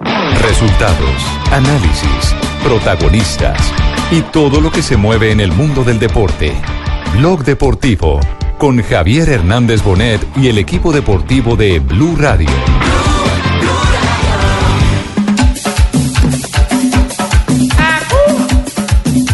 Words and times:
Resultados, 0.00 1.22
análisis, 1.52 2.34
protagonistas 2.62 3.58
y 4.10 4.22
todo 4.22 4.60
lo 4.60 4.70
que 4.70 4.82
se 4.82 4.96
mueve 4.96 5.30
en 5.30 5.40
el 5.40 5.52
mundo 5.52 5.84
del 5.84 5.98
deporte. 5.98 6.52
Blog 7.16 7.44
Deportivo 7.44 8.20
con 8.58 8.82
Javier 8.82 9.28
Hernández 9.28 9.82
Bonet 9.82 10.20
y 10.36 10.48
el 10.48 10.58
equipo 10.58 10.92
deportivo 10.92 11.56
de 11.56 11.78
Blue 11.78 12.16
Radio. 12.16 12.48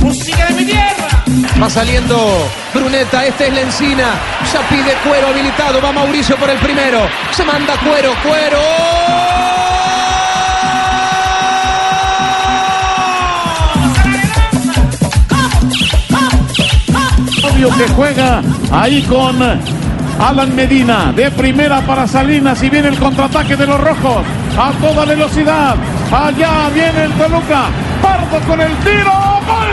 ¡Música 0.00 0.46
de 0.46 0.54
mi 0.54 0.64
tierra! 0.64 1.24
Va 1.62 1.70
saliendo 1.70 2.48
Bruneta, 2.74 3.26
esta 3.26 3.46
es 3.46 3.54
la 3.54 3.60
encina. 3.62 4.14
Ya 4.52 4.68
pide 4.68 4.94
cuero 5.06 5.28
habilitado. 5.28 5.80
Va 5.80 5.92
Mauricio 5.92 6.36
por 6.36 6.50
el 6.50 6.58
primero. 6.58 7.08
Se 7.32 7.44
manda 7.44 7.76
cuero, 7.78 8.12
cuero. 8.22 9.59
Que 17.60 17.88
juega 17.88 18.40
ahí 18.72 19.02
con 19.02 19.36
Alan 20.18 20.56
Medina 20.56 21.12
de 21.12 21.30
primera 21.30 21.82
para 21.82 22.06
Salinas 22.06 22.62
y 22.62 22.70
viene 22.70 22.88
el 22.88 22.98
contraataque 22.98 23.54
de 23.54 23.66
los 23.66 23.78
rojos 23.78 24.24
a 24.58 24.72
toda 24.80 25.04
velocidad. 25.04 25.76
Allá 26.10 26.70
viene 26.72 27.04
el 27.04 27.12
Toluca. 27.12 27.66
Pardo 28.00 28.40
con 28.46 28.62
el 28.62 28.74
tiro. 28.78 29.12
¡Gol! 29.46 29.70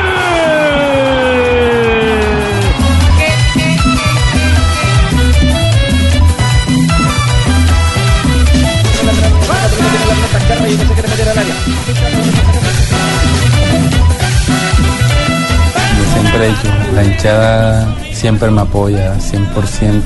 Siempre 16.38 16.46
he 16.46 16.50
dicho, 16.50 16.94
la 16.94 17.04
hinchada 17.04 17.96
siempre 18.14 18.52
me 18.52 18.62
apoya, 18.62 19.16
100%. 19.18 20.02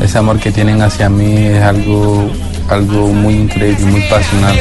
Ese 0.00 0.18
amor 0.18 0.38
que 0.38 0.52
tienen 0.52 0.80
hacia 0.82 1.08
mí 1.08 1.46
es 1.46 1.62
algo, 1.62 2.30
algo 2.68 3.08
muy 3.08 3.34
increíble, 3.34 3.84
muy 3.86 4.02
pasional. 4.02 4.56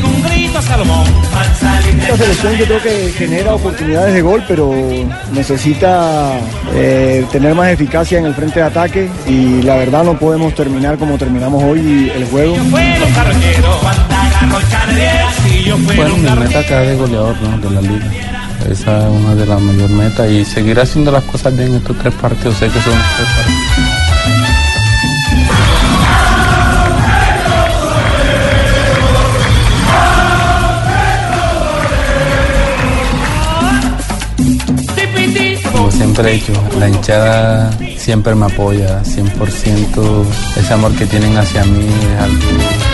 Esta 2.01 2.17
selección 2.17 2.55
yo 2.55 2.65
creo 2.65 2.81
que 2.81 3.13
genera 3.17 3.53
oportunidades 3.53 4.13
de 4.13 4.21
gol, 4.21 4.43
pero 4.47 4.73
necesita 5.33 6.39
eh, 6.73 7.25
tener 7.31 7.53
más 7.55 7.69
eficacia 7.69 8.19
en 8.19 8.25
el 8.25 8.33
frente 8.33 8.59
de 8.59 8.65
ataque 8.65 9.09
y 9.27 9.61
la 9.61 9.75
verdad 9.75 10.03
no 10.03 10.17
podemos 10.17 10.53
terminar 10.55 10.97
como 10.97 11.17
terminamos 11.17 11.63
hoy 11.63 12.11
el 12.15 12.25
juego. 12.25 12.55
Bueno, 15.95 16.15
un 16.15 16.23
mi 16.23 16.29
meta 16.29 16.59
acá 16.59 16.83
es 16.83 16.89
de 16.89 16.95
goleador 16.95 17.35
¿no? 17.41 17.57
de 17.57 17.69
la 17.69 17.81
liga. 17.81 18.34
Esa 18.69 19.07
es 19.07 19.13
una 19.13 19.35
de 19.35 19.45
las 19.45 19.61
mayores 19.61 19.91
metas 19.91 20.29
y 20.29 20.43
seguir 20.43 20.79
haciendo 20.79 21.11
las 21.11 21.23
cosas 21.23 21.55
bien 21.55 21.75
estos 21.75 21.97
tres 21.97 22.13
partidos. 22.15 22.57
Sé 22.57 22.67
que 22.67 22.81
son 22.81 22.93
tres 22.93 23.27
partidos. 23.35 23.95
Siempre 35.91 36.31
he 36.31 36.33
dicho, 36.35 36.53
la 36.79 36.87
hinchada 36.87 37.71
siempre 37.97 38.35
me 38.35 38.45
apoya, 38.45 39.03
100%. 39.03 40.25
Ese 40.55 40.73
amor 40.73 40.93
que 40.95 41.05
tienen 41.05 41.37
hacia 41.37 41.65
mí 41.65 41.85
es 41.85 42.21
algo 42.21 42.84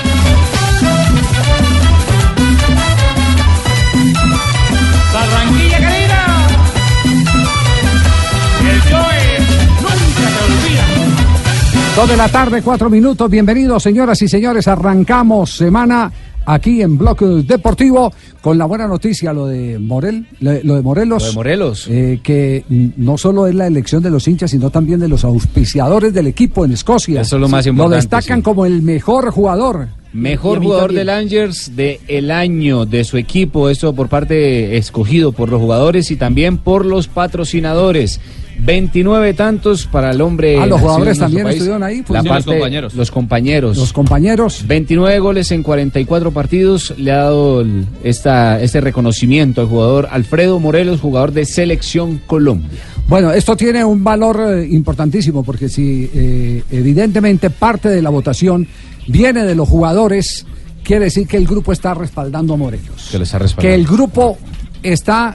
Dos 11.95 12.09
de 12.09 12.15
la 12.17 12.29
tarde, 12.29 12.61
cuatro 12.61 12.89
minutos. 12.89 13.29
Bienvenidos, 13.29 13.83
señoras 13.83 14.21
y 14.21 14.27
señores. 14.27 14.67
Arrancamos 14.67 15.51
semana 15.51 16.11
aquí 16.45 16.81
en 16.81 16.97
Bloque 16.97 17.25
Deportivo 17.25 18.13
con 18.39 18.57
la 18.57 18.65
buena 18.65 18.87
noticia, 18.87 19.33
lo 19.33 19.45
de 19.47 19.77
Morel, 19.77 20.25
lo, 20.39 20.53
lo 20.63 20.75
de 20.75 20.81
Morelos. 20.81 21.21
Lo 21.23 21.29
de 21.29 21.35
Morelos. 21.35 21.87
eh, 21.89 22.19
que 22.23 22.63
no 22.69 23.17
solo 23.17 23.45
es 23.45 23.55
la 23.55 23.67
elección 23.67 24.01
de 24.01 24.09
los 24.09 24.25
hinchas, 24.27 24.51
sino 24.51 24.69
también 24.69 25.01
de 25.01 25.09
los 25.09 25.25
auspiciadores 25.25 26.13
del 26.13 26.27
equipo 26.27 26.63
en 26.63 26.71
Escocia. 26.71 27.21
Eso 27.21 27.35
es 27.35 27.41
lo 27.41 27.49
más 27.49 27.65
Lo 27.65 27.71
importante, 27.71 27.97
destacan 27.97 28.39
sí. 28.39 28.43
como 28.43 28.65
el 28.65 28.81
mejor 28.81 29.29
jugador. 29.31 29.89
Mejor 30.13 30.61
jugador 30.61 30.93
del 30.93 31.09
Angers 31.09 31.75
de 31.75 31.99
el 32.07 32.31
año 32.31 32.85
de 32.85 33.03
su 33.03 33.17
equipo, 33.17 33.69
eso 33.69 33.93
por 33.93 34.07
parte 34.07 34.77
escogido 34.77 35.33
por 35.33 35.49
los 35.49 35.59
jugadores 35.61 36.09
y 36.11 36.15
también 36.15 36.57
por 36.57 36.85
los 36.85 37.07
patrocinadores. 37.07 38.19
29 38.63 39.33
tantos 39.33 39.87
para 39.87 40.11
el 40.11 40.21
hombre. 40.21 40.59
Ah, 40.59 40.65
los 40.65 40.79
jugadores 40.79 41.17
también 41.17 41.43
país. 41.43 41.55
estuvieron 41.55 41.83
ahí, 41.83 42.01
pues. 42.03 42.11
La 42.15 42.21
Sí, 42.21 42.27
parte- 42.29 42.45
los 42.49 42.55
compañeros. 42.55 42.93
Los 42.93 43.11
compañeros. 43.11 43.77
Los 43.77 43.93
compañeros. 43.93 44.63
29 44.67 45.19
goles 45.19 45.51
en 45.51 45.63
44 45.63 46.31
partidos 46.31 46.93
le 46.97 47.11
ha 47.11 47.17
dado 47.17 47.61
el- 47.61 47.85
esta, 48.03 48.61
este 48.61 48.79
reconocimiento 48.81 49.61
al 49.61 49.67
jugador 49.67 50.09
Alfredo 50.11 50.59
Morelos, 50.59 50.99
jugador 51.01 51.31
de 51.31 51.45
Selección 51.45 52.19
Colombia. 52.27 52.69
Bueno, 53.07 53.31
esto 53.31 53.57
tiene 53.57 53.83
un 53.83 54.03
valor 54.03 54.39
eh, 54.47 54.67
importantísimo 54.69 55.43
porque 55.43 55.67
si 55.67 56.09
eh, 56.13 56.63
evidentemente 56.71 57.49
parte 57.49 57.89
de 57.89 58.01
la 58.01 58.09
votación 58.09 58.67
viene 59.07 59.43
de 59.43 59.55
los 59.55 59.67
jugadores, 59.67 60.45
quiere 60.83 61.05
decir 61.05 61.27
que 61.27 61.37
el 61.37 61.47
grupo 61.47 61.71
está 61.73 61.93
respaldando 61.93 62.53
a 62.53 62.57
Morelos. 62.57 63.09
Que 63.11 63.17
lo 63.17 63.23
está 63.23 63.37
Que 63.39 63.43
respaldando. 63.45 63.75
el 63.75 63.87
grupo 63.87 64.37
está 64.83 65.33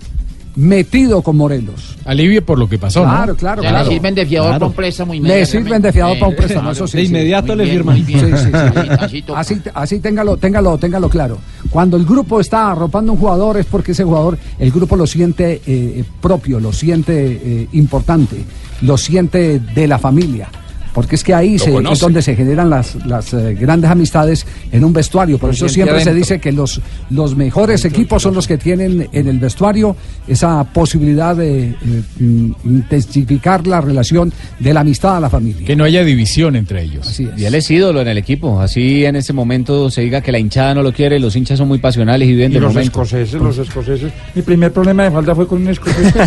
metido 0.56 1.22
con 1.22 1.36
Morelos. 1.36 1.96
Alivio 2.04 2.44
por 2.44 2.58
lo 2.58 2.68
que 2.68 2.78
pasó, 2.78 3.04
¿no? 3.04 3.10
Claro, 3.12 3.36
claro, 3.36 3.62
Ya 3.62 3.68
claro. 3.70 3.84
le 3.88 3.94
sirven 3.94 4.14
de 4.14 4.26
fiador 4.26 4.48
Claro. 4.48 4.58
para 4.60 4.68
un 4.70 4.74
préstamo 4.76 5.12
Le 5.12 5.16
inmediatamente. 5.18 5.50
sirven 5.52 5.82
de 5.82 5.92
fiador 5.92 6.18
para 6.18 6.26
un 6.28 6.32
Eh, 6.32 6.36
préstamo, 6.36 6.60
claro. 6.62 6.72
eso 6.72 6.86
sí. 6.86 6.96
De 6.96 7.02
inmediato 7.04 7.54
le 7.54 7.66
firman. 7.66 8.06
bien. 8.06 8.20
Sí, 8.20 8.26
sí, 8.26 8.44
sí. 8.44 8.50
Así- 8.52 8.88
así. 8.98 9.24
Así, 9.54 9.60
así 9.74 10.00
téngalo, 10.00 10.36
téngalo, 10.36 10.78
téngalo 10.78 11.08
claro. 11.08 11.38
Cuando 11.70 11.96
el 11.96 12.04
grupo 12.06 12.40
está 12.40 12.72
arropando 12.72 13.12
a 13.12 13.14
un 13.14 13.20
jugador 13.20 13.58
es 13.58 13.66
porque 13.66 13.92
ese 13.92 14.04
jugador, 14.04 14.38
el 14.58 14.70
grupo 14.70 14.96
lo 14.96 15.06
siente 15.06 15.60
eh, 15.66 16.04
propio, 16.22 16.58
lo 16.58 16.72
siente 16.72 17.40
eh, 17.44 17.68
importante, 17.72 18.36
lo 18.82 18.96
siente 18.96 19.60
de 19.60 19.86
la 19.86 19.98
familia. 19.98 20.48
Porque 20.96 21.16
es 21.16 21.22
que 21.22 21.34
ahí 21.34 21.58
se- 21.58 21.76
es 21.92 22.00
donde 22.00 22.22
se 22.22 22.34
generan 22.34 22.70
las, 22.70 22.94
las 23.04 23.34
eh, 23.34 23.52
grandes 23.54 23.90
amistades 23.90 24.46
en 24.72 24.82
un 24.82 24.94
vestuario. 24.94 25.36
Por 25.36 25.50
eso 25.50 25.68
siempre 25.68 26.02
se 26.02 26.14
dice 26.14 26.40
que 26.40 26.52
los, 26.52 26.80
los 27.10 27.36
mejores 27.36 27.84
equipos 27.84 28.22
son 28.22 28.32
los 28.34 28.48
que 28.48 28.56
tienen 28.56 29.06
en 29.12 29.28
el 29.28 29.38
vestuario 29.38 29.94
esa 30.26 30.64
posibilidad 30.64 31.36
de 31.36 31.64
eh, 31.68 31.74
mm, 32.18 32.50
intensificar 32.64 33.66
la 33.66 33.82
relación 33.82 34.32
de 34.58 34.72
la 34.72 34.80
amistad 34.80 35.18
a 35.18 35.20
la 35.20 35.28
familia. 35.28 35.66
Que 35.66 35.76
no 35.76 35.84
haya 35.84 36.02
división 36.02 36.56
entre 36.56 36.84
ellos. 36.84 37.20
Y 37.20 37.44
él 37.44 37.54
es 37.54 37.70
ídolo 37.70 38.00
en 38.00 38.08
el 38.08 38.16
equipo. 38.16 38.58
Así 38.62 39.04
en 39.04 39.16
ese 39.16 39.34
momento 39.34 39.90
se 39.90 40.00
diga 40.00 40.22
que 40.22 40.32
la 40.32 40.38
hinchada 40.38 40.74
no 40.74 40.82
lo 40.82 40.94
quiere, 40.94 41.20
los 41.20 41.36
hinchas 41.36 41.58
son 41.58 41.68
muy 41.68 41.76
pasionales 41.78 42.26
y 42.26 42.30
viven 42.32 42.52
Y 42.52 42.54
del 42.54 42.62
los 42.62 42.72
momento. 42.72 43.02
escoceses, 43.02 43.38
los 43.38 43.58
escoceses. 43.58 44.10
Mi 44.34 44.40
primer 44.40 44.72
problema 44.72 45.02
de 45.04 45.10
falta 45.10 45.34
fue 45.34 45.46
con 45.46 45.60
un 45.60 45.68
escocés. 45.68 46.14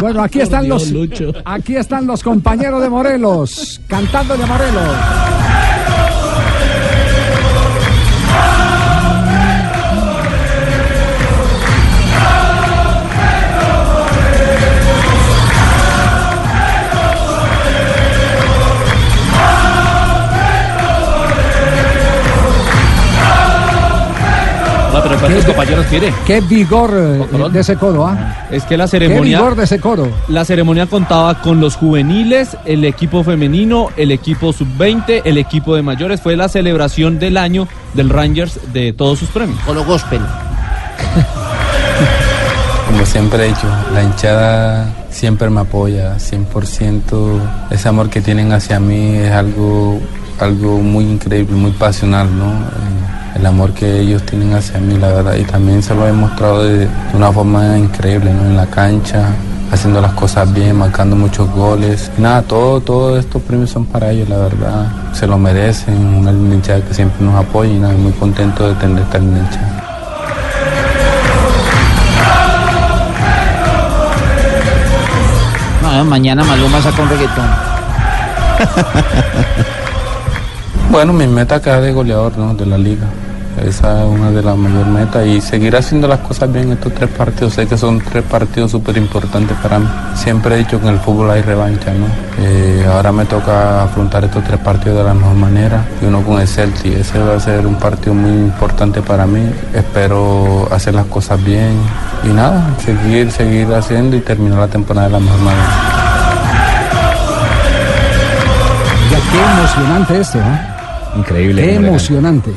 Bueno, 0.00 0.22
aquí 0.22 0.40
están 0.40 0.68
los 0.68 0.92
aquí 1.44 1.74
están 1.74 1.87
los 1.88 2.22
compañeros 2.22 2.82
de 2.82 2.90
Morelos 2.90 3.80
cantándole 3.88 4.44
a 4.44 4.46
Morelos. 4.46 5.67
¿Cuántos 25.20 25.44
compañeros 25.44 25.86
tiene? 25.86 26.12
Qué 26.26 26.40
vigor 26.40 26.90
eh, 26.94 27.48
de 27.52 27.60
ese 27.60 27.76
coro, 27.76 28.06
¿ah? 28.06 28.46
Es 28.50 28.64
que 28.64 28.76
la 28.76 28.84
Qué 28.84 28.90
ceremonia. 28.90 29.38
vigor 29.38 29.56
de 29.56 29.64
ese 29.64 29.78
coro. 29.80 30.08
La 30.28 30.44
ceremonia 30.44 30.86
contaba 30.86 31.40
con 31.40 31.60
los 31.60 31.76
juveniles, 31.76 32.56
el 32.64 32.84
equipo 32.84 33.24
femenino, 33.24 33.88
el 33.96 34.10
equipo 34.12 34.52
sub-20, 34.52 35.22
el 35.24 35.38
equipo 35.38 35.74
de 35.76 35.82
mayores. 35.82 36.20
Fue 36.20 36.36
la 36.36 36.48
celebración 36.48 37.18
del 37.18 37.36
año 37.36 37.68
del 37.94 38.10
Rangers 38.10 38.58
de 38.72 38.92
todos 38.92 39.18
sus 39.18 39.28
premios. 39.30 39.58
Con 39.60 39.74
los 39.76 39.86
gospel. 39.86 40.20
Como 42.86 43.04
siempre 43.04 43.44
he 43.44 43.48
dicho, 43.48 43.68
la 43.92 44.02
hinchada 44.02 44.94
siempre 45.10 45.50
me 45.50 45.60
apoya, 45.60 46.16
100%. 46.16 47.40
Ese 47.70 47.88
amor 47.88 48.08
que 48.08 48.20
tienen 48.22 48.50
hacia 48.52 48.80
mí 48.80 49.16
es 49.16 49.30
algo, 49.30 50.00
algo 50.40 50.78
muy 50.78 51.04
increíble, 51.04 51.54
muy 51.56 51.72
pasional, 51.72 52.26
¿no? 52.36 52.46
Eh, 52.46 53.36
El 53.36 53.46
amor 53.46 53.72
que 53.72 54.00
ellos 54.00 54.22
tienen 54.24 54.54
hacia 54.54 54.78
mí, 54.80 54.96
la 54.98 55.08
verdad. 55.08 55.34
Y 55.36 55.44
también 55.44 55.82
se 55.82 55.94
lo 55.94 56.06
he 56.06 56.12
mostrado 56.12 56.64
de, 56.64 56.86
de 56.86 56.88
una 57.14 57.30
forma 57.32 57.76
increíble, 57.78 58.32
¿no? 58.32 58.42
En 58.42 58.56
la 58.56 58.66
cancha, 58.66 59.28
haciendo 59.72 60.00
las 60.00 60.12
cosas 60.12 60.52
bien, 60.52 60.76
marcando 60.76 61.14
muchos 61.16 61.48
goles. 61.50 62.10
Y 62.18 62.22
nada, 62.22 62.42
todo, 62.42 62.80
todos 62.80 63.18
estos 63.18 63.40
premios 63.42 63.70
son 63.70 63.84
para 63.86 64.10
ellos, 64.10 64.28
la 64.28 64.38
verdad. 64.38 64.86
Se 65.12 65.26
lo 65.26 65.38
merecen, 65.38 65.96
una 66.14 66.32
linda 66.32 66.56
hinchada 66.56 66.80
que 66.80 66.94
siempre 66.94 67.24
nos 67.24 67.34
apoya 67.34 67.70
y 67.70 67.78
nada, 67.78 67.94
muy 67.94 68.12
contento 68.12 68.68
de 68.68 68.74
tener 68.74 69.02
esta 69.02 69.18
linda 69.18 69.38
hinchada. 69.40 69.84
No, 75.82 76.04
mañana 76.04 76.44
Maluma 76.44 76.80
saca 76.82 77.02
un 77.02 77.08
reggaetón. 77.08 77.50
Bueno, 80.90 81.12
mi 81.12 81.26
meta 81.26 81.60
queda 81.60 81.82
de 81.82 81.92
goleador 81.92 82.38
¿no? 82.38 82.54
de 82.54 82.64
la 82.64 82.78
liga. 82.78 83.06
Esa 83.62 84.04
es 84.04 84.08
una 84.08 84.30
de 84.30 84.42
las 84.42 84.56
mayores 84.56 84.86
metas 84.86 85.26
y 85.26 85.40
seguir 85.40 85.76
haciendo 85.76 86.08
las 86.08 86.20
cosas 86.20 86.50
bien 86.50 86.72
estos 86.72 86.94
tres 86.94 87.10
partidos. 87.10 87.54
Sé 87.54 87.66
que 87.66 87.76
son 87.76 88.00
tres 88.00 88.24
partidos 88.24 88.70
súper 88.70 88.96
importantes 88.96 89.56
para 89.58 89.78
mí. 89.78 89.86
Siempre 90.14 90.54
he 90.54 90.58
dicho 90.58 90.80
que 90.80 90.86
en 90.86 90.94
el 90.94 91.00
fútbol 91.00 91.30
hay 91.30 91.42
revancha, 91.42 91.92
¿no? 91.92 92.06
Eh, 92.40 92.86
ahora 92.90 93.12
me 93.12 93.26
toca 93.26 93.82
afrontar 93.82 94.24
estos 94.24 94.44
tres 94.44 94.60
partidos 94.60 94.98
de 94.98 95.04
la 95.04 95.12
mejor 95.12 95.34
manera 95.34 95.84
y 96.00 96.06
uno 96.06 96.22
con 96.22 96.40
el 96.40 96.48
Celtic. 96.48 96.94
Ese 96.94 97.18
va 97.18 97.34
a 97.34 97.40
ser 97.40 97.66
un 97.66 97.74
partido 97.74 98.14
muy 98.14 98.30
importante 98.30 99.02
para 99.02 99.26
mí. 99.26 99.42
Espero 99.74 100.68
hacer 100.72 100.94
las 100.94 101.06
cosas 101.06 101.42
bien 101.44 101.76
y 102.24 102.28
nada, 102.28 102.74
seguir, 102.82 103.30
seguir 103.30 103.74
haciendo 103.74 104.16
y 104.16 104.20
terminar 104.20 104.58
la 104.60 104.68
temporada 104.68 105.08
de 105.08 105.12
la 105.12 105.20
mejor 105.20 105.40
manera. 105.40 105.68
Ya, 109.10 109.18
qué 109.18 109.60
emocionante 109.60 110.20
esto, 110.20 110.38
¿no? 110.38 110.77
Increíble. 111.18 111.62
Qué 111.62 111.74
emocionante. 111.74 112.50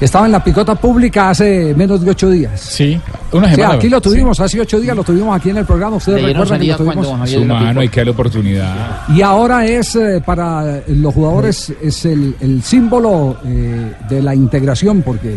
Estaba 0.00 0.26
en 0.26 0.32
la 0.32 0.44
picota 0.44 0.76
pública 0.76 1.30
hace 1.30 1.74
menos 1.74 2.00
de 2.00 2.10
ocho 2.10 2.30
días. 2.30 2.60
Sí, 2.60 3.00
una 3.32 3.52
semana. 3.52 3.74
aquí 3.74 3.88
lo 3.88 4.00
tuvimos, 4.00 4.38
hace 4.38 4.60
ocho 4.60 4.78
días 4.78 4.94
lo 4.94 5.02
tuvimos 5.02 5.36
aquí 5.36 5.50
en 5.50 5.56
el 5.56 5.64
programa. 5.64 5.96
Ustedes 5.96 6.22
recuerdan 6.22 6.60
que 6.60 6.66
lo 6.66 6.76
tuvimos. 6.76 7.06
cuando 7.06 7.26
Su 7.26 7.44
mano, 7.44 7.80
hay 7.80 7.88
que 7.88 8.00
darle 8.00 8.12
oportunidad. 8.12 9.08
Y 9.08 9.22
ahora 9.22 9.66
es 9.66 9.96
eh, 9.96 10.22
para 10.24 10.82
los 10.86 11.12
jugadores 11.12 11.72
es 11.82 12.04
el, 12.04 12.36
el 12.40 12.62
símbolo 12.62 13.38
eh, 13.44 13.92
de 14.08 14.22
la 14.22 14.34
integración 14.34 15.02
porque 15.02 15.36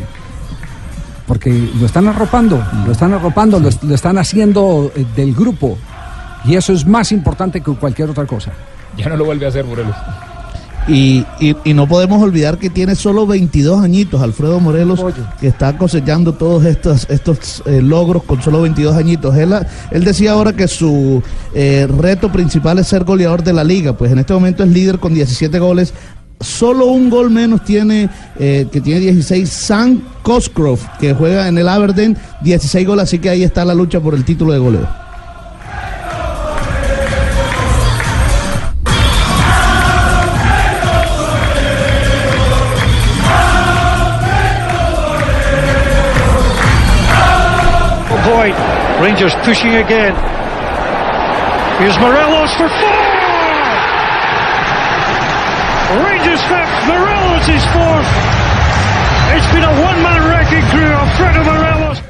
porque 1.26 1.70
lo 1.80 1.86
están 1.86 2.08
arropando, 2.08 2.62
lo 2.86 2.92
están 2.92 3.14
arropando, 3.14 3.60
lo, 3.60 3.70
lo 3.82 3.96
están 3.96 4.18
haciendo 4.18 4.92
eh, 4.96 5.06
del 5.16 5.34
grupo 5.34 5.78
y 6.46 6.56
eso 6.56 6.74
es 6.74 6.86
más 6.86 7.12
importante 7.12 7.62
que 7.62 7.74
cualquier 7.74 8.10
otra 8.10 8.26
cosa. 8.26 8.52
Ya 8.98 9.08
no 9.08 9.18
lo 9.18 9.26
vuelve 9.26 9.46
a 9.46 9.50
hacer, 9.50 9.66
Morelos. 9.66 9.96
Y, 10.88 11.24
y- 11.40 11.56
y 11.64 11.74
no 11.76 11.88
podemos 11.88 12.22
olvidar 12.24 12.58
que 12.58 12.70
tiene 12.70 12.96
solo 12.96 13.28
22 13.28 13.84
añitos 13.84 14.22
Alfredo 14.22 14.60
Morelos, 14.60 15.00
que 15.40 15.48
está 15.48 15.78
cosechando 15.78 16.34
todos 16.34 16.66
estos, 16.66 17.08
estos 17.10 17.62
eh, 17.68 17.82
logros 17.82 18.24
con 18.24 18.42
solo 18.42 18.62
22 18.64 18.96
añitos. 18.96 19.36
Él, 19.38 19.54
él 19.92 20.04
decía 20.04 20.32
ahora 20.32 20.54
que 20.54 20.68
su 20.68 21.22
eh, 21.54 21.88
reto 21.88 22.32
principal 22.32 22.80
es 22.80 22.88
ser 22.88 23.04
goleador 23.04 23.44
de 23.44 23.54
la 23.54 23.64
liga, 23.64 23.94
pues 23.96 24.12
en 24.12 24.20
este 24.20 24.34
momento 24.34 24.64
es 24.64 24.70
líder 24.70 24.98
con 25.00 25.14
17 25.14 25.60
goles. 25.60 25.94
Solo 26.40 26.88
un 26.88 27.12
gol 27.12 27.30
menos 27.30 27.64
tiene, 27.64 28.10
eh, 28.40 28.66
que 28.72 28.82
tiene 28.82 29.00
16, 29.02 29.48
Sam 29.48 30.02
Cosgrove, 30.24 30.82
que 31.00 31.14
juega 31.14 31.48
en 31.48 31.60
el 31.60 31.68
Aberdeen, 31.70 32.18
16 32.42 32.88
goles, 32.88 33.04
así 33.04 33.20
que 33.20 33.30
ahí 33.30 33.44
está 33.44 33.64
la 33.64 33.76
lucha 33.76 34.00
por 34.00 34.16
el 34.16 34.26
título 34.26 34.52
de 34.52 34.58
goleo. 34.58 35.01
Rangers 49.02 49.34
pushing 49.44 49.74
again. 49.78 50.14
Here's 51.80 51.98
Morelos 51.98 52.54
for 52.54 52.70
four! 52.70 53.02
Rangers 56.06 56.42
back. 56.46 56.70
Morelos 56.86 57.48
is 57.50 57.66
fourth. 57.74 58.10
It's 59.34 59.50
been 59.54 59.64
a 59.64 59.74
one-man 59.82 60.22
wrecking 60.30 60.66
crew. 60.70 60.94
Alfredo 60.94 61.44
Morelos. 61.44 62.02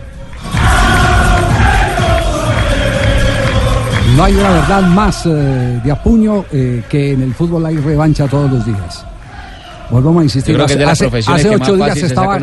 No 4.17 4.23
hay 4.25 4.35
una 4.35 4.49
verdad 4.49 4.81
más 4.81 5.25
eh, 5.27 5.79
de 5.81 5.91
apuño 5.93 6.43
eh, 6.51 6.83
que 6.89 7.13
en 7.13 7.21
el 7.21 7.33
fútbol 7.33 7.67
hay 7.67 7.77
revancha 7.77 8.27
todos 8.27 8.51
los 8.51 8.65
días. 8.65 9.05
Volvemos 9.91 10.21
a 10.21 10.23
insistir. 10.23 10.53
Yo 10.53 10.57
creo 10.65 10.67
que 10.67 10.73
es 10.73 10.79
de 10.79 10.85
hace 11.33 11.47
más 11.57 11.67
ocho 11.69 11.75
días 11.75 11.88
se 11.99 12.05
estaba, 12.07 12.33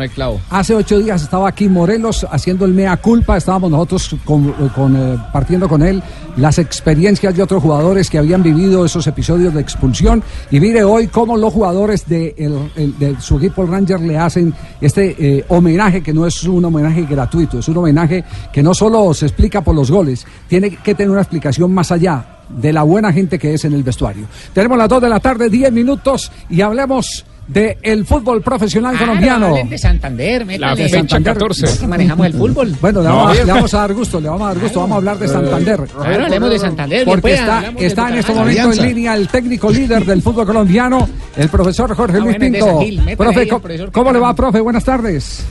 hace 0.51 0.75
ocho 0.75 0.99
días 0.99 1.21
estaba 1.23 1.49
aquí 1.49 1.67
Morelos 1.67 2.27
haciendo 2.29 2.65
el 2.65 2.73
mea 2.73 2.95
culpa. 2.97 3.37
Estábamos 3.37 3.71
nosotros 3.71 4.15
con- 4.23 4.51
con, 4.75 4.95
eh, 4.95 5.17
partiendo 5.33 5.67
con 5.67 5.81
él 5.81 6.01
las 6.37 6.59
experiencias 6.59 7.35
de 7.35 7.41
otros 7.43 7.61
jugadores 7.63 8.09
que 8.09 8.17
habían 8.19 8.43
vivido 8.43 8.85
esos 8.85 9.05
episodios 9.07 9.53
de 9.53 9.61
expulsión. 9.61 10.21
Y 10.51 10.59
mire 10.59 10.83
hoy 10.83 11.07
cómo 11.07 11.35
los 11.37 11.51
jugadores 11.51 12.07
de, 12.07 12.35
el- 12.37 12.71
el- 12.75 12.97
de 12.99 13.15
su 13.19 13.37
equipo 13.37 13.65
Ranger 13.65 13.99
le 13.99 14.17
hacen 14.17 14.53
este 14.79 15.15
eh, 15.17 15.45
homenaje 15.49 16.01
que 16.03 16.13
no 16.13 16.27
es 16.27 16.43
un 16.43 16.63
homenaje 16.63 17.01
gratuito, 17.09 17.59
es 17.59 17.67
un 17.67 17.77
homenaje 17.77 18.23
que 18.53 18.61
no 18.61 18.73
solo 18.73 19.13
se 19.13 19.25
explica 19.25 19.61
por 19.61 19.73
los 19.75 19.89
goles, 19.89 20.25
tiene 20.47 20.69
que 20.69 20.93
tener 20.93 21.09
una 21.09 21.21
explicación 21.21 21.73
más 21.73 21.91
allá 21.91 22.23
de 22.49 22.73
la 22.73 22.83
buena 22.83 23.13
gente 23.13 23.37
que 23.39 23.53
es 23.53 23.65
en 23.65 23.73
el 23.73 23.83
vestuario. 23.83 24.25
Tenemos 24.53 24.77
las 24.77 24.89
2 24.89 25.01
de 25.01 25.09
la 25.09 25.19
tarde, 25.19 25.49
10 25.49 25.71
minutos 25.71 26.31
y 26.49 26.61
hablemos 26.61 27.25
del 27.47 28.05
fútbol 28.05 28.43
profesional 28.43 28.95
colombiano. 28.95 29.47
hablen 29.47 29.69
de 29.69 29.77
Santander, 29.79 30.41
La 30.41 30.45
métale. 30.75 30.87
fecha 30.89 31.19
14. 31.19 31.79
Que 31.79 31.87
manejamos 31.87 32.27
el 32.27 32.33
fútbol. 32.33 32.75
Bueno, 32.79 33.01
le, 33.01 33.07
No. 33.09 33.15
vamos, 33.15 33.39
a- 33.39 33.43
le 33.43 33.51
vamos 33.53 33.73
a 33.73 33.77
dar 33.79 33.93
gusto, 33.95 34.21
le 34.21 34.29
vamos 34.29 34.43
a 34.43 34.47
dar 34.53 34.59
gusto, 34.59 34.79
vamos 34.81 34.93
a 34.93 34.97
hablar 34.97 35.17
de 35.17 35.27
Santander. 35.27 35.77
Claro, 35.85 36.23
hablemos 36.25 36.49
de 36.51 36.59
Santander. 36.59 37.05
Porque 37.05 37.33
está, 37.33 37.61
de 37.75 37.85
está 37.87 38.09
en 38.09 38.15
este 38.19 38.33
momento 38.35 38.71
en 38.71 38.81
línea 38.87 39.15
el 39.15 39.27
técnico 39.29 39.71
líder 39.71 40.05
del 40.05 40.21
fútbol 40.21 40.45
colombiano, 40.45 41.09
el 41.37 41.49
profesor 41.49 41.95
Jorge 41.95 42.17
Ah, 42.17 42.19
Luis 42.19 42.33
de 42.33 42.39
Pinto. 42.51 42.65
San 42.67 42.79
Gil, 42.81 42.97
métale 42.99 43.17
Profe, 43.17 43.39
ahí 43.39 43.43
al 43.45 43.49
¿cómo, 43.49 43.61
profesor 43.61 43.91
cómo 43.91 44.11
le 44.13 44.19
va, 44.19 44.35
profe? 44.35 44.59
Buenas 44.59 44.83
tardes. 44.83 45.43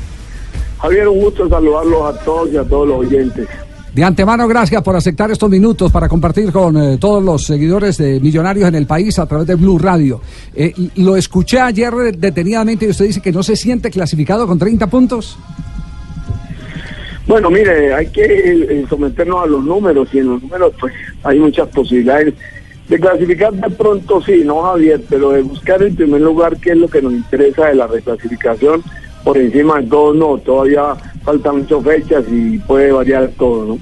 Javier, 0.81 1.09
un 1.09 1.19
gusto 1.21 1.49
saludarlos 1.49 2.15
a 2.15 2.19
todos 2.25 2.53
y 2.53 2.57
a 2.57 2.63
todos 2.63 2.87
los 2.87 2.99
oyentes. 3.01 3.49
De 3.95 4.05
antemano, 4.05 4.47
gracias 4.47 4.83
por 4.83 4.95
aceptar 4.95 5.31
estos 5.31 5.49
minutos 5.49 5.91
para 5.91 6.09
compartir 6.09 6.53
con 6.53 6.77
eh, 6.77 6.99
todos 6.99 7.23
los 7.23 7.45
seguidores 7.45 7.97
de 7.97 8.21
Millonarios 8.21 8.69
en 8.69 8.75
el 8.75 8.87
país 8.87 9.19
a 9.19 9.27
través 9.27 9.47
de 9.47 9.55
Blue 9.55 9.79
Radio. 9.79 10.21
Eh, 10.55 10.73
lo 10.97 11.17
escuché 11.17 11.59
ayer 11.59 11.93
detenidamente 12.17 12.85
y 12.85 12.91
usted 12.91 13.07
dice 13.07 13.21
que 13.21 13.33
no 13.33 13.43
se 13.43 13.57
siente 13.57 13.91
clasificado 13.91 14.47
con 14.47 14.59
30 14.59 14.87
puntos. 14.89 15.39
Bueno, 17.27 17.51
mire, 17.51 17.93
hay 17.93 18.07
que 18.07 18.25
eh, 18.25 18.87
someternos 18.89 19.45
a 19.45 19.47
los 19.47 19.65
números 19.65 20.09
y 20.13 20.19
en 20.19 20.29
los 20.29 20.43
números 20.43 20.73
pues 20.79 20.93
hay 21.25 21.39
muchas 21.39 21.69
posibilidades 21.69 22.35
de 22.89 22.99
clasificar 22.99 23.53
de 23.53 23.71
pronto 23.71 24.23
sí, 24.23 24.43
no 24.45 24.63
Javier, 24.63 25.03
pero 25.09 25.33
de 25.33 25.43
buscar 25.43 25.83
el 25.83 25.95
primer 25.95 26.21
lugar 26.21 26.57
que 26.57 26.71
es 26.71 26.77
lo 26.77 26.89
que 26.89 27.03
nos 27.03 27.13
interesa 27.13 27.67
de 27.67 27.75
la 27.75 27.87
reclasificación 27.87 28.83
por 29.29 29.37
encima 29.37 29.79
de 29.79 29.89
todo 29.89 30.15
no, 30.15 30.39
todavía 30.39 30.95
faltan 31.23 31.59
muchas 31.59 31.85
fechas 31.85 32.25
y 32.33 32.57
puede 32.61 32.91
variar 32.91 33.29
todo, 33.37 33.67
¿no? 33.67 33.79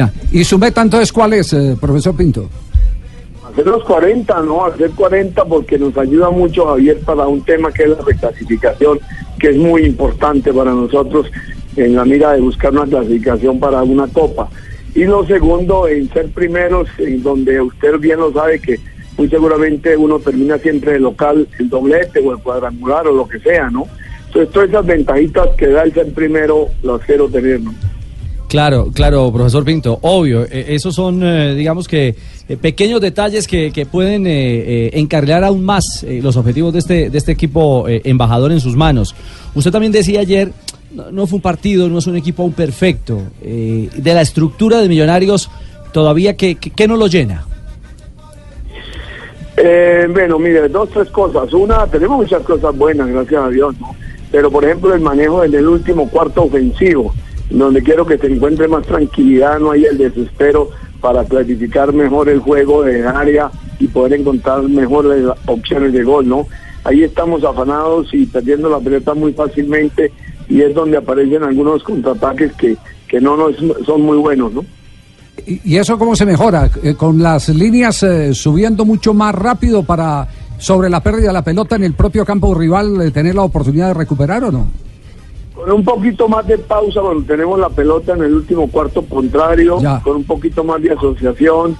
Ya. 0.00 0.12
¿Y 0.32 0.42
su 0.42 0.58
meta 0.58 0.82
entonces 0.82 1.12
cuál 1.12 1.34
es, 1.34 1.52
eh, 1.52 1.76
profesor 1.80 2.16
Pinto? 2.16 2.50
Hacer 3.48 3.64
los 3.68 3.84
40, 3.84 4.42
¿no? 4.42 4.66
Hacer 4.66 4.90
40 4.90 5.44
porque 5.44 5.78
nos 5.78 5.96
ayuda 5.96 6.30
mucho 6.30 6.66
Javier 6.66 6.98
para 7.04 7.28
un 7.28 7.40
tema 7.42 7.70
que 7.70 7.84
es 7.84 7.90
la 7.90 7.98
reclasificación, 8.04 8.98
que 9.38 9.50
es 9.50 9.56
muy 9.56 9.84
importante 9.84 10.52
para 10.52 10.72
nosotros 10.72 11.30
en 11.76 11.94
la 11.94 12.04
mira 12.04 12.32
de 12.32 12.40
buscar 12.40 12.72
una 12.72 12.84
clasificación 12.84 13.60
para 13.60 13.84
una 13.84 14.08
copa. 14.08 14.48
Y 14.96 15.04
lo 15.04 15.24
segundo, 15.24 15.86
en 15.86 16.12
ser 16.12 16.30
primeros, 16.30 16.88
en 16.98 17.22
donde 17.22 17.60
usted 17.60 17.96
bien 18.00 18.18
lo 18.18 18.32
sabe 18.32 18.58
que 18.58 18.80
muy 19.18 19.28
seguramente 19.28 19.96
uno 19.96 20.18
termina 20.18 20.58
siempre 20.58 20.94
de 20.94 20.98
local 20.98 21.46
el 21.60 21.68
doblete 21.68 22.18
o 22.18 22.32
el 22.32 22.42
cuadrangular 22.42 23.06
o 23.06 23.12
lo 23.12 23.28
que 23.28 23.38
sea, 23.38 23.70
¿no? 23.70 23.86
Entonces 24.36 24.52
todas 24.52 24.68
esas 24.68 24.84
ventajitas 24.84 25.48
que 25.56 25.66
da 25.68 25.82
el 25.82 25.94
ser 25.94 26.12
primero 26.12 26.68
las 26.82 27.00
quiero 27.00 27.26
tener, 27.26 27.58
¿no? 27.58 27.72
Claro, 28.48 28.90
claro, 28.92 29.32
profesor 29.32 29.64
Pinto, 29.64 29.98
obvio, 30.02 30.44
eh, 30.44 30.66
esos 30.68 30.94
son, 30.94 31.22
eh, 31.22 31.54
digamos 31.54 31.88
que, 31.88 32.14
eh, 32.48 32.56
pequeños 32.56 33.00
detalles 33.00 33.48
que, 33.48 33.72
que 33.72 33.86
pueden 33.86 34.26
eh, 34.26 34.90
encarrilar 34.92 35.42
aún 35.42 35.64
más 35.64 36.04
los 36.22 36.36
objetivos 36.36 36.74
de 36.74 36.80
este, 36.80 37.10
de 37.10 37.18
este 37.18 37.32
equipo 37.32 37.86
embajador 37.88 38.52
en 38.52 38.60
sus 38.60 38.76
manos. 38.76 39.14
Usted 39.54 39.70
también 39.72 39.90
decía 39.90 40.20
ayer 40.20 40.52
no, 40.92 41.10
no 41.10 41.26
fue 41.26 41.36
un 41.36 41.42
partido, 41.42 41.88
no 41.88 41.98
es 41.98 42.06
un 42.06 42.16
equipo 42.16 42.42
aún 42.42 42.52
perfecto. 42.52 43.22
Eh, 43.42 43.88
de 43.96 44.14
la 44.14 44.20
estructura 44.20 44.82
de 44.82 44.88
Millonarios, 44.88 45.50
todavía 45.92 46.36
que, 46.36 46.56
que, 46.56 46.70
que 46.70 46.86
no 46.86 46.96
lo 46.96 47.06
llena. 47.06 47.46
Eh, 49.56 50.06
bueno, 50.12 50.38
mire, 50.38 50.68
dos, 50.68 50.90
tres 50.90 51.08
cosas. 51.08 51.50
Una, 51.54 51.86
tenemos 51.86 52.18
muchas 52.18 52.42
cosas 52.42 52.76
buenas, 52.76 53.08
gracias 53.08 53.42
a 53.42 53.48
Dios, 53.48 53.74
¿no? 53.80 53.96
Pero, 54.36 54.50
por 54.50 54.66
ejemplo, 54.66 54.92
el 54.92 55.00
manejo 55.00 55.44
en 55.44 55.54
el 55.54 55.66
último 55.66 56.10
cuarto 56.10 56.42
ofensivo, 56.42 57.14
donde 57.48 57.82
quiero 57.82 58.04
que 58.04 58.18
se 58.18 58.26
encuentre 58.26 58.68
más 58.68 58.84
tranquilidad, 58.84 59.58
no 59.58 59.70
hay 59.70 59.86
el 59.86 59.96
desespero 59.96 60.68
para 61.00 61.24
clasificar 61.24 61.90
mejor 61.94 62.28
el 62.28 62.40
juego 62.40 62.82
de 62.82 63.08
área 63.08 63.50
y 63.78 63.88
poder 63.88 64.20
encontrar 64.20 64.62
mejores 64.64 65.24
opciones 65.46 65.94
de 65.94 66.02
gol, 66.02 66.28
¿no? 66.28 66.46
Ahí 66.84 67.02
estamos 67.02 67.44
afanados 67.44 68.12
y 68.12 68.26
perdiendo 68.26 68.68
la 68.68 68.78
pelota 68.78 69.14
muy 69.14 69.32
fácilmente 69.32 70.12
y 70.50 70.60
es 70.60 70.74
donde 70.74 70.98
aparecen 70.98 71.42
algunos 71.42 71.82
contraataques 71.82 72.52
que, 72.56 72.76
que 73.08 73.22
no 73.22 73.38
nos, 73.38 73.56
son 73.86 74.02
muy 74.02 74.18
buenos, 74.18 74.52
¿no? 74.52 74.66
¿Y 75.46 75.78
eso 75.78 75.96
cómo 75.96 76.14
se 76.14 76.26
mejora? 76.26 76.70
Eh, 76.82 76.94
¿Con 76.94 77.22
las 77.22 77.48
líneas 77.48 78.02
eh, 78.02 78.34
subiendo 78.34 78.84
mucho 78.84 79.14
más 79.14 79.34
rápido 79.34 79.82
para 79.82 80.28
sobre 80.58 80.88
la 80.88 81.00
pérdida 81.00 81.28
de 81.28 81.32
la 81.32 81.42
pelota 81.42 81.76
en 81.76 81.84
el 81.84 81.94
propio 81.94 82.24
campo 82.24 82.54
rival 82.54 83.00
eh, 83.00 83.10
tener 83.10 83.34
la 83.34 83.42
oportunidad 83.42 83.88
de 83.88 83.94
recuperar 83.94 84.44
o 84.44 84.52
no? 84.52 84.68
Con 85.54 85.70
un 85.72 85.84
poquito 85.84 86.28
más 86.28 86.46
de 86.46 86.58
pausa 86.58 87.00
cuando 87.00 87.22
tenemos 87.22 87.58
la 87.58 87.70
pelota 87.70 88.12
en 88.14 88.22
el 88.22 88.34
último 88.34 88.70
cuarto 88.70 89.02
contrario, 89.02 89.78
con 90.02 90.16
un 90.16 90.24
poquito 90.24 90.62
más 90.62 90.82
de 90.82 90.92
asociación 90.92 91.76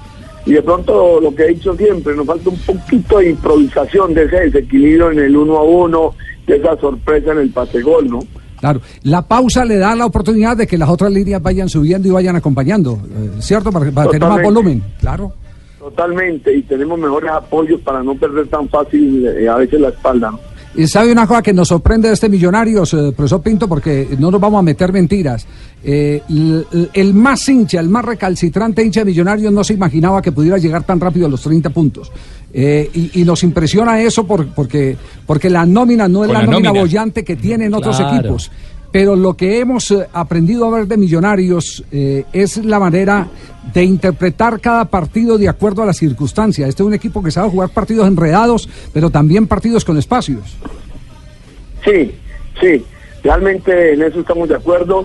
y 0.47 0.53
de 0.53 0.63
pronto 0.63 1.21
lo 1.21 1.35
que 1.35 1.45
he 1.45 1.49
dicho 1.49 1.77
siempre, 1.77 2.15
nos 2.15 2.27
falta 2.27 2.49
un 2.49 2.59
poquito 2.59 3.19
de 3.19 3.31
improvisación 3.31 4.15
de 4.15 4.25
ese 4.25 4.37
desequilibrio 4.37 5.11
en 5.11 5.19
el 5.19 5.37
uno 5.37 5.57
a 5.59 5.63
uno, 5.65 6.15
de 6.47 6.57
esa 6.57 6.77
sorpresa 6.79 7.33
en 7.33 7.39
el 7.39 7.51
pase 7.51 7.83
gol, 7.83 8.09
¿no? 8.09 8.21
Claro, 8.61 8.81
la 9.03 9.23
pausa 9.23 9.65
le 9.65 9.77
da 9.77 9.95
la 9.95 10.07
oportunidad 10.07 10.57
de 10.57 10.67
que 10.67 10.79
las 10.79 10.89
otras 10.89 11.13
líneas 11.13 11.43
vayan 11.43 11.69
subiendo 11.69 12.09
y 12.09 12.13
vayan 12.13 12.37
acompañando, 12.37 12.93
eh, 12.93 13.31
¿cierto? 13.41 13.71
Para, 13.71 13.91
para 13.91 14.11
tener 14.11 14.29
más 14.29 14.43
volumen, 14.43 14.83
claro. 15.01 15.33
Totalmente, 15.91 16.53
y 16.53 16.63
tenemos 16.63 16.99
mejores 16.99 17.31
apoyos 17.31 17.81
para 17.81 18.03
no 18.03 18.17
perder 18.17 18.49
tan 18.49 18.69
fácil 18.69 19.25
eh, 19.25 19.49
a 19.49 19.55
veces 19.55 19.81
la 19.81 19.91
espalda, 19.91 20.33
¿no? 20.33 20.41
Y 20.75 20.87
sabe 20.89 21.13
una 21.13 21.27
cosa 21.29 21.41
que 21.43 21.53
nos 21.55 21.69
sorprende 21.69 22.09
de 22.09 22.15
este 22.15 22.29
Millonarios, 22.29 22.93
eh, 22.93 23.13
profesor 23.17 23.41
Pinto, 23.41 23.69
porque 23.69 24.09
no 24.19 24.31
nos 24.33 24.41
vamos 24.41 24.59
a 24.59 24.63
meter 24.63 24.93
mentiras. 24.93 25.47
Eh, 25.85 26.21
el 26.93 27.15
más 27.15 27.49
hincha, 27.49 27.79
el 27.81 27.89
más 27.89 28.05
recalcitrante 28.05 28.83
hincha 28.85 29.01
de 29.01 29.07
Millonarios 29.07 29.53
no 29.53 29.63
se 29.63 29.75
imaginaba 29.75 30.21
que 30.21 30.33
pudiera 30.33 30.59
llegar 30.59 30.83
tan 30.85 30.99
rápido 31.01 31.27
a 31.27 31.29
los 31.31 31.41
30 31.41 31.71
puntos. 31.71 32.11
Eh, 32.53 32.91
y, 32.93 33.21
y 33.23 33.25
nos 33.25 33.43
impresiona 33.45 34.03
eso 34.03 34.27
por- 34.27 34.49
porque, 34.49 34.97
porque 35.25 35.49
la 35.49 35.65
nómina 35.65 36.09
no 36.09 36.25
es 36.25 36.29
Con 36.29 36.35
la, 36.35 36.41
la 36.41 36.47
nómina 36.47 36.69
nómina. 36.71 36.83
bollante 36.83 37.25
que 37.25 37.37
tienen 37.37 37.73
otros 37.73 37.97
Claro. 37.97 38.17
equipos. 38.19 38.51
Pero 38.99 39.15
lo 39.15 39.37
que 39.37 39.59
hemos 39.59 39.91
eh, 39.91 40.09
aprendido 40.15 40.65
a 40.65 40.71
ver 40.71 40.87
de 40.87 40.97
Millonarios 40.97 41.85
eh, 41.93 42.25
es 42.33 42.57
la 42.65 42.79
manera 42.79 43.29
de 43.75 43.85
interpretar 43.85 44.59
cada 44.59 44.87
partido 44.87 45.37
de 45.37 45.51
acuerdo 45.51 45.83
a 45.83 45.85
las 45.85 45.99
circunstancias. 45.99 46.67
Este 46.67 46.83
es 46.83 46.87
un 46.87 46.95
equipo 46.95 47.23
que 47.23 47.31
sabe 47.31 47.51
jugar 47.51 47.69
partidos 47.69 48.09
enredados, 48.09 48.67
pero 48.95 49.11
también 49.11 49.47
partidos 49.47 49.85
con 49.85 49.99
espacios. 49.99 50.57
Sí, 51.85 52.15
sí, 52.59 52.83
realmente 53.23 53.93
en 53.93 54.01
eso 54.01 54.21
estamos 54.21 54.49
de 54.49 54.55
acuerdo, 54.55 55.05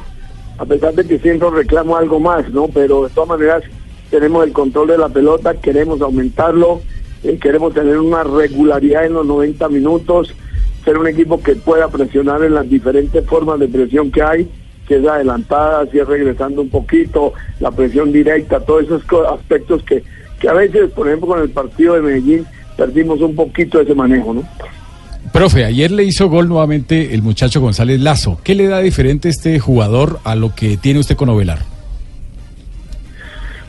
a 0.58 0.64
pesar 0.64 0.94
de 0.94 1.06
que 1.06 1.20
siempre 1.20 1.50
reclamo 1.50 1.98
algo 1.98 2.18
más, 2.18 2.50
¿no? 2.50 2.70
Pero 2.70 3.04
de 3.04 3.10
todas 3.10 3.28
maneras 3.28 3.62
tenemos 4.10 4.46
el 4.48 4.54
control 4.54 4.88
de 4.88 5.00
la 5.00 5.10
pelota, 5.10 5.56
queremos 5.56 6.00
aumentarlo, 6.00 6.80
eh, 7.26 7.38
queremos 7.42 7.74
tener 7.74 8.00
una 8.00 8.24
regularidad 8.24 9.06
en 9.06 9.16
los 9.16 9.26
90 9.26 9.68
minutos, 9.68 10.34
ser 10.84 10.98
un 10.98 11.08
equipo 11.08 11.42
que 11.42 11.56
pueda 11.56 11.88
presionar 11.88 12.44
en 12.44 12.56
las 12.56 12.70
diferentes 12.70 13.26
formas 13.26 13.60
de 13.60 13.68
presión 13.68 14.12
que 14.12 14.22
hay, 14.22 14.50
que 14.88 14.98
es 14.98 15.08
adelantada, 15.08 15.86
si 15.92 16.00
es 16.00 16.08
regresando 16.08 16.62
un 16.62 16.70
poquito, 16.70 17.34
la 17.60 17.72
presión 17.72 18.12
directa, 18.12 18.60
todos 18.60 18.84
esos 18.84 19.04
aspectos 19.32 19.84
que, 19.84 20.04
que 20.40 20.50
a 20.50 20.54
veces, 20.54 20.92
por 20.92 21.08
ejemplo, 21.08 21.28
con 21.30 21.42
el 21.42 21.50
partido 21.50 21.94
de 21.96 22.02
Medellín, 22.02 22.46
perdimos 22.76 23.22
un 23.22 23.36
poquito 23.36 23.80
ese 23.80 23.94
manejo, 23.94 24.34
¿no? 24.34 24.44
Profe, 25.32 25.64
ayer 25.64 25.92
le 25.92 26.04
hizo 26.04 26.28
gol 26.30 26.50
nuevamente 26.50 27.14
el 27.14 27.22
muchacho 27.22 27.62
González 27.62 28.02
Lazo. 28.02 28.40
¿Qué 28.44 28.54
le 28.54 28.68
da 28.68 28.80
diferente 28.80 29.30
este 29.30 29.60
jugador 29.60 30.20
a 30.26 30.36
lo 30.36 30.54
que 30.54 30.76
tiene 30.78 31.00
usted 31.00 31.16
con 31.16 31.30
Ovelar? 31.30 31.60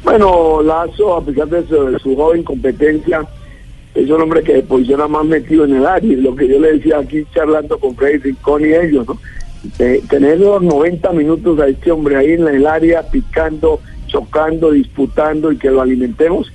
Bueno, 0.02 0.60
Lazo, 0.62 1.18
a 1.18 1.24
pesar 1.24 1.46
de 1.48 1.64
su, 1.68 1.84
de 1.84 1.98
su 2.00 2.16
joven 2.16 2.42
competencia, 2.42 3.20
es 3.94 4.08
un 4.08 4.20
hombre 4.20 4.42
que 4.42 4.52
se 4.52 4.62
posiciona 4.62 5.06
más 5.06 5.24
metido 5.24 5.64
en 5.64 5.76
el 5.76 5.86
área. 5.86 6.16
Lo 6.16 6.34
que 6.34 6.48
yo 6.48 6.58
le 6.58 6.74
decía 6.74 6.98
aquí 6.98 7.24
charlando 7.34 7.78
con 7.78 7.94
Freddy 7.94 8.18
Rincón 8.18 8.62
y 8.62 8.72
ellos, 8.72 9.06
¿no? 9.06 9.18
Tener 10.08 10.40
los 10.40 10.62
90 10.62 11.12
minutos 11.12 11.60
a 11.60 11.68
este 11.68 11.92
hombre 11.92 12.16
ahí 12.16 12.32
en 12.32 12.48
el 12.48 12.66
área, 12.66 13.02
picando, 13.02 13.80
chocando, 14.06 14.72
disputando 14.72 15.52
y 15.52 15.56
que 15.56 15.70
lo 15.70 15.82
alimentemos, 15.82 16.52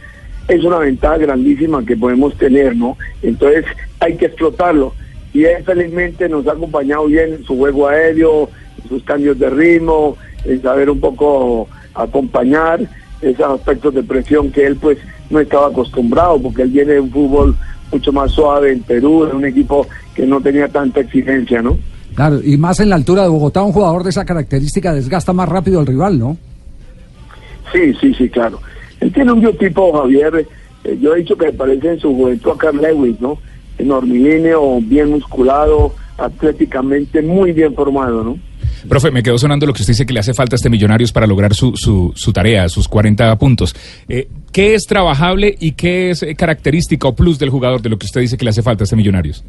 es 0.47 0.63
una 0.63 0.79
ventaja 0.79 1.17
grandísima 1.17 1.85
que 1.85 1.95
podemos 1.95 2.35
tener, 2.37 2.75
¿no? 2.75 2.97
Entonces 3.21 3.65
hay 3.99 4.15
que 4.15 4.25
explotarlo. 4.25 4.93
Y 5.33 5.43
él 5.43 5.63
felizmente 5.63 6.27
nos 6.27 6.47
ha 6.47 6.53
acompañado 6.53 7.05
bien 7.05 7.33
en 7.33 7.43
su 7.43 7.57
juego 7.57 7.87
aéreo, 7.87 8.49
en 8.81 8.89
sus 8.89 9.03
cambios 9.03 9.37
de 9.37 9.49
ritmo, 9.49 10.17
en 10.45 10.61
saber 10.61 10.89
un 10.89 10.99
poco 10.99 11.67
acompañar 11.93 12.79
esos 13.21 13.59
aspectos 13.59 13.93
de 13.93 14.03
presión 14.03 14.51
que 14.51 14.65
él 14.65 14.75
pues 14.75 14.97
no 15.29 15.39
estaba 15.39 15.67
acostumbrado, 15.67 16.41
porque 16.41 16.63
él 16.63 16.69
viene 16.69 16.93
de 16.93 16.99
un 16.99 17.11
fútbol 17.11 17.55
mucho 17.91 18.11
más 18.11 18.31
suave 18.31 18.73
en 18.73 18.81
Perú, 18.81 19.25
de 19.25 19.33
un 19.33 19.45
equipo 19.45 19.87
que 20.13 20.25
no 20.25 20.41
tenía 20.41 20.67
tanta 20.67 21.01
exigencia, 21.01 21.61
¿no? 21.61 21.77
Claro, 22.15 22.39
y 22.43 22.57
más 22.57 22.79
en 22.79 22.89
la 22.89 22.95
altura 22.95 23.23
de 23.23 23.29
Bogotá, 23.29 23.61
un 23.61 23.71
jugador 23.71 24.03
de 24.03 24.09
esa 24.09 24.25
característica 24.25 24.93
desgasta 24.93 25.33
más 25.33 25.47
rápido 25.47 25.79
al 25.79 25.85
rival, 25.85 26.17
¿no? 26.17 26.37
Sí, 27.71 27.93
sí, 27.99 28.13
sí, 28.13 28.29
claro. 28.29 28.59
Él 28.99 29.13
tiene 29.13 29.31
un 29.31 29.41
biotipo, 29.41 29.93
Javier, 29.93 30.47
eh, 30.83 30.97
yo 30.99 31.13
he 31.13 31.19
dicho 31.19 31.37
que 31.37 31.51
parece 31.53 31.93
en 31.93 31.99
su 31.99 32.15
juventud 32.15 32.51
a 32.51 32.57
Carl 32.57 32.81
Lewis, 32.81 33.19
¿no? 33.21 33.37
Enormilíneo, 33.77 34.79
bien 34.81 35.11
musculado, 35.11 35.93
atléticamente 36.17 37.21
muy 37.21 37.51
bien 37.51 37.75
formado, 37.75 38.23
¿no? 38.23 38.37
Profe, 38.87 39.11
me 39.11 39.23
quedó 39.23 39.37
sonando 39.37 39.65
lo 39.65 39.73
que 39.73 39.81
usted 39.81 39.91
dice 39.93 40.05
que 40.05 40.13
le 40.13 40.19
hace 40.19 40.33
falta 40.33 40.55
a 40.55 40.57
este 40.57 40.69
Millonarios 40.69 41.11
para 41.11 41.27
lograr 41.27 41.53
su, 41.53 41.75
su, 41.75 42.11
su 42.15 42.33
tarea, 42.33 42.69
sus 42.69 42.87
40 42.87 43.35
puntos. 43.37 43.75
Eh, 44.07 44.27
¿Qué 44.51 44.75
es 44.75 44.85
trabajable 44.85 45.55
y 45.59 45.71
qué 45.73 46.09
es 46.11 46.23
eh, 46.23 46.35
característica 46.35 47.07
o 47.07 47.15
plus 47.15 47.39
del 47.39 47.49
jugador 47.49 47.81
de 47.81 47.89
lo 47.89 47.97
que 47.97 48.05
usted 48.05 48.21
dice 48.21 48.37
que 48.37 48.45
le 48.45 48.49
hace 48.49 48.61
falta 48.63 48.83
a 48.83 48.85
este 48.85 48.95
Millonarios? 48.95 49.43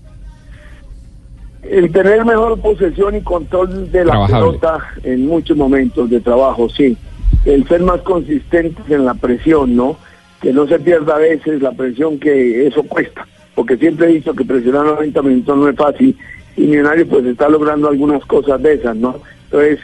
El 1.62 1.90
tener 1.92 2.24
mejor 2.24 2.58
posesión 2.60 3.16
y 3.16 3.20
control 3.20 3.90
de 3.90 4.04
la 4.04 4.12
Trabajable. 4.12 4.58
pelota 4.58 4.78
en 5.04 5.26
muchos 5.26 5.56
momentos 5.56 6.08
de 6.08 6.20
trabajo, 6.20 6.68
sí. 6.70 6.96
El 7.44 7.66
ser 7.68 7.82
más 7.82 8.00
consistentes 8.02 8.84
en 8.88 9.04
la 9.04 9.14
presión, 9.14 9.76
¿no? 9.76 9.98
Que 10.40 10.52
no 10.52 10.66
se 10.66 10.78
pierda 10.78 11.16
a 11.16 11.18
veces 11.18 11.60
la 11.60 11.72
presión 11.72 12.18
que 12.18 12.66
eso 12.66 12.82
cuesta. 12.84 13.26
Porque 13.54 13.76
siempre 13.76 14.06
he 14.06 14.14
dicho 14.14 14.34
que 14.34 14.44
presionar 14.44 14.84
90 14.86 15.20
minutos 15.22 15.56
no 15.58 15.68
es 15.68 15.76
fácil 15.76 16.16
y 16.58 16.66
Millonario 16.66 17.06
pues 17.06 17.24
está 17.24 17.48
logrando 17.48 17.88
algunas 17.88 18.24
cosas 18.26 18.60
de 18.62 18.74
esas, 18.74 18.96
¿no? 18.96 19.20
Entonces, 19.44 19.78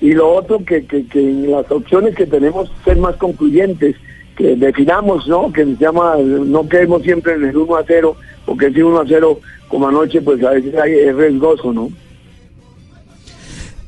y 0.00 0.12
lo 0.12 0.32
otro 0.32 0.64
que, 0.64 0.86
que, 0.86 1.04
que 1.06 1.20
las 1.20 1.70
opciones 1.70 2.14
que 2.14 2.26
tenemos 2.26 2.70
ser 2.84 2.96
más 2.96 3.16
concluyentes, 3.16 3.96
que 4.36 4.54
definamos, 4.56 5.26
¿no? 5.26 5.52
Que 5.52 5.64
se 5.64 5.76
llama, 5.76 6.16
no 6.16 6.68
quedemos 6.68 7.02
siempre 7.02 7.34
en 7.34 7.44
el 7.44 7.56
1 7.56 7.76
a 7.76 7.84
0, 7.84 8.16
porque 8.46 8.70
si 8.70 8.80
1 8.80 9.00
a 9.00 9.04
0 9.06 9.40
como 9.68 9.88
anoche, 9.88 10.22
pues 10.22 10.42
a 10.44 10.50
veces 10.50 10.74
hay, 10.76 10.92
es 10.92 11.14
riesgoso, 11.16 11.72
¿no? 11.72 11.90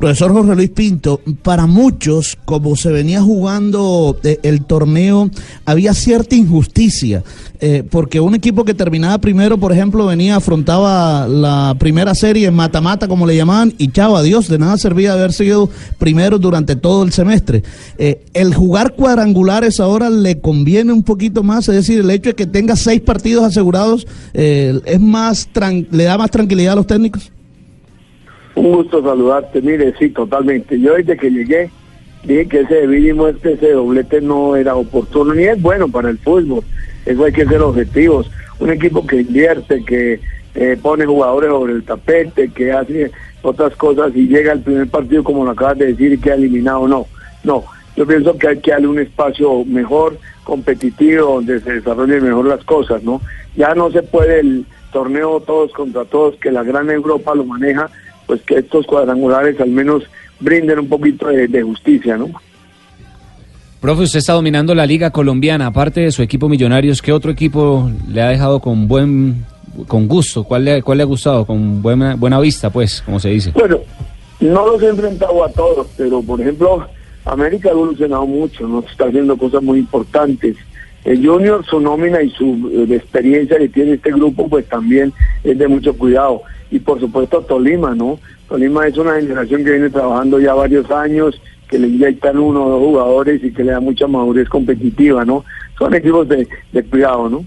Profesor 0.02 0.32
Jorge 0.32 0.56
Luis 0.56 0.71
Pinto, 0.71 1.21
para 1.42 1.66
muchos, 1.66 2.37
como 2.44 2.75
se 2.75 2.90
venía 2.90 3.23
jugando 3.23 4.18
eh, 4.25 4.40
el 4.42 4.64
torneo, 4.64 5.30
había 5.64 5.94
cierta 5.94 6.35
injusticia, 6.35 7.23
eh, 7.61 7.85
porque 7.88 8.18
un 8.18 8.35
equipo 8.35 8.64
que 8.64 8.75
terminaba 8.75 9.18
primero, 9.18 9.59
por 9.59 9.71
ejemplo, 9.71 10.04
venía, 10.04 10.35
afrontaba 10.35 11.28
la 11.28 11.76
primera 11.78 12.16
serie 12.16 12.49
en 12.49 12.54
mata-mata, 12.54 13.06
como 13.06 13.28
le 13.28 13.37
llamaban, 13.37 13.75
y 13.78 13.92
chao, 13.92 14.16
adiós, 14.16 14.49
de 14.49 14.59
nada 14.59 14.76
servía 14.76 15.12
haber 15.12 15.32
sido 15.32 15.71
primero 15.99 16.40
durante 16.40 16.75
todo 16.75 17.04
el 17.04 17.12
semestre. 17.12 17.62
Eh, 17.97 18.25
el 18.35 18.56
jugar 18.56 18.97
cuadrangulares 18.97 19.78
ahora 19.78 20.11
le 20.11 20.40
conviene 20.40 20.92
un 20.92 21.04
poquito 21.04 21.44
más, 21.44 21.68
es 21.68 21.76
decir, 21.76 22.00
el 22.00 22.11
hecho 22.11 22.30
de 22.30 22.35
que 22.35 22.47
tenga 22.47 22.75
seis 22.75 23.00
partidos 23.00 23.44
asegurados, 23.44 24.09
eh, 24.35 24.80
es 24.85 25.00
más 25.00 25.49
le 25.92 26.02
da 26.02 26.18
más 26.18 26.32
tranquilidad 26.32 26.73
a 26.73 26.76
los 26.76 26.88
técnicos. 26.88 27.32
Un 28.54 28.73
gusto 28.73 29.02
saludarte, 29.02 29.62
mire, 29.62 29.94
sí, 29.99 30.11
totalmente. 30.11 30.78
Yo 30.78 30.94
desde 30.94 31.16
que 31.16 31.30
llegué 31.30 31.71
dije 32.25 32.49
que 32.49 32.61
ese 32.61 32.87
mínimo, 32.87 33.28
este, 33.28 33.54
ese 33.54 33.73
doblete 33.73 34.21
no 34.21 34.56
era 34.56 34.75
oportuno, 34.75 35.35
ni 35.35 35.44
es 35.44 35.61
bueno 35.61 35.88
para 35.88 36.11
el 36.11 36.18
fútbol. 36.18 36.62
Eso 37.04 37.25
hay 37.25 37.32
que 37.32 37.47
ser 37.47 37.61
objetivos. 37.61 38.30
Un 38.61 38.71
equipo 38.71 39.06
que 39.06 39.23
invierte, 39.23 39.85
que 39.85 40.21
eh, 40.54 40.78
pone 40.80 41.06
jugadores 41.06 41.50
sobre 41.50 41.73
el 41.73 41.85
tapete, 41.85 42.50
que 42.50 42.73
hace 42.73 43.11
otras 43.42 43.75
cosas 43.76 44.12
y 44.14 44.28
llega 44.28 44.52
al 44.52 44.61
primer 44.61 44.88
partido, 44.88 45.25
como 45.25 45.44
lo 45.44 45.50
acabas 45.50 45.78
de 45.78 45.87
decir, 45.87 46.12
y 46.12 46.18
queda 46.18 46.35
eliminado, 46.35 46.87
no. 46.87 47.06
No, 47.42 47.64
yo 47.97 48.06
pienso 48.06 48.37
que 48.38 48.49
hay 48.49 48.61
que 48.61 48.71
darle 48.71 48.87
un 48.87 49.00
espacio 49.00 49.64
mejor, 49.64 50.16
competitivo, 50.44 51.35
donde 51.35 51.61
se 51.61 51.75
desarrollen 51.75 52.25
mejor 52.25 52.47
las 52.47 52.64
cosas, 52.64 53.02
¿no? 53.02 53.21
Ya 53.56 53.75
no 53.75 53.90
se 53.90 54.02
puede 54.02 54.40
el 54.40 54.66
torneo 54.92 55.40
todos 55.40 55.73
contra 55.73 56.04
todos, 56.04 56.37
que 56.37 56.52
la 56.52 56.62
gran 56.62 56.88
Europa 56.90 57.35
lo 57.35 57.44
maneja, 57.44 57.90
pues 58.33 58.41
que 58.45 58.57
estos 58.57 58.87
cuadrangulares 58.87 59.61
al 59.61 59.69
menos 59.69 60.05
brinden 60.41 60.79
un 60.79 60.89
poquito 60.89 61.27
de, 61.27 61.47
de 61.49 61.62
justicia, 61.62 62.17
¿no? 62.17 62.31
Profe, 63.79 64.05
usted 64.05 64.21
está 64.21 64.33
dominando 64.33 64.75
la 64.75 64.87
liga 64.87 65.11
colombiana, 65.11 65.67
aparte 65.67 66.01
de 66.01 66.12
su 66.12 66.23
equipo 66.23 66.49
Millonarios, 66.49 67.03
¿qué 67.03 67.12
otro 67.12 67.31
equipo 67.31 67.91
le 68.09 68.23
ha 68.23 68.29
dejado 68.29 68.61
con 68.61 68.89
buen 68.89 69.45
con 69.87 70.09
gusto? 70.09 70.45
¿Cuál 70.45 70.65
le, 70.65 70.83
cuál 70.83 70.97
le 70.97 71.03
ha 71.03 71.07
gustado? 71.07 71.45
Con 71.45 71.83
buena, 71.83 72.15
buena 72.15 72.41
vista, 72.41 72.71
pues, 72.71 73.03
como 73.03 73.21
se 73.21 73.29
dice. 73.29 73.51
Bueno, 73.53 73.81
no 74.41 74.67
los 74.67 74.83
he 74.83 74.89
enfrentado 74.89 75.45
a 75.45 75.51
todos, 75.51 75.87
pero 75.99 76.23
por 76.23 76.41
ejemplo, 76.41 76.87
América 77.27 77.69
ha 77.69 77.73
evolucionado 77.73 78.25
mucho, 78.25 78.67
nos 78.67 78.87
está 78.87 79.09
haciendo 79.09 79.37
cosas 79.37 79.62
muy 79.62 79.81
importantes. 79.81 80.57
El 81.05 81.27
Junior, 81.27 81.62
su 81.67 81.81
nómina 81.81 82.23
y 82.23 82.31
su 82.31 82.71
eh, 82.73 82.95
experiencia 82.95 83.59
que 83.59 83.69
tiene 83.69 83.93
este 83.93 84.11
grupo, 84.11 84.49
pues 84.49 84.67
también 84.71 85.12
es 85.45 85.59
de 85.59 85.69
mucho 85.69 85.93
cuidado. 85.99 86.41
Y 86.73 86.79
por 86.81 86.99
supuesto 86.99 87.43
Tolima, 87.43 87.95
¿no? 87.95 88.19
Tolima 88.49 88.87
es 88.87 88.97
una 88.97 89.14
generación 89.14 89.62
que 89.62 89.73
viene 89.73 89.91
trabajando 89.91 90.41
ya 90.41 90.55
varios 90.55 90.91
años, 90.91 91.41
que 91.69 91.79
le 91.79 91.87
inyectan 91.87 92.38
uno 92.38 92.64
o 92.64 92.71
dos 92.71 92.81
jugadores 92.81 93.45
y 93.45 93.52
que 93.52 93.62
le 93.62 93.73
da 93.73 93.81
mucha 93.81 94.07
madurez 94.07 94.49
competitiva, 94.49 95.25
¿no? 95.25 95.45
Son 95.79 95.95
equipos 95.95 96.26
de, 96.29 96.49
de 96.73 96.83
cuidado, 96.83 97.29
¿no? 97.29 97.45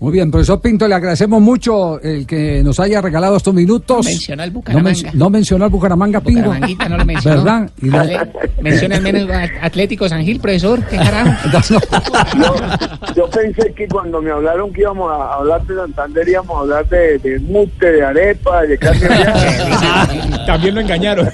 Muy 0.00 0.12
bien, 0.12 0.30
profesor 0.30 0.62
Pinto, 0.62 0.88
le 0.88 0.94
agradecemos 0.94 1.42
mucho 1.42 2.00
el 2.00 2.26
que 2.26 2.62
nos 2.64 2.80
haya 2.80 3.02
regalado 3.02 3.36
estos 3.36 3.52
minutos. 3.52 4.06
Mencionó 4.06 4.42
el 4.44 4.50
No, 4.50 4.54
Bucaramanga. 4.54 4.90
men- 5.02 5.10
no 5.18 5.28
mencionó 5.28 5.64
al 5.66 5.70
Bucaramanga, 5.70 6.20
Pinto. 6.22 6.54
No 6.88 6.96
lo 6.96 7.04
mencionó. 7.04 7.44
¿Verdad? 7.44 7.70
Y 7.82 7.90
la- 7.90 8.00
Ale- 8.00 8.18
Menciona 8.62 8.96
al 8.96 9.02
menos 9.02 9.28
Atlético 9.62 10.08
San 10.08 10.22
Gil, 10.24 10.40
profesor. 10.40 10.82
¿Qué 10.86 10.96
carajo? 10.96 11.30
Yo 13.16 13.28
pensé 13.28 13.72
que 13.74 13.86
cuando 13.88 14.22
me 14.22 14.30
hablaron 14.30 14.72
que 14.72 14.80
íbamos 14.82 15.10
a 15.12 15.34
hablar 15.34 15.66
de 15.66 15.74
Santander 15.74 16.28
íbamos 16.28 16.56
a 16.56 16.60
hablar 16.60 16.88
de, 16.88 17.18
de 17.18 17.38
mute, 17.40 17.92
de 17.92 18.02
arepa, 18.04 18.62
de 18.62 18.78
carne. 18.78 19.06
También 20.46 20.74
lo 20.74 20.80
engañaron. 20.80 21.28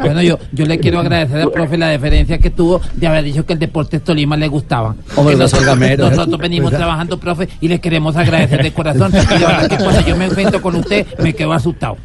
Bueno, 0.00 0.22
yo, 0.22 0.38
yo 0.52 0.66
le 0.66 0.78
quiero 0.78 0.98
agradecer 1.00 1.40
al 1.40 1.50
profe 1.52 1.76
la 1.78 1.88
deferencia 1.88 2.38
que 2.38 2.50
tuvo 2.50 2.80
de 2.94 3.06
haber 3.06 3.24
dicho 3.24 3.46
que 3.46 3.52
el 3.52 3.58
Deportes 3.58 4.02
Tolima 4.02 4.36
le 4.36 4.48
gustaba. 4.48 4.94
Hombre, 5.16 5.34
Que 5.34 5.38
no. 5.96 6.10
Nosotros 6.10 6.38
venimos 6.40 6.70
Pues, 6.70 6.78
trabajando, 6.78 7.18
profe, 7.18 7.48
y 7.60 7.68
le 7.68 7.80
queremos 7.80 8.07
agradecer 8.16 8.62
de 8.62 8.72
corazón. 8.72 9.12
Y 9.28 9.38
la 9.40 9.48
verdad 9.48 9.68
que 9.68 9.76
cuando 9.76 10.00
yo 10.00 10.16
me 10.16 10.24
enfrento 10.26 10.62
con 10.62 10.76
usted, 10.76 11.06
me 11.18 11.34
quedo 11.34 11.52
asustado. 11.52 11.96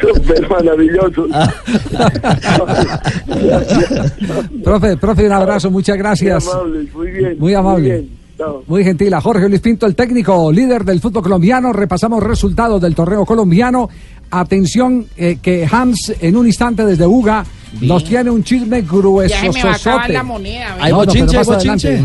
Súper 0.00 0.48
maravilloso. 0.48 1.26
Profe, 4.64 4.96
profe, 4.96 5.26
un 5.26 5.32
abrazo, 5.32 5.70
muchas 5.70 5.96
gracias. 5.96 6.44
Muy 6.44 6.52
amable, 6.52 6.88
muy 6.92 7.10
bien. 7.10 7.36
Muy 7.38 7.54
amable. 7.54 7.90
bien. 7.90 8.10
Chao. 8.38 8.62
Muy 8.66 8.84
gentil 8.84 9.12
a 9.14 9.20
Jorge 9.20 9.48
Luis 9.48 9.60
Pinto, 9.60 9.86
el 9.86 9.94
técnico 9.94 10.50
líder 10.52 10.84
del 10.84 11.00
fútbol 11.00 11.22
colombiano. 11.22 11.72
Repasamos 11.72 12.22
resultados 12.22 12.80
del 12.80 12.94
torneo 12.94 13.24
colombiano. 13.24 13.88
Atención, 14.30 15.06
eh, 15.16 15.38
que 15.42 15.68
Hans 15.70 16.14
en 16.20 16.36
un 16.36 16.46
instante 16.46 16.86
desde 16.86 17.06
Uga 17.06 17.44
nos 17.80 18.04
tiene 18.04 18.30
un 18.30 18.42
chisme 18.42 18.82
grueso. 18.82 19.34
Ya 19.34 19.52
se 19.52 19.58
me 19.58 19.64
va 19.64 19.72
a 19.72 19.76
acabar 19.76 20.10
la 20.10 20.22
moneda. 20.22 20.76
Hay 20.80 20.92
bochinche, 20.92 21.38
hay 21.38 21.44
bochinche. 21.44 22.04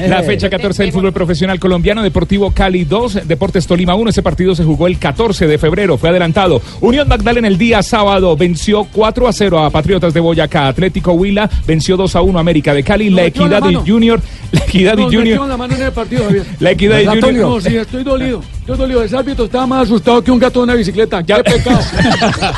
La 0.00 0.22
fecha 0.22 0.50
14 0.50 0.82
del 0.82 0.92
fútbol 0.92 1.12
profesional 1.12 1.58
colombiano, 1.58 2.02
Deportivo 2.02 2.50
Cali 2.50 2.84
2, 2.84 3.26
Deportes 3.26 3.66
Tolima 3.66 3.94
1. 3.94 4.10
Ese 4.10 4.22
partido 4.22 4.54
se 4.54 4.62
jugó 4.64 4.86
el 4.86 4.98
14 4.98 5.46
de 5.46 5.58
febrero, 5.58 5.96
fue 5.96 6.10
adelantado. 6.10 6.60
Unión 6.80 7.08
Magdalena 7.08 7.48
el 7.48 7.56
día 7.56 7.82
sábado 7.82 8.36
venció 8.36 8.84
4 8.92 9.28
a 9.28 9.32
0 9.32 9.58
a 9.60 9.70
Patriotas 9.70 10.12
de 10.12 10.20
Boyacá. 10.20 10.68
Atlético 10.68 11.12
Huila 11.12 11.48
venció 11.66 11.96
2 11.96 12.16
a 12.16 12.20
1 12.22 12.38
a 12.38 12.40
América 12.40 12.74
de 12.74 12.82
Cali. 12.82 13.10
La 13.10 13.24
Equidad 13.24 13.58
y 13.60 13.74
mano. 13.74 13.84
Junior. 13.86 14.20
La 14.52 14.60
Equidad 14.60 14.98
y 14.98 15.02
Nos 15.02 15.14
Junior. 15.14 15.48
la 15.48 15.56
mano 15.56 15.74
en 15.74 15.82
el 15.82 15.92
partido, 15.92 16.24
Javier. 16.24 16.44
La 16.60 16.70
Equidad 16.72 16.98
y 16.98 17.06
¿Verdad, 17.06 17.20
Junior. 17.22 17.48
No, 17.48 17.60
sí, 17.60 17.76
estoy 17.76 18.04
dolido. 18.04 18.42
Estoy 18.66 18.78
dolido. 18.78 19.00
Ese 19.04 19.16
árbitro 19.16 19.44
estaba 19.44 19.64
más 19.64 19.84
asustado 19.84 20.24
que 20.24 20.32
un 20.32 20.40
gato 20.40 20.58
de 20.58 20.64
una 20.64 20.74
bicicleta. 20.74 21.22
¡Qué 21.22 21.34
pecado! 21.36 21.78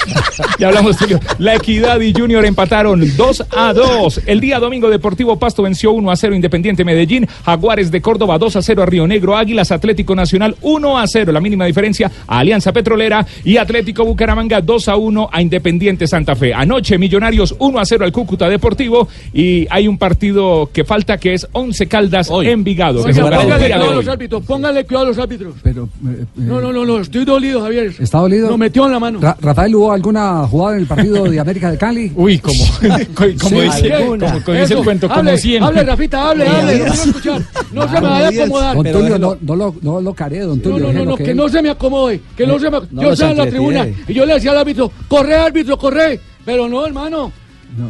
Ya 0.59 0.69
hablamos, 0.69 0.97
Tulio. 0.97 1.21
La 1.39 1.55
Equidad 1.57 2.01
y 2.01 2.13
Junior 2.13 2.45
empataron 2.45 3.05
2 3.17 3.45
a 3.57 3.73
2. 3.73 4.23
El 4.27 4.41
día 4.41 4.59
domingo 4.59 4.89
Deportivo 4.89 5.39
Pasto 5.39 5.63
venció 5.63 5.93
1 5.93 6.11
a 6.11 6.17
0 6.17 6.35
Independiente 6.35 6.85
Medellín. 6.85 7.29
Jaguares 7.45 7.91
de 7.91 8.01
Córdoba 8.01 8.39
2 8.39 8.57
a 8.57 8.63
0 8.63 8.83
a 8.83 8.87
Río 8.87 9.07
Negro. 9.07 9.37
Águilas 9.37 9.71
Atlético 9.71 10.15
Nacional 10.17 10.57
1 10.63 10.99
a 10.99 11.07
0. 11.07 11.33
La 11.33 11.41
mínima 11.41 11.65
diferencia 11.67 12.11
a 12.27 12.39
Alianza 12.39 12.73
Petrolera. 12.73 13.25
Y 13.45 13.57
Atlético 13.57 14.05
Bucaramanga 14.05 14.61
2 14.61 14.89
a 14.89 14.97
1 14.97 15.29
a 15.31 15.43
Independiente 15.43 16.07
Santa 16.07 16.35
Fe. 16.35 16.55
Anoche 16.55 16.99
Millonarios 16.99 17.55
1 17.59 17.79
a 17.79 17.85
0 17.85 18.05
al 18.05 18.13
Cúcuta 18.13 18.49
Deportivo. 18.49 19.09
Y 19.33 19.67
hay 19.71 19.87
un 19.87 19.99
partido 19.99 20.71
que 20.73 20.85
falta 20.85 21.19
que 21.19 21.35
es 21.35 21.47
11 21.53 21.87
Caldas 21.87 22.31
Envigado. 22.31 23.03
los 23.95 24.09
árbitros. 24.09 24.45
Póngale 24.45 24.85
cuidado 24.85 25.07
a 25.07 25.09
los 25.09 25.19
árbitros. 25.19 25.55
Pero, 25.63 25.89
eh, 26.07 26.25
No, 26.37 26.61
no, 26.61 26.73
no, 26.73 26.85
no. 26.85 26.99
Estoy 27.01 27.25
dolido, 27.25 27.61
Javier. 27.63 27.93
¿Está 27.99 28.19
dolido? 28.19 28.49
Lo 28.51 28.59
metió 28.59 28.87
en 28.87 28.93
la 28.93 29.01
mano. 29.01 29.21
Ra- 29.21 29.37
Rafael, 29.41 29.75
¿hubo 29.75 29.93
alguna 29.93 30.47
jugada 30.47 30.75
en 30.77 30.81
el 30.83 30.87
partido 30.87 31.25
de 31.25 31.41
América 31.41 31.71
de 31.71 31.79
Cali? 31.79 32.13
Uy, 32.15 32.39
como, 32.39 32.63
como 33.15 33.61
dice, 33.63 33.91
como, 33.91 34.43
como 34.45 34.59
dice 34.59 34.75
el 34.75 34.85
cuento, 34.85 35.09
como 35.09 35.21
hable, 35.21 35.39
100. 35.39 35.63
Hable, 35.63 35.83
Rafita, 35.85 36.31
hable, 36.31 36.47
hable. 36.49 36.79
No 36.79 36.93
escuchar. 36.93 37.43
No 37.73 37.83
se 37.89 37.95
me 37.95 38.01
vaya 38.01 38.27
a 38.27 38.45
acomodar. 38.45 38.75
Don 38.77 38.85
Tulio, 38.93 39.19
no, 39.19 39.39
no 39.41 39.57
lo, 39.57 39.75
no 39.83 40.01
lo 40.01 40.15
caree, 40.15 40.41
don 40.41 40.59
No, 40.59 40.63
Tulio. 40.63 40.87
no, 40.87 40.93
no, 40.93 41.05
no, 41.11 41.17
que 41.17 41.35
no 41.35 41.49
se 41.49 41.63
me 41.63 41.71
acomode, 41.71 42.21
que 42.37 42.47
no, 42.47 42.59
se 42.59 42.71
me... 42.71 42.79
no 42.91 43.03
yo 43.03 43.13
estaba 43.13 43.31
en 43.33 43.39
la 43.39 43.47
tribuna 43.47 43.87
y 44.07 44.13
yo 44.15 44.25
le 44.27 44.35
decía 44.35 44.51
al 44.53 44.59
árbitro, 44.59 44.91
corre 45.09 45.37
árbitro, 45.37 45.77
corre, 45.79 46.21
pero 46.45 46.69
no, 46.69 46.87
hermano. 46.87 47.33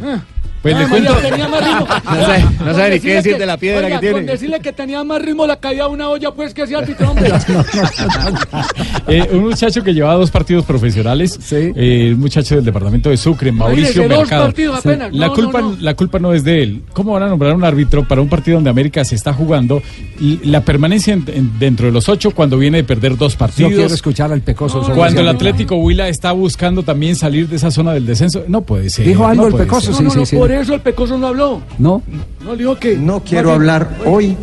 Ah. 0.03 0.21
Pues 0.61 0.75
le 0.77 0.83
Ah, 0.83 0.87
cuento- 0.89 1.13
María, 1.13 1.29
tenía 1.29 1.47
más 1.47 1.63
ritmo. 1.63 1.87
No 2.09 2.21
sabe- 2.25 2.43
no 2.43 2.65
Con 2.65 2.75
sabe 2.75 2.89
ni 2.91 2.99
qué 2.99 3.13
decir 3.15 3.37
de 3.37 3.45
la 3.45 3.57
piedra 3.57 3.85
oiga, 3.85 3.95
que 3.99 3.99
tiene. 4.07 4.13
Con 4.15 4.25
decirle 4.25 4.59
que 4.59 4.73
tenía 4.73 5.03
más 5.03 5.21
ritmo 5.21 5.47
la 5.47 5.55
caída 5.57 5.85
de 5.85 5.89
una 5.91 6.09
olla, 6.09 6.31
pues 6.31 6.53
que 6.53 6.63
ese 6.63 6.75
árbitro, 6.75 7.11
hombre. 7.11 7.31
Eh, 9.07 9.27
un 9.31 9.39
muchacho 9.45 9.83
que 9.83 9.93
llevaba 9.93 10.15
dos 10.15 10.29
partidos 10.29 10.65
profesionales, 10.65 11.39
eh, 11.51 12.11
un 12.13 12.19
muchacho 12.19 12.55
del 12.55 12.63
departamento 12.65 13.09
de 13.09 13.17
Sucre, 13.17 13.51
Mauricio 13.51 14.03
dos 14.07 14.19
Mercado. 14.19 14.43
partidos 14.45 14.79
apenas. 14.79 15.13
La, 15.13 15.27
No, 15.27 15.33
culpa, 15.33 15.61
no, 15.61 15.71
no. 15.71 15.77
la 15.79 15.93
culpa 15.95 16.19
no 16.19 16.33
es 16.33 16.43
de 16.43 16.61
él. 16.63 16.81
¿Cómo 16.93 17.13
van 17.13 17.23
a 17.23 17.27
nombrar 17.27 17.55
un 17.55 17.63
árbitro 17.63 18.07
para 18.07 18.21
un 18.21 18.29
partido 18.29 18.55
donde 18.57 18.69
América 18.69 19.03
se 19.05 19.15
está 19.15 19.33
jugando 19.33 19.81
y 20.19 20.39
la 20.47 20.61
permanencia 20.61 21.13
en- 21.13 21.25
en- 21.33 21.57
dentro 21.57 21.87
de 21.87 21.91
los 21.91 22.07
ocho 22.07 22.31
cuando 22.31 22.57
viene 22.57 22.77
de 22.77 22.83
perder 22.83 23.17
dos 23.17 23.33
Yo 23.33 23.39
partidos? 23.39 23.73
quiero 23.73 23.93
escuchar 23.93 24.31
al 24.31 24.41
pecoso. 24.41 24.81
Cuando 24.93 25.21
el 25.21 25.27
Atlético 25.29 25.75
Huila 25.77 26.07
está 26.07 26.31
buscando 26.33 26.83
también 26.83 27.15
salir 27.15 27.47
de 27.49 27.55
esa 27.55 27.71
zona 27.71 27.93
del 27.93 28.05
descenso, 28.05 28.43
no 28.47 28.61
puede 28.61 28.89
ser. 28.91 29.07
Dijo 29.07 29.25
algo 29.25 29.49
no 29.49 29.57
el 29.57 29.63
Pecoso. 29.63 29.91
No, 29.91 30.01
no, 30.01 30.13
no, 30.15 30.25
por 30.49 30.57
eso 30.57 30.73
el 30.73 30.81
pecoso 30.81 31.15
no 31.15 31.27
habló. 31.27 31.61
No. 31.77 32.01
No, 32.43 32.55
dijo 32.55 32.75
que... 32.75 32.97
No 32.97 33.23
quiero 33.23 33.51
hablar 33.51 33.87
hoy 34.03 34.35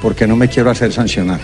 porque 0.00 0.24
no 0.24 0.36
me 0.36 0.46
quiero 0.46 0.70
hacer 0.70 0.92
sancionar. 0.92 1.40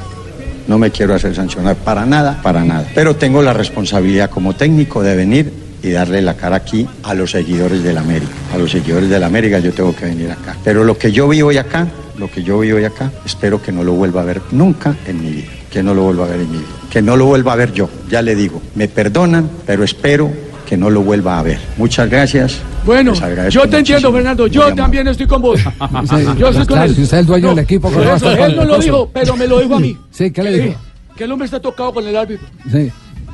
No 0.69 0.79
me 0.79 0.93
quiero 0.93 1.15
hacer 1.15 1.35
sancionar 1.35 1.75
para 1.75 2.07
nada, 2.07 2.41
para 2.41 2.63
nada. 2.63 2.87
Pero 2.95 3.17
tengo 3.17 3.43
la 3.43 3.53
responsabilidad 3.53 4.31
como 4.31 4.55
técnico 4.55 5.03
de 5.03 5.17
venir 5.17 5.53
y 5.83 5.91
darle 5.91 6.23
la 6.23 6.35
cara 6.35 6.55
aquí 6.55 6.87
a 7.03 7.13
los 7.13 7.33
seguidores 7.33 7.83
del 7.83 7.99
América. 7.99 8.31
A 8.55 8.59
los 8.59 8.71
seguidores 8.71 9.11
del 9.11 9.25
América 9.25 9.59
yo 9.59 9.73
tengo 9.73 9.95
que 9.97 10.05
venir 10.05 10.31
acá. 10.31 10.57
Pero 10.63 10.85
lo 10.85 10.97
que 10.97 11.11
yo 11.11 11.27
vi 11.27 11.43
hoy 11.43 11.57
acá, 11.57 11.89
lo 12.19 12.31
que 12.31 12.45
yo 12.45 12.61
vi 12.61 12.71
hoy 12.71 12.85
acá, 12.85 13.11
espero 13.27 13.61
que 13.61 13.73
no 13.73 13.83
lo 13.83 13.95
vuelva 13.95 14.21
a 14.21 14.25
ver 14.25 14.41
nunca 14.53 14.95
en 15.09 15.21
mi 15.21 15.31
vida. 15.31 15.49
Que 15.73 15.83
no 15.83 15.93
lo 15.93 16.05
vuelva 16.05 16.27
a 16.27 16.29
ver 16.29 16.41
en 16.41 16.53
mi 16.53 16.59
vida. 16.59 16.69
Que 16.89 17.03
no 17.03 17.17
lo 17.17 17.27
vuelva 17.27 17.55
a 17.55 17.57
ver 17.57 17.73
yo. 17.73 17.91
Ya 18.09 18.23
le 18.23 18.37
digo, 18.37 18.63
me 18.77 18.87
perdonan, 18.87 19.51
pero 19.67 19.83
espero 19.83 20.31
que 20.69 20.77
no 20.77 20.91
lo 20.91 21.01
vuelva 21.03 21.39
a 21.39 21.43
ver. 21.43 21.59
Muchas 21.79 22.11
gracias. 22.11 22.59
Bueno, 22.85 23.15
yo 23.49 23.67
te 23.69 23.79
entiendo. 23.79 24.13
Fernando. 24.13 24.47
Yo 24.47 24.63
amable. 24.63 24.83
también 24.83 25.09
estoy 25.09 25.27
con 25.27 25.41
vos. 25.43 25.61
Yo 26.39 26.53
soy 26.53 26.59
con 26.59 26.67
Claro, 26.67 26.85
él. 26.91 26.95
si 26.95 27.03
usted 27.03 27.17
es 27.17 27.21
el 27.23 27.27
dueño 27.27 27.49
del 27.51 27.59
equipo, 27.61 27.89
por 27.89 27.99
¿cómo 27.99 28.05
va 28.07 28.13
a 28.13 28.17
eso, 28.17 28.27
con 28.37 28.39
él 28.51 28.57
no 28.57 28.65
lo 28.65 28.79
dijo, 28.79 29.11
pero 29.13 29.37
me 29.37 29.47
lo 29.47 29.61
dijo 29.61 29.75
a 29.77 29.81
mí. 29.81 29.97
Sí, 30.11 30.31
¿qué 30.31 30.43
le 30.43 30.53
dijo? 30.53 30.79
Que 31.17 31.25
el 31.25 31.33
hombre 31.33 31.47
está 31.47 31.59
tocado 31.61 31.93
con 31.95 32.07
el 32.07 32.15
árbitro. 32.17 32.47
Sí. 32.71 32.91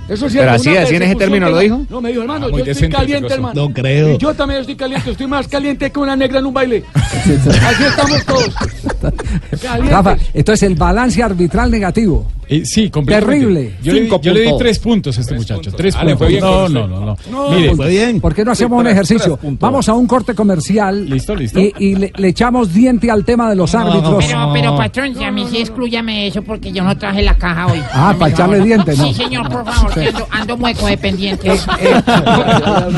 Eso 0.07 0.29
sí 0.29 0.37
Pero 0.37 0.51
es 0.55 0.61
así- 0.61 0.77
así 0.77 0.97
en 0.97 1.03
ese 1.03 1.15
término 1.17 1.47
lo 1.49 1.57
no- 1.57 1.61
dijo. 1.61 1.87
No, 1.89 2.01
me 2.01 2.11
dijo, 2.11 2.21
hermano, 2.23 2.47
Ah, 2.53 2.59
yo 2.59 2.65
estoy 2.73 2.89
caliente, 2.91 3.33
hermano. 3.33 3.55
No 3.69 3.73
creo. 3.75 4.15
Y 4.15 4.19
yo 4.19 4.35
también 4.35 4.61
estoy 4.61 4.77
caliente, 4.77 5.11
estoy 5.11 5.27
más 5.27 5.49
caliente 5.49 5.91
que 5.91 5.99
una 5.99 6.15
negra 6.15 6.39
en 6.41 6.47
un 6.47 6.53
baile. 6.55 6.85
Así 6.95 7.85
estamos 7.85 8.25
todos. 8.27 8.51
Calientes. 9.63 9.91
Rafa, 9.91 10.17
entonces 10.35 10.63
el 10.69 10.75
balance 10.75 11.23
arbitral 11.23 11.71
negativo. 11.71 12.31
Eh, 12.49 12.65
sí, 12.65 12.91
completamente. 12.91 13.39
Terrible. 13.45 13.75
Yo, 13.83 13.93
le, 13.93 14.01
di- 14.01 14.07
Cinco 14.07 14.21
yo 14.23 14.33
le 14.35 14.41
di 14.41 14.51
tres 14.59 14.79
puntos 14.79 15.17
a 15.19 15.21
este 15.21 15.35
muchacho. 15.35 15.73
Tres 15.73 15.95
Ah, 15.97 16.05
le 16.05 16.17
puntos. 16.17 16.19
fue 16.19 16.29
bien 16.29 16.41
no, 16.41 16.69
no, 16.69 16.87
no, 16.89 17.01
no, 17.01 17.17
No, 17.31 17.51
Mire, 17.51 17.75
pues, 17.77 18.21
¿Por 18.21 18.35
qué 18.35 18.45
no 18.45 18.53
hacemos 18.53 18.81
un 18.81 18.87
ejercicio? 18.87 19.39
Vamos 19.61 19.89
a 19.89 19.95
un 19.95 20.07
corte 20.07 20.35
comercial. 20.35 21.09
Listo, 21.09 21.35
listo. 21.35 21.59
Y, 21.61 21.73
y 21.79 21.95
le, 21.97 22.13
le 22.17 22.29
echamos 22.29 22.73
diente 22.73 23.11
al 23.11 23.25
tema 23.25 23.49
de 23.51 23.57
los 23.57 23.75
árbitros. 23.75 24.25
Pero, 24.25 24.51
pero 24.53 24.77
patrón, 24.77 25.15
si 25.17 25.25
a 25.25 25.31
mí 25.31 25.47
sí 25.51 25.59
exclúyame 25.59 26.27
eso 26.27 26.43
porque 26.43 26.73
yo 26.73 26.83
no 26.85 26.97
traje 26.97 27.23
la 27.23 27.35
caja 27.37 27.67
hoy. 27.67 27.81
Ah, 27.93 28.15
para 28.19 28.31
echarle 28.33 28.61
diente, 28.61 28.97
¿no? 28.97 29.05
Sí, 29.07 29.15
señor, 29.15 29.49
por 29.49 29.65
favor, 29.65 29.93
que 29.95 30.09
ando, 30.09 30.27
ando 30.31 30.57
mueco 30.57 30.87
dependiente. 30.87 31.51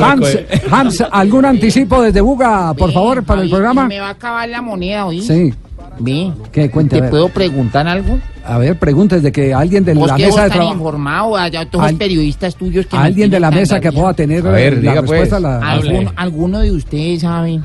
Hans, 0.01 0.37
Hans, 0.71 1.03
¿algún 1.11 1.45
anticipo 1.45 2.01
desde 2.01 2.21
Buga, 2.21 2.73
por 2.73 2.91
favor, 2.91 3.23
para 3.23 3.41
el 3.41 3.49
programa? 3.49 3.87
Me 3.87 3.99
va 3.99 4.07
a 4.07 4.11
acabar 4.11 4.47
la 4.49 4.61
moneda 4.61 5.05
hoy. 5.05 5.21
Sí. 5.21 5.53
Ve. 5.99 6.31
¿Qué 6.51 6.69
cuente? 6.69 7.01
¿Te 7.01 7.07
puedo 7.09 7.29
preguntar 7.29 7.87
algo? 7.87 8.17
A 8.45 8.57
ver, 8.57 8.77
preguntes 8.79 9.21
de 9.23 9.31
que 9.31 9.53
alguien 9.53 9.83
de 9.83 9.93
la 9.95 10.15
mesa 10.17 10.43
de 10.45 10.49
trabajo. 10.51 10.73
informado, 10.73 11.35
allá 11.35 11.65
todos 11.65 11.83
los 11.83 11.91
Al- 11.91 11.97
periodistas 11.97 12.55
tuyos 12.55 12.85
que 12.85 12.95
Alguien 12.95 13.29
de 13.29 13.39
la 13.39 13.51
mesa 13.51 13.79
que 13.79 13.91
pueda 13.91 14.13
tener 14.13 14.45
A 14.47 14.51
ver, 14.51 14.73
la 14.75 14.79
diga, 14.79 14.93
pues. 15.03 15.09
respuesta. 15.11 15.37
a 15.37 15.39
la- 15.39 15.59
¿Algún- 15.59 16.09
¿Alguno 16.15 16.59
de 16.59 16.71
ustedes 16.71 17.21
sabe 17.21 17.59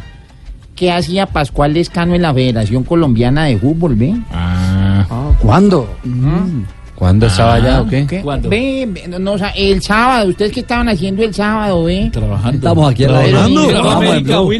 qué 0.75 0.91
hacía 0.91 1.27
Pascual 1.27 1.75
Lescano 1.75 2.15
en 2.15 2.23
la 2.23 2.35
Federación 2.35 2.83
Colombiana 2.85 3.45
de 3.45 3.59
Fútbol, 3.59 3.95
ve? 3.95 4.15
¿Cuándo? 5.41 5.89
¿Cuándo 7.03 7.27
estaba 7.27 7.55
allá 7.55 7.83
o 7.83 7.89
qué? 7.89 8.21
¿Cuándo? 8.23 8.49
Ve, 8.49 8.87
ve, 8.89 9.09
no, 9.09 9.19
no, 9.19 9.33
o 9.33 9.39
sea, 9.39 9.49
el 9.57 9.83
sábado, 9.83 10.29
¿ustedes 10.29 10.53
qué 10.53 10.61
estaban 10.61 10.89
haciendo 10.89 11.25
el 11.25 11.35
sábado, 11.35 11.83
ve? 11.83 12.11
Trabajando. 12.13 12.59
Estamos 12.59 12.93
aquí 12.93 13.03
en 13.03 13.13
la 13.13 13.23
Trabajando. 13.25 14.53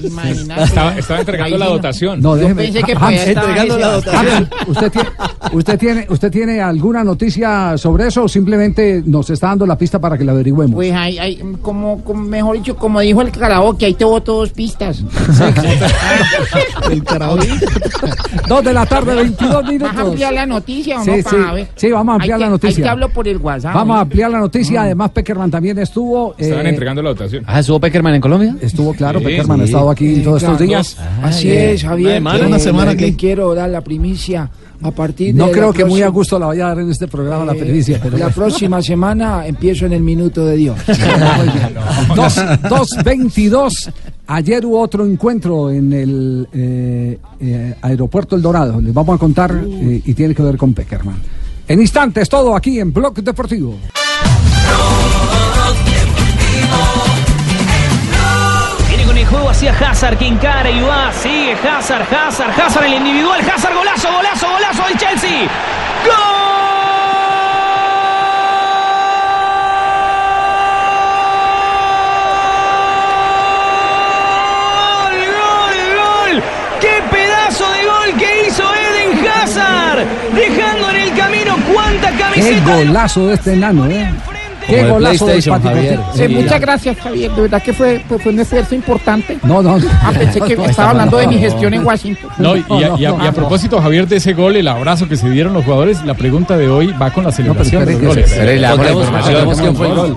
Imagínate. 0.00 0.62
Estaba, 0.62 0.96
estaba 0.96 1.18
entregando 1.18 1.58
la 1.58 1.66
dotación. 1.66 2.22
No, 2.22 2.36
Yo 2.36 2.42
déjeme. 2.42 2.62
pensé 2.62 2.82
que 2.84 2.92
allá 2.92 3.24
estaba 3.24 3.48
entregando 3.48 3.74
ese 3.74 3.80
la 3.84 3.92
dotación. 3.92 4.50
¿Usted 4.68 4.92
tiene, 4.92 5.08
usted, 5.52 5.78
tiene, 5.80 6.06
¿Usted 6.08 6.30
tiene 6.30 6.60
alguna 6.60 7.02
noticia 7.02 7.76
sobre 7.76 8.06
eso 8.06 8.22
o 8.22 8.28
simplemente 8.28 9.02
nos 9.04 9.28
está 9.30 9.48
dando 9.48 9.66
la 9.66 9.76
pista 9.76 9.98
para 9.98 10.16
que 10.16 10.22
la 10.22 10.30
averigüemos? 10.30 10.76
Pues 10.76 10.92
hay, 10.92 11.18
hay, 11.18 11.42
como, 11.60 12.04
como, 12.04 12.22
mejor 12.22 12.56
dicho, 12.56 12.76
como 12.76 13.00
dijo 13.00 13.20
el 13.20 13.32
karaoke, 13.32 13.86
ahí 13.86 13.94
te 13.94 14.04
boto 14.04 14.34
dos 14.34 14.50
pistas. 14.50 15.02
El 16.88 17.02
karaoke. 17.02 17.48
Dos 18.48 18.64
de 18.64 18.72
la 18.72 18.86
tarde, 18.86 19.14
22 19.14 19.52
¿Vas 19.54 19.64
a 19.64 19.70
minutos. 19.70 19.98
ampliar 19.98 20.32
la 20.32 20.46
noticia 20.46 21.00
o 21.00 21.04
Sí, 21.04 21.10
no? 21.10 21.16
sí. 21.16 21.22
para 21.22 21.52
ver? 21.52 21.68
Sí, 21.80 21.90
vamos 21.90 22.12
a 22.12 22.16
ampliar 22.16 22.38
la 22.38 22.46
que- 22.46 22.50
noticia. 22.50 22.76
Hay 22.76 22.82
que 22.82 22.88
hablo 22.90 23.08
por 23.08 23.26
el 23.26 23.38
WhatsApp. 23.38 23.74
Vamos 23.74 23.96
a 23.96 24.00
ampliar 24.00 24.30
la 24.30 24.38
noticia. 24.40 24.82
Además, 24.82 25.10
Peckerman 25.12 25.50
también 25.50 25.78
estuvo. 25.78 26.34
Estaban 26.36 26.66
eh, 26.66 26.68
entregando 26.70 27.02
la 27.02 27.08
dotación. 27.10 27.42
Ah, 27.46 27.60
¿estuvo 27.60 27.80
Peckerman 27.80 28.14
en 28.16 28.20
Colombia? 28.20 28.54
Estuvo, 28.60 28.92
claro, 28.92 29.18
Sí, 29.20 29.24
Peckerman 29.24 29.56
sí. 29.58 29.62
ha 29.62 29.64
estado 29.66 29.90
aquí 29.90 30.16
Sí, 30.16 30.20
todos 30.22 30.42
estos 30.42 30.58
días. 30.58 30.96
Así 31.22 31.50
Eh, 31.50 31.72
es, 31.72 31.82
Javier. 31.82 32.20
una 32.20 32.32
que 32.32 32.36
semana. 32.36 32.46
Una 32.48 32.58
semana 32.58 32.90
aquí. 32.90 33.14
quiero 33.14 33.54
dar 33.54 33.70
la 33.70 33.80
primicia 33.80 34.50
a 34.82 34.90
partir 34.90 35.34
de 35.34 35.38
No 35.40 35.50
creo 35.50 35.72
que 35.72 35.84
muy 35.84 36.02
a 36.02 36.08
gusto 36.08 36.38
la 36.38 36.46
vaya 36.46 36.66
a 36.66 36.68
dar 36.68 36.80
en 36.80 36.90
este 36.90 37.06
programa 37.08 37.44
la 37.46 37.52
Eh, 37.54 37.60
primicia. 37.60 37.98
Pero 38.02 38.18
la 38.18 38.28
próxima 38.30 38.82
semana 38.82 39.46
empiezo 39.46 39.86
en 39.86 39.94
el 39.94 40.02
minuto 40.02 40.44
de 40.44 40.56
Dios. 40.56 40.78
Dos- 42.14 42.36
2.22. 42.36 43.90
Ayer 44.26 44.64
hubo 44.64 44.80
otro 44.80 45.04
encuentro 45.06 45.70
en 45.70 45.92
el 45.92 46.48
eh, 46.52 47.18
eh, 47.40 47.74
aeropuerto 47.82 48.36
El 48.36 48.42
Dorado. 48.42 48.80
Les 48.80 48.94
vamos 48.94 49.16
a 49.16 49.18
contar 49.18 49.60
eh, 49.66 50.02
y 50.04 50.14
tiene 50.14 50.34
que 50.34 50.42
ver 50.42 50.56
con 50.56 50.72
Peckerman. 50.72 51.16
En 51.70 51.80
instantes, 51.80 52.28
todo 52.28 52.56
aquí 52.56 52.80
en 52.80 52.92
Blog 52.92 53.14
Deportivo. 53.22 53.78
Viene 58.88 59.04
con 59.04 59.16
el 59.16 59.24
juego 59.24 59.50
hacia 59.50 59.70
Hazard, 59.78 60.18
que 60.18 60.26
encara 60.26 60.68
y 60.68 60.80
va, 60.80 61.12
sigue 61.12 61.52
Hazard, 61.52 62.12
Hazard, 62.12 62.60
Hazard 62.60 62.86
el 62.86 62.94
individual, 62.94 63.40
Hazard, 63.42 63.72
golazo, 63.72 64.08
golazo, 64.12 64.48
golazo 64.50 64.82
del 64.88 64.98
Chelsea. 64.98 65.48
¡Gol! 76.26 76.42
¡Qué 76.80 77.00
pedazo 77.12 77.70
de 77.70 77.84
gol 77.84 78.18
que 78.18 78.48
hizo 78.48 78.64
Eden 78.74 79.24
Hazard! 79.24 80.04
Dejando 80.34 80.89
Qué 82.40 82.60
golazo 82.64 83.26
de 83.28 83.34
este 83.34 83.52
enano, 83.54 83.86
¿eh? 83.88 84.10
Qué 84.66 84.76
Como 84.76 84.86
de 84.86 84.90
golazo 84.92 85.26
Pati 85.26 85.68
Javier. 85.68 86.00
Eh, 86.18 86.28
muchas 86.28 86.60
gracias, 86.60 86.96
Javier. 86.98 87.32
De 87.32 87.42
verdad 87.42 87.62
que 87.62 87.72
fue, 87.72 88.04
fue, 88.06 88.18
fue 88.20 88.30
un 88.32 88.38
esfuerzo 88.40 88.74
importante. 88.74 89.38
No, 89.42 89.62
no. 89.62 89.78
Ah, 90.02 90.12
pensé 90.16 90.40
que 90.46 90.54
No, 90.54 90.66
estaba 90.66 90.90
hablando 90.90 91.16
de 91.16 91.26
mi 91.26 91.36
no. 91.36 91.40
gestión 91.40 91.74
en 91.74 91.84
Washington. 91.84 92.30
No, 92.38 92.56
y, 92.56 92.60
a, 92.84 92.94
y 92.96 93.04
a- 93.06 93.16
y 93.24 93.26
a 93.26 93.32
propósito, 93.32 93.80
Javier, 93.80 94.06
de 94.06 94.16
ese 94.16 94.32
gol, 94.34 94.54
el 94.56 94.68
abrazo 94.68 95.08
que 95.08 95.16
se 95.16 95.28
dieron 95.30 95.54
los 95.54 95.64
jugadores, 95.64 96.04
la 96.04 96.14
pregunta 96.14 96.56
de 96.56 96.68
hoy 96.68 96.94
va 97.00 97.10
con 97.10 97.24
la 97.24 97.32
celebración 97.32 97.84
de 97.86 97.94
goles. 97.96 98.32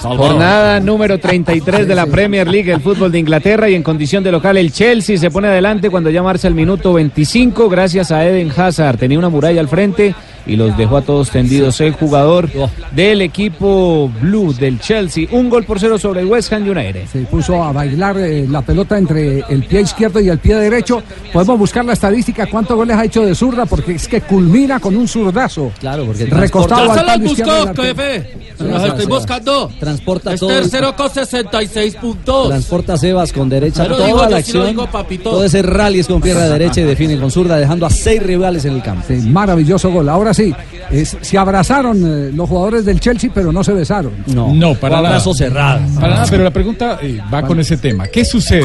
Jornada 0.02 0.80
número 0.80 1.18
33 1.18 1.88
de 1.88 1.96
la 1.96 2.06
Premier 2.06 2.48
League, 2.48 2.72
el 2.72 2.82
fútbol 2.82 3.12
de 3.12 3.20
Inglaterra 3.20 3.70
y 3.70 3.76
en 3.76 3.84
condición 3.84 4.24
de 4.24 4.32
local 4.32 4.58
el 4.58 4.72
Chelsea 4.72 5.18
se 5.18 5.32
pone 5.32 5.48
adelante 5.48 5.90
cuando 5.90 6.10
ya 6.10 6.22
marcha 6.22 6.48
el 6.48 6.54
minuto 6.56 6.94
25 6.94 7.70
gracias 7.70 8.12
a 8.12 8.24
Eden 8.26 8.52
Hazard. 8.56 8.98
Tenía 8.98 9.18
una 9.18 9.30
muralla 9.30 9.62
al 9.62 9.68
frente 9.68 10.14
y 10.45 10.56
los 10.56 10.75
dejó 10.77 10.97
a 10.97 11.01
todos 11.01 11.29
tendidos 11.29 11.79
el 11.82 11.93
jugador 11.93 12.49
del 12.91 13.21
equipo 13.21 14.12
blue 14.21 14.53
del 14.53 14.79
Chelsea. 14.79 15.27
Un 15.32 15.49
gol 15.49 15.63
por 15.63 15.79
cero 15.79 15.97
sobre 15.97 16.21
el 16.21 16.27
West 16.27 16.51
Ham 16.53 16.63
United. 16.69 17.06
Se 17.12 17.19
puso 17.21 17.63
a 17.63 17.71
bailar 17.71 18.17
eh, 18.17 18.45
la 18.49 18.62
pelota 18.62 18.97
entre 18.97 19.39
el 19.49 19.63
pie 19.63 19.82
izquierdo 19.82 20.19
y 20.19 20.29
el 20.29 20.39
pie 20.39 20.56
derecho. 20.56 21.01
Podemos 21.32 21.58
buscar 21.60 21.86
la 21.86 21.93
estadística, 21.93 22.45
cuántos 22.47 22.75
goles 22.75 22.95
ha 22.97 23.06
hecho 23.06 23.25
de 23.25 23.34
zurda, 23.36 23.65
porque 23.65 23.93
es 23.93 24.08
que 24.08 24.21
culmina 24.21 24.79
con 24.79 24.95
un 24.95 25.08
zurdazo. 25.08 25.71
Claro, 25.79 26.06
porque 26.06 26.25
recostado 26.25 26.91
al 26.91 27.06
palo 27.06 27.25
izquierdo 27.25 27.65
buscó, 27.67 27.84
jefe. 27.84 28.38
Los 28.60 28.84
estoy 28.86 29.06
buscando. 29.08 29.71
Transporta 29.79 30.34
Es 30.34 30.39
todo. 30.39 30.49
tercero 30.49 30.95
con 30.95 31.10
66 31.10 31.95
puntos. 31.95 32.47
Transporta 32.49 32.93
a 32.93 32.97
Sebas 32.97 33.34
con 33.34 33.49
derecha 33.49 33.84
Pero 33.84 33.95
toda 33.95 34.08
digo, 34.08 34.19
la 34.19 34.23
yo 34.25 34.29
sí 34.29 34.36
acción. 34.39 34.67
digo, 34.67 34.88
papito. 34.88 35.29
todo 35.32 35.43
ese 35.43 35.62
rally 35.62 35.99
es 35.99 36.08
con 36.08 36.21
pierna 36.21 36.43
derecha 36.47 36.82
y 36.82 36.84
define 36.84 37.17
con 37.19 37.32
zurda, 37.32 37.58
dejando 37.58 37.86
a 37.86 37.89
seis 37.89 38.21
rivales 38.21 38.65
en 38.65 38.75
el 38.75 38.84
campo. 38.84 39.03
Sí, 39.08 39.15
maravilloso 39.29 39.91
gol. 39.91 40.08
Ahora 40.10 40.33
sí, 40.34 40.54
es- 40.91 41.17
se 41.22 41.38
abrazaron 41.38 41.98
eh, 42.06 42.32
los 42.34 42.48
jugadores 42.50 42.86
del 42.86 43.00
Chelsea, 43.00 43.30
pero 43.34 43.52
no 43.52 43.63
se 43.63 43.74
besaron. 43.74 44.13
No, 44.28 44.54
No, 44.54 44.76
para 44.76 44.96
nada. 44.98 45.08
abrazo 45.10 45.34
cerrado. 45.34 45.82
Para 46.00 46.13
nada, 46.15 46.26
pero 46.30 46.43
la 46.43 46.52
pregunta 46.52 47.00
eh, 47.02 47.19
va 47.34 47.41
con 47.43 47.60
ese 47.60 47.78
tema. 47.78 48.08
¿Qué 48.08 48.24
sucede? 48.26 48.63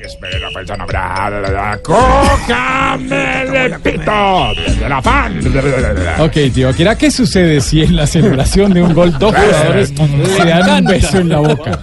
Espera, 0.00 0.48
persona 0.54 0.86
brava. 0.86 1.78
¡Cócame 1.82 3.42
el 3.66 3.80
pito! 3.80 4.52
¡De 4.80 4.88
la 4.88 5.02
fan! 5.02 5.38
Ok, 6.20 6.32
tío, 6.54 6.70
¿qué 6.98 7.10
sucede 7.10 7.60
si 7.60 7.82
en 7.82 7.94
la 7.96 8.06
celebración 8.06 8.72
de 8.72 8.82
un 8.82 8.94
gol 8.94 9.12
dos 9.18 9.34
jugadores 9.34 9.92
se 10.36 10.44
dan 10.46 10.84
un 10.86 10.90
beso 10.90 11.18
en 11.18 11.28
la 11.28 11.38
boca? 11.40 11.80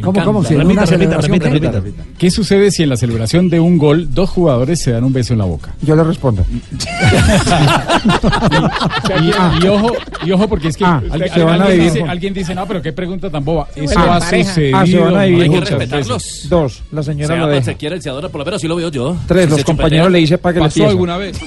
¿Cómo, 0.00 0.24
cómo? 0.24 0.44
Si 0.44 0.54
en 0.54 0.66
una 0.66 0.86
celebración, 0.86 1.38
¿qué? 1.38 1.92
¿Qué 2.18 2.30
sucede 2.30 2.70
si 2.70 2.82
en 2.84 2.88
la 2.88 2.96
celebración 2.96 3.48
de 3.50 3.60
un 3.60 3.78
gol 3.78 4.12
dos 4.14 4.30
jugadores 4.30 4.82
se 4.82 4.92
dan 4.92 5.04
un 5.04 5.12
beso 5.12 5.32
en 5.34 5.38
la 5.40 5.44
boca? 5.44 5.74
Yo 5.82 5.94
le 5.96 6.04
respondo. 6.04 6.44
Y, 9.22 9.64
y 9.64 9.68
ojo, 9.68 9.92
y 10.24 10.30
ojo 10.32 10.48
porque 10.48 10.68
es 10.68 10.76
que 10.76 10.84
Ah, 10.84 11.02
alguien, 11.10 11.32
se 11.32 11.42
van 11.44 11.60
a 11.60 11.64
alguien 11.64 11.78
vivir 11.80 11.92
dice, 11.92 12.08
alguien 12.08 12.34
dice, 12.34 12.54
no, 12.54 12.66
pero 12.66 12.82
qué 12.82 12.92
pregunta 12.92 13.30
tan 13.30 13.44
boba. 13.44 13.68
Eso 13.74 13.94
Ah, 13.98 14.16
ha 14.16 14.20
pareja. 14.20 14.48
sucedido 14.50 14.78
Ah, 14.78 14.86
se 14.86 14.98
van 14.98 15.16
a 15.16 15.24
vivir 15.24 15.50
muchas 15.50 15.68
juntos. 15.70 15.90
veces. 16.08 16.48
Dos, 16.48 16.82
la 16.92 17.02
señora 17.02 17.34
Se 17.34 17.40
lo 17.40 17.46
deja. 17.48 17.64
se 17.64 17.74
quiere, 17.76 18.00
se 18.00 18.08
adora, 18.10 18.28
por 18.28 18.38
lo 18.40 18.44
menos 18.44 18.58
así 18.58 18.68
lo 18.68 18.76
veo 18.76 18.90
yo. 18.90 19.16
Tres, 19.26 19.44
Si 19.46 19.50
los 19.52 19.64
compañeros 19.64 20.10
le 20.10 20.18
dicen 20.18 20.38
para 20.38 20.54
que 20.54 20.60
le 20.60 20.66
¿Pasó 20.66 20.88
alguna 20.88 21.16
vez? 21.18 21.38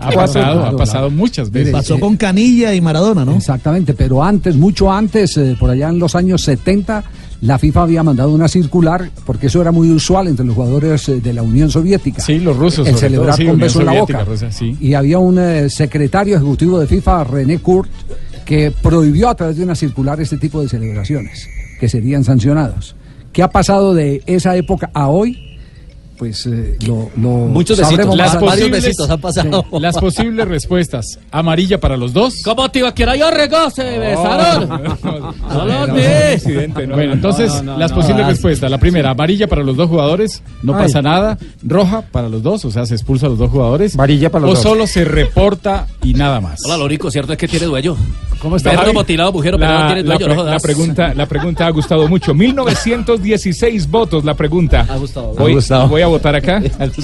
Ha 0.00 0.10
pasado, 0.10 0.66
ha 0.66 0.76
pasado 0.76 1.10
muchas 1.10 1.50
veces. 1.50 1.72
Pasó 1.72 1.98
con 1.98 2.16
Canilla 2.16 2.74
y 2.74 2.80
Maradona, 2.80 3.24
¿no? 3.24 3.36
Exactamente, 3.36 3.94
pero 3.94 4.22
antes, 4.22 4.56
mucho 4.56 4.92
antes, 4.92 5.36
eh, 5.36 5.56
por 5.58 5.70
allá 5.70 5.88
en 5.88 5.98
los 5.98 6.14
años 6.14 6.42
70, 6.42 7.02
la 7.42 7.58
FIFA 7.58 7.82
había 7.82 8.02
mandado 8.02 8.32
una 8.32 8.48
circular, 8.48 9.10
porque 9.24 9.46
eso 9.46 9.60
era 9.60 9.72
muy 9.72 9.90
usual 9.90 10.28
entre 10.28 10.44
los 10.44 10.54
jugadores 10.54 11.08
eh, 11.08 11.20
de 11.20 11.32
la 11.32 11.42
Unión 11.42 11.70
Soviética. 11.70 12.20
Sí, 12.20 12.38
los 12.38 12.56
rusos. 12.56 12.86
El 12.86 12.96
celebrar 12.96 13.34
todo, 13.34 13.36
sí, 13.36 13.46
con 13.46 13.58
beso 13.58 13.80
en 13.80 13.86
la 13.86 14.00
boca. 14.00 14.26
Sí. 14.50 14.76
Y 14.80 14.94
había 14.94 15.18
un 15.18 15.38
eh, 15.38 15.70
secretario 15.70 16.36
ejecutivo 16.36 16.78
de 16.78 16.86
FIFA, 16.86 17.24
René 17.24 17.58
Kurt, 17.58 17.90
que 18.44 18.72
prohibió 18.82 19.28
a 19.28 19.34
través 19.34 19.56
de 19.56 19.64
una 19.64 19.74
circular 19.74 20.20
este 20.20 20.36
tipo 20.36 20.60
de 20.60 20.68
celebraciones, 20.68 21.48
que 21.78 21.88
serían 21.88 22.24
sancionados. 22.24 22.94
¿Qué 23.32 23.42
ha 23.42 23.48
pasado 23.48 23.94
de 23.94 24.22
esa 24.26 24.56
época 24.56 24.90
a 24.92 25.08
hoy? 25.08 25.49
Pues 26.20 26.44
eh, 26.44 26.76
lo, 26.86 27.08
lo 27.16 27.30
Muchos 27.30 27.78
besitos, 27.78 28.14
las 28.14 28.34
más- 28.34 28.42
varios 28.44 28.70
besitos 28.70 29.08
han 29.08 29.18
pasado. 29.22 29.64
Sí, 29.70 29.78
las 29.80 29.96
posibles 29.96 30.46
respuestas. 30.46 31.18
Amarilla 31.30 31.80
para 31.80 31.96
los 31.96 32.12
dos. 32.12 32.34
¿Cómo 32.44 32.70
te 32.70 32.80
iba 32.80 32.88
a 32.90 32.94
querer 32.94 33.18
yo 33.18 33.30
regó? 33.30 33.70
Se 33.70 33.98
besaron. 33.98 34.68
Bueno, 36.92 37.12
entonces, 37.14 37.52
no, 37.62 37.72
no, 37.72 37.78
las 37.78 37.90
no, 37.90 37.96
posibles 37.96 38.22
no. 38.24 38.28
respuestas. 38.30 38.70
La 38.70 38.76
primera, 38.78 39.10
amarilla 39.10 39.46
para 39.46 39.62
los 39.62 39.76
dos 39.76 39.88
jugadores, 39.88 40.42
no 40.62 40.74
Ay. 40.74 40.82
pasa 40.84 41.00
nada. 41.02 41.38
Roja 41.62 42.02
para 42.02 42.28
los 42.28 42.42
dos, 42.42 42.64
o 42.66 42.70
sea, 42.70 42.84
se 42.84 42.94
expulsa 42.94 43.26
a 43.26 43.30
los 43.30 43.38
dos 43.38 43.50
jugadores. 43.50 43.94
Amarilla 43.94 44.30
para 44.30 44.42
los 44.46 44.50
o 44.50 44.54
dos. 44.56 44.62
solo 44.62 44.86
se 44.86 45.04
reporta 45.06 45.86
y 46.02 46.12
nada 46.14 46.40
más. 46.42 46.60
Hola, 46.66 46.76
Lorico, 46.76 47.10
cierto 47.10 47.32
es 47.32 47.38
que 47.38 47.48
tiene 47.48 47.64
dueño. 47.66 47.96
¿Cómo 48.40 48.56
está, 48.56 48.70
Verlo 48.70 48.84
Javi? 48.84 48.94
motilado, 48.94 49.32
bujero, 49.32 49.58
pero 49.58 49.70
no 49.70 49.78
La, 49.80 49.86
tiene 49.86 50.02
la 50.02 50.14
dueño, 50.14 50.26
pre- 50.26 50.34
no 50.34 50.40
jodas. 50.42 50.52
la 50.54 50.60
pregunta, 50.60 51.14
la 51.14 51.26
pregunta 51.26 51.66
ha 51.66 51.70
gustado 51.70 52.08
mucho. 52.08 52.34
1916 53.14 53.90
votos 53.90 54.24
la 54.24 54.34
pregunta. 54.34 54.86
Ha 54.88 54.96
gustado. 54.96 55.34
Voy, 55.34 55.52
Ha 55.52 55.54
gustado. 55.56 55.88
voy 55.88 56.02
a 56.02 56.06
votar 56.10 56.34
acá. 56.34 56.62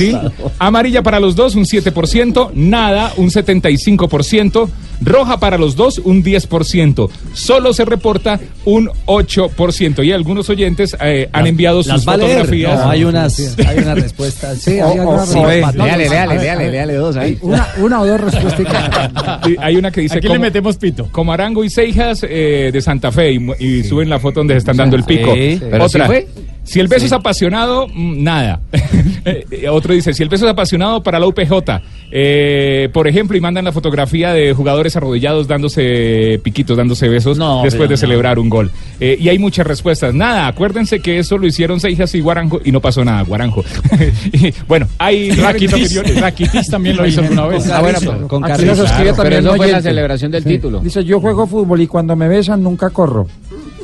Amarilla 0.58 1.02
para 1.02 1.20
los 1.20 1.36
dos, 1.36 1.54
un 1.54 1.64
7%. 1.64 2.50
Nada, 2.54 3.12
un 3.16 3.30
75%. 3.30 4.68
Roja 5.02 5.38
para 5.38 5.58
los 5.58 5.76
dos, 5.76 5.98
un 5.98 6.24
10%. 6.24 7.10
Solo 7.34 7.74
se 7.74 7.84
reporta 7.84 8.40
un 8.64 8.88
8%. 9.06 10.04
Y 10.04 10.12
algunos 10.12 10.48
oyentes 10.48 10.96
eh, 11.02 11.28
han 11.32 11.46
enviado 11.46 11.82
Las 11.84 11.98
sus 12.00 12.08
va 12.08 12.14
a 12.14 12.16
leer. 12.16 12.30
fotografías. 12.38 12.78
No, 12.84 12.90
hay 12.90 13.04
unas, 13.04 13.58
hay 13.58 13.78
unas 13.78 13.94
respuestas. 14.00 14.58
Sí, 14.58 14.70
hay 14.72 14.80
O- 14.80 15.02
algunas 15.02 15.34
o- 15.34 15.44
respuestas. 15.46 15.72
sí, 15.72 15.78
No, 15.78 15.84
Léale, 15.84 16.04
no, 16.06 16.10
léale, 16.10 16.24
a 16.26 16.36
ver, 16.36 16.42
léale, 16.42 16.50
a 16.50 16.56
ver. 16.64 16.72
léale 16.72 16.94
dos 16.94 17.16
ahí. 17.16 17.38
Una, 17.42 17.68
una 17.78 18.00
o 18.00 18.06
dos 18.06 18.20
respuestas. 18.22 19.40
Sí, 19.44 19.56
Hay 19.60 19.76
una 19.76 19.90
que 19.90 20.00
dice 20.00 20.16
Aquí 20.18 20.28
le 20.28 20.38
metemos 20.38 20.76
pito. 20.78 21.08
Como 21.12 21.32
Arango 21.32 21.62
y 21.62 21.68
Seijas 21.70 22.24
eh, 22.28 22.70
de 22.72 22.80
Santa 22.80 23.12
Fe 23.12 23.32
y, 23.58 23.84
suben 23.84 24.08
la 24.08 24.18
foto 24.18 24.40
donde 24.40 24.54
se 24.54 24.58
están 24.58 24.78
dando 24.78 24.96
el 24.96 25.04
pico. 25.04 25.34
Sí, 25.34 25.60
pero 25.70 25.88
sí 25.90 25.96
Otra. 25.98 26.06
fue. 26.06 26.26
Si 26.66 26.80
el 26.80 26.88
beso 26.88 27.06
es 27.06 27.12
apasionado, 27.12 27.86
mm, 27.88 28.22
nada. 28.22 28.60
Eh, 29.28 29.68
Otro 29.68 29.92
dice, 29.92 30.12
si 30.12 30.22
el 30.22 30.28
beso 30.28 30.46
es 30.46 30.52
apasionado 30.52 31.02
para 31.02 31.18
la 31.18 31.26
UPJ 31.26 31.82
Eh, 32.12 32.88
por 32.92 33.08
ejemplo, 33.08 33.36
y 33.36 33.40
mandan 33.40 33.64
la 33.64 33.72
fotografía 33.72 34.32
de 34.32 34.52
jugadores 34.52 34.94
arrodillados 34.96 35.48
dándose 35.48 36.40
piquitos, 36.44 36.76
dándose 36.76 37.08
besos 37.08 37.36
después 37.64 37.88
de 37.88 37.94
no. 37.94 37.96
celebrar 37.96 38.38
un 38.38 38.48
gol. 38.48 38.70
Eh, 39.00 39.16
y 39.18 39.28
hay 39.28 39.40
muchas 39.40 39.66
respuestas. 39.66 40.14
Nada, 40.14 40.46
acuérdense 40.46 41.00
que 41.00 41.18
eso 41.18 41.38
lo 41.38 41.48
hicieron 41.48 41.80
Seijas 41.80 42.14
y 42.14 42.20
Guaranjo 42.20 42.60
y 42.64 42.70
no 42.70 42.80
pasó 42.80 43.04
nada, 43.04 43.22
Guaranjo. 43.22 43.64
Y, 44.32 44.52
bueno, 44.68 44.86
hay 44.98 45.30
Rakitic, 45.30 45.74
opiniones. 45.74 46.20
Rakitic 46.20 46.70
también 46.70 46.96
lo 46.96 47.06
hizo 47.06 47.20
alguna 47.20 47.46
vez. 47.46 47.68
Ah, 47.68 47.80
bueno, 47.80 48.28
con 48.28 48.44
Aquí 48.44 48.52
Carrizo. 48.52 48.84
Claro, 48.84 49.14
también 49.14 49.42
pero 49.42 49.56
fue 49.56 49.72
la 49.72 49.82
celebración 49.82 50.30
del 50.30 50.44
título. 50.44 50.80
Dice, 50.80 51.04
yo 51.04 51.20
juego 51.20 51.46
fútbol 51.46 51.80
y 51.80 51.86
cuando 51.86 52.14
me 52.14 52.28
besan 52.28 52.62
nunca 52.62 52.90
corro. 52.90 53.26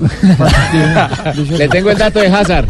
Le 1.59 1.69
tengo 1.69 1.91
el 1.91 1.99
dato 1.99 2.21
de 2.21 2.27
Hazard. 2.27 2.67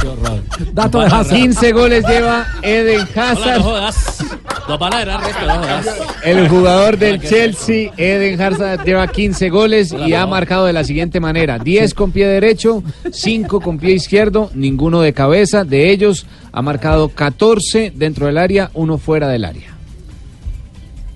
Dato 0.73 1.01
de 1.01 1.07
Hazard. 1.07 1.37
15 1.37 1.73
goles 1.73 2.05
lleva 2.07 2.47
Eden 2.63 3.07
Hazard. 3.15 3.59
No 3.59 3.65
jodas. 3.65 4.25
Nos 4.69 4.79
van 4.79 4.95
a 4.95 5.05
dar 5.05 5.21
resto, 5.21 5.47
no 5.47 5.55
jodas. 5.55 5.87
El 6.25 6.49
jugador 6.49 6.99
del 6.99 7.21
Chelsea, 7.21 7.93
Eden 7.97 8.41
Hazard, 8.41 8.85
lleva 8.85 9.07
15 9.09 9.51
goles 9.51 9.93
y 9.93 10.15
ha 10.15 10.27
marcado 10.27 10.67
de 10.67 10.73
la 10.73 10.85
siguiente 10.85 11.21
manera: 11.21 11.59
10 11.59 11.95
con 11.95 12.13
pie 12.13 12.27
derecho, 12.27 12.83
5 13.11 13.61
con 13.61 13.79
pie 13.79 13.95
izquierdo, 13.95 14.51
ninguno 14.55 15.01
de 15.01 15.13
cabeza. 15.13 15.65
De 15.65 15.91
ellos 15.91 16.27
ha 16.53 16.63
marcado 16.63 17.09
14 17.09 17.93
dentro 17.95 18.27
del 18.27 18.39
área, 18.39 18.71
uno 18.75 18.99
fuera 18.99 19.29
del 19.29 19.45
área. 19.45 19.75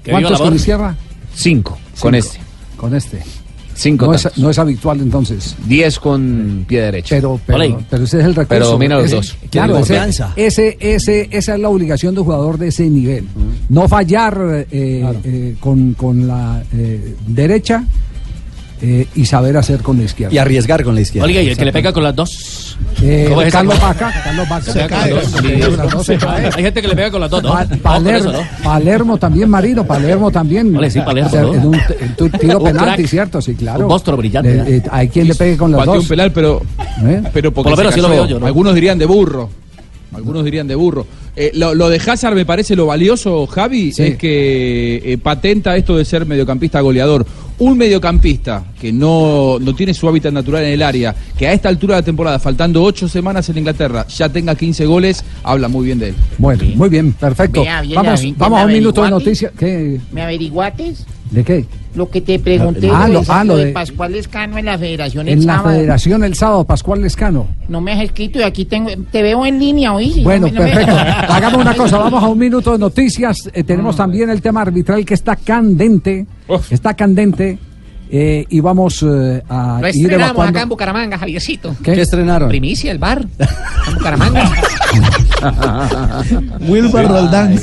¿Cuántos 0.08 0.40
con 0.40 0.54
izquierda? 0.54 0.96
5 1.34 1.78
con 2.00 2.14
este. 2.14 2.40
Con 2.76 2.94
este. 2.94 3.22
5 3.76 4.06
No 4.06 4.14
es, 4.14 4.38
no 4.38 4.50
es 4.50 4.58
habitual 4.58 5.00
entonces. 5.00 5.54
10 5.66 5.98
con 6.00 6.64
pie 6.66 6.80
derecho. 6.80 7.14
Pero, 7.14 7.40
pero, 7.46 7.78
pero 7.90 8.04
ese 8.04 8.18
es 8.20 8.24
el 8.24 8.34
recurso. 8.34 8.48
Pero 8.48 8.66
domina 8.68 8.96
los 8.96 9.04
Ese- 9.06 9.16
dos. 9.16 9.36
Claro, 9.50 9.72
ese, 9.74 9.78
confianza. 9.94 10.32
ese, 10.34 10.76
ese- 10.80 11.28
esa 11.30 11.54
es 11.54 11.60
la 11.60 11.68
obligación 11.68 12.14
de 12.14 12.20
un 12.20 12.26
jugador 12.26 12.58
de 12.58 12.68
ese 12.68 12.88
nivel. 12.88 13.26
No 13.68 13.86
fallar 13.88 14.66
eh, 14.70 15.04
eh, 15.24 15.56
con, 15.60 15.94
con 15.94 16.26
la 16.26 16.62
eh, 16.72 17.14
derecha 17.26 17.84
eh, 18.82 19.06
y 19.14 19.24
saber 19.24 19.56
hacer 19.56 19.80
con 19.82 19.96
la 19.98 20.04
izquierda. 20.04 20.34
Y 20.34 20.38
arriesgar 20.38 20.84
con 20.84 20.94
la 20.94 21.00
izquierda. 21.00 21.26
Oiga, 21.26 21.40
y 21.42 21.48
el 21.48 21.56
que 21.56 21.64
le 21.64 21.72
pega 21.72 21.92
con 21.92 22.02
las 22.02 22.14
dos. 22.14 22.76
Eh, 23.02 23.26
¿Cómo 23.28 23.42
es 23.42 23.52
Carlos? 23.52 23.80
Vaca, 23.80 24.12
Carlos 24.24 24.48
Vaca. 24.48 24.72
Se 24.72 24.86
cae. 24.86 25.14
Sí. 26.04 26.12
Hay 26.56 26.62
gente 26.62 26.82
que 26.82 26.88
le 26.88 26.94
pega 26.96 27.10
con 27.10 27.20
las 27.20 27.30
dos, 27.30 27.42
¿no? 27.42 27.50
Pa- 27.52 27.66
Palermo, 27.82 28.30
eso, 28.30 28.32
¿no? 28.32 28.46
Palermo 28.62 29.16
también, 29.18 29.48
Marino, 29.48 29.86
Palermo 29.86 30.30
también. 30.30 30.76
Ole, 30.76 30.90
sí, 30.90 31.00
Palermo, 31.00 31.28
O 31.28 31.32
sea, 31.32 31.42
¿no? 31.42 31.54
en 31.54 31.66
un, 31.66 31.74
en 31.74 32.16
tu- 32.16 32.28
tiro 32.38 32.58
Un 32.58 32.64
penalti, 32.64 32.96
crack. 33.02 33.06
¿cierto? 33.08 33.40
Sí, 33.42 33.54
claro. 33.54 33.80
Un 33.82 33.88
monstruo 33.88 34.16
brillante, 34.16 34.50
Le- 34.50 34.56
¿no? 34.58 34.64
eh, 34.66 34.82
hay 34.90 35.08
quien 35.08 35.28
le 35.28 35.34
pegue 35.34 35.56
con 35.56 35.70
las 35.72 35.78
Pateó 35.80 35.94
dos. 35.94 36.02
un 36.02 36.08
penal, 36.08 36.32
pero, 36.32 36.62
¿Eh? 37.04 37.22
pero 37.32 37.52
porque 37.52 37.70
Por 37.70 37.72
lo 37.72 37.76
menos 37.78 37.92
así 37.92 38.00
lo 38.00 38.08
veo 38.08 38.26
yo, 38.26 38.38
¿no? 38.38 38.46
Algunos 38.46 38.74
dirían 38.74 38.98
de 38.98 39.06
burro. 39.06 39.48
Algunos 40.14 40.44
dirían 40.44 40.66
de 40.66 40.74
burro. 40.74 41.06
Eh, 41.34 41.50
lo, 41.54 41.74
lo 41.74 41.90
de 41.90 41.96
Hazard 41.98 42.34
me 42.34 42.46
parece 42.46 42.74
lo 42.74 42.86
valioso, 42.86 43.46
Javi, 43.46 43.92
Sí. 43.92 44.02
es 44.04 44.16
que 44.16 45.02
eh, 45.04 45.18
patenta 45.18 45.76
esto 45.76 45.96
de 45.96 46.04
ser 46.06 46.24
mediocampista 46.24 46.80
goleador. 46.80 47.26
Un 47.58 47.78
mediocampista 47.78 48.64
que 48.78 48.92
no, 48.92 49.58
no 49.58 49.74
tiene 49.74 49.94
su 49.94 50.06
hábitat 50.06 50.32
natural 50.32 50.64
en 50.64 50.72
el 50.74 50.82
área, 50.82 51.14
que 51.38 51.48
a 51.48 51.52
esta 51.54 51.70
altura 51.70 51.94
de 51.94 52.02
la 52.02 52.04
temporada, 52.04 52.38
faltando 52.38 52.82
ocho 52.82 53.08
semanas 53.08 53.48
en 53.48 53.56
Inglaterra, 53.58 54.06
ya 54.08 54.28
tenga 54.28 54.54
15 54.54 54.84
goles, 54.84 55.24
habla 55.42 55.68
muy 55.68 55.86
bien 55.86 55.98
de 55.98 56.08
él. 56.10 56.14
Bueno, 56.36 56.64
muy 56.74 56.88
bien, 56.90 57.12
perfecto. 57.14 57.62
Vea, 57.62 57.80
bien, 57.80 57.94
vamos 57.94 58.20
vamos 58.36 58.60
a 58.60 58.62
un 58.64 58.68
¿me 58.68 58.74
minuto 58.74 59.02
de 59.02 59.10
noticias. 59.10 59.52
¿Qué? 59.58 59.98
¿Me 60.12 60.20
averiguates? 60.22 61.06
¿De 61.30 61.42
qué? 61.42 61.64
Lo 61.94 62.10
que 62.10 62.20
te 62.20 62.38
pregunté 62.38 62.90
Ah, 62.92 63.08
lo, 63.08 63.22
ah, 63.26 63.42
lo 63.42 63.56
de 63.56 63.64
de- 63.66 63.72
Pascual 63.72 64.14
Escano 64.14 64.58
en 64.58 64.66
la 64.66 64.76
federación 64.78 65.26
el 65.26 65.38
En 65.40 65.46
la 65.46 65.56
sábado. 65.56 65.74
federación 65.76 66.24
el 66.24 66.34
sábado, 66.34 66.64
Pascual 66.64 67.00
Lescano. 67.00 67.48
No 67.68 67.80
me 67.80 67.92
has 67.92 68.02
escrito 68.02 68.38
y 68.38 68.42
aquí 68.42 68.66
tengo, 68.66 68.90
te 69.10 69.22
veo 69.22 69.46
en 69.46 69.58
línea, 69.58 69.94
¿oí? 69.94 70.22
Bueno, 70.22 70.46
No 70.48 70.52
me- 70.52 70.58
no 70.58 70.64
me- 70.66 70.70
perfecto. 70.72 70.94
Hagamos 71.32 71.60
una 71.62 71.74
cosa, 71.74 71.96
vamos 71.98 72.22
a 72.22 72.26
un 72.28 72.38
minuto 72.38 72.72
de 72.72 72.78
noticias. 72.78 73.38
Eh, 73.54 73.64
tenemos 73.64 73.96
también 73.96 74.28
el 74.28 74.42
tema 74.42 74.60
arbitral 74.60 75.06
que 75.06 75.14
está 75.14 75.36
candente. 75.36 76.26
Está 76.70 76.94
candente. 76.94 77.58
eh, 78.10 78.44
y 78.48 78.60
vamos 78.60 79.02
eh, 79.02 79.42
a 79.48 79.78
Lo 79.80 79.88
ir 79.88 79.94
estrenamos 79.96 80.26
evacuando. 80.30 80.50
acá 80.50 80.62
en 80.62 80.68
Bucaramanga, 80.68 81.18
Javiercito. 81.18 81.74
¿Qué? 81.82 81.92
¿Qué 81.94 82.02
estrenaron? 82.02 82.48
Primicia, 82.48 82.92
el 82.92 82.98
bar. 82.98 83.26
En 83.88 83.94
Bucaramanga. 83.94 84.52
Wilber 86.68 87.08
Roldán. 87.08 87.58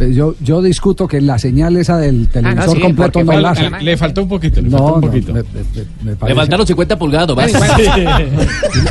Eh, 0.00 0.14
Yo, 0.14 0.34
yo 0.40 0.62
discuto 0.62 1.06
que 1.06 1.20
la 1.20 1.38
señal 1.38 1.76
esa 1.76 1.98
del 1.98 2.26
televisor 2.28 2.76
sí, 2.76 2.80
completo 2.82 3.22
no 3.22 3.38
la 3.38 3.50
al- 3.50 3.84
Le 3.84 3.96
faltó 3.98 4.22
un 4.22 4.28
poquito, 4.30 4.62
le 4.62 4.70
No, 4.70 4.78
faltó 4.78 4.94
un 4.94 5.00
no, 5.02 5.06
poquito. 5.06 5.32
me- 5.34 5.42
me- 5.42 6.16
me 6.16 6.28
Le 6.28 6.34
faltaron 6.34 6.66
50 6.66 6.98
pulgadas, 6.98 7.36
¿vas? 7.36 7.52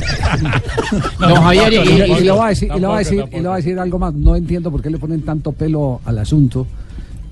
No, 1.19 1.35
Javier, 1.41 1.73
y, 1.73 1.77
no, 1.77 1.83
y- 1.83 1.87
no, 1.87 1.93
y 2.05 2.19
le 2.21 2.25
no, 2.27 2.35
voy 2.35 2.45
a 2.45 2.49
decir, 2.49 2.69
y 2.75 2.79
le 2.79 2.87
voy 2.87 2.99
a 2.99 3.03
tampoco, 3.03 3.09
decir, 3.15 3.25
y 3.31 3.35
le 3.35 3.41
voy 3.47 3.53
a 3.53 3.55
decir 3.57 3.79
algo 3.79 3.99
más. 3.99 4.13
No 4.13 4.35
entiendo 4.35 4.71
por 4.71 4.81
qué 4.81 4.89
le 4.89 4.97
ponen 4.99 5.21
tanto 5.23 5.51
pelo 5.51 6.01
al 6.05 6.17
asunto. 6.19 6.67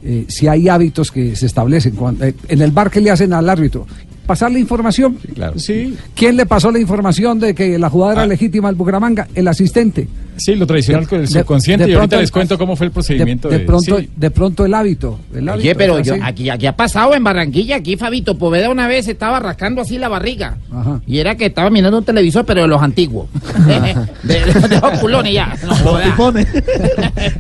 Eh, 0.04 0.26
si 0.28 0.48
hay 0.48 0.70
hábitos 0.70 1.12
que 1.12 1.36
se 1.36 1.46
establecen 1.46 1.94
cuando- 1.96 2.26
eh, 2.26 2.34
en 2.48 2.62
el 2.62 2.72
bar 2.72 2.90
que 2.90 3.02
le 3.02 3.12
hacen 3.12 3.34
al 3.34 3.50
árbitro. 3.50 3.86
Pasar 4.26 4.52
la 4.52 4.60
información. 4.60 5.18
Claro. 5.34 5.58
Sí. 5.58 5.96
¿Quién 6.16 6.36
le 6.38 6.46
pasó 6.46 6.72
la 6.72 6.80
información 6.80 7.40
de 7.40 7.56
que 7.56 7.80
la 7.80 7.90
jugada 7.90 8.14
era 8.14 8.26
legítima 8.28 8.70
al 8.70 8.76
Bucaramanga? 8.76 9.28
El 9.34 9.48
asistente. 9.48 10.08
Sí, 10.40 10.56
lo 10.56 10.66
tradicional 10.66 11.08
con 11.08 11.22
el 11.22 11.28
subconsciente. 11.28 11.86
de 11.86 11.92
y 11.92 11.94
ahorita 11.94 12.08
pronto- 12.10 12.22
les 12.22 12.32
cuento 12.32 12.58
cómo 12.58 12.76
fue 12.76 12.86
el 12.88 12.90
De, 12.92 12.94
procedimiento. 12.94 13.50
de 13.50 13.60
de- 13.60 13.66
pronto, 13.66 13.98
sí. 14.00 14.10
de 14.16 14.32
pronto 14.32 14.66
el 14.66 14.74
hábito. 14.74 15.20
el 15.34 15.48
Oye, 15.50 15.76
pero 15.76 16.00
yo, 16.00 16.16
aquí, 16.22 16.50
aquí 16.50 16.66
ha 16.68 16.76
pasado 16.76 17.14
en 17.16 17.24
Barranquilla, 17.24 17.78
aquí 17.78 17.98
Fabito 17.98 18.38
Poveda 18.38 18.70
una 18.70 18.88
vez 18.88 19.08
estaba 19.08 19.40
rascando 19.40 19.82
así 19.82 19.98
la 19.98 20.08
barriga. 20.10 20.58
Ajá. 20.72 21.02
Y 21.06 21.20
era 21.20 21.36
que 21.36 21.48
estaba 21.48 21.70
mirando 21.70 21.98
un 22.00 22.06
televisor, 22.06 22.46
pero 22.46 22.62
de 22.64 22.68
los 22.68 22.82
antiguos. 22.82 23.28
de, 23.68 23.96
de, 24.24 24.40
de 24.68 24.80
los 24.82 25.00
culones 25.00 25.34
ya. 25.34 25.56
No, 25.64 25.70
Los 26.00 26.02
pipones. 26.04 26.48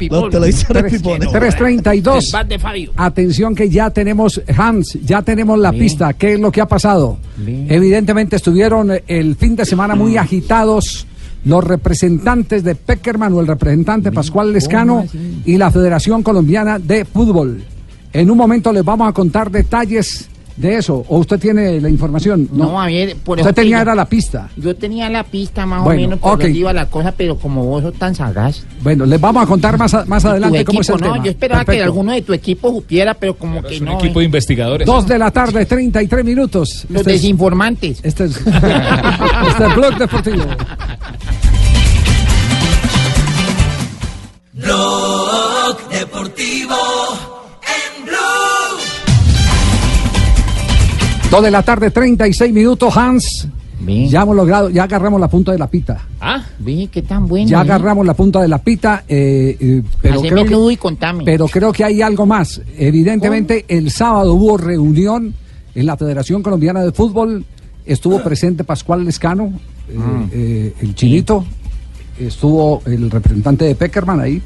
Los 0.09 0.29
televisores 0.29 0.83
Tres- 0.83 0.93
pipones. 1.01 1.29
332. 1.31 2.25
El 2.25 2.31
bat 2.31 2.47
de 2.47 2.59
Fabio. 2.59 2.91
Atención 2.97 3.55
que 3.55 3.69
ya 3.69 3.89
tenemos, 3.89 4.41
Hans, 4.57 4.97
ya 5.03 5.21
tenemos 5.21 5.57
la 5.59 5.71
pista. 5.71 6.13
¿Qué 6.13 6.33
es 6.33 6.39
lo 6.39 6.51
que 6.51 6.61
ha 6.61 6.67
pasado? 6.67 7.17
Evidentemente 7.67 8.35
estuvieron 8.35 8.91
el 9.07 9.35
fin 9.35 9.55
de 9.55 9.65
semana 9.65 9.95
muy 9.95 10.17
agitados 10.17 11.05
los 11.45 11.63
representantes 11.63 12.63
de 12.63 12.75
Peckerman 12.75 13.33
o 13.33 13.41
el 13.41 13.47
representante 13.47 14.11
Pascual 14.11 14.53
Lescano 14.53 15.05
y 15.45 15.57
la 15.57 15.71
Federación 15.71 16.23
Colombiana 16.23 16.79
de 16.79 17.05
Fútbol. 17.05 17.63
En 18.11 18.31
un 18.31 18.37
momento 18.37 18.73
les 18.73 18.83
vamos 18.83 19.07
a 19.07 19.13
contar 19.13 19.51
detalles 19.51 20.28
de 20.59 20.75
eso. 20.75 21.05
¿O 21.07 21.19
usted 21.19 21.39
tiene 21.39 21.79
la 21.79 21.89
información? 21.89 22.49
No, 22.51 22.81
a 22.81 22.85
ver, 22.87 23.15
por 23.17 23.39
Usted 23.39 23.53
tenía 23.53 23.77
yo- 23.77 23.81
era 23.83 23.95
la 23.95 24.05
pista. 24.05 24.49
Yo 24.57 24.75
tenía 24.75 25.09
la 25.09 25.23
pista 25.23 25.65
más 25.65 25.83
Bueno, 25.83 25.99
o 25.99 26.03
menos 26.03 26.19
por 26.19 26.33
ok. 26.33 26.41
donde 26.41 26.57
iba 26.59 26.73
la 26.73 26.85
cosa, 26.89 27.13
pero 27.15 27.37
como 27.37 27.63
vos 27.65 27.81
sos 27.81 27.93
tan 27.93 28.13
sagaz. 28.13 28.63
Bueno, 28.83 29.05
les 29.05 29.19
vamos 29.21 29.41
a 29.43 29.45
contar 29.47 29.77
más, 29.77 29.93
a- 29.93 30.03
más 30.05 30.23
adelante 30.25 30.65
cómo 30.65 30.81
es 30.81 30.89
el 30.89 30.95
equipo, 30.95 31.07
no, 31.07 31.13
tema. 31.13 31.25
yo 31.25 31.31
esperaba 31.31 31.65
que 31.65 31.81
alguno 31.81 32.11
de 32.11 32.21
tu 32.21 32.33
equipo 32.33 32.71
supiera, 32.71 33.13
pero 33.13 33.35
como 33.35 33.63
que 33.63 33.77
un 33.79 33.85
no. 33.85 33.93
equipo 33.99 34.19
eh. 34.19 34.23
de 34.23 34.25
investigadores. 34.25 34.85
Dos 34.85 35.07
de 35.07 35.17
la 35.17 35.31
tarde, 35.31 35.65
33 35.65 36.25
minutos. 36.25 36.85
Los 36.89 36.99
Este 37.01 37.15
es- 37.15 37.21
desinformantes. 37.21 37.99
Este 38.03 38.25
es, 38.25 38.37
este 38.45 39.65
es 39.65 39.75
Blog 39.75 39.97
Deportivo. 39.97 40.43
Blog 44.53 45.89
Deportivo 45.89 46.75
Dos 51.31 51.43
de 51.43 51.51
la 51.51 51.61
tarde, 51.61 51.91
36 51.91 52.51
minutos, 52.53 52.95
Hans. 52.97 53.47
Ya 53.85 54.23
hemos 54.23 54.35
logrado, 54.35 54.69
ya 54.69 54.83
agarramos 54.83 55.21
la 55.21 55.29
punta 55.29 55.51
de 55.51 55.57
la 55.57 55.67
pita. 55.67 56.05
Ah, 56.19 56.43
ve 56.59 56.89
qué 56.91 57.01
tan 57.01 57.27
bueno. 57.27 57.47
Ya 57.49 57.57
¿eh? 57.59 57.61
agarramos 57.61 58.05
la 58.05 58.13
punta 58.13 58.41
de 58.41 58.47
la 58.47 58.57
pita, 58.57 59.03
eh, 59.07 59.55
eh, 59.59 59.81
pero, 60.01 60.15
Haceme 60.19 60.43
creo 60.43 60.67
que, 60.67 60.73
y 60.73 60.77
contame. 60.77 61.23
pero 61.23 61.47
creo 61.47 61.71
que 61.71 61.85
hay 61.85 62.01
algo 62.01 62.25
más. 62.25 62.61
Evidentemente, 62.77 63.65
el 63.67 63.89
sábado 63.91 64.33
hubo 64.33 64.57
reunión 64.57 65.33
en 65.75 65.85
la 65.85 65.95
Federación 65.95 66.41
Colombiana 66.43 66.81
de 66.81 66.91
Fútbol. 66.91 67.45
Estuvo 67.85 68.21
presente 68.21 68.63
Pascual 68.63 69.05
Lescano, 69.05 69.53
Ah. 69.97 70.25
el 70.33 70.93
chinito. 70.95 71.45
Estuvo 72.19 72.81
el 72.85 73.09
representante 73.09 73.65
de 73.65 73.75
Peckerman 73.75 74.19
ahí 74.19 74.41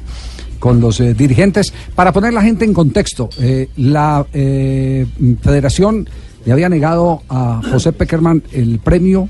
con 0.60 0.80
los 0.80 0.98
dirigentes. 1.16 1.72
Para 1.94 2.12
poner 2.12 2.32
la 2.32 2.40
gente 2.42 2.64
en 2.64 2.72
contexto, 2.72 3.28
la 3.76 4.24
Federación 5.42 6.08
le 6.44 6.52
había 6.52 6.68
negado 6.68 7.22
a 7.28 7.60
José 7.70 7.92
Peckerman 7.92 8.42
el 8.52 8.78
premio 8.78 9.28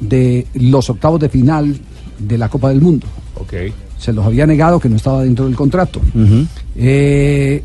de 0.00 0.46
los 0.54 0.88
octavos 0.90 1.20
de 1.20 1.28
final 1.28 1.78
de 2.18 2.38
la 2.38 2.48
Copa 2.48 2.68
del 2.68 2.80
Mundo. 2.80 3.06
Se 3.98 4.12
los 4.12 4.24
había 4.24 4.46
negado 4.46 4.78
que 4.78 4.88
no 4.88 4.96
estaba 4.96 5.22
dentro 5.22 5.46
del 5.46 5.56
contrato. 5.56 6.00
Eh, 6.76 7.62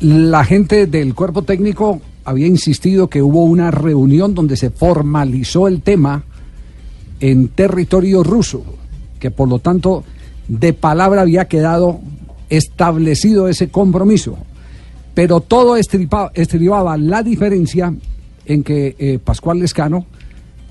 la 0.00 0.44
gente 0.44 0.86
del 0.86 1.14
cuerpo 1.14 1.42
técnico 1.42 2.00
había 2.24 2.46
insistido 2.46 3.08
que 3.08 3.22
hubo 3.22 3.44
una 3.44 3.70
reunión 3.70 4.34
donde 4.34 4.56
se 4.56 4.70
formalizó 4.70 5.66
el 5.66 5.82
tema 5.82 6.24
en 7.20 7.48
territorio 7.48 8.22
ruso, 8.22 8.62
que 9.18 9.30
por 9.30 9.48
lo 9.48 9.58
tanto 9.58 10.04
de 10.48 10.72
palabra 10.72 11.22
había 11.22 11.48
quedado 11.48 12.00
establecido 12.48 13.48
ese 13.48 13.68
compromiso. 13.68 14.38
Pero 15.20 15.42
todo 15.42 15.76
estripa- 15.76 16.30
estribaba 16.32 16.96
la 16.96 17.22
diferencia 17.22 17.92
en 18.46 18.62
que 18.62 18.96
eh, 18.98 19.18
Pascual 19.22 19.58
Lescano 19.58 20.06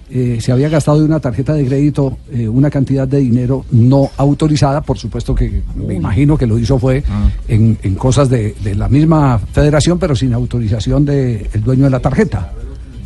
eh, 0.09 0.39
se 0.41 0.51
había 0.51 0.69
gastado 0.69 0.97
de 0.97 1.05
una 1.05 1.19
tarjeta 1.19 1.53
de 1.53 1.67
crédito 1.67 2.17
eh, 2.31 2.49
una 2.49 2.71
cantidad 2.71 3.07
de 3.07 3.19
dinero 3.19 3.63
no 3.69 4.09
autorizada, 4.17 4.81
por 4.81 4.97
supuesto 4.97 5.35
que 5.35 5.61
me 5.75 5.93
imagino 5.93 6.35
que 6.35 6.47
lo 6.47 6.57
hizo 6.57 6.79
fue 6.79 7.03
en, 7.47 7.77
en 7.83 7.93
cosas 7.93 8.27
de, 8.27 8.55
de 8.63 8.73
la 8.73 8.89
misma 8.89 9.37
federación, 9.37 9.99
pero 9.99 10.15
sin 10.15 10.33
autorización 10.33 11.05
del 11.05 11.47
dueño 11.63 11.83
de 11.83 11.89
la 11.91 11.99
tarjeta. 11.99 12.51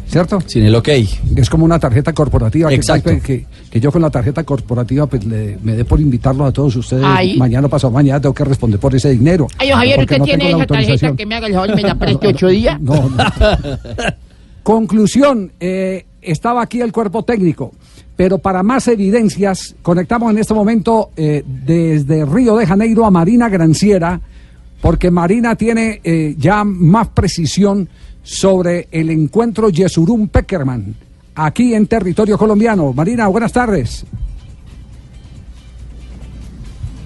¿Cierto? 0.08 0.40
Sin 0.46 0.64
el 0.64 0.76
ok. 0.76 0.90
Es 1.36 1.50
como 1.50 1.66
una 1.66 1.80
tarjeta 1.80 2.14
corporativa. 2.14 2.70
que- 2.70 2.76
Exacto. 2.76 3.10
Que, 3.10 3.20
que, 3.20 3.46
que 3.72 3.80
yo 3.80 3.92
con 3.92 4.02
la 4.02 4.10
tarjeta 4.12 4.44
corporativa 4.44 5.08
pues 5.08 5.26
le- 5.26 5.58
me 5.64 5.74
dé 5.76 5.86
por 5.86 6.00
invitarlos 6.00 6.48
a 6.48 6.52
todos 6.52 6.76
ustedes. 6.76 7.04
Ay. 7.06 7.36
Mañana 7.38 7.68
pasado 7.68 7.92
mañana 7.92 8.20
tengo 8.22 8.34
que 8.36 8.44
responder 8.44 8.80
por 8.80 8.94
ese 8.96 9.10
dinero. 9.10 9.48
Ay, 9.58 9.70
Javier, 9.70 10.00
¿usted 10.02 10.18
no 10.20 10.26
tiene 10.26 10.50
esa 10.52 10.66
tarjeta 10.68 11.16
que 11.16 11.26
me 11.26 11.36
haga 11.36 11.48
el 11.48 11.54
favor 11.54 11.70
y 11.72 11.76
me 11.76 11.82
la 11.82 11.96
preste 12.00 12.28
ocho 12.28 12.48
días? 12.48 12.80
No, 12.80 13.10
no. 13.10 13.18
Conclusión, 14.64 15.52
eh, 15.60 16.06
estaba 16.22 16.62
aquí 16.62 16.80
el 16.82 16.92
cuerpo 16.94 17.24
técnico, 17.24 17.74
pero 18.16 18.38
para 18.38 18.64
más 18.64 18.88
evidencias, 18.88 19.76
conectamos 19.82 20.32
en 20.32 20.38
este 20.38 20.54
momento 20.54 21.10
eh, 21.18 21.44
desde 21.46 22.26
Río 22.26 22.56
de 22.56 22.66
Janeiro 22.66 23.06
a 23.06 23.12
Marina 23.12 23.50
Granciera, 23.50 24.22
porque 24.82 25.12
Marina 25.12 25.56
tiene 25.56 26.00
eh, 26.04 26.36
ya 26.38 26.64
más 26.64 27.10
precisión 27.10 27.90
sobre 28.24 28.88
el 28.92 29.10
encuentro 29.10 29.70
Yesurum 29.70 30.30
Peckerman 30.30 30.96
aquí 31.36 31.74
en 31.74 31.88
territorio 31.88 32.38
colombiano. 32.38 32.94
Marina, 32.94 33.28
buenas 33.28 33.52
tardes. 33.52 34.06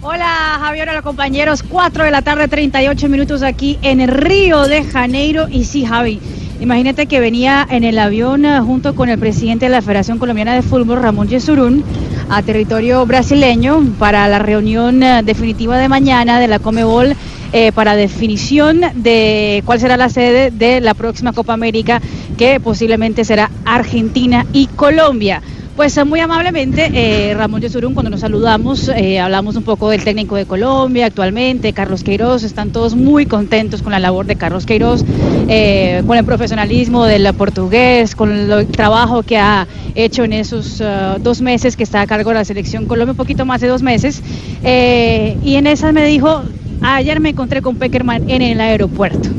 Hola 0.01 0.59
Javier, 0.61 0.87
hola 0.89 1.01
compañeros, 1.01 1.63
4 1.63 2.05
de 2.05 2.11
la 2.11 2.21
tarde, 2.21 2.47
38 2.47 3.09
minutos 3.09 3.43
aquí 3.43 3.77
en 3.81 4.07
Río 4.07 4.67
de 4.67 4.83
Janeiro. 4.83 5.47
Y 5.49 5.65
sí, 5.65 5.85
Javi, 5.85 6.21
imagínate 6.61 7.07
que 7.07 7.19
venía 7.19 7.67
en 7.69 7.83
el 7.83 7.97
avión 7.99 8.45
eh, 8.45 8.61
junto 8.61 8.95
con 8.95 9.09
el 9.09 9.19
presidente 9.19 9.65
de 9.65 9.71
la 9.71 9.81
Federación 9.81 10.19
Colombiana 10.19 10.53
de 10.53 10.61
Fútbol, 10.61 11.01
Ramón 11.01 11.27
Yesurún, 11.27 11.83
a 12.29 12.41
territorio 12.41 13.05
brasileño 13.05 13.81
para 13.97 14.27
la 14.27 14.39
reunión 14.39 15.01
eh, 15.03 15.21
definitiva 15.23 15.77
de 15.77 15.89
mañana 15.89 16.39
de 16.39 16.47
la 16.47 16.59
Comebol 16.59 17.15
eh, 17.53 17.71
para 17.71 17.95
definición 17.95 18.81
de 18.95 19.63
cuál 19.65 19.79
será 19.79 19.95
la 19.95 20.09
sede 20.09 20.51
de 20.51 20.81
la 20.81 20.93
próxima 20.93 21.31
Copa 21.31 21.53
América, 21.53 22.01
que 22.37 22.59
posiblemente 22.59 23.23
será 23.23 23.49
Argentina 23.65 24.45
y 24.51 24.67
Colombia. 24.67 25.41
Pues 25.77 25.95
eh, 25.95 26.03
muy 26.05 26.19
amablemente, 26.19 26.89
eh, 26.91 27.35
Ramón 27.35 27.61
Yesurún, 27.61 27.93
cuando 27.93 28.09
nos 28.09 28.21
saludamos, 28.21 28.89
eh, 28.89 29.19
hablamos 29.19 29.55
un 29.57 29.61
poco 29.61 29.91
del 29.91 30.03
técnico 30.03 30.35
de 30.35 30.47
Colombia 30.47 31.05
actualmente, 31.05 31.71
Carlos 31.71 32.03
Queiroz, 32.03 32.41
están 32.41 32.71
todos 32.71 32.95
muy 32.95 33.27
contentos 33.27 33.83
con 33.83 33.91
la 33.91 33.99
labor 33.99 34.25
de 34.25 34.37
Carlos 34.37 34.65
Queiroz, 34.65 35.03
con 35.03 36.17
el 36.17 36.25
profesionalismo 36.25 37.05
del 37.05 37.31
portugués, 37.35 38.15
con 38.15 38.31
el 38.31 38.67
trabajo 38.69 39.21
que 39.21 39.37
ha 39.37 39.67
hecho 39.93 40.23
en 40.23 40.33
esos 40.33 40.81
dos 41.19 41.41
meses 41.41 41.77
que 41.77 41.83
está 41.83 42.01
a 42.01 42.07
cargo 42.07 42.31
de 42.31 42.37
la 42.37 42.45
selección 42.45 42.87
Colombia, 42.87 43.11
un 43.11 43.17
poquito 43.17 43.45
más 43.45 43.61
de 43.61 43.67
dos 43.67 43.83
meses, 43.83 44.23
y 44.63 45.55
en 45.55 45.67
esas 45.67 45.93
me 45.93 46.03
dijo, 46.07 46.41
ayer 46.81 47.19
me 47.19 47.29
encontré 47.29 47.61
con 47.61 47.75
Peckerman 47.75 48.27
en 48.31 48.41
el 48.41 48.59
aeropuerto. 48.61 49.29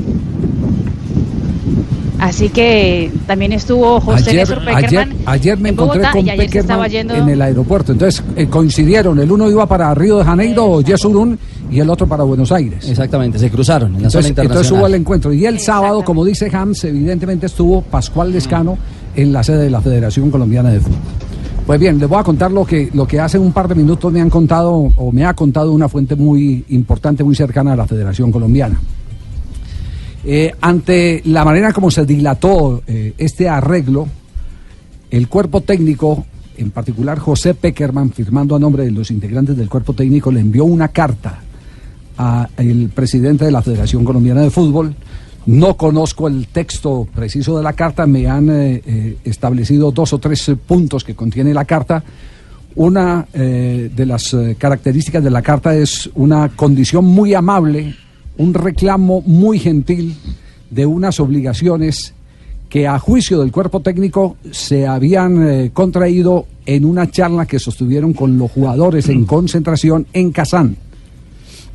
Así 2.18 2.48
que 2.48 3.12
también 3.26 3.52
estuvo 3.52 4.00
José 4.00 4.30
Ayer, 4.30 4.48
Néstor 4.48 4.68
ayer, 4.68 4.80
Peckerman 4.80 5.16
ayer 5.26 5.58
me 5.58 5.68
en 5.68 5.74
encontré 5.74 5.98
Bogotá 5.98 6.12
con 6.12 6.26
y 6.26 6.30
ayer 6.30 6.50
se 6.50 6.58
estaba 6.58 6.84
Peckerman 6.84 7.08
yendo 7.08 7.14
en 7.14 7.28
el 7.28 7.42
aeropuerto. 7.42 7.92
Entonces 7.92 8.24
eh, 8.36 8.46
coincidieron. 8.48 9.18
El 9.18 9.30
uno 9.30 9.48
iba 9.50 9.66
para 9.66 9.94
Río 9.94 10.18
de 10.18 10.24
Janeiro, 10.24 10.80
Yesurún, 10.80 11.38
y 11.70 11.80
el 11.80 11.90
otro 11.90 12.06
para 12.06 12.24
Buenos 12.24 12.50
Aires. 12.50 12.88
Exactamente, 12.88 13.38
se 13.38 13.50
cruzaron 13.50 13.94
en 13.94 14.02
la 14.02 14.10
zona 14.10 14.28
Entonces, 14.28 14.30
entonces 14.30 14.44
internacional. 14.44 14.80
hubo 14.80 14.86
el 14.86 14.94
encuentro. 14.94 15.32
Y 15.32 15.46
el 15.46 15.58
sábado, 15.60 16.02
como 16.04 16.24
dice 16.24 16.50
Hams, 16.52 16.84
evidentemente 16.84 17.46
estuvo 17.46 17.82
Pascual 17.82 18.32
Lescano 18.32 18.78
en 19.14 19.32
la 19.32 19.42
sede 19.42 19.64
de 19.64 19.70
la 19.70 19.80
Federación 19.80 20.30
Colombiana 20.30 20.70
de 20.70 20.80
Fútbol. 20.80 20.98
Pues 21.66 21.78
bien, 21.78 21.98
les 21.98 22.08
voy 22.08 22.18
a 22.18 22.22
contar 22.22 22.50
lo 22.50 22.64
que, 22.64 22.88
lo 22.94 23.06
que 23.06 23.20
hace 23.20 23.38
un 23.38 23.52
par 23.52 23.68
de 23.68 23.74
minutos 23.74 24.10
me 24.10 24.22
han 24.22 24.30
contado, 24.30 24.72
o 24.72 25.12
me 25.12 25.26
ha 25.26 25.34
contado 25.34 25.72
una 25.72 25.88
fuente 25.88 26.16
muy 26.16 26.64
importante, 26.70 27.22
muy 27.22 27.34
cercana 27.34 27.74
a 27.74 27.76
la 27.76 27.86
Federación 27.86 28.32
Colombiana. 28.32 28.80
Eh, 30.30 30.54
ante 30.60 31.22
la 31.24 31.42
manera 31.42 31.72
como 31.72 31.90
se 31.90 32.04
dilató 32.04 32.82
eh, 32.86 33.14
este 33.16 33.48
arreglo, 33.48 34.06
el 35.10 35.26
cuerpo 35.26 35.62
técnico, 35.62 36.26
en 36.58 36.70
particular 36.70 37.18
José 37.18 37.54
Peckerman, 37.54 38.12
firmando 38.12 38.54
a 38.54 38.58
nombre 38.58 38.84
de 38.84 38.90
los 38.90 39.10
integrantes 39.10 39.56
del 39.56 39.70
cuerpo 39.70 39.94
técnico, 39.94 40.30
le 40.30 40.40
envió 40.40 40.66
una 40.66 40.88
carta 40.88 41.40
al 42.18 42.90
presidente 42.94 43.46
de 43.46 43.50
la 43.50 43.62
Federación 43.62 44.04
Colombiana 44.04 44.42
de 44.42 44.50
Fútbol. 44.50 44.94
No 45.46 45.78
conozco 45.78 46.28
el 46.28 46.48
texto 46.48 47.08
preciso 47.14 47.56
de 47.56 47.62
la 47.62 47.72
carta, 47.72 48.06
me 48.06 48.28
han 48.28 48.50
eh, 48.50 49.16
establecido 49.24 49.92
dos 49.92 50.12
o 50.12 50.18
tres 50.18 50.50
puntos 50.66 51.04
que 51.04 51.14
contiene 51.14 51.54
la 51.54 51.64
carta. 51.64 52.04
Una 52.74 53.26
de 53.32 54.06
las 54.06 54.36
características 54.58 55.24
de 55.24 55.30
la 55.30 55.40
carta 55.40 55.74
es 55.74 56.10
una 56.14 56.50
condición 56.50 57.06
muy 57.06 57.32
amable, 57.32 57.96
un 58.38 58.54
reclamo 58.54 59.22
muy 59.22 59.58
gentil 59.58 60.16
de 60.70 60.86
unas 60.86 61.20
obligaciones 61.20 62.14
que 62.68 62.86
a 62.86 62.98
juicio 62.98 63.40
del 63.40 63.52
cuerpo 63.52 63.80
técnico 63.80 64.36
se 64.50 64.86
habían 64.86 65.48
eh, 65.48 65.70
contraído 65.72 66.46
en 66.66 66.84
una 66.84 67.10
charla 67.10 67.46
que 67.46 67.58
sostuvieron 67.58 68.12
con 68.12 68.38
los 68.38 68.50
jugadores 68.50 69.08
en 69.08 69.24
concentración 69.24 70.06
en 70.12 70.32
Kazán. 70.32 70.76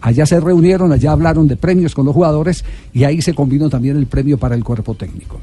Allá 0.02 0.26
se 0.26 0.39
reunieron, 0.39 0.91
allá 0.91 1.13
hablaron 1.13 1.47
de 1.47 1.56
premios 1.56 1.95
con 1.95 2.06
los 2.06 2.13
jugadores 2.13 2.63
y 2.93 3.06
ahí 3.06 3.21
se 3.21 3.34
combinó 3.34 3.69
también 3.69 3.97
el 3.97 4.06
premio 4.06 4.38
para 4.38 4.54
el 4.54 4.63
cuerpo 4.63 4.93
técnico. 4.93 5.39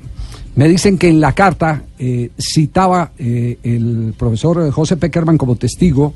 Me 0.55 0.69
dicen 0.69 0.99
que 0.99 1.09
en 1.09 1.21
la 1.21 1.33
carta 1.33 1.85
eh, 1.99 2.31
citaba 2.39 3.13
eh, 3.19 3.59
el 3.63 4.15
profesor 4.19 4.71
José 4.71 4.97
Peckerman 4.97 5.39
como 5.39 5.57
testigo 5.57 6.15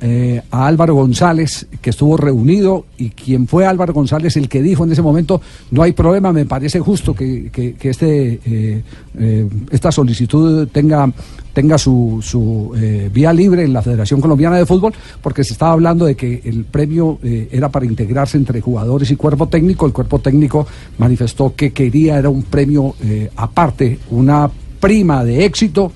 eh, 0.00 0.42
a 0.50 0.66
Álvaro 0.66 0.94
González, 0.94 1.66
que 1.80 1.90
estuvo 1.90 2.16
reunido, 2.16 2.86
y 2.98 3.10
quien 3.10 3.46
fue 3.48 3.66
Álvaro 3.66 3.92
González 3.92 4.36
el 4.36 4.48
que 4.48 4.62
dijo 4.62 4.84
en 4.84 4.92
ese 4.92 5.02
momento, 5.02 5.40
no 5.70 5.82
hay 5.82 5.92
problema, 5.92 6.32
me 6.32 6.46
parece 6.46 6.78
justo 6.80 7.14
que, 7.14 7.50
que- 7.50 7.74
este, 7.88 8.40
eh, 8.44 8.82
eh, 9.18 9.48
esta 9.70 9.90
solicitud 9.90 10.68
tenga, 10.68 11.10
tenga 11.52 11.78
su, 11.78 12.20
su, 12.22 12.72
eh, 12.76 13.10
vía 13.12 13.32
libre 13.32 13.64
en 13.64 13.72
la 13.72 13.82
Federación 13.82 14.20
Colombiana 14.20 14.56
de 14.56 14.66
Fútbol, 14.66 14.92
porque 15.20 15.42
se 15.42 15.52
estaba 15.54 15.72
hablando 15.72 16.04
de 16.04 16.14
que 16.14 16.42
el 16.44 16.64
premio 16.64 17.18
era 17.22 17.68
para 17.68 17.86
integrarse 17.86 18.36
entre 18.36 18.60
jugadores 18.60 19.10
y 19.10 19.16
cuerpo 19.16 19.48
técnico, 19.48 19.86
el 19.86 19.92
cuerpo 19.92 20.20
técnico 20.20 20.66
manifestó 20.98 21.54
que 21.56 21.72
quería, 21.72 22.18
era 22.18 22.28
un 22.28 22.42
premio 22.44 22.94
aparte, 23.36 23.98
una 24.10 24.48
prima 24.78 25.24
de 25.24 25.44
éxito, 25.44 25.90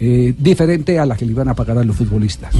eh, 0.00 0.32
diferente 0.38 0.98
a 0.98 1.04
la 1.04 1.16
que 1.16 1.24
le 1.24 1.32
iban 1.32 1.48
a 1.48 1.54
pagar 1.54 1.78
a 1.78 1.84
los 1.84 1.96
futbolistas. 1.96 2.54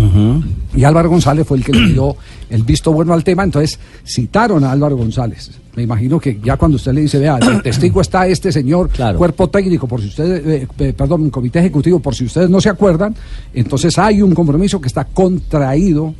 Y 0.75 0.83
Álvaro 0.85 1.09
González 1.09 1.47
fue 1.47 1.59
el 1.59 1.65
que 1.65 1.73
le 1.73 1.93
dio 1.93 2.17
el 2.51 2.65
visto 2.65 2.93
bueno 2.93 3.15
al 3.15 3.23
tema, 3.23 3.45
entonces 3.45 3.79
citaron 4.05 4.65
a 4.65 4.73
Álvaro 4.73 4.97
González. 4.97 5.51
Me 5.77 5.85
imagino 5.85 6.19
que 6.19 6.41
ya 6.43 6.57
cuando 6.57 6.77
usted 6.77 6.93
le 6.93 7.03
dice, 7.03 7.19
vea, 7.19 7.39
el 7.39 7.63
testigo 7.63 8.01
está 8.01 8.27
este 8.27 8.51
señor, 8.51 8.91
cuerpo 9.17 9.49
técnico, 9.49 9.87
por 9.87 10.01
si 10.01 10.09
ustedes, 10.09 10.45
eh, 10.45 10.69
eh, 10.79 10.93
perdón, 10.93 11.31
comité 11.31 11.61
ejecutivo, 11.61 12.01
por 12.01 12.15
si 12.15 12.25
ustedes 12.25 12.51
no 12.51 12.61
se 12.61 12.71
acuerdan, 12.71 13.15
entonces 13.55 13.97
hay 13.99 14.21
un 14.21 14.35
compromiso 14.35 14.81
que 14.81 14.89
está 14.89 15.05
contraído 15.05 16.15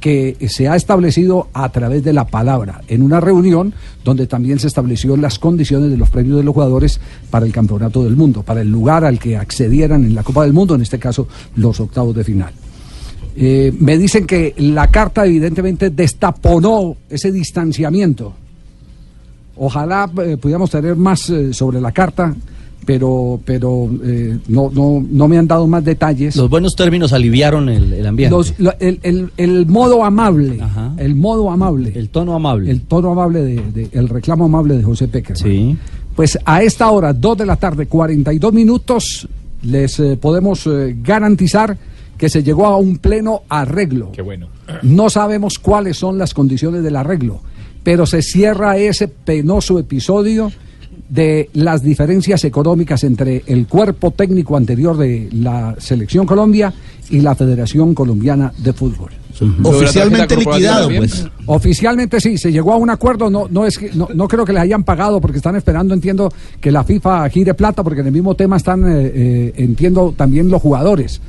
que 0.00 0.36
se 0.48 0.68
ha 0.68 0.76
establecido 0.76 1.48
a 1.52 1.68
través 1.70 2.04
de 2.04 2.12
la 2.12 2.26
palabra 2.26 2.82
en 2.88 3.02
una 3.02 3.20
reunión 3.20 3.74
donde 4.04 4.26
también 4.26 4.58
se 4.58 4.68
estableció 4.68 5.16
las 5.16 5.38
condiciones 5.38 5.90
de 5.90 5.96
los 5.96 6.08
premios 6.08 6.36
de 6.36 6.44
los 6.44 6.54
jugadores 6.54 7.00
para 7.30 7.46
el 7.46 7.52
campeonato 7.52 8.04
del 8.04 8.16
mundo, 8.16 8.42
para 8.42 8.60
el 8.60 8.70
lugar 8.70 9.04
al 9.04 9.18
que 9.18 9.36
accedieran 9.36 10.04
en 10.04 10.14
la 10.14 10.22
Copa 10.22 10.44
del 10.44 10.52
Mundo, 10.52 10.74
en 10.74 10.82
este 10.82 10.98
caso 10.98 11.26
los 11.56 11.80
octavos 11.80 12.14
de 12.14 12.24
final. 12.24 12.52
Eh, 13.40 13.72
me 13.78 13.96
dicen 13.96 14.26
que 14.26 14.54
la 14.58 14.88
carta 14.88 15.24
evidentemente 15.24 15.90
destaponó 15.90 16.96
ese 17.08 17.30
distanciamiento. 17.30 18.34
Ojalá 19.56 20.10
eh, 20.24 20.36
pudiéramos 20.36 20.70
tener 20.70 20.96
más 20.96 21.30
eh, 21.30 21.52
sobre 21.52 21.80
la 21.80 21.92
carta, 21.92 22.34
pero, 22.88 23.38
pero 23.44 23.90
eh, 24.02 24.38
no, 24.48 24.70
no, 24.72 25.04
no 25.06 25.28
me 25.28 25.36
han 25.36 25.46
dado 25.46 25.66
más 25.66 25.84
detalles. 25.84 26.34
Los 26.36 26.48
buenos 26.48 26.74
términos 26.74 27.12
aliviaron 27.12 27.68
el, 27.68 27.92
el 27.92 28.06
ambiente. 28.06 28.34
Los- 28.34 28.58
lo- 28.58 28.72
el, 28.80 28.98
el- 29.02 29.30
el 29.36 29.66
modo 29.66 30.02
amable, 30.06 30.58
el 30.96 31.14
modo 31.14 31.50
amable. 31.50 31.92
El 31.94 32.08
tono 32.08 32.34
amable. 32.34 32.70
El 32.70 32.80
tono 32.80 33.12
amable, 33.12 33.42
de, 33.42 33.56
de- 33.74 33.88
el 33.92 34.08
reclamo 34.08 34.46
amable 34.46 34.78
de 34.78 34.82
José 34.84 35.06
Peckerman. 35.06 35.78
Pues 36.16 36.38
a 36.46 36.62
esta 36.62 36.90
hora, 36.90 37.12
2 37.12 37.36
de 37.36 37.44
la 37.44 37.56
tarde, 37.56 37.84
42 37.84 38.54
minutos, 38.54 39.28
les 39.64 40.00
eh, 40.00 40.16
podemos 40.18 40.66
eh, 40.66 40.96
garantizar 41.02 41.76
que 42.16 42.30
se 42.30 42.42
llegó 42.42 42.64
a 42.64 42.78
un 42.78 42.96
pleno 42.96 43.42
arreglo. 43.50 44.12
Qué 44.12 44.22
bueno. 44.22 44.48
No 44.82 45.10
sabemos 45.10 45.58
cuáles 45.58 45.98
son 45.98 46.16
las 46.16 46.32
condiciones 46.32 46.82
del 46.82 46.96
arreglo, 46.96 47.42
pero 47.82 48.06
se 48.06 48.22
cierra 48.22 48.78
ese 48.78 49.08
penoso 49.08 49.78
episodio 49.78 50.50
de 51.08 51.50
las 51.54 51.82
diferencias 51.82 52.44
económicas 52.44 53.04
entre 53.04 53.42
el 53.46 53.66
cuerpo 53.66 54.10
técnico 54.10 54.56
anterior 54.56 54.96
de 54.96 55.28
la 55.32 55.74
Selección 55.78 56.26
Colombia 56.26 56.72
y 57.10 57.20
la 57.20 57.34
Federación 57.34 57.94
Colombiana 57.94 58.52
de 58.58 58.72
Fútbol. 58.72 59.10
Oficialmente 59.62 60.36
liquidado, 60.36 60.88
pues. 60.96 61.26
Oficialmente 61.46 62.20
sí, 62.20 62.36
se 62.38 62.50
llegó 62.52 62.72
a 62.72 62.76
un 62.76 62.90
acuerdo. 62.90 63.30
No, 63.30 63.46
no 63.48 63.64
es 63.64 63.78
que, 63.78 63.90
no, 63.94 64.08
no 64.14 64.26
creo 64.28 64.44
que 64.44 64.52
les 64.52 64.62
hayan 64.62 64.84
pagado 64.84 65.20
porque 65.20 65.38
están 65.38 65.56
esperando, 65.56 65.94
entiendo, 65.94 66.32
que 66.60 66.70
la 66.72 66.84
FIFA 66.84 67.28
gire 67.30 67.54
plata, 67.54 67.82
porque 67.82 68.00
en 68.00 68.06
el 68.08 68.12
mismo 68.12 68.34
tema 68.34 68.56
están, 68.56 68.84
eh, 68.86 69.12
eh, 69.14 69.52
entiendo, 69.56 70.12
también 70.16 70.48
los 70.50 70.60
jugadores. 70.60 71.20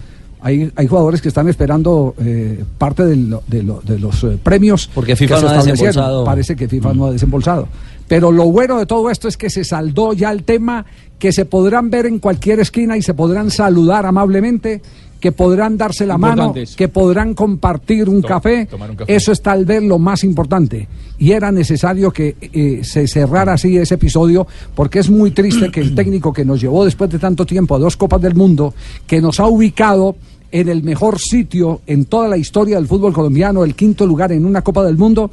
Hay, 0.42 0.72
hay 0.76 0.88
jugadores 0.88 1.22
que 1.22 1.28
están 1.28 1.50
esperando 1.50 2.16
eh, 2.18 2.64
parte 2.78 3.06
de, 3.06 3.16
lo- 3.18 3.44
de 3.48 3.62
lo- 3.62 3.82
de 3.82 4.00
los 4.00 4.24
eh, 4.24 4.38
premios 4.42 4.90
Porque 4.96 5.16
FIFA 5.18 5.36
que 5.36 5.42
se 5.42 5.46
no 5.46 5.52
ha 5.52 5.64
desembolsado. 5.64 6.24
Parece 6.24 6.56
que 6.56 6.68
FIFA 6.70 6.94
no 6.94 7.06
ha 7.08 7.12
desembolsado. 7.12 7.68
Pero 8.10 8.32
lo 8.32 8.46
bueno 8.46 8.80
de 8.80 8.88
todo 8.88 9.12
esto 9.12 9.28
es 9.28 9.38
que 9.38 9.52
se 9.52 9.64
saldó 9.64 10.14
ya 10.14 10.32
el 10.32 10.44
tema, 10.44 10.84
que 11.20 11.32
se 11.32 11.46
podrán 11.46 11.92
ver 11.92 12.08
en 12.08 12.18
cualquier 12.18 12.60
esquina 12.60 12.98
y 12.98 13.04
se 13.04 13.14
podrán 13.14 13.52
saludar 13.52 14.08
amablemente, 14.08 14.82
que 15.20 15.32
podrán 15.32 15.78
darse 15.78 16.08
la 16.08 16.18
mano, 16.18 16.54
eso. 16.56 16.76
que 16.76 16.88
podrán 16.88 17.36
compartir 17.36 18.10
un 18.10 18.24
café. 18.24 18.68
un 18.72 18.96
café. 18.96 19.16
Eso 19.16 19.32
es 19.32 19.44
tal 19.44 19.64
vez 19.64 19.84
lo 19.84 20.00
más 20.00 20.24
importante. 20.24 20.88
Y 21.20 21.34
era 21.34 21.52
necesario 21.52 22.12
que 22.12 22.36
eh, 22.42 22.82
se 22.84 23.08
cerrara 23.08 23.54
así 23.54 23.78
ese 23.78 23.94
episodio, 23.94 24.48
porque 24.74 24.98
es 24.98 25.10
muy 25.12 25.30
triste 25.30 25.70
que 25.70 25.80
el 25.80 25.94
técnico 25.94 26.34
que 26.34 26.44
nos 26.44 26.60
llevó 26.60 26.86
después 26.86 27.12
de 27.12 27.20
tanto 27.20 27.46
tiempo 27.46 27.76
a 27.76 27.80
dos 27.80 27.96
Copas 27.96 28.22
del 28.22 28.34
Mundo, 28.34 28.74
que 29.06 29.22
nos 29.22 29.40
ha 29.40 29.46
ubicado 29.46 30.16
en 30.52 30.68
el 30.68 30.82
mejor 30.82 31.20
sitio 31.20 31.82
en 31.86 32.06
toda 32.06 32.28
la 32.28 32.38
historia 32.38 32.78
del 32.78 32.88
fútbol 32.88 33.14
colombiano, 33.14 33.64
el 33.64 33.76
quinto 33.76 34.08
lugar 34.08 34.32
en 34.32 34.46
una 34.46 34.64
Copa 34.64 34.84
del 34.84 34.98
Mundo, 34.98 35.30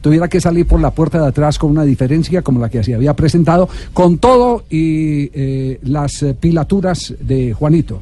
tuviera 0.00 0.28
que 0.28 0.40
salir 0.40 0.66
por 0.66 0.80
la 0.80 0.90
puerta 0.90 1.20
de 1.20 1.28
atrás 1.28 1.58
con 1.58 1.70
una 1.70 1.84
diferencia 1.84 2.42
como 2.42 2.60
la 2.60 2.68
que 2.68 2.82
se 2.82 2.94
había 2.94 3.14
presentado, 3.14 3.68
con 3.92 4.18
todo 4.18 4.64
y 4.70 5.30
eh, 5.34 5.78
las 5.82 6.22
eh, 6.22 6.34
pilaturas 6.38 7.14
de 7.20 7.52
Juanito, 7.52 8.00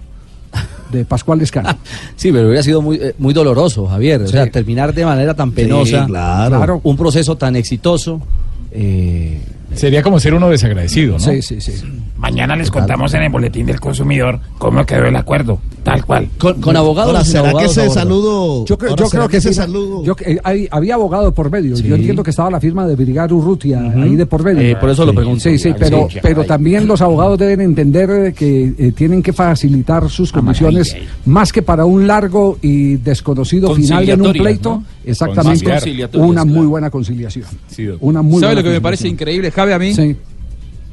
de 0.90 1.04
Pascual 1.04 1.38
Lescano. 1.38 1.76
Sí, 2.16 2.32
pero 2.32 2.46
hubiera 2.46 2.62
sido 2.62 2.82
muy, 2.82 2.96
eh, 2.96 3.14
muy 3.18 3.32
doloroso, 3.32 3.86
Javier. 3.86 4.22
O 4.22 4.26
sea, 4.26 4.50
terminar 4.50 4.92
de 4.92 5.04
manera 5.04 5.34
tan 5.34 5.52
penosa 5.52 6.06
claro. 6.06 6.80
un 6.82 6.96
proceso 6.96 7.36
tan 7.36 7.54
exitoso. 7.56 8.20
eh, 8.72 9.40
Sería 9.78 10.02
como 10.02 10.18
ser 10.20 10.34
uno 10.34 10.48
desagradecido, 10.50 11.14
¿no? 11.14 11.18
Sí, 11.20 11.40
sí, 11.42 11.60
sí. 11.60 11.72
Mañana 12.18 12.56
les 12.56 12.70
contamos 12.70 13.14
en 13.14 13.22
el 13.22 13.30
boletín 13.30 13.66
del 13.66 13.78
consumidor 13.80 14.40
cómo 14.58 14.84
quedó 14.84 15.04
el 15.06 15.14
acuerdo, 15.16 15.60
tal 15.84 16.04
cual. 16.04 16.28
Con, 16.36 16.60
con 16.60 16.76
abogados. 16.76 17.12
Ahora, 17.12 17.24
¿será 17.24 17.52
que 17.52 17.64
ese 17.66 17.88
saludo... 17.90 18.64
Yo 18.64 18.76
creo, 18.76 18.90
ahora, 18.90 19.04
yo 19.04 19.08
¿será 19.08 19.20
creo 19.22 19.28
que, 19.30 19.36
ese 19.36 19.54
saludo... 19.54 20.02
yo- 20.04 20.16
eh, 20.26 20.38
hay- 20.42 20.66
había 20.70 20.94
abogado 20.94 21.32
por 21.32 21.50
medio. 21.50 21.76
Yo 21.76 21.94
entiendo 21.94 22.22
que 22.24 22.30
estaba 22.30 22.50
la 22.50 22.60
firma 22.60 22.86
de 22.86 22.96
Brigado 22.96 23.36
Urrutia 23.36 23.80
ahí 23.80 24.16
de 24.16 24.26
por 24.26 24.42
medio. 24.42 24.60
Eh, 24.60 24.76
por 24.80 24.90
eso 24.90 25.06
lo 25.06 25.14
pregunto. 25.14 25.40
Sí, 25.40 25.58
sí, 25.58 25.72
pero, 25.78 26.08
sí, 26.10 26.18
pero 26.20 26.42
también 26.44 26.86
los 26.88 27.00
abogados 27.00 27.38
deben 27.38 27.60
entender 27.60 28.10
eh, 28.10 28.32
que 28.32 28.74
eh, 28.76 28.92
tienen 28.96 29.22
que 29.22 29.32
facilitar 29.32 30.10
sus 30.10 30.32
condiciones 30.32 30.96
más 31.24 31.52
que 31.52 31.62
para 31.62 31.84
un 31.84 32.06
largo 32.08 32.58
y 32.62 32.96
desconocido 32.96 33.74
final 33.74 34.08
en 34.08 34.22
un 34.22 34.32
pleito. 34.32 34.70
¿no? 34.70 34.84
Exactamente. 35.10 35.64
Una 36.28 36.44
muy 36.44 36.66
buena 36.66 36.90
conciliación. 36.90 37.44
Sí. 37.68 37.88
Una 38.00 38.22
muy 38.22 38.40
¿Sabe 38.40 38.54
buena 38.54 38.60
lo 38.60 38.64
que 38.68 38.74
me 38.74 38.80
parece 38.80 39.08
increíble, 39.08 39.50
Javi, 39.50 39.72
a 39.72 39.78
mí? 39.78 39.94
Sí. 39.94 40.16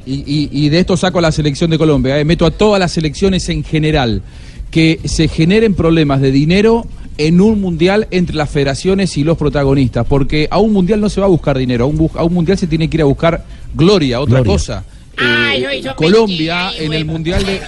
Y, 0.06 0.14
y- 0.14 0.48
y 0.52 0.68
de 0.68 0.78
esto 0.78 0.96
saco 0.96 1.18
a 1.18 1.22
la 1.22 1.32
selección 1.32 1.70
de 1.70 1.78
Colombia, 1.78 2.18
eh, 2.20 2.24
meto 2.24 2.46
a 2.46 2.50
todas 2.50 2.78
las 2.78 2.92
selecciones 2.92 3.48
en 3.48 3.64
general, 3.64 4.22
que 4.70 5.00
se 5.04 5.26
generen 5.28 5.74
problemas 5.74 6.20
de 6.20 6.30
dinero 6.30 6.86
en 7.18 7.40
un 7.40 7.60
mundial 7.60 8.06
entre 8.10 8.36
las 8.36 8.50
federaciones 8.50 9.16
y 9.16 9.24
los 9.24 9.36
protagonistas, 9.38 10.06
porque 10.06 10.46
a 10.50 10.58
un 10.58 10.72
mundial 10.72 11.00
no 11.00 11.08
se 11.08 11.20
va 11.20 11.26
a 11.26 11.30
buscar 11.30 11.56
dinero, 11.58 11.84
a 11.84 11.88
un, 11.88 12.10
a 12.14 12.22
un 12.24 12.34
mundial 12.34 12.56
se 12.58 12.66
tiene 12.66 12.88
que 12.90 12.98
ir 12.98 13.02
a 13.02 13.06
buscar 13.06 13.44
gloria, 13.74 14.20
otra 14.20 14.36
Gloria. 14.40 14.52
cosa. 14.52 14.84
Eh, 15.18 15.82
Colombia 15.96 16.70
en 16.78 16.92
el 16.92 17.04
mundial 17.04 17.44
de... 17.44 17.60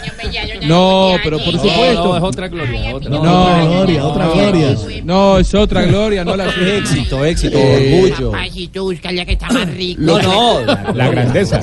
No, 0.66 1.16
pero 1.24 1.38
por 1.38 1.54
supuesto. 1.54 2.04
No, 2.04 2.16
es 2.16 2.22
otra 2.22 2.48
gloria. 2.48 2.94
Otra. 2.94 3.10
No, 3.10 3.42
Otra 3.42 3.64
gloria, 3.64 4.04
otra 4.04 4.28
gloria. 4.28 4.76
No, 5.04 5.38
es 5.38 5.54
otra 5.54 5.82
gloria, 5.82 6.24
no 6.24 6.36
la 6.36 6.48
Éxito, 6.48 7.24
éxito, 7.24 7.56
Eh, 7.58 8.02
orgullo. 8.02 8.32
Más 9.52 9.74
rico. 9.74 10.00
No, 10.02 10.20
no, 10.20 10.60
La 10.94 11.08
grandeza. 11.10 11.60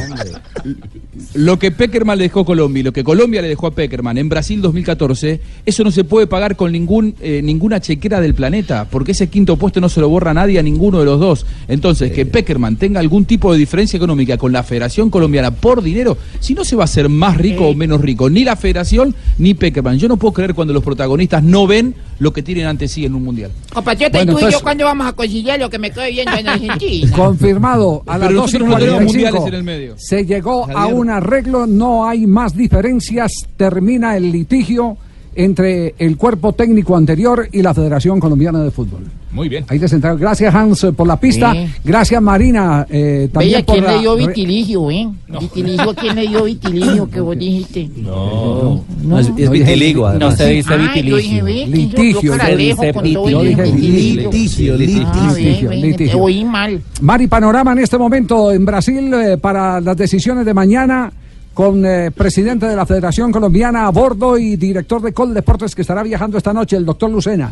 Lo 1.33 1.59
que 1.59 1.71
Peckerman 1.71 2.17
le 2.17 2.25
dejó 2.25 2.41
a 2.41 2.45
Colombia 2.45 2.79
y 2.81 2.83
lo 2.83 2.91
que 2.91 3.03
Colombia 3.03 3.41
le 3.41 3.47
dejó 3.47 3.67
a 3.67 3.71
Peckerman 3.71 4.17
en 4.17 4.29
Brasil 4.29 4.61
2014, 4.61 5.39
eso 5.65 5.83
no 5.83 5.91
se 5.91 6.03
puede 6.03 6.27
pagar 6.27 6.55
con 6.55 6.71
ningún 6.71 7.15
eh, 7.21 7.41
ninguna 7.43 7.79
chequera 7.79 8.19
del 8.19 8.33
planeta, 8.33 8.87
porque 8.89 9.11
ese 9.13 9.27
quinto 9.29 9.55
puesto 9.57 9.79
no 9.79 9.89
se 9.89 10.01
lo 10.01 10.09
borra 10.09 10.33
nadie 10.33 10.59
a 10.59 10.63
ninguno 10.63 10.99
de 10.99 11.05
los 11.05 11.19
dos. 11.19 11.45
Entonces, 11.67 12.11
que 12.11 12.25
Peckerman 12.25 12.77
tenga 12.77 12.99
algún 12.99 13.25
tipo 13.25 13.51
de 13.53 13.59
diferencia 13.59 13.97
económica 13.97 14.37
con 14.37 14.51
la 14.51 14.63
Federación 14.63 15.09
Colombiana 15.09 15.51
por 15.51 15.74
dinero, 15.81 16.17
si 16.39 16.53
no 16.53 16.63
se 16.63 16.75
va 16.75 16.83
a 16.83 16.85
hacer 16.85 17.09
más 17.09 17.37
rico 17.37 17.67
o 17.67 17.73
menos 17.73 18.01
rico, 18.01 18.29
ni 18.29 18.43
la 18.43 18.55
Federación 18.55 19.15
ni 19.37 19.53
Peckerman. 19.53 19.97
Yo 19.97 20.07
no 20.07 20.17
puedo 20.17 20.33
creer 20.33 20.53
cuando 20.53 20.73
los 20.73 20.83
protagonistas 20.83 21.43
no 21.43 21.67
ven 21.67 21.95
lo 22.19 22.31
que 22.31 22.41
tienen 22.41 22.67
ante 22.67 22.87
sí 22.87 23.05
en 23.05 23.15
un 23.15 23.23
mundial. 23.23 23.51
Compatriota, 23.73 24.19
Bueno, 24.19 24.31
¿y 24.33 24.35
tú 24.35 24.47
y 24.47 24.51
yo 24.51 24.61
cuándo 24.61 24.85
vamos 24.85 25.07
a 25.07 25.13
conciliar 25.13 25.59
lo 25.59 25.69
que 25.69 25.79
me 25.79 25.91
quedo 25.91 26.05
viendo 26.05 26.37
en 26.37 26.47
Argentina? 26.47 27.11
Confirmado 27.15 28.03
a 28.05 28.17
las 28.17 28.27
Pero 28.29 28.41
12 28.41 28.57
y 28.57 28.59
nosotros 28.59 28.69
no 28.69 28.77
tenemos 28.77 29.13
45. 29.13 29.13
mundiales 29.13 29.47
en 29.47 29.53
el 29.53 29.63
medio. 29.63 29.95
Se 29.97 30.25
llegó 30.25 30.69
a 30.69 30.87
un 30.87 31.09
arreglo, 31.09 31.67
no 31.67 32.07
hay 32.07 32.25
más 32.25 32.55
diferencias, 32.55 33.31
termina 33.57 34.15
el 34.15 34.31
litigio 34.31 34.97
entre 35.35 35.95
el 35.99 36.15
cuerpo 36.17 36.53
técnico 36.53 36.95
anterior 36.95 37.47
y 37.51 37.61
la 37.61 37.73
Federación 37.73 38.19
Colombiana 38.19 38.63
de 38.63 38.71
Fútbol. 38.71 39.03
Muy 39.35 39.49
bien. 39.49 39.65
Ahí 39.67 39.77
descentrado. 39.77 40.17
Gracias 40.17 40.55
Hans 40.55 40.85
eh, 40.85 40.93
por 40.93 41.05
la 41.05 41.19
pista. 41.19 41.51
Sí. 41.53 41.67
Gracias 41.83 42.21
Marina 42.21 42.87
eh, 42.89 43.29
también 43.31 43.65
por 43.65 43.75
quién 43.75 43.85
la 43.85 43.91
le 43.93 43.99
dio 43.99 44.15
vitiligio, 44.15 44.89
¿eh? 44.89 45.09
Vitiligio, 45.39 45.93
¿quién 45.93 46.15
le 46.15 46.27
dio 46.27 46.43
vitiligio 46.45 47.09
que 47.09 47.19
vos 47.19 47.37
dijiste? 47.37 47.89
No, 47.97 48.83
no, 49.03 49.19
es, 49.19 49.27
es 49.27 49.45
No 49.45 49.51
vitiligua. 49.51 50.11
además. 50.11 50.37
se 50.37 50.49
dice 50.49 50.77
Litigio, 50.77 52.33
se 52.33 52.39
todo 52.39 52.55
vitiligio. 52.55 53.29
Yo 53.29 53.41
dije 53.41 53.61
vitiligio. 53.63 54.31
Litigio, 54.31 54.73
Ah, 54.73 55.33
litigio, 55.35 55.71
litigio. 55.71 56.19
oí 56.19 56.45
mal. 56.45 56.81
Mari 57.01 57.27
Panorama 57.27 57.73
en 57.73 57.79
este 57.79 57.97
momento 57.97 58.51
en 58.51 58.65
Brasil 58.65 59.13
eh, 59.13 59.37
para 59.37 59.81
las 59.81 59.97
decisiones 59.97 60.45
de 60.45 60.53
mañana 60.53 61.11
con 61.53 61.85
eh, 61.85 62.11
presidente 62.11 62.65
de 62.67 62.75
la 62.75 62.85
Federación 62.85 63.31
Colombiana 63.31 63.87
a 63.87 63.89
bordo 63.91 64.37
y 64.37 64.55
director 64.55 65.01
de 65.01 65.13
Col 65.13 65.33
Deportes 65.33 65.75
que 65.75 65.81
estará 65.81 66.03
viajando 66.03 66.37
esta 66.37 66.53
noche, 66.53 66.75
el 66.77 66.85
doctor 66.85 67.09
Lucena. 67.09 67.51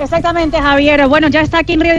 Exactamente, 0.00 0.58
Javier. 0.60 1.06
Bueno, 1.08 1.28
ya 1.28 1.40
está 1.42 1.58
aquí 1.58 1.74
en 1.74 1.80
Río. 1.80 1.92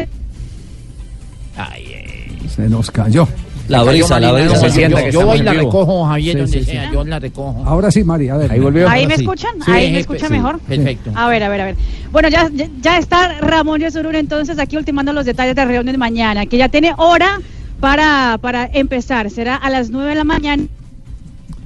Se 2.49 2.69
nos 2.69 2.89
cayó. 2.91 3.27
La 3.67 3.81
brisa, 3.83 4.19
la 4.19 4.31
brisa. 4.31 4.55
Se 4.57 4.69
sienta 4.69 4.99
yo- 4.99 5.05
que 5.05 5.11
Yo 5.11 5.19
estamos 5.21 5.25
voy 5.25 5.35
y 5.37 5.39
en 5.39 5.45
la 5.45 5.53
recojo, 5.53 6.05
Javier, 6.05 6.33
Sí, 6.35 6.39
donde 6.41 6.59
sí, 6.59 6.65
sea, 6.71 6.91
yo 6.91 7.03
la 7.03 7.19
recojo. 7.19 7.63
Ahora 7.65 7.89
sí, 7.91 8.03
Mari, 8.03 8.29
a 8.29 8.37
ver. 8.37 8.51
Ahí 8.51 8.59
volvió. 8.59 8.87
¿Ahí 8.87 9.07
me 9.07 9.15
Sí. 9.15 9.23
escuchan? 9.23 9.51
Sí, 9.65 9.71
¿Ahí 9.71 9.87
me 9.87 9.95
sí, 9.95 10.01
escucha 10.01 10.27
sí. 10.27 10.33
mejor? 10.33 10.59
Perfecto. 10.59 11.11
A 11.15 11.27
ver, 11.27 11.43
a 11.43 11.49
ver, 11.49 11.61
a 11.61 11.65
ver. 11.65 11.75
Bueno, 12.11 12.29
ya, 12.29 12.49
ya- 12.81 12.97
está 12.99 13.39
Ramón 13.41 13.81
Yosurún 13.81 14.15
entonces 14.15 14.59
aquí 14.59 14.77
ultimando 14.77 15.11
los 15.13 15.25
detalles 15.25 15.55
de 15.55 15.61
la 15.61 15.65
reunión 15.65 15.91
de 15.93 15.97
mañana, 15.97 16.45
que 16.45 16.57
ya 16.57 16.69
tiene 16.69 16.93
hora 16.97 17.39
para, 17.79 18.37
para 18.39 18.69
empezar. 18.71 19.31
Será 19.31 19.55
a 19.55 19.69
las 19.71 19.89
9 19.89 20.09
de 20.09 20.15
la 20.15 20.23
mañana. 20.23 20.63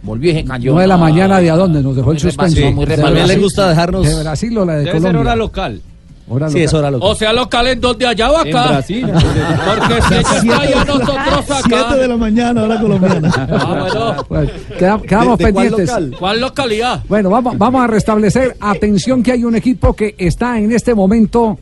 Volvió 0.01 0.31
y 0.31 0.35
se 0.35 0.45
cayó. 0.45 0.71
9 0.71 0.83
de 0.83 0.87
la 0.87 0.97
mañana, 0.97 1.39
¿de 1.41 1.51
a 1.51 1.55
dónde? 1.57 1.81
Nos 1.81 1.97
dejó 1.97 2.13
el 2.13 2.19
suspenso. 2.19 2.71
muy 2.71 2.85
¿De. 2.85 2.95
También 2.95 3.13
le 3.15 3.23
Brasil- 3.25 3.41
gusta 3.43 3.67
dejarnos. 3.69 4.07
¿De 4.07 4.23
Brasil 4.23 4.57
o 4.57 4.65
la 4.65 4.73
de 4.75 4.79
Debe 4.79 4.91
ser 4.93 5.01
Colombia? 5.01 5.19
hora 5.21 5.35
local. 5.35 5.81
Hora 6.29 6.47
Sí, 6.47 6.53
local. 6.53 6.63
es 6.65 6.73
hora 6.73 6.91
local. 6.91 7.09
O 7.11 7.15
sea, 7.15 7.33
local 7.33 7.67
en 7.67 7.81
donde 7.81 8.05
allá 8.07 8.31
o 8.31 8.37
acá. 8.37 8.47
En 8.47 8.51
Brasil. 8.69 9.07
Porque 9.11 10.01
si 10.01 10.13
está 10.47 10.61
allá, 10.61 10.85
nosotros 10.85 11.17
acá. 11.17 11.63
7 11.67 11.95
de 11.95 12.07
la 12.07 12.17
mañana, 12.17 12.63
hora 12.63 12.79
colombiana. 12.79 13.31
Ah, 13.35 13.87
bueno. 13.89 14.25
Bueno, 14.29 14.51
queda- 14.77 15.01
quedamos 15.01 15.37
¿De- 15.39 15.45
de 15.45 15.53
cuál 15.53 15.65
pendientes. 15.67 15.87
local? 15.89 16.15
¿Cuál 16.19 16.41
localidad? 16.41 17.03
Bueno, 17.09 17.29
vamos, 17.31 17.57
vamos 17.57 17.81
a 17.83 17.87
restablecer. 17.87 18.55
Atención 18.59 19.23
que 19.23 19.31
hay 19.31 19.43
un 19.43 19.55
equipo 19.55 19.93
que 19.95 20.13
está 20.17 20.59
en 20.59 20.71
este 20.71 20.93
momento 20.93 21.57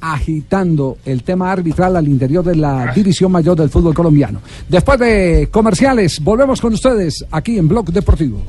agitando 0.00 0.98
el 1.04 1.22
tema 1.22 1.52
arbitral 1.52 1.96
al 1.96 2.08
interior 2.08 2.44
de 2.44 2.56
la 2.56 2.92
división 2.92 3.30
mayor 3.30 3.56
del 3.56 3.70
fútbol 3.70 3.94
colombiano. 3.94 4.40
Después 4.68 4.98
de 4.98 5.48
comerciales, 5.50 6.18
volvemos 6.22 6.60
con 6.60 6.72
ustedes 6.74 7.24
aquí 7.30 7.56
en 7.58 7.68
Blog 7.68 7.86
Deportivo. 7.92 8.42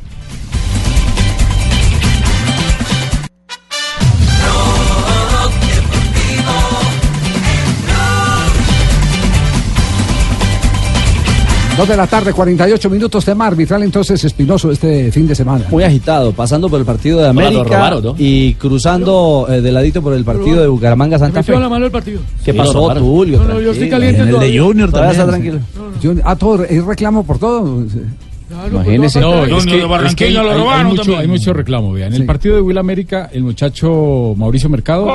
Dos 11.78 11.88
de 11.88 11.98
la 11.98 12.06
tarde, 12.06 12.34
48 12.34 12.88
minutos 12.90 13.26
tema 13.26 13.48
arbitral 13.48 13.82
entonces 13.82 14.24
Espinoso 14.24 14.72
este 14.72 15.12
fin 15.12 15.28
de 15.28 15.34
semana. 15.34 15.66
Muy 15.72 15.84
agitado, 15.84 16.32
pasando 16.32 16.70
por 16.70 16.80
el 16.80 16.86
partido 16.86 17.20
de 17.20 17.28
América 17.30 17.64
robaron, 17.64 18.04
¿no? 18.04 18.16
y 18.20 18.54
cruzando 18.54 19.48
eh, 19.50 19.60
de 19.60 19.72
ladito 19.72 20.02
por 20.04 20.14
el 20.14 20.24
partido 20.24 20.62
de 20.62 20.68
Bucaramanga 20.68 21.18
Santa 21.18 21.42
Fe. 21.42 21.58
la 21.60 21.68
mano 21.70 21.86
el 21.86 21.92
partido. 21.92 22.22
¿Qué 22.46 22.52
Sí, 22.52 22.58
pasó. 22.58 22.94
Tulio? 22.94 23.40
No, 23.40 23.56
no, 23.56 23.60
yo 23.62 23.72
estoy 23.72 23.90
caliente 23.90 24.22
En 24.22 24.28
el 24.30 24.40
de. 24.40 24.60
Junior 24.60 24.92
Todavía 24.92 25.12
está 25.14 25.26
también. 25.32 25.62
tranquilo. 26.00 26.22
Ah, 26.26 26.36
todo, 26.36 26.64
¿hay 26.70 26.80
reclamo 26.80 27.26
por 27.26 27.40
todo? 27.40 27.64
Pues, 27.82 27.96
No, 27.96 28.58
no, 28.58 28.66
es 28.68 28.70
no, 28.76 28.84
que, 28.84 28.92
de 28.92 30.06
es 30.08 30.16
que 30.16 30.26
hay, 30.26 30.34
lo 30.34 30.70
hay- 30.72 30.86
mucho, 30.86 31.18
hay 31.18 31.28
mucho 31.28 31.54
reclamo, 31.54 31.92
vea. 31.92 32.06
En 32.06 32.14
Sí. 32.14 32.22
el 32.22 32.28
partido 32.28 32.54
de 32.56 32.62
Will 32.62 32.78
América, 32.78 33.30
el 33.34 33.42
muchacho 33.44 34.36
Mauricio 34.38 34.70
Mercado, 34.70 35.08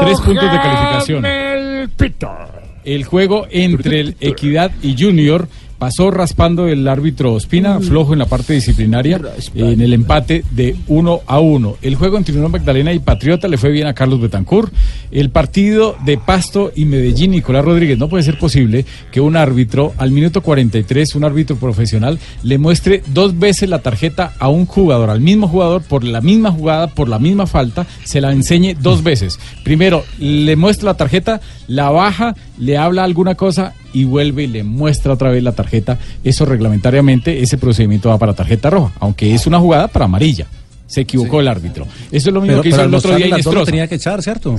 tres 0.00 0.18
puntos 0.20 0.50
de 0.50 0.58
calificación. 0.58 1.26
El 1.26 1.90
pito. 1.90 2.30
El 2.84 3.04
juego 3.04 3.46
entre 3.50 4.00
el 4.00 4.16
Equidad 4.20 4.70
y 4.80 4.94
Junior, 4.98 5.46
Pasó 5.78 6.10
raspando 6.10 6.68
el 6.68 6.88
árbitro 6.88 7.34
Ospina, 7.34 7.80
flojo 7.80 8.14
en 8.14 8.18
la 8.18 8.24
parte 8.24 8.54
disciplinaria, 8.54 9.20
en 9.54 9.80
el 9.82 9.92
empate 9.92 10.42
de 10.52 10.74
1 10.86 11.20
a 11.26 11.38
1. 11.38 11.76
El 11.82 11.96
juego 11.96 12.16
entre 12.16 12.34
Unión 12.34 12.50
Magdalena 12.50 12.94
y 12.94 12.98
Patriota 12.98 13.46
le 13.46 13.58
fue 13.58 13.72
bien 13.72 13.86
a 13.86 13.92
Carlos 13.92 14.22
Betancourt. 14.22 14.72
El 15.10 15.28
partido 15.28 15.94
de 16.06 16.16
Pasto 16.16 16.72
y 16.74 16.86
Medellín, 16.86 17.32
Nicolás 17.32 17.62
Rodríguez, 17.62 17.98
no 17.98 18.08
puede 18.08 18.22
ser 18.22 18.38
posible 18.38 18.86
que 19.12 19.20
un 19.20 19.36
árbitro, 19.36 19.92
al 19.98 20.12
minuto 20.12 20.40
43, 20.40 21.14
un 21.14 21.24
árbitro 21.24 21.56
profesional, 21.56 22.18
le 22.42 22.56
muestre 22.56 23.02
dos 23.08 23.38
veces 23.38 23.68
la 23.68 23.80
tarjeta 23.80 24.32
a 24.38 24.48
un 24.48 24.64
jugador, 24.64 25.10
al 25.10 25.20
mismo 25.20 25.46
jugador, 25.46 25.82
por 25.82 26.04
la 26.04 26.22
misma 26.22 26.52
jugada, 26.52 26.86
por 26.86 27.10
la 27.10 27.18
misma 27.18 27.46
falta, 27.46 27.86
se 28.04 28.22
la 28.22 28.32
enseñe 28.32 28.74
dos 28.80 29.02
veces. 29.02 29.38
Primero, 29.62 30.04
le 30.18 30.56
muestra 30.56 30.86
la 30.86 30.96
tarjeta, 30.96 31.42
la 31.66 31.90
baja, 31.90 32.34
le 32.58 32.78
habla 32.78 33.04
alguna 33.04 33.34
cosa 33.34 33.74
y 33.96 34.04
vuelve 34.04 34.44
y 34.44 34.46
le 34.48 34.62
muestra 34.64 35.12
otra 35.14 35.30
vez 35.30 35.42
la 35.42 35.52
tarjeta. 35.52 35.98
Eso 36.22 36.44
reglamentariamente, 36.44 37.42
ese 37.42 37.56
procedimiento 37.56 38.08
va 38.10 38.18
para 38.18 38.34
tarjeta 38.34 38.68
roja, 38.70 38.92
aunque 39.00 39.34
es 39.34 39.46
una 39.46 39.58
jugada 39.58 39.88
para 39.88 40.04
amarilla. 40.04 40.46
Se 40.86 41.00
equivocó 41.00 41.40
el 41.40 41.48
árbitro. 41.48 41.84
Eso 42.12 42.28
es 42.28 42.34
lo 42.34 42.40
mismo 42.40 42.52
Pero- 42.58 42.62
que 42.62 42.68
hizo 42.68 42.82
el 42.82 42.94
otro 42.94 43.16
día 43.16 43.26
Inestrosa. 43.26 43.64
tenía 43.70 43.88
que 43.88 43.96
echar, 43.96 44.22
¿cierto? 44.22 44.56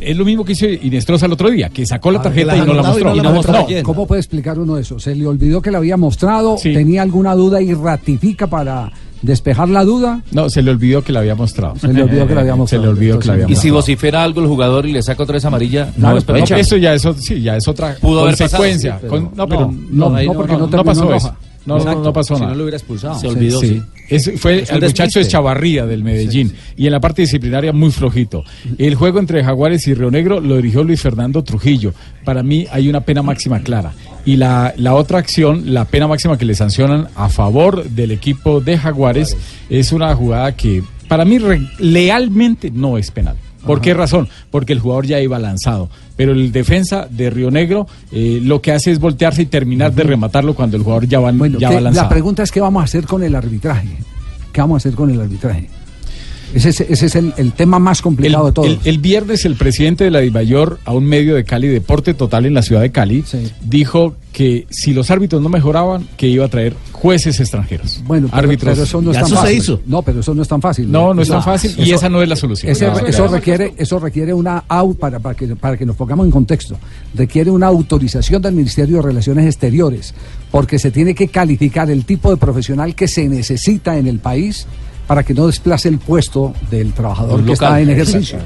Es 0.00 0.16
lo 0.16 0.24
mismo 0.24 0.44
que 0.44 0.52
hizo 0.52 0.66
Inestrosa 0.66 1.26
el 1.26 1.32
otro 1.32 1.50
día, 1.50 1.68
que 1.68 1.84
sacó 1.84 2.10
la 2.10 2.20
Ah, 2.20 2.22
tarjeta 2.22 2.56
y 2.56 2.60
no 2.60 2.72
la 2.72 2.82
mostró. 2.82 3.14
y 3.16 3.20
no 3.20 3.32
mostró. 3.34 3.66
¿Cómo 3.82 4.06
puede 4.06 4.20
explicar 4.20 4.58
uno 4.58 4.78
eso? 4.78 4.98
¿Se 4.98 5.14
le 5.14 5.26
olvidó 5.26 5.60
que 5.60 5.70
la 5.70 5.78
había 5.78 5.96
mostrado? 5.98 6.56
¿Tenía 6.62 7.02
alguna 7.02 7.34
duda 7.34 7.60
y 7.60 7.74
ratifica 7.74 8.46
para 8.46 8.90
despejar 9.22 9.68
la 9.68 9.84
duda? 9.84 10.22
No, 10.32 10.48
se 10.50 10.62
le 10.62 10.70
olvidó 10.70 11.02
que 11.02 11.12
la 11.12 11.20
había 11.20 11.34
mostrado. 11.34 11.76
Se 11.78 11.92
le 11.92 12.02
olvidó 12.02 12.26
que 12.26 12.34
la 12.34 12.40
había 12.42 12.56
mostrado. 12.56 12.82
Se 12.82 12.86
le 12.86 12.92
olvidó 12.92 13.18
que 13.18 13.26
la 13.28 13.32
había 13.34 13.44
Y 13.44 13.48
si 13.48 13.54
mostrado. 13.54 13.74
vocifera 13.76 14.22
algo 14.24 14.40
el 14.40 14.46
jugador 14.46 14.86
y 14.86 14.92
le 14.92 15.02
saca 15.02 15.22
otra 15.22 15.34
vez 15.34 15.44
amarilla, 15.44 15.92
no, 15.96 16.14
No, 16.14 16.20
penal. 16.20 16.44
eso 16.58 16.76
ya 16.76 16.94
es, 16.94 17.02
sí, 17.18 17.40
ya 17.40 17.56
es 17.56 17.66
otra 17.68 17.96
Pudo 18.00 18.20
haber 18.22 18.32
pasado, 18.36 18.62
consecuencia. 18.62 18.92
sí, 18.94 18.98
pero- 19.02 19.10
Con- 19.12 19.30
no, 19.36 19.46
pero 19.48 19.60
no, 19.62 19.66
no, 19.72 20.10
no, 20.10 20.10
no, 20.10 20.22
no- 20.22 20.32
porque 20.34 20.52
no- 20.52 20.58
no, 20.60 20.66
no 20.68 20.76
no 20.76 20.84
pasó 20.84 21.14
eso. 21.14 21.34
No, 21.66 21.74
no, 21.74 21.80
Exacto. 21.82 22.02
no 22.02 22.12
pasó 22.14 22.34
Si 22.34 22.40
no 22.40 22.46
nada. 22.46 22.56
lo 22.56 22.62
hubiera 22.64 22.76
expulsado. 22.78 23.18
Se 23.18 23.28
olvidó. 23.28 23.60
sí. 23.60 23.82
Es- 24.08 24.30
fue 24.40 24.60
Es 24.62 24.70
un 24.70 24.76
el 24.76 24.84
muchacho 24.84 25.18
de 25.18 25.28
Chavarría 25.28 25.84
del 25.84 26.02
Medellín. 26.02 26.54
Y 26.78 26.86
en 26.86 26.92
la 26.92 27.00
parte 27.00 27.20
disciplinaria 27.22 27.74
muy 27.74 27.90
flojito. 27.90 28.42
El 28.78 28.94
juego 28.94 29.18
entre 29.18 29.44
Jaguares 29.44 29.86
y 29.86 29.92
Río 29.92 30.10
Negro 30.10 30.40
lo 30.40 30.56
dirigió 30.56 30.82
Luis 30.82 31.02
Fernando 31.02 31.44
Trujillo. 31.44 31.92
Para 32.24 32.42
mí 32.42 32.64
hay 32.72 32.88
una 32.88 33.02
pena 33.02 33.22
máxima 33.22 33.60
clara. 33.60 33.92
Y 34.28 34.36
la, 34.36 34.74
la 34.76 34.94
otra 34.94 35.18
acción, 35.18 35.72
la 35.72 35.86
pena 35.86 36.06
máxima 36.06 36.36
que 36.36 36.44
le 36.44 36.54
sancionan 36.54 37.08
a 37.16 37.28
favor 37.28 37.84
del 37.88 38.10
equipo 38.10 38.60
de 38.60 38.76
Jaguares, 38.76 39.36
es 39.70 39.90
una 39.92 40.14
jugada 40.14 40.54
que 40.54 40.82
para 41.08 41.24
mí 41.24 41.38
re- 41.38 41.66
lealmente 41.78 42.70
no 42.70 42.98
es 42.98 43.10
penal. 43.10 43.36
¿Por 43.64 43.80
qué 43.80 43.92
razón? 43.94 44.28
Porque 44.50 44.72
el 44.72 44.80
jugador 44.80 45.06
ya 45.06 45.20
iba 45.20 45.38
lanzado. 45.38 45.88
Pero 46.16 46.32
el 46.32 46.52
defensa 46.52 47.06
de 47.10 47.30
Río 47.30 47.50
Negro 47.50 47.86
eh, 48.12 48.40
lo 48.42 48.60
que 48.60 48.72
hace 48.72 48.90
es 48.90 48.98
voltearse 49.00 49.42
y 49.42 49.46
terminar 49.46 49.92
de 49.94 50.02
rematarlo 50.04 50.54
cuando 50.54 50.76
el 50.76 50.82
jugador 50.82 51.06
ya 51.08 51.20
va, 51.20 51.32
ya 51.32 51.68
¿Qué- 51.68 51.74
va 51.76 51.80
lanzado. 51.80 52.04
la 52.04 52.08
pregunta 52.08 52.42
es 52.42 52.52
qué 52.52 52.60
vamos 52.60 52.82
a 52.82 52.84
hacer 52.84 53.06
con 53.06 53.22
el 53.22 53.34
arbitraje. 53.34 53.88
¿Qué 54.52 54.60
vamos 54.60 54.76
a 54.76 54.78
hacer 54.88 54.94
con 54.94 55.10
el 55.10 55.20
arbitraje? 55.20 55.68
Ese 56.54 56.70
es, 56.70 56.80
ese 56.80 57.06
es 57.06 57.14
el, 57.16 57.34
el 57.36 57.52
tema 57.52 57.78
más 57.78 58.00
complicado 58.00 58.46
de 58.46 58.52
todos. 58.52 58.68
El, 58.68 58.78
el 58.84 58.98
viernes 58.98 59.44
el 59.44 59.54
presidente 59.56 60.04
de 60.04 60.10
la 60.10 60.20
DIMAYOR 60.20 60.78
a 60.84 60.92
un 60.92 61.04
medio 61.04 61.34
de 61.34 61.44
Cali, 61.44 61.68
Deporte 61.68 62.14
Total 62.14 62.46
en 62.46 62.54
la 62.54 62.62
ciudad 62.62 62.80
de 62.80 62.90
Cali, 62.90 63.24
dijo 63.62 64.14
que 64.32 64.66
si 64.70 64.92
los 64.92 65.10
árbitros 65.10 65.42
no 65.42 65.48
mejoraban, 65.48 66.06
que 66.16 66.28
iba 66.28 66.44
a 66.44 66.48
traer 66.48 66.74
jueces 66.92 67.40
extranjeros. 67.40 68.00
Bueno, 68.06 68.28
pero, 68.28 68.38
árbitros. 68.38 68.72
pero 68.72 68.84
eso 68.84 69.02
no 69.02 69.10
es 69.10 69.18
tan 69.18 69.28
fácil. 69.28 69.78
No, 69.86 70.02
pero 70.02 70.20
eso 70.20 70.34
no 70.34 70.42
es 70.42 70.48
tan 70.48 70.60
fácil. 70.60 70.90
No, 70.90 71.12
no 71.14 71.22
es 71.22 71.28
tan 71.28 71.42
fácil 71.42 71.74
y 71.78 71.92
esa 71.92 72.08
no 72.08 72.22
es 72.22 72.28
la 72.28 72.36
solución. 72.36 72.70
Ese- 72.72 72.86
No, 72.86 72.98
eso, 73.00 73.26
requiere, 73.28 73.74
eso 73.76 73.98
requiere 73.98 74.32
una 74.32 74.64
au 74.68 74.94
para, 74.94 75.18
para, 75.18 75.34
que, 75.34 75.48
para 75.56 75.76
que 75.76 75.84
nos 75.86 75.96
pongamos 75.96 76.26
en 76.26 76.30
contexto. 76.32 76.76
Requiere 77.14 77.50
una 77.50 77.66
autorización 77.66 78.40
del 78.42 78.54
Ministerio 78.54 78.96
de 78.96 79.02
Relaciones 79.02 79.46
Exteriores, 79.46 80.14
porque 80.50 80.78
se 80.78 80.90
tiene 80.90 81.14
que 81.14 81.28
calificar 81.28 81.90
el 81.90 82.04
tipo 82.04 82.30
de 82.30 82.36
profesional 82.36 82.94
que 82.94 83.08
se 83.08 83.28
necesita 83.28 83.96
en 83.98 84.06
el 84.06 84.18
país 84.18 84.66
para 85.08 85.24
que 85.24 85.34
no 85.34 85.46
desplace 85.48 85.88
el 85.88 85.98
puesto 85.98 86.52
del 86.70 86.92
trabajador 86.92 87.42
que 87.44 87.52
está 87.54 87.80
en 87.80 87.88
ejercicio. 87.90 88.38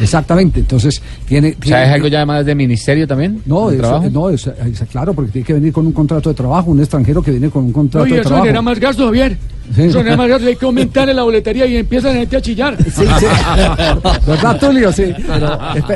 Exactamente. 0.00 0.60
Entonces, 0.60 1.00
tiene. 1.26 1.48
O 1.50 1.52
sea, 1.52 1.60
tiene- 1.60 1.82
¿es 1.84 1.90
algo 1.94 2.08
ya 2.08 2.26
más 2.26 2.44
de 2.44 2.54
ministerio 2.54 3.06
también? 3.06 3.40
no, 3.46 3.70
¿De 3.70 3.76
eso- 3.78 4.02
no 4.10 4.28
es, 4.28 4.46
es 4.46 4.82
claro, 4.90 5.14
porque 5.14 5.30
tiene 5.30 5.46
que 5.46 5.54
venir 5.54 5.72
con 5.72 5.86
un 5.86 5.92
contrato 5.92 6.28
de 6.28 6.34
trabajo, 6.34 6.70
un 6.72 6.80
extranjero 6.80 7.22
que 7.22 7.30
viene 7.30 7.48
con 7.50 7.64
un 7.64 7.72
contrato 7.72 8.04
Oye, 8.04 8.14
de 8.16 8.20
eso 8.20 8.28
trabajo. 8.28 8.44
genera 8.46 8.60
más 8.62 8.78
gasto, 8.80 9.04
Javier. 9.06 9.38
Sí. 9.74 9.82
Eso 9.82 9.98
genera 9.98 10.16
más 10.16 10.28
gasto. 10.28 10.46
Hay 10.48 10.56
que 10.56 10.64
aumentar 10.66 11.08
en 11.08 11.14
la 11.16 11.22
boletería 11.22 11.66
y 11.66 11.76
empieza 11.76 12.08
la 12.08 12.14
gente 12.14 12.36
a 12.36 12.40
chillar. 12.40 12.76
¿Verdad, 14.26 14.58
Tulio? 14.58 14.92
Sí. 14.92 15.14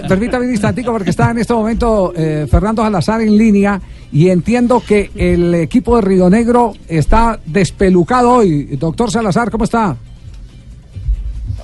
Permítame 0.09 0.47
un 0.47 0.53
instantico 0.53 0.93
porque 0.93 1.11
está 1.11 1.31
en 1.31 1.39
este 1.39 1.53
momento 1.55 2.13
eh, 2.17 2.47
Fernando 2.51 2.83
Salazar 2.83 3.21
en 3.23 3.37
línea 3.37 3.81
y 4.13 4.29
entiendo 4.29 4.83
que 4.87 5.11
el 5.17 5.55
equipo 5.55 5.97
de 5.97 6.03
Río 6.03 6.29
Negro 6.31 6.75
está 6.89 7.39
despelucado 7.47 8.31
hoy. 8.31 8.77
Doctor 8.79 9.11
Salazar, 9.11 9.51
¿cómo 9.51 9.65
está? 9.65 9.97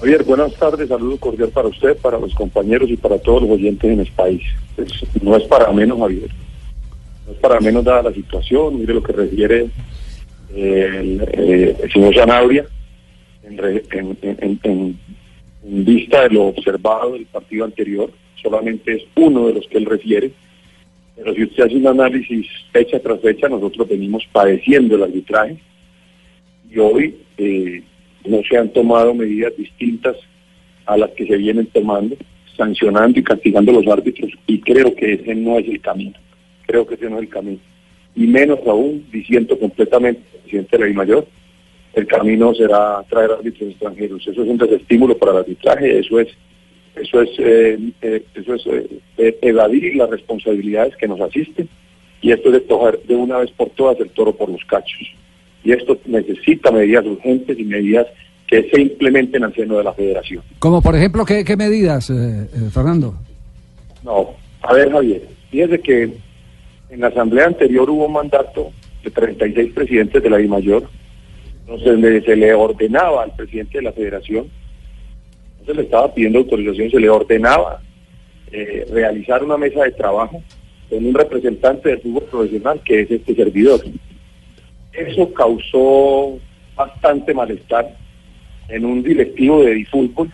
Javier, 0.01 0.23
buenas 0.25 0.55
tardes, 0.55 0.89
saludo 0.89 1.17
cordial 1.19 1.49
para 1.49 1.69
usted, 1.69 1.97
para 1.97 2.19
los 2.19 2.33
compañeros 2.35 2.89
y 2.89 2.97
para 2.97 3.19
todos 3.19 3.43
los 3.43 3.51
oyentes 3.53 3.91
en 3.91 4.01
el 4.01 4.13
país. 4.13 4.43
Pues, 4.77 4.89
no 5.21 5.37
es 5.37 5.43
para 5.45 5.73
menos, 5.73 5.99
Javier. 5.99 6.31
No 7.27 7.33
es 7.33 7.39
para 7.39 7.61
menos 7.61 7.85
dada 7.85 8.05
la 8.05 8.13
situación, 8.13 8.79
mire 8.79 8.95
lo 8.95 9.03
que 9.03 9.13
refiere 9.13 9.69
el, 10.55 11.21
eh, 11.33 11.77
el 11.83 11.93
señor 11.93 12.15
en- 14.23 14.39
en- 14.41 14.61
en- 14.63 14.99
en 15.65 15.85
vista 15.85 16.23
de 16.23 16.31
lo 16.31 16.45
observado 16.47 17.13
del 17.15 17.27
partido 17.27 17.65
anterior, 17.65 18.11
solamente 18.41 18.95
es 18.95 19.03
uno 19.17 19.49
de 19.49 19.55
los 19.55 19.67
que 19.67 19.79
él 19.79 19.87
refiere. 19.87 20.31
Pero 21.17 21.35
si 21.35 21.43
usted 21.43 21.65
hace 21.65 21.77
un 21.77 21.87
análisis 21.89 22.47
fecha 22.73 23.01
tras 23.01 23.21
fecha, 23.21 23.49
nosotros 23.49 23.89
venimos 23.89 24.23
padeciendo 24.31 24.95
el 24.95 25.03
arbitraje 25.03 25.57
y 26.71 26.79
hoy 26.79 27.17
eh, 27.37 27.83
no 28.25 28.41
se 28.49 28.57
han 28.57 28.73
tomado 28.73 29.15
medidas 29.15 29.57
distintas 29.57 30.17
a 30.87 30.97
las 30.97 31.11
que 31.11 31.27
se 31.27 31.37
vienen 31.37 31.67
tomando, 31.67 32.17
sancionando 32.57 33.19
y 33.19 33.23
castigando 33.23 33.71
a 33.73 33.75
los 33.75 33.87
árbitros, 33.87 34.33
y 34.47 34.61
creo 34.61 34.95
que 34.95 35.15
ese 35.15 35.35
no 35.35 35.59
es 35.59 35.69
el 35.69 35.81
camino, 35.81 36.15
creo 36.67 36.87
que 36.87 36.95
ese 36.95 37.09
no 37.09 37.17
es 37.17 37.23
el 37.23 37.29
camino. 37.29 37.61
Y 38.15 38.27
menos 38.27 38.59
aún, 38.67 39.07
diciendo 39.13 39.59
completamente 39.59 40.21
presidente 40.43 40.79
mayor, 40.95 41.27
el 41.95 42.07
camino 42.07 42.55
será 42.55 43.03
traer 43.09 43.33
árbitros 43.33 43.71
extranjeros. 43.71 44.27
Eso 44.27 44.43
es 44.43 44.49
un 44.49 44.59
desestímulo 44.59 45.17
para 45.17 45.33
el 45.33 45.39
arbitraje, 45.39 45.99
eso 45.99 46.19
es 46.21 46.29
eso 46.97 47.23
es 47.23 47.31
eh, 47.39 47.79
eh, 48.03 48.25
eso 48.35 48.55
es 48.55 48.67
eh, 48.67 49.01
eh, 49.19 49.39
evadir 49.43 49.95
las 49.95 50.11
responsabilidades 50.11 50.97
que 50.97 51.07
nos 51.07 51.21
asisten 51.21 51.69
y 52.21 52.33
esto 52.33 52.53
es 52.53 52.67
de 52.67 52.99
de 53.07 53.15
una 53.15 53.39
vez 53.39 53.51
por 53.53 53.71
todas 53.71 54.01
el 54.01 54.11
toro 54.11 54.35
por 54.35 54.49
los 54.49 54.65
cachos 54.65 55.15
y 55.69 55.73
esto 55.73 55.99
necesita 56.07 56.71
medidas 56.71 57.05
urgentes 57.05 57.59
y 57.59 57.65
medidas 57.65 58.07
que 58.47 58.71
se 58.71 58.81
implementen 58.81 59.45
al 59.45 59.55
seno 59.55 59.77
de 59.77 59.85
la 59.85 59.93
federación. 59.93 60.43
Como 60.59 60.81
por 60.81 60.97
ejemplo, 60.97 61.27
¿qué, 61.27 61.45
qué 61.45 61.59
medidas, 61.59 62.09
eh, 62.09 62.15
eh, 62.15 62.71
Fernando? 62.73 63.15
No, 64.03 64.31
a 64.63 64.73
ver 64.73 64.91
Javier, 64.91 65.29
fíjese 65.51 65.79
que 65.81 66.11
en 66.89 67.01
la 67.01 67.09
asamblea 67.09 67.45
anterior 67.45 67.91
hubo 67.91 68.07
un 68.07 68.15
mandato 68.15 68.71
de 69.05 69.11
36 69.11 69.75
presidentes 69.75 70.23
de 70.23 70.31
la 70.31 70.39
DIMAYOR, 70.39 70.89
donde 71.67 72.23
se 72.23 72.35
le 72.35 72.55
ordenaba 72.55 73.25
al 73.25 73.37
presidente 73.37 73.77
de 73.77 73.85
la 73.85 73.93
federación, 73.93 74.47
no 75.61 75.67
se 75.67 75.75
le 75.75 75.83
estaba 75.83 76.15
pidiendo 76.15 76.39
autorización, 76.39 76.91
se 76.91 76.99
le 76.99 77.11
ordenaba 77.11 77.83
eh, 78.51 78.87
realizar 78.91 79.45
una 79.45 79.59
mesa 79.59 79.85
de 79.85 79.91
trabajo 79.91 80.43
con 80.89 81.05
un 81.05 81.13
representante 81.13 81.91
del 81.91 82.01
fútbol 82.01 82.23
profesional 82.23 82.81
que 82.83 83.03
es 83.03 83.11
este 83.11 83.35
servidor. 83.35 83.83
Eso 84.99 85.33
causó 85.33 86.39
bastante 86.75 87.33
malestar 87.33 87.97
en 88.69 88.85
un 88.85 89.01
directivo 89.01 89.63
de 89.63 89.75
Difútbol 89.75 90.33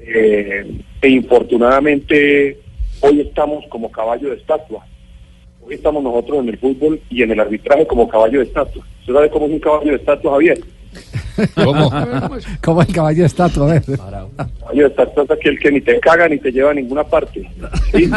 eh, 0.00 0.66
e 1.00 1.08
infortunadamente 1.08 2.58
hoy 3.00 3.22
estamos 3.22 3.66
como 3.68 3.90
caballo 3.90 4.28
de 4.28 4.36
estatua. 4.36 4.86
Hoy 5.66 5.74
estamos 5.74 6.02
nosotros 6.02 6.40
en 6.40 6.50
el 6.50 6.58
fútbol 6.58 7.00
y 7.08 7.22
en 7.22 7.30
el 7.30 7.40
arbitraje 7.40 7.86
como 7.86 8.06
caballo 8.06 8.40
de 8.40 8.44
estatua. 8.44 8.86
¿Usted 9.00 9.14
sabe 9.14 9.30
cómo 9.30 9.46
es 9.46 9.52
un 9.52 9.60
caballo 9.60 9.90
de 9.92 9.96
estatua, 9.96 10.32
Javier? 10.32 10.58
¿Cómo? 11.64 11.90
¿Cómo 12.62 12.82
el 12.82 12.92
caballo 12.92 13.20
de 13.20 13.26
estatua? 13.26 13.70
A 13.70 13.74
ver. 13.74 13.82
Caballo 14.60 14.86
estatua 14.86 15.24
es 15.24 15.30
aquel 15.30 15.58
que 15.58 15.70
ni 15.70 15.80
te 15.80 15.98
caga 16.00 16.28
ni 16.28 16.38
te 16.38 16.50
lleva 16.50 16.70
a 16.70 16.74
ninguna 16.74 17.04
parte. 17.04 17.48
¿sí? 17.92 18.10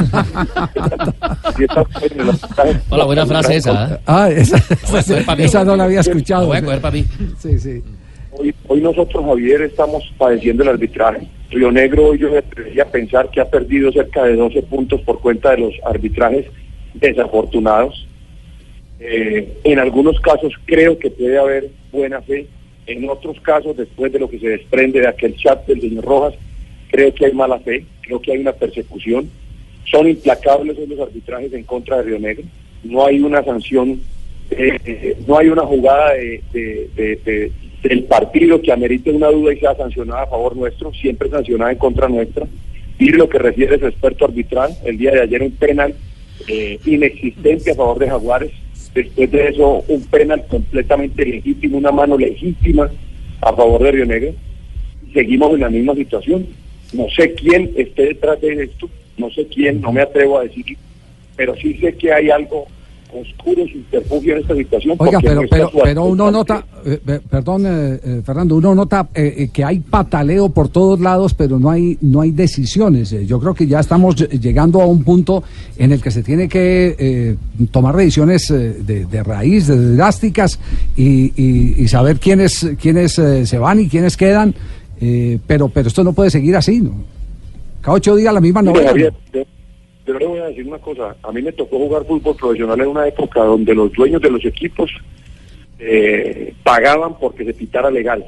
Hola, 2.90 3.06
buena 3.06 3.26
frase 3.26 3.58
esa. 3.58 3.96
¿eh? 3.96 3.98
Ah, 4.06 4.30
esa, 4.30 4.58
esa 5.38 5.64
no 5.64 5.76
la 5.76 5.86
había 5.86 6.02
escuchado. 6.02 6.42
La 6.42 6.48
voy 6.48 6.58
a 6.58 6.62
coger 6.64 6.82
pa' 6.82 6.92
mí. 6.92 7.06
Sí, 7.38 7.60
sí. 7.60 7.84
Hoy, 8.32 8.54
hoy 8.68 8.82
nosotros, 8.82 9.26
Javier, 9.26 9.64
estamos 9.64 10.04
padeciendo 10.18 10.64
el 10.64 10.70
arbitraje. 10.70 11.28
Río 11.50 11.72
Negro, 11.72 12.08
hoy 12.08 12.20
yo 12.20 12.32
me 12.32 12.38
atrevería 12.38 12.84
a 12.84 12.88
pensar 12.88 13.30
que 13.32 13.42
ha 13.42 13.50
perdido 13.50 13.92
cerca 13.92 14.24
de 14.24 14.36
12 14.36 14.62
puntos 14.64 15.02
por 15.02 15.20
cuenta 15.20 15.52
de 15.52 15.58
los 15.58 15.74
arbitrajes 15.84 16.46
desafortunados. 16.94 18.08
Eh, 19.00 19.58
en 19.64 19.80
algunos 19.80 20.20
casos 20.20 20.54
creo 20.66 21.00
que 21.00 21.10
puede 21.10 21.40
haber 21.40 21.70
buena 21.92 22.22
fe. 22.22 22.48
En 22.90 23.10
otros 23.10 23.40
casos, 23.42 23.78
después 23.78 24.12
de 24.12 24.20
lo 24.20 24.30
que 24.30 24.40
se 24.40 24.50
desprende 24.50 25.00
de 25.02 25.08
aquel 25.08 25.36
chat 25.36 25.66
del 25.68 25.80
señor 25.82 26.04
Rojas, 26.06 26.34
creo 26.92 27.14
que 27.14 27.26
hay 27.26 27.34
mala 27.34 27.60
fe, 27.60 27.86
creo 28.02 28.20
que 28.22 28.32
hay 28.32 28.40
una 28.40 28.52
persecución. 28.54 29.30
Son 29.86 30.08
implacables 30.08 30.78
los 30.88 31.00
arbitrajes 31.00 31.54
en 31.54 31.64
contra 31.64 31.98
de 31.98 32.04
Río 32.04 32.20
Negro. 32.20 32.44
No 32.84 33.06
hay 33.06 33.20
una 33.20 33.44
sanción 33.44 34.02
eh, 34.52 35.16
no 35.28 35.38
hay 35.38 35.48
una 35.50 35.62
jugada 35.62 36.14
de- 36.14 37.52
del 37.84 38.04
partido 38.06 38.60
que 38.62 38.72
amerite 38.72 39.12
una 39.12 39.28
duda 39.30 39.54
y 39.54 39.60
sea 39.60 39.76
sancionada 39.76 40.24
a 40.24 40.28
favor 40.28 40.58
nuestro, 40.58 40.92
siempre 40.94 41.30
sancionada 41.30 41.72
en 41.72 41.78
contra 41.78 42.10
nuestra. 42.10 42.48
Y 42.98 43.10
lo 43.12 43.30
que 43.30 43.38
refiere 43.38 43.78
su 43.80 43.86
experto 43.86 44.26
arbitral, 44.26 44.72
el 44.84 44.98
día 44.98 45.12
de 45.12 45.22
ayer 45.22 45.42
un 45.44 45.52
penal 45.52 45.94
eh, 46.48 46.80
inexistente 46.86 47.72
a 47.72 47.76
favor 47.76 48.00
de 48.00 48.10
Jaguares, 48.10 48.52
después 49.04 49.32
de 49.32 49.50
eso 49.50 49.84
un 49.88 50.02
penal 50.06 50.46
completamente 50.48 51.26
legítimo, 51.26 51.78
una 51.78 51.92
mano 51.92 52.18
legítima 52.18 52.90
a 53.42 53.54
favor 53.54 53.84
de 53.84 53.92
Río 53.92 54.06
Negro. 54.06 54.34
Seguimos 55.14 55.54
en 55.54 55.62
la 55.62 55.70
misma 55.70 55.96
situación. 55.96 56.48
No 56.94 57.10
sé 57.10 57.34
quién 57.34 57.72
esté 57.76 58.08
detrás 58.08 58.42
de 58.42 58.64
esto, 58.64 58.90
no 59.18 59.30
sé 59.32 59.46
quién, 59.48 59.80
no 59.82 59.92
me 59.92 60.02
atrevo 60.02 60.40
a 60.40 60.44
decir, 60.44 60.78
pero 61.36 61.56
sí 61.56 61.76
sé 61.76 61.96
que 61.96 62.12
hay 62.12 62.30
algo 62.30 62.68
oscuro, 63.12 63.64
subterfugio 63.68 64.36
en 64.36 64.42
esta 64.42 64.56
situación. 64.56 64.96
Oiga, 65.00 65.20
pero, 65.22 65.42
pero, 65.50 65.72
pero 65.84 66.04
uno 66.06 66.30
nota, 66.30 66.66
eh, 66.86 67.00
eh, 67.08 67.20
perdón, 67.30 67.64
eh, 67.66 68.00
eh, 68.04 68.22
Fernando, 68.24 68.56
uno 68.56 68.76
nota 68.76 69.10
eh, 69.16 69.50
que 69.52 69.64
hay 69.64 69.80
pataleo 69.80 70.50
por 70.50 70.70
todos 70.70 71.00
lados, 71.00 71.34
pero 71.34 71.58
no 71.60 71.70
hay, 71.72 71.98
no 72.02 72.22
hay 72.22 72.32
decisiones. 72.32 73.10
Yo 73.28 73.40
creo 73.40 73.54
que 73.56 73.66
ya 73.68 73.80
estamos 73.80 74.16
ll- 74.16 74.40
llegando 74.40 74.82
a 74.82 74.86
un 74.86 75.04
punto 75.04 75.44
en 75.78 75.92
el 75.92 76.02
que 76.02 76.12
se 76.12 76.22
tiene 76.24 76.48
que 76.48 76.96
eh, 77.00 77.36
tomar 77.72 77.96
decisiones 77.96 78.50
eh, 78.52 78.78
de, 78.86 79.06
de 79.06 79.24
raíz, 79.24 79.68
de 79.68 79.96
drásticas, 79.96 80.60
y, 80.96 81.34
y- 81.36 81.76
y 81.78 81.88
saber 81.88 82.20
quiénes, 82.20 82.68
quiénes 82.80 83.18
eh, 83.18 83.46
se 83.46 83.58
van 83.58 83.80
y 83.80 83.88
quiénes 83.90 84.16
quedan. 84.18 84.54
eh, 85.02 85.40
pero, 85.48 85.70
pero 85.70 85.88
esto 85.88 86.04
no 86.04 86.14
puede 86.14 86.30
seguir 86.30 86.56
así, 86.56 86.80
¿no? 86.80 86.92
Cada 87.82 87.96
ocho 87.96 88.16
días 88.16 88.34
la 88.34 88.42
misma 88.42 88.62
novela. 88.62 88.90
Javier, 88.90 89.14
yo 90.10 90.18
le 90.18 90.26
voy 90.26 90.40
a 90.40 90.48
decir 90.48 90.66
una 90.66 90.80
cosa. 90.80 91.16
A 91.22 91.32
mí 91.32 91.42
me 91.42 91.52
tocó 91.52 91.78
jugar 91.78 92.04
fútbol 92.06 92.36
profesional 92.36 92.82
en 92.82 92.88
una 92.88 93.08
época 93.08 93.44
donde 93.44 93.76
los 93.76 93.92
dueños 93.92 94.22
de 94.22 94.32
los 94.32 94.44
equipos 94.44 94.90
eh, 95.78 96.54
pagaban 96.64 97.18
porque 97.20 97.46
se 97.46 97.54
pitara 97.54 97.92
legal. 97.92 98.26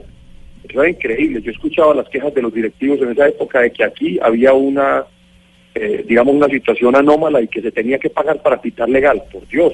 Eso 0.64 0.80
era 0.80 0.92
increíble. 0.92 1.42
Yo 1.42 1.52
escuchaba 1.52 1.96
las 1.96 2.08
quejas 2.10 2.34
de 2.36 2.44
los 2.44 2.54
directivos 2.54 3.02
en 3.02 3.12
esa 3.12 3.28
época 3.28 3.62
de 3.62 3.72
que 3.72 3.84
aquí 3.84 4.20
había 4.22 4.54
una, 4.54 5.06
eh, 5.74 6.06
digamos, 6.08 6.36
una 6.36 6.48
situación 6.48 6.96
anómala 6.96 7.42
y 7.42 7.48
que 7.48 7.62
se 7.64 7.72
tenía 7.72 7.98
que 7.98 8.12
pagar 8.12 8.42
para 8.44 8.62
pitar 8.62 8.88
legal. 8.88 9.24
Por 9.32 9.48
Dios. 9.48 9.74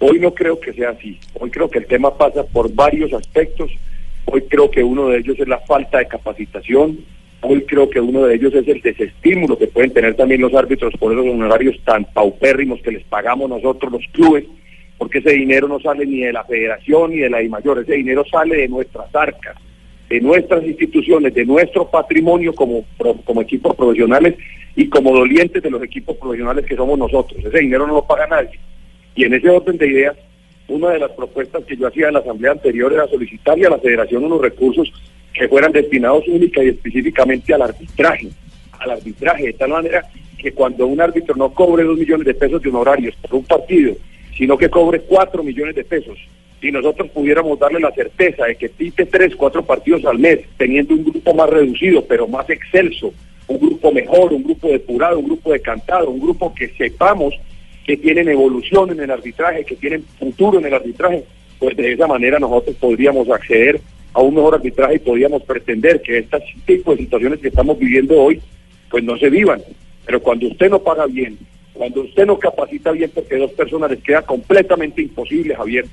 Hoy 0.00 0.20
no 0.20 0.34
creo 0.34 0.60
que 0.60 0.74
sea 0.74 0.90
así. 0.90 1.18
Hoy 1.34 1.50
creo 1.50 1.70
que 1.70 1.78
el 1.78 1.86
tema 1.86 2.16
pasa 2.16 2.44
por 2.44 2.70
varios 2.74 3.12
aspectos. 3.14 3.70
Hoy 4.26 4.42
creo 4.42 4.70
que 4.70 4.84
uno 4.84 5.08
de 5.08 5.18
ellos 5.18 5.40
es 5.40 5.48
la 5.48 5.60
falta 5.60 5.98
de 5.98 6.08
capacitación. 6.08 6.98
Hoy 7.40 7.62
creo 7.62 7.88
que 7.88 8.00
uno 8.00 8.26
de 8.26 8.34
ellos 8.34 8.52
es 8.52 8.66
el 8.66 8.80
desestímulo 8.80 9.56
que 9.56 9.68
pueden 9.68 9.92
tener 9.92 10.16
también 10.16 10.40
los 10.40 10.52
árbitros 10.54 10.92
por 10.98 11.12
esos 11.12 11.24
honorarios 11.24 11.76
tan 11.84 12.04
paupérrimos 12.04 12.80
que 12.82 12.90
les 12.90 13.04
pagamos 13.04 13.48
nosotros 13.48 13.92
los 13.92 14.02
clubes, 14.12 14.44
porque 14.96 15.18
ese 15.18 15.30
dinero 15.30 15.68
no 15.68 15.78
sale 15.78 16.04
ni 16.04 16.20
de 16.20 16.32
la 16.32 16.44
federación 16.44 17.10
ni 17.10 17.18
de 17.18 17.30
la 17.30 17.40
mayor, 17.48 17.78
ese 17.78 17.94
dinero 17.94 18.24
sale 18.28 18.56
de 18.56 18.68
nuestras 18.68 19.14
arcas, 19.14 19.56
de 20.08 20.20
nuestras 20.20 20.64
instituciones, 20.64 21.32
de 21.32 21.46
nuestro 21.46 21.88
patrimonio 21.88 22.52
como, 22.52 22.84
como 23.24 23.42
equipos 23.42 23.76
profesionales 23.76 24.34
y 24.74 24.88
como 24.88 25.14
dolientes 25.14 25.62
de 25.62 25.70
los 25.70 25.82
equipos 25.82 26.16
profesionales 26.16 26.66
que 26.66 26.74
somos 26.74 26.98
nosotros. 26.98 27.44
Ese 27.44 27.60
dinero 27.60 27.86
no 27.86 27.94
lo 27.94 28.06
paga 28.06 28.26
nadie. 28.26 28.58
Y 29.14 29.24
en 29.24 29.34
ese 29.34 29.48
orden 29.48 29.78
de 29.78 29.86
ideas, 29.86 30.16
una 30.66 30.90
de 30.90 30.98
las 30.98 31.12
propuestas 31.12 31.64
que 31.64 31.76
yo 31.76 31.86
hacía 31.86 32.08
en 32.08 32.14
la 32.14 32.20
asamblea 32.20 32.52
anterior 32.52 32.92
era 32.92 33.06
solicitarle 33.06 33.66
a 33.66 33.70
la 33.70 33.78
federación 33.78 34.24
unos 34.24 34.40
recursos 34.40 34.92
que 35.38 35.48
fueran 35.48 35.72
destinados 35.72 36.26
única 36.26 36.62
y 36.62 36.68
específicamente 36.68 37.54
al 37.54 37.62
arbitraje, 37.62 38.28
al 38.78 38.90
arbitraje, 38.90 39.46
de 39.46 39.52
tal 39.52 39.70
manera 39.70 40.04
que 40.36 40.52
cuando 40.52 40.86
un 40.86 41.00
árbitro 41.00 41.36
no 41.36 41.54
cobre 41.54 41.84
dos 41.84 41.96
millones 41.96 42.26
de 42.26 42.34
pesos 42.34 42.60
de 42.60 42.68
honorarios 42.68 43.14
por 43.16 43.36
un 43.36 43.44
partido, 43.44 43.94
sino 44.36 44.58
que 44.58 44.68
cobre 44.68 45.00
cuatro 45.00 45.42
millones 45.42 45.76
de 45.76 45.84
pesos, 45.84 46.18
y 46.60 46.72
nosotros 46.72 47.08
pudiéramos 47.10 47.58
darle 47.58 47.78
la 47.78 47.92
certeza 47.92 48.46
de 48.46 48.56
que 48.56 48.68
pite 48.68 49.06
tres, 49.06 49.36
cuatro 49.36 49.64
partidos 49.64 50.04
al 50.04 50.18
mes, 50.18 50.40
teniendo 50.56 50.94
un 50.94 51.04
grupo 51.04 51.32
más 51.32 51.48
reducido, 51.48 52.04
pero 52.04 52.26
más 52.26 52.50
excelso, 52.50 53.12
un 53.46 53.58
grupo 53.60 53.92
mejor, 53.92 54.32
un 54.32 54.42
grupo 54.42 54.68
depurado, 54.68 55.20
un 55.20 55.26
grupo 55.26 55.52
decantado, 55.52 56.10
un 56.10 56.20
grupo 56.20 56.52
que 56.52 56.68
sepamos 56.70 57.34
que 57.84 57.96
tienen 57.96 58.28
evolución 58.28 58.90
en 58.90 59.00
el 59.00 59.10
arbitraje, 59.10 59.64
que 59.64 59.76
tienen 59.76 60.02
futuro 60.18 60.58
en 60.58 60.66
el 60.66 60.74
arbitraje, 60.74 61.24
pues 61.58 61.76
de 61.76 61.92
esa 61.92 62.06
manera 62.06 62.38
nosotros 62.38 62.76
podríamos 62.76 63.30
acceder 63.30 63.80
a 64.12 64.20
un 64.20 64.34
mejor 64.34 64.54
arbitraje 64.54 64.96
y 64.96 64.98
podríamos 65.00 65.42
pretender 65.42 66.00
que 66.02 66.18
este 66.18 66.42
tipo 66.66 66.92
de 66.92 66.98
situaciones 66.98 67.40
que 67.40 67.48
estamos 67.48 67.78
viviendo 67.78 68.20
hoy, 68.20 68.40
pues 68.90 69.04
no 69.04 69.16
se 69.18 69.30
vivan. 69.30 69.60
Pero 70.06 70.20
cuando 70.22 70.46
usted 70.48 70.70
no 70.70 70.78
paga 70.78 71.06
bien, 71.06 71.38
cuando 71.74 72.00
usted 72.02 72.26
no 72.26 72.38
capacita 72.38 72.90
bien, 72.90 73.10
porque 73.14 73.36
dos 73.36 73.52
personas 73.52 73.90
les 73.90 74.02
queda 74.02 74.22
completamente 74.22 75.02
imposible, 75.02 75.54
Javier, 75.54 75.84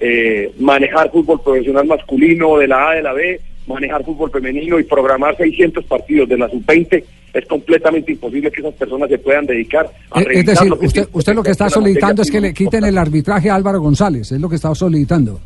eh, 0.00 0.52
manejar 0.58 1.10
fútbol 1.10 1.40
profesional 1.40 1.86
masculino 1.86 2.58
de 2.58 2.68
la 2.68 2.90
A 2.90 2.94
de 2.94 3.02
la 3.02 3.12
B, 3.12 3.40
manejar 3.66 4.04
fútbol 4.04 4.30
femenino 4.30 4.78
y 4.78 4.84
programar 4.84 5.36
600 5.36 5.84
partidos 5.84 6.28
de 6.28 6.38
la 6.38 6.48
sub-20, 6.48 7.04
es 7.34 7.46
completamente 7.46 8.12
imposible 8.12 8.50
que 8.50 8.60
esas 8.60 8.74
personas 8.74 9.08
se 9.08 9.18
puedan 9.18 9.44
dedicar 9.44 9.90
a 10.10 10.20
Eh, 10.20 10.26
Es 10.30 10.46
decir, 10.46 10.68
lo 10.68 10.78
usted, 10.78 11.08
usted 11.12 11.34
lo 11.34 11.42
que 11.42 11.50
está 11.50 11.68
solicitando 11.68 12.22
es 12.22 12.30
que 12.30 12.40
le 12.40 12.54
quiten 12.54 12.84
el 12.84 12.96
arbitraje 12.96 13.50
a 13.50 13.56
Álvaro 13.56 13.80
González, 13.80 14.30
es 14.30 14.40
lo 14.40 14.48
que 14.48 14.56
está 14.56 14.74
solicitando. 14.74 15.40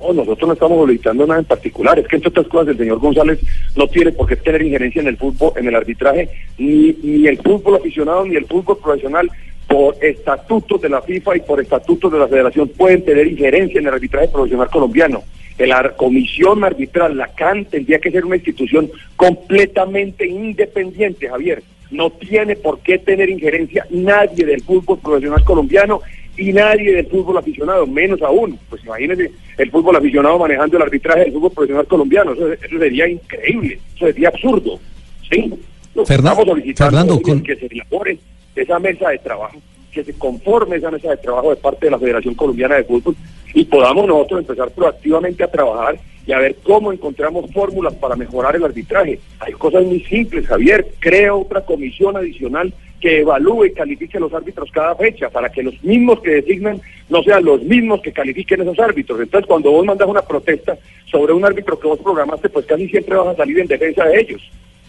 No, 0.00 0.12
nosotros 0.12 0.46
no 0.46 0.52
estamos 0.54 0.78
solicitando 0.78 1.26
nada 1.26 1.40
en 1.40 1.46
particular. 1.46 1.98
Es 1.98 2.06
que 2.06 2.16
entre 2.16 2.30
otras 2.30 2.46
cosas 2.46 2.68
el 2.68 2.78
señor 2.78 2.98
González 2.98 3.40
no 3.76 3.86
tiene 3.88 4.12
por 4.12 4.28
qué 4.28 4.36
tener 4.36 4.62
injerencia 4.62 5.02
en 5.02 5.08
el 5.08 5.16
fútbol, 5.16 5.52
en 5.56 5.66
el 5.66 5.74
arbitraje, 5.74 6.28
ni, 6.58 6.92
ni 7.02 7.26
el 7.26 7.38
fútbol 7.38 7.76
aficionado 7.76 8.24
ni 8.24 8.36
el 8.36 8.46
fútbol 8.46 8.78
profesional 8.78 9.30
por 9.66 10.02
estatutos 10.02 10.80
de 10.80 10.88
la 10.88 11.02
FIFA 11.02 11.36
y 11.36 11.40
por 11.40 11.60
estatutos 11.60 12.10
de 12.10 12.18
la 12.18 12.28
Federación 12.28 12.68
pueden 12.68 13.04
tener 13.04 13.26
injerencia 13.26 13.80
en 13.80 13.86
el 13.86 13.94
arbitraje 13.94 14.28
profesional 14.28 14.70
colombiano. 14.70 15.22
La 15.58 15.90
comisión 15.96 16.62
arbitral, 16.64 17.16
la 17.16 17.26
CAN, 17.28 17.64
tendría 17.64 17.98
que 17.98 18.12
ser 18.12 18.24
una 18.24 18.36
institución 18.36 18.90
completamente 19.16 20.26
independiente, 20.26 21.28
Javier. 21.28 21.62
No 21.90 22.10
tiene 22.10 22.54
por 22.54 22.78
qué 22.80 22.98
tener 22.98 23.28
injerencia 23.28 23.86
nadie 23.90 24.46
del 24.46 24.62
fútbol 24.62 24.98
profesional 24.98 25.42
colombiano 25.44 26.00
y 26.38 26.52
nadie 26.52 26.94
del 26.94 27.06
fútbol 27.06 27.38
aficionado, 27.38 27.86
menos 27.86 28.22
aún. 28.22 28.58
Pues 28.70 28.82
imagínense 28.84 29.30
el 29.58 29.70
fútbol 29.70 29.96
aficionado 29.96 30.38
manejando 30.38 30.76
el 30.76 30.82
arbitraje 30.84 31.20
del 31.24 31.32
fútbol 31.32 31.50
profesional 31.52 31.86
colombiano. 31.86 32.32
Eso, 32.32 32.52
eso 32.52 32.78
sería 32.78 33.08
increíble, 33.08 33.78
eso 33.96 34.06
sería 34.06 34.28
absurdo. 34.28 34.78
¿sí? 35.30 35.52
Fernando, 36.76 37.14
es 37.14 37.22
con- 37.22 37.42
que 37.42 37.56
se 37.56 37.66
elabore 37.66 38.18
esa 38.54 38.78
mesa 38.78 39.08
de 39.10 39.18
trabajo, 39.18 39.58
que 39.92 40.04
se 40.04 40.12
conforme 40.14 40.76
esa 40.76 40.90
mesa 40.90 41.10
de 41.10 41.16
trabajo 41.18 41.50
de 41.50 41.56
parte 41.56 41.86
de 41.86 41.90
la 41.90 41.98
Federación 41.98 42.34
Colombiana 42.34 42.76
de 42.76 42.84
Fútbol 42.84 43.16
y 43.54 43.64
podamos 43.64 44.06
nosotros 44.06 44.40
empezar 44.40 44.70
proactivamente 44.70 45.42
a 45.44 45.50
trabajar 45.50 45.98
y 46.26 46.32
a 46.32 46.38
ver 46.38 46.56
cómo 46.62 46.92
encontramos 46.92 47.50
fórmulas 47.52 47.94
para 47.94 48.14
mejorar 48.14 48.54
el 48.54 48.64
arbitraje. 48.64 49.18
Hay 49.40 49.52
cosas 49.54 49.84
muy 49.84 50.00
simples, 50.04 50.46
Javier. 50.46 50.86
Crea 51.00 51.34
otra 51.34 51.62
comisión 51.64 52.16
adicional 52.16 52.72
que 53.00 53.20
evalúe 53.20 53.66
y 53.66 53.72
califique 53.72 54.16
a 54.16 54.20
los 54.20 54.32
árbitros 54.32 54.70
cada 54.72 54.94
fecha 54.96 55.28
para 55.30 55.50
que 55.50 55.62
los 55.62 55.82
mismos 55.82 56.20
que 56.20 56.30
designan 56.30 56.80
no 57.08 57.22
sean 57.22 57.44
los 57.44 57.62
mismos 57.62 58.00
que 58.02 58.12
califiquen 58.12 58.60
esos 58.60 58.78
árbitros. 58.78 59.20
Entonces, 59.20 59.46
cuando 59.46 59.70
vos 59.70 59.84
mandas 59.84 60.08
una 60.08 60.22
protesta 60.22 60.76
sobre 61.10 61.32
un 61.32 61.44
árbitro 61.44 61.78
que 61.78 61.86
vos 61.86 61.98
programaste, 62.00 62.48
pues 62.48 62.66
casi 62.66 62.88
siempre 62.88 63.16
vas 63.16 63.28
a 63.28 63.36
salir 63.36 63.60
en 63.60 63.66
defensa 63.66 64.04
de 64.04 64.20
ellos. 64.20 64.42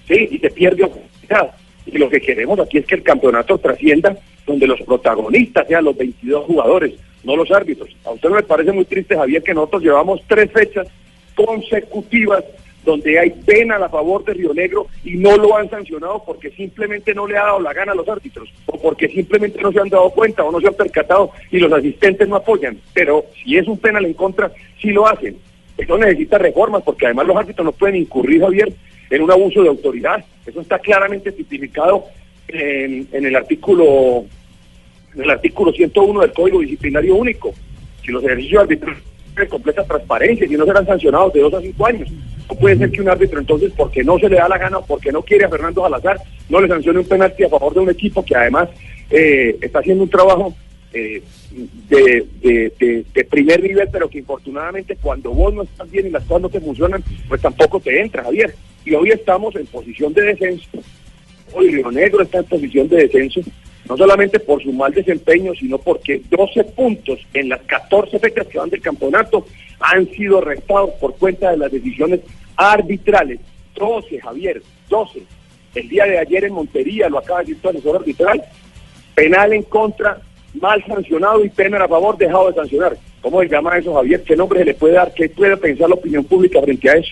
¿sí? 0.08 0.28
Y 0.32 0.40
te 0.40 0.50
pierde 0.50 0.84
oportunidad. 0.84 1.52
Y 1.86 1.98
lo 1.98 2.10
que 2.10 2.22
queremos 2.22 2.60
aquí 2.60 2.80
es 2.80 2.86
que 2.86 2.96
el 2.96 3.04
campeonato 3.04 3.58
trascienda 3.58 4.18
donde 4.46 4.68
los 4.68 4.82
protagonistas 4.82 5.68
sean 5.68 5.86
los 5.86 5.96
22 5.96 6.46
jugadores, 6.46 6.94
no 7.24 7.36
los 7.36 7.52
árbitros. 7.52 7.90
A 8.06 8.12
usted 8.12 8.30
me 8.30 8.44
parece 8.44 8.72
muy 8.72 8.86
triste, 8.86 9.16
Javier, 9.16 9.44
que 9.44 9.54
nosotros 9.54 9.84
llevamos 9.84 10.22
tres 10.28 10.52
fechas 10.52 10.88
consecutivas 11.36 12.44
donde 12.84 13.20
hay 13.20 13.32
pena 13.32 13.76
a 13.76 13.90
favor 13.90 14.24
de 14.24 14.34
Río 14.34 14.54
Negro 14.54 14.88
y 15.04 15.16
no 15.18 15.38
lo 15.38 15.58
han 15.58 15.70
sancionado 15.70 16.24
porque 16.26 16.50
simplemente 16.52 17.14
no 17.14 17.28
le 17.28 17.38
ha 17.38 17.44
dado 17.44 17.60
la 17.60 17.74
gana 17.74 17.92
a 17.92 17.96
los 17.96 18.08
árbitros 18.08 18.50
o 18.66 18.80
porque 18.80 19.08
simplemente 19.10 19.62
no 19.62 19.72
se 19.72 19.80
han 19.80 19.90
dado 19.90 20.10
cuenta 20.12 20.44
o 20.44 20.52
no 20.52 20.60
se 20.60 20.68
han 20.68 20.74
percatado 20.74 21.32
y 21.52 21.60
los 21.60 21.72
asistentes 21.72 22.28
no 22.28 22.38
apoyan. 22.38 22.80
Pero 22.94 23.26
si 23.44 23.58
es 23.58 23.68
un 23.68 23.78
penal 23.78 24.06
en 24.06 24.14
contra, 24.14 24.52
sí 24.82 24.92
lo 24.92 25.08
hacen. 25.08 25.38
Eso 25.78 25.98
necesita 25.98 26.38
reformas 26.38 26.84
porque 26.84 27.06
además 27.06 27.28
los 27.28 27.38
árbitros 27.38 27.66
no 27.66 27.72
pueden 27.72 27.96
incurrir, 27.96 28.42
Javier, 28.42 28.74
en 29.10 29.22
un 29.22 29.32
abuso 29.32 29.62
de 29.62 29.70
autoridad. 29.70 30.24
Eso 30.46 30.62
está 30.62 30.80
claramente 30.80 31.32
tipificado 31.32 32.06
en, 32.48 33.08
en 33.12 33.26
el 33.26 33.36
artículo 33.36 34.26
en 35.16 35.24
el 35.24 35.30
artículo 35.30 35.72
101 35.72 36.22
del 36.22 36.34
Código 36.34 36.60
Disciplinario 36.60 37.16
Único. 37.16 37.54
Si 38.04 38.12
los 38.12 38.24
ejercicios 38.24 38.62
arbitrales 38.62 39.09
tienen 39.40 39.50
completa 39.50 39.84
transparencia 39.84 40.46
y 40.46 40.50
no 40.52 40.66
serán 40.66 40.86
sancionados 40.86 41.34
de 41.34 41.42
dos 41.42 41.54
a 41.54 41.62
cinco 41.62 41.86
años. 41.86 42.10
No 42.50 42.56
puede 42.56 42.78
ser 42.78 42.92
que 42.92 43.02
un 43.02 43.10
árbitro 43.10 43.40
entonces, 43.40 43.72
porque 43.76 44.04
no 44.04 44.20
se 44.20 44.28
le 44.28 44.38
da 44.38 44.50
la 44.50 44.58
gana 44.58 44.80
porque 44.82 45.12
no 45.12 45.22
quiere 45.22 45.46
a 45.46 45.50
Fernando 45.50 45.82
Salazar, 45.82 46.20
no 46.50 46.60
le 46.60 46.68
sancione 46.68 47.00
un 47.00 47.08
penalti 47.08 47.44
a 47.44 47.50
favor 47.50 47.74
de 47.74 47.80
un 47.80 47.90
equipo 47.90 48.24
que 48.24 48.36
además 48.36 48.70
eh, 49.10 49.58
está 49.62 49.80
haciendo 49.80 50.04
un 50.04 50.10
trabajo 50.10 50.54
eh, 50.92 51.22
de 51.88 53.28
primer 53.30 53.62
nivel, 53.62 53.88
pero 53.92 54.10
que 54.10 54.20
infortunadamente 54.20 54.98
cuando 54.98 55.32
vos 55.32 55.54
no 55.54 55.64
estás 55.64 55.90
bien 55.90 56.08
y 56.08 56.12
las 56.12 56.24
cosas 56.24 56.42
no 56.44 56.50
te 56.50 56.60
funcionan, 56.60 57.04
pues 57.28 57.42
tampoco 57.42 57.80
te 57.80 58.02
entra, 58.02 58.24
Javier. 58.24 58.54
Y 58.84 58.94
hoy 58.94 59.12
estamos 59.12 59.56
en 59.56 59.66
posición 59.68 60.14
de 60.14 60.24
descenso. 60.24 60.68
Hoy 61.54 61.70
Río 61.70 61.92
Negro 61.92 62.22
está 62.22 62.40
en 62.40 62.46
posición 62.46 62.88
de 62.90 62.98
descenso 62.98 63.42
no 63.90 63.98
solamente 63.98 64.40
por 64.40 64.62
su 64.62 64.72
mal 64.72 64.94
desempeño, 64.94 65.54
sino 65.56 65.80
porque 65.80 66.22
12 66.30 66.64
puntos 66.66 67.20
en 67.34 67.50
las 67.50 67.62
14 67.62 68.20
fechas 68.20 68.46
que 68.46 68.60
van 68.60 68.70
del 68.70 68.82
campeonato 68.82 69.48
han 69.80 70.08
sido 70.12 70.42
restados 70.42 70.92
por 71.02 71.16
cuenta 71.16 71.50
de 71.50 71.58
las 71.58 71.72
decisiones 71.72 72.20
arbitrales. 72.56 73.40
12, 73.76 74.22
Javier, 74.22 74.62
12. 74.90 75.24
El 75.74 75.90
día 75.90 76.06
de 76.06 76.20
ayer 76.20 76.46
en 76.46 76.54
Montería, 76.54 77.10
lo 77.10 77.18
acaba 77.18 77.40
de 77.40 77.46
decir 77.46 77.62
tu 77.62 77.70
asesor 77.70 77.96
arbitral, 77.96 78.44
penal 79.16 79.54
en 79.54 79.64
contra, 79.64 80.22
mal 80.62 80.84
sancionado 80.86 81.44
y 81.44 81.50
pena 81.50 81.84
a 81.84 81.88
favor, 81.88 82.16
dejado 82.16 82.50
de 82.50 82.56
sancionar. 82.56 82.98
¿Cómo 83.22 83.42
se 83.42 83.50
llama 83.50 83.78
eso, 83.78 83.96
Javier? 83.96 84.22
¿Qué 84.24 84.36
nombre 84.36 84.60
se 84.60 84.66
le 84.66 84.74
puede 84.76 84.94
dar? 84.94 85.14
¿Qué 85.14 85.30
puede 85.30 85.58
pensar 85.58 85.90
la 85.90 85.96
opinión 85.96 86.24
pública 86.26 86.62
frente 86.62 86.90
a 86.90 86.94
eso? 86.94 87.12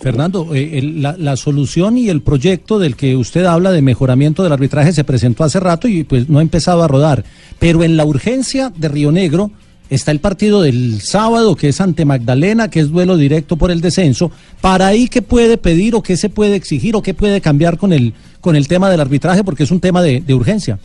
Fernando, 0.00 0.54
eh, 0.54 0.78
el- 0.78 1.02
la, 1.02 1.36
solución 1.36 1.98
y 1.98 2.08
el 2.08 2.20
proyecto 2.20 2.78
del 2.78 2.96
que 2.96 3.16
usted 3.16 3.44
habla 3.44 3.72
de 3.72 3.82
mejoramiento 3.82 4.42
del 4.42 4.52
arbitraje 4.52 4.92
se 4.92 5.04
presentó 5.04 5.44
hace 5.44 5.60
rato 5.60 5.88
y 5.88 6.04
pues 6.04 6.28
no 6.28 6.38
ha 6.38 6.42
empezado 6.42 6.82
a 6.82 6.88
rodar. 6.88 7.24
Pero 7.58 7.82
en 7.82 7.96
la 7.96 8.04
urgencia 8.04 8.72
de 8.76 8.88
Río 8.88 9.12
Negro 9.12 9.50
está 9.88 10.10
el 10.10 10.20
partido 10.20 10.62
del 10.62 11.00
sábado, 11.00 11.56
que 11.56 11.68
es 11.68 11.80
ante 11.80 12.04
Magdalena, 12.04 12.70
que 12.70 12.80
es 12.80 12.90
duelo 12.90 13.16
directo 13.16 13.56
por 13.56 13.70
el 13.70 13.80
descenso. 13.80 14.30
¿Para 14.60 14.88
ahí 14.88 15.08
qué 15.08 15.22
puede 15.22 15.58
pedir 15.58 15.94
o 15.94 16.02
qué 16.02 16.16
se 16.16 16.28
puede 16.28 16.56
exigir 16.56 16.96
o 16.96 17.02
qué 17.02 17.14
puede 17.14 17.40
cambiar 17.40 17.78
con 17.78 17.92
el, 17.92 18.12
con 18.40 18.56
el 18.56 18.68
tema 18.68 18.90
del 18.90 19.00
arbitraje? 19.00 19.44
Porque 19.44 19.62
es 19.62 19.70
un 19.70 19.80
tema 19.80 20.02
de, 20.02 20.22
urgencia. 20.34 20.78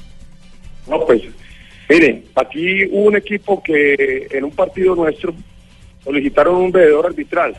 No, 0.88 1.06
pues, 1.06 1.22
miren, 1.90 2.24
aquí 2.36 2.86
hubo 2.92 3.06
un 3.06 3.16
equipo 3.16 3.62
que 3.64 4.28
en 4.32 4.44
un 4.44 4.52
partido 4.52 4.96
nuestro 4.96 5.34
solicitaron 6.04 6.56
un 6.56 6.72
veedor 6.72 7.06
arbitral. 7.08 7.56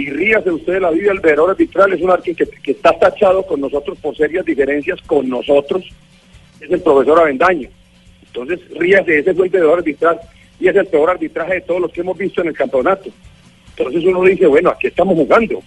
Y 0.00 0.08
ríase 0.08 0.50
usted 0.50 0.74
de 0.74 0.80
la 0.80 0.90
vida, 0.90 1.12
el 1.12 1.20
veedor 1.20 1.50
arbitral 1.50 1.92
es 1.92 2.00
un 2.00 2.10
alguien 2.10 2.34
que, 2.34 2.46
que 2.46 2.70
está 2.70 2.98
tachado 2.98 3.44
con 3.44 3.60
nosotros 3.60 3.98
por 3.98 4.16
serias 4.16 4.44
diferencias 4.46 4.98
con 5.02 5.28
nosotros, 5.28 5.82
es 6.60 6.70
el 6.70 6.80
profesor 6.80 7.18
Avendaño. 7.20 7.68
Entonces, 8.26 8.60
ríase, 8.78 9.18
ese 9.18 9.34
fue 9.34 9.46
el 9.46 9.52
veedor 9.52 9.78
arbitral 9.78 10.18
y 10.58 10.68
es 10.68 10.76
el 10.76 10.86
peor 10.86 11.10
arbitraje 11.10 11.54
de 11.54 11.60
todos 11.62 11.80
los 11.80 11.92
que 11.92 12.00
hemos 12.00 12.16
visto 12.16 12.40
en 12.40 12.48
el 12.48 12.54
campeonato. 12.56 13.10
Entonces 13.76 14.04
uno 14.04 14.22
dice, 14.24 14.46
bueno, 14.46 14.70
aquí 14.70 14.86
estamos 14.86 15.14
jugando. 15.14 15.62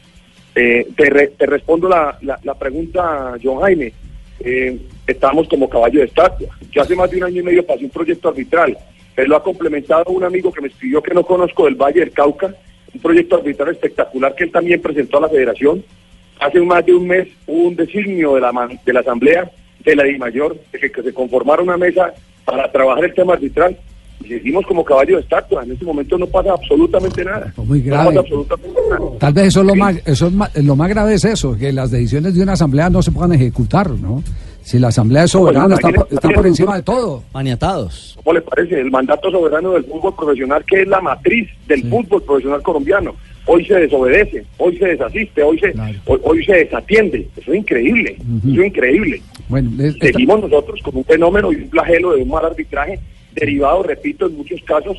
Eh, 0.56 0.88
te, 0.96 1.10
re- 1.10 1.34
te 1.38 1.46
respondo 1.46 1.90
la, 1.90 2.18
la, 2.22 2.40
la 2.44 2.54
pregunta, 2.54 3.36
John 3.44 3.60
Jaime. 3.62 3.92
Eh, 4.40 4.78
estamos 5.08 5.48
como 5.48 5.70
caballo 5.70 6.00
de 6.00 6.06
estatua. 6.06 6.48
Yo 6.72 6.82
hace 6.82 6.96
más 6.96 7.10
de 7.12 7.18
un 7.18 7.24
año 7.24 7.42
y 7.42 7.44
medio 7.44 7.66
pasé 7.66 7.84
un 7.84 7.90
proyecto 7.90 8.30
arbitral. 8.30 8.78
Él 9.16 9.30
lo 9.30 9.36
ha 9.36 9.44
complementado 9.44 10.06
un 10.08 10.24
amigo 10.24 10.52
que 10.52 10.62
me 10.62 10.68
escribió 10.70 11.02
que 11.02 11.14
no 11.14 11.24
conozco 11.24 11.66
del 11.66 11.76
Valle 11.76 12.00
del 12.02 12.12
Cauca, 12.12 12.54
un 12.94 13.02
proyecto 13.02 13.36
arbitral 13.38 13.70
espectacular 13.72 14.36
que 14.36 14.44
él 14.46 14.52
también 14.52 14.82
presentó 14.82 15.18
a 15.18 15.22
la 15.22 15.30
federación. 15.30 15.84
Hace 16.40 16.60
más 16.62 16.86
de 16.86 16.94
un 16.94 17.08
mes 17.08 17.28
hubo 17.48 17.68
un 17.70 17.76
designio 17.76 18.36
de 18.36 18.42
la, 18.42 18.52
de 18.86 18.94
la 18.94 19.00
Asamblea 19.00 19.50
de 19.84 19.96
la 19.96 20.04
DIMAYOR, 20.04 20.58
de 20.72 20.80
que, 20.80 20.92
que 20.92 21.04
se 21.04 21.14
conformara 21.14 21.62
una 21.62 21.78
mesa 21.78 22.14
para 22.46 22.72
trabajar 22.72 23.06
el 23.06 23.14
tema 23.14 23.34
arbitral. 23.34 23.78
Y 24.24 24.28
seguimos 24.28 24.66
como 24.66 24.86
caballo 24.86 25.18
de 25.18 25.22
estatua. 25.24 25.64
En 25.64 25.72
este 25.74 25.84
momento 25.84 26.18
no 26.18 26.28
pasa 26.28 26.52
absolutamente 26.54 27.26
nada. 27.26 27.52
Muy 27.58 27.80
No 27.80 27.86
grave. 27.86 28.06
pasa 28.08 28.20
absolutamente 28.20 28.80
nada. 28.90 29.06
Tal 29.20 29.34
vez 29.34 29.46
eso 29.48 29.62
es 29.62 29.68
lo 29.68 29.76
más, 29.76 29.96
eso 30.06 30.32
es 30.56 30.64
lo 30.64 30.76
más 30.78 30.90
grave 30.90 31.14
es 31.16 31.26
eso, 31.26 31.58
que 31.58 31.74
las 31.74 31.92
decisiones 31.92 32.34
de 32.36 32.44
una 32.44 32.54
asamblea 32.54 32.90
no 32.90 33.02
se 33.02 33.12
puedan 33.12 33.34
ejecutar, 33.34 33.90
¿no? 33.90 34.24
Si 34.64 34.80
la 34.80 34.88
asamblea 34.88 35.26
es 35.26 35.32
soberana, 35.32 35.76
está, 35.76 35.90
por- 35.92 36.08
está 36.10 36.30
por 36.30 36.48
encima 36.48 36.76
de 36.78 36.84
todo. 36.84 37.24
Maniatados. 37.34 38.18
¿Cómo 38.24 38.34
le 38.34 38.42
parece? 38.42 38.80
El 38.80 38.90
mandato 38.92 39.30
soberano 39.30 39.72
del 39.74 39.84
fútbol 39.84 40.16
profesional, 40.16 40.64
que 40.66 40.82
es 40.82 40.88
la 40.88 41.02
matriz 41.02 41.50
del 41.68 41.84
fútbol 41.90 42.24
profesional 42.24 42.62
colombiano. 42.62 43.14
Hoy 43.46 43.66
se 43.66 43.74
desobedece, 43.76 44.46
hoy 44.58 44.78
se 44.78 44.86
desasiste, 44.86 45.44
hoy 45.44 45.60
se, 45.60 45.74
hoy, 46.06 46.20
hoy 46.24 46.46
se 46.46 46.54
desatiende. 46.54 47.28
Eso 47.36 47.52
es 47.52 47.60
increíble, 47.60 48.16
eso 48.18 48.62
es 48.62 48.68
increíble. 48.68 49.22
Bueno, 49.50 49.70
es- 49.84 49.96
esta- 49.96 50.06
Seguimos 50.08 50.40
nosotros 50.42 50.80
con 50.82 50.96
un 50.96 51.04
fenómeno 51.04 51.52
y 51.52 51.58
un 51.58 51.70
flagelo 51.70 52.14
de 52.16 52.24
un 52.24 52.30
mal 52.30 52.46
arbitraje, 52.46 53.00
derivado, 53.36 53.84
repito, 53.84 54.28
en 54.28 54.38
muchos 54.38 54.62
casos 54.64 54.98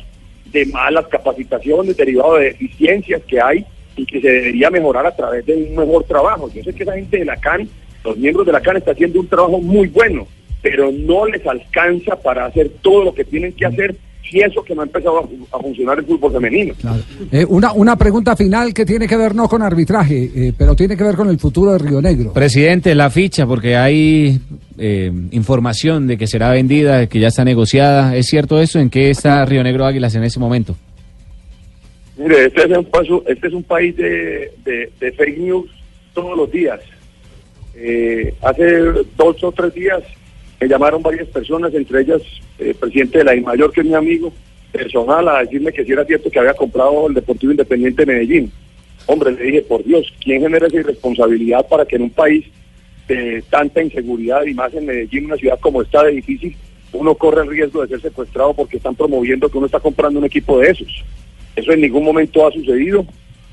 de 0.51 0.63
malas 0.67 1.07
capacitaciones, 1.07 1.97
derivado 1.97 2.35
de 2.35 2.45
deficiencias 2.45 3.21
que 3.27 3.41
hay 3.41 3.65
y 3.97 4.05
que 4.05 4.21
se 4.21 4.27
debería 4.29 4.69
mejorar 4.69 5.07
a 5.07 5.15
través 5.15 5.43
de 5.45 5.55
un 5.55 5.75
mejor 5.75 6.03
trabajo. 6.03 6.47
Yo 6.53 6.61
sé 6.63 6.71
que 6.73 6.83
esa 6.83 6.93
gente 6.93 7.17
de 7.17 7.25
la 7.25 7.37
CAN, 7.37 7.67
los 8.05 8.17
miembros 8.17 8.45
de 8.45 8.51
la 8.53 8.61
CAN 8.61 8.77
están 8.77 8.93
haciendo 8.93 9.19
un 9.19 9.27
trabajo 9.27 9.59
muy 9.59 9.87
bueno, 9.87 10.27
pero 10.61 10.91
no 10.91 11.25
les 11.25 11.45
alcanza 11.45 12.15
para 12.15 12.45
hacer 12.45 12.69
todo 12.81 13.03
lo 13.05 13.13
que 13.13 13.23
tienen 13.25 13.51
que 13.53 13.65
hacer 13.65 13.95
si 14.29 14.39
eso 14.39 14.63
que 14.63 14.73
no 14.73 14.81
ha 14.81 14.85
empezado 14.85 15.19
a, 15.19 15.21
fu- 15.27 15.47
a 15.51 15.59
funcionar 15.59 15.99
el 15.99 16.05
fútbol 16.05 16.31
femenino. 16.33 16.73
Eh, 17.31 17.45
una, 17.47 17.73
una 17.73 17.95
pregunta 17.95 18.35
final 18.35 18.73
que 18.73 18.83
tiene 18.83 19.07
que 19.07 19.15
ver 19.15 19.35
no 19.35 19.47
con 19.47 19.61
arbitraje, 19.61 20.31
eh, 20.35 20.53
pero 20.57 20.75
tiene 20.75 20.97
que 20.97 21.03
ver 21.03 21.15
con 21.15 21.29
el 21.29 21.37
futuro 21.37 21.73
de 21.73 21.77
Río 21.77 22.01
Negro. 22.01 22.33
Presidente, 22.33 22.95
la 22.95 23.11
ficha, 23.11 23.45
porque 23.45 23.75
hay 23.75 24.39
eh, 24.79 25.11
información 25.29 26.07
de 26.07 26.17
que 26.17 26.25
será 26.25 26.49
vendida, 26.49 26.97
de 26.97 27.07
que 27.07 27.19
ya 27.19 27.27
está 27.27 27.45
negociada. 27.45 28.15
¿Es 28.15 28.25
cierto 28.25 28.59
eso? 28.59 28.79
¿En 28.79 28.89
qué 28.89 29.11
está 29.11 29.45
Río 29.45 29.63
Negro 29.63 29.85
Águilas 29.85 30.15
en 30.15 30.23
ese 30.23 30.39
momento? 30.39 30.75
Mire, 32.17 32.45
este 32.45 32.63
es 32.63 32.77
un, 32.77 32.85
paso, 32.85 33.23
este 33.27 33.47
es 33.47 33.53
un 33.53 33.63
país 33.63 33.95
de, 33.95 34.51
de- 34.65 34.89
de 34.99 35.11
fake 35.11 35.37
news 35.37 35.69
todos 36.15 36.35
los 36.35 36.49
días. 36.51 36.79
Eh, 37.77 38.33
hace 38.41 38.79
dos 39.17 39.43
o 39.43 39.51
tres 39.51 39.73
días 39.73 40.01
me 40.61 40.67
llamaron 40.67 41.01
varias 41.01 41.27
personas, 41.27 41.73
entre 41.73 42.01
ellas 42.01 42.21
eh, 42.57 42.69
el 42.69 42.75
presidente 42.75 43.17
de 43.17 43.23
la 43.25 43.35
IMAYOR, 43.35 43.71
que 43.73 43.81
es 43.81 43.87
mi 43.87 43.93
amigo 43.93 44.31
personal, 44.71 45.27
a 45.27 45.39
decirme 45.39 45.73
que 45.73 45.83
si 45.83 45.91
era 45.91 46.05
cierto 46.05 46.29
que 46.29 46.39
había 46.39 46.53
comprado 46.53 47.07
el 47.07 47.13
Deportivo 47.13 47.51
Independiente 47.51 48.05
de 48.05 48.13
Medellín. 48.13 48.51
Hombre, 49.07 49.31
le 49.33 49.43
dije, 49.43 49.61
por 49.61 49.83
Dios, 49.83 50.11
¿quién 50.23 50.41
genera 50.41 50.67
esa 50.67 50.77
irresponsabilidad 50.77 51.67
para 51.67 51.85
que 51.85 51.97
en 51.97 52.03
un 52.03 52.09
país 52.09 52.45
de 53.07 53.43
tanta 53.49 53.83
inseguridad 53.83 54.45
y 54.45 54.53
más 54.53 54.73
en 54.73 54.85
Medellín, 54.85 55.25
una 55.25 55.35
ciudad 55.35 55.59
como 55.59 55.81
esta 55.81 56.03
de 56.03 56.13
difícil, 56.13 56.55
uno 56.93 57.13
corre 57.15 57.43
el 57.43 57.49
riesgo 57.49 57.81
de 57.81 57.89
ser 57.89 58.01
secuestrado 58.01 58.53
porque 58.53 58.77
están 58.77 58.95
promoviendo 58.95 59.49
que 59.49 59.57
uno 59.57 59.67
está 59.67 59.79
comprando 59.79 60.19
un 60.19 60.25
equipo 60.25 60.59
de 60.59 60.69
esos? 60.71 61.03
Eso 61.55 61.71
en 61.71 61.81
ningún 61.81 62.03
momento 62.03 62.47
ha 62.47 62.51
sucedido. 62.51 63.05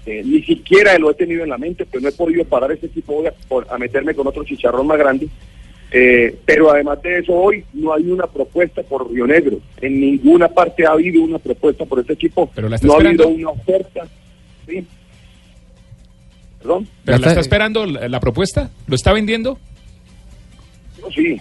Eh, 0.05 0.22
ni 0.24 0.42
siquiera 0.42 0.98
lo 0.98 1.11
he 1.11 1.14
tenido 1.14 1.44
en 1.44 1.50
la 1.50 1.59
mente, 1.59 1.86
pues 1.86 2.03
no 2.03 2.09
he 2.09 2.12
podido 2.12 2.44
parar 2.44 2.72
este 2.72 2.86
equipo 2.86 3.16
hoy 3.18 3.26
a, 3.26 3.32
por- 3.48 3.66
a 3.70 3.78
meterme 3.78 4.14
con 4.14 4.26
otro 4.26 4.42
chicharrón 4.44 4.86
más 4.86 4.98
grande. 4.98 5.28
Eh, 5.94 6.34
pero 6.46 6.72
además 6.72 7.00
de 7.03 7.18
eso, 7.18 7.34
hoy 7.34 7.64
no 7.74 7.92
hay 7.92 8.05
una 8.11 8.26
propuesta 8.26 8.82
por 8.82 9.11
Río 9.12 9.26
Negro. 9.26 9.59
En 9.80 10.00
ninguna 10.00 10.48
parte 10.48 10.86
ha 10.86 10.92
habido 10.92 11.22
una 11.22 11.38
propuesta 11.38 11.84
por 11.84 12.00
este 12.00 12.14
equipo. 12.14 12.50
Pero 12.55 12.68
la 12.68 12.76
está 12.76 12.86
no 12.88 12.94
ha 12.94 12.96
esperando. 12.96 13.24
habido 13.24 13.50
una 13.50 13.61
oferta. 13.61 14.07
¿sí? 14.66 14.86
¿Perdón? 16.59 16.88
¿Pero 17.05 17.18
la 17.18 17.28
está 17.28 17.40
esperando 17.40 17.86
la, 17.86 18.09
la 18.09 18.20
propuesta? 18.20 18.70
¿Lo 18.86 18.94
está 18.94 19.12
vendiendo? 19.12 19.59
Yo 20.98 21.11
sí, 21.11 21.40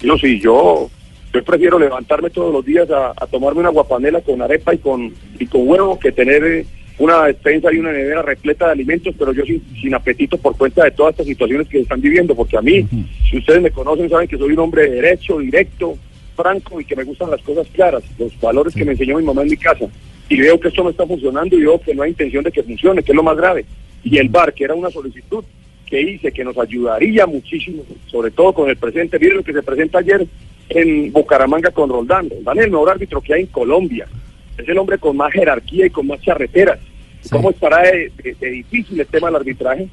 yo 0.00 0.16
sí, 0.18 0.40
yo, 0.40 0.90
yo 1.32 1.44
prefiero 1.44 1.78
levantarme 1.78 2.30
todos 2.30 2.52
los 2.52 2.64
días 2.64 2.90
a, 2.90 3.10
a 3.16 3.26
tomarme 3.26 3.60
una 3.60 3.68
guapanela 3.68 4.20
con 4.22 4.40
arepa 4.40 4.74
y 4.74 4.78
con, 4.78 5.14
y 5.38 5.46
con 5.46 5.68
huevo 5.68 5.98
que 5.98 6.10
tener 6.12 6.42
eh, 6.44 6.66
una 6.98 7.24
despensa 7.24 7.72
y 7.72 7.78
una 7.78 7.92
nevera 7.92 8.22
repleta 8.22 8.66
de 8.66 8.72
alimentos, 8.72 9.14
pero 9.18 9.32
yo 9.32 9.44
sin, 9.44 9.62
sin 9.80 9.94
apetito 9.94 10.38
por 10.38 10.56
cuenta 10.56 10.84
de 10.84 10.92
todas 10.92 11.12
estas 11.12 11.26
situaciones 11.26 11.68
que 11.68 11.78
se 11.78 11.82
están 11.82 12.00
viviendo, 12.00 12.34
porque 12.34 12.56
a 12.56 12.62
mí, 12.62 12.86
si 13.28 13.38
ustedes 13.38 13.62
me 13.62 13.70
conocen, 13.70 14.08
saben 14.08 14.28
que 14.28 14.38
soy 14.38 14.52
un 14.52 14.60
hombre 14.60 14.88
derecho, 14.88 15.38
directo, 15.38 15.96
franco 16.34 16.80
y 16.80 16.84
que 16.84 16.96
me 16.96 17.04
gustan 17.04 17.30
las 17.30 17.42
cosas 17.42 17.66
claras, 17.72 18.02
los 18.18 18.38
valores 18.40 18.74
que 18.74 18.84
me 18.84 18.92
enseñó 18.92 19.18
mi 19.18 19.24
mamá 19.24 19.42
en 19.42 19.50
mi 19.50 19.56
casa. 19.56 19.86
Y 20.28 20.40
veo 20.40 20.58
que 20.58 20.68
esto 20.68 20.82
no 20.82 20.90
está 20.90 21.06
funcionando 21.06 21.56
y 21.56 21.60
veo 21.60 21.80
que 21.80 21.94
no 21.94 22.02
hay 22.02 22.10
intención 22.10 22.44
de 22.44 22.52
que 22.52 22.62
funcione, 22.62 23.02
que 23.02 23.12
es 23.12 23.16
lo 23.16 23.22
más 23.22 23.36
grave. 23.36 23.64
Y 24.02 24.18
el 24.18 24.28
bar, 24.28 24.52
que 24.52 24.64
era 24.64 24.74
una 24.74 24.90
solicitud 24.90 25.44
que 25.86 26.00
hice, 26.00 26.32
que 26.32 26.44
nos 26.44 26.58
ayudaría 26.58 27.26
muchísimo, 27.26 27.84
sobre 28.06 28.30
todo 28.30 28.52
con 28.52 28.68
el 28.68 28.76
presente. 28.76 29.18
Miren 29.18 29.38
lo 29.38 29.44
que 29.44 29.52
se 29.52 29.62
presenta 29.62 29.98
ayer 29.98 30.26
en 30.68 31.12
Bucaramanga 31.12 31.70
con 31.70 31.88
Roldán. 31.88 32.28
Roldán 32.28 32.58
es 32.58 32.64
el 32.64 32.70
mejor 32.70 32.90
árbitro 32.90 33.20
que 33.20 33.34
hay 33.34 33.42
en 33.42 33.46
Colombia. 33.46 34.06
Es 34.58 34.68
el 34.68 34.78
hombre 34.78 34.98
con 34.98 35.16
más 35.16 35.32
jerarquía 35.32 35.86
y 35.86 35.90
con 35.90 36.06
más 36.06 36.20
charreteras. 36.20 36.78
¿Cómo 37.30 37.50
estará 37.50 37.82
de, 37.82 38.12
de- 38.22 38.34
de 38.40 38.50
difícil 38.50 39.00
el 39.00 39.06
tema 39.06 39.26
del 39.28 39.36
arbitraje? 39.36 39.88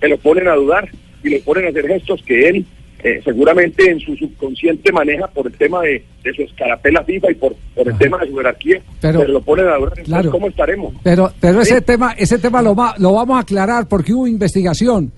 Que 0.00 0.08
lo 0.08 0.18
ponen 0.18 0.46
a 0.48 0.54
dudar 0.54 0.88
y 1.24 1.28
le 1.30 1.40
ponen 1.40 1.66
a 1.66 1.68
hacer 1.70 1.86
gestos 1.88 2.22
que 2.24 2.48
él 2.48 2.64
eh, 3.02 3.20
seguramente 3.24 3.90
en 3.90 4.00
su 4.00 4.16
subconsciente 4.16 4.90
maneja 4.92 5.26
por 5.28 5.46
el 5.46 5.52
tema 5.52 5.82
de, 5.82 6.02
de 6.24 6.32
su 6.34 6.42
escarapela 6.42 7.02
FIFA 7.04 7.30
y 7.30 7.34
por, 7.34 7.54
por 7.74 7.88
el 7.88 7.98
tema 7.98 8.18
de 8.18 8.28
su 8.30 8.36
jerarquía. 8.36 8.80
Pero- 9.00 9.20
Pero, 9.20 9.32
lo 9.32 9.40
ponen 9.42 9.68
a 9.68 9.76
dudar. 9.76 10.02
Claro. 10.02 10.30
¿Cómo 10.30 10.48
estaremos? 10.48 10.94
Pero, 11.02 11.30
pero 11.40 11.60
ese 11.60 11.76
Sí. 11.78 11.84
tema, 11.84 12.12
ese 12.12 12.38
tema 12.38 12.62
lo, 12.62 12.74
va- 12.74 12.94
lo 12.98 13.12
vamos 13.12 13.36
a 13.36 13.40
aclarar 13.40 13.86
porque 13.88 14.12
hubo 14.14 14.26
investigación 14.26 15.12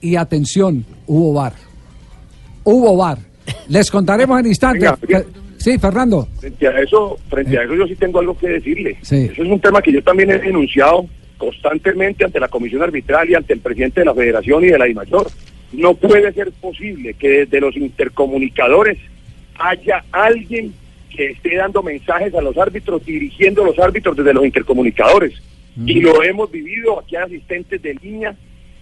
y 0.00 0.16
atención, 0.16 0.84
hubo 1.06 1.32
bar. 1.34 1.54
Hubo 2.64 2.96
bar. 2.96 3.18
Les 3.68 3.90
contaremos 3.90 4.38
en 4.40 4.46
instantes. 4.46 4.90
Venga, 5.02 5.24
Sí, 5.60 5.78
Fernando. 5.78 6.26
Frente 6.38 6.68
a 6.68 6.80
eso, 6.80 7.18
frente 7.28 7.58
a 7.58 7.64
eso 7.64 7.74
yo 7.74 7.86
sí 7.86 7.94
tengo 7.94 8.18
algo 8.18 8.36
que 8.36 8.48
decirle. 8.48 8.96
Sí. 9.02 9.28
Eso 9.30 9.42
es 9.42 9.50
un 9.50 9.60
tema 9.60 9.82
que 9.82 9.92
yo 9.92 10.02
también 10.02 10.30
he 10.30 10.38
denunciado 10.38 11.04
constantemente 11.36 12.24
ante 12.24 12.40
la 12.40 12.48
Comisión 12.48 12.82
Arbitral 12.82 13.28
y 13.28 13.34
ante 13.34 13.52
el 13.52 13.60
presidente 13.60 14.00
de 14.00 14.06
la 14.06 14.14
Federación 14.14 14.64
y 14.64 14.68
de 14.68 14.78
la 14.78 14.86
DIMAYOR. 14.86 15.30
No 15.72 15.94
puede 15.94 16.32
ser 16.32 16.50
posible 16.52 17.12
que 17.12 17.28
desde 17.28 17.60
los 17.60 17.76
intercomunicadores 17.76 18.96
haya 19.58 20.02
alguien 20.12 20.72
que 21.14 21.32
esté 21.32 21.56
dando 21.56 21.82
mensajes 21.82 22.34
a 22.34 22.40
los 22.40 22.56
árbitros, 22.56 23.04
dirigiendo 23.04 23.62
a 23.62 23.66
los 23.66 23.78
árbitros 23.78 24.16
desde 24.16 24.32
los 24.32 24.46
intercomunicadores. 24.46 25.34
Y 25.84 26.00
lo 26.00 26.22
hemos 26.22 26.50
vivido 26.50 27.00
aquí 27.00 27.16
asistentes 27.16 27.82
de 27.82 27.94
línea 28.02 28.34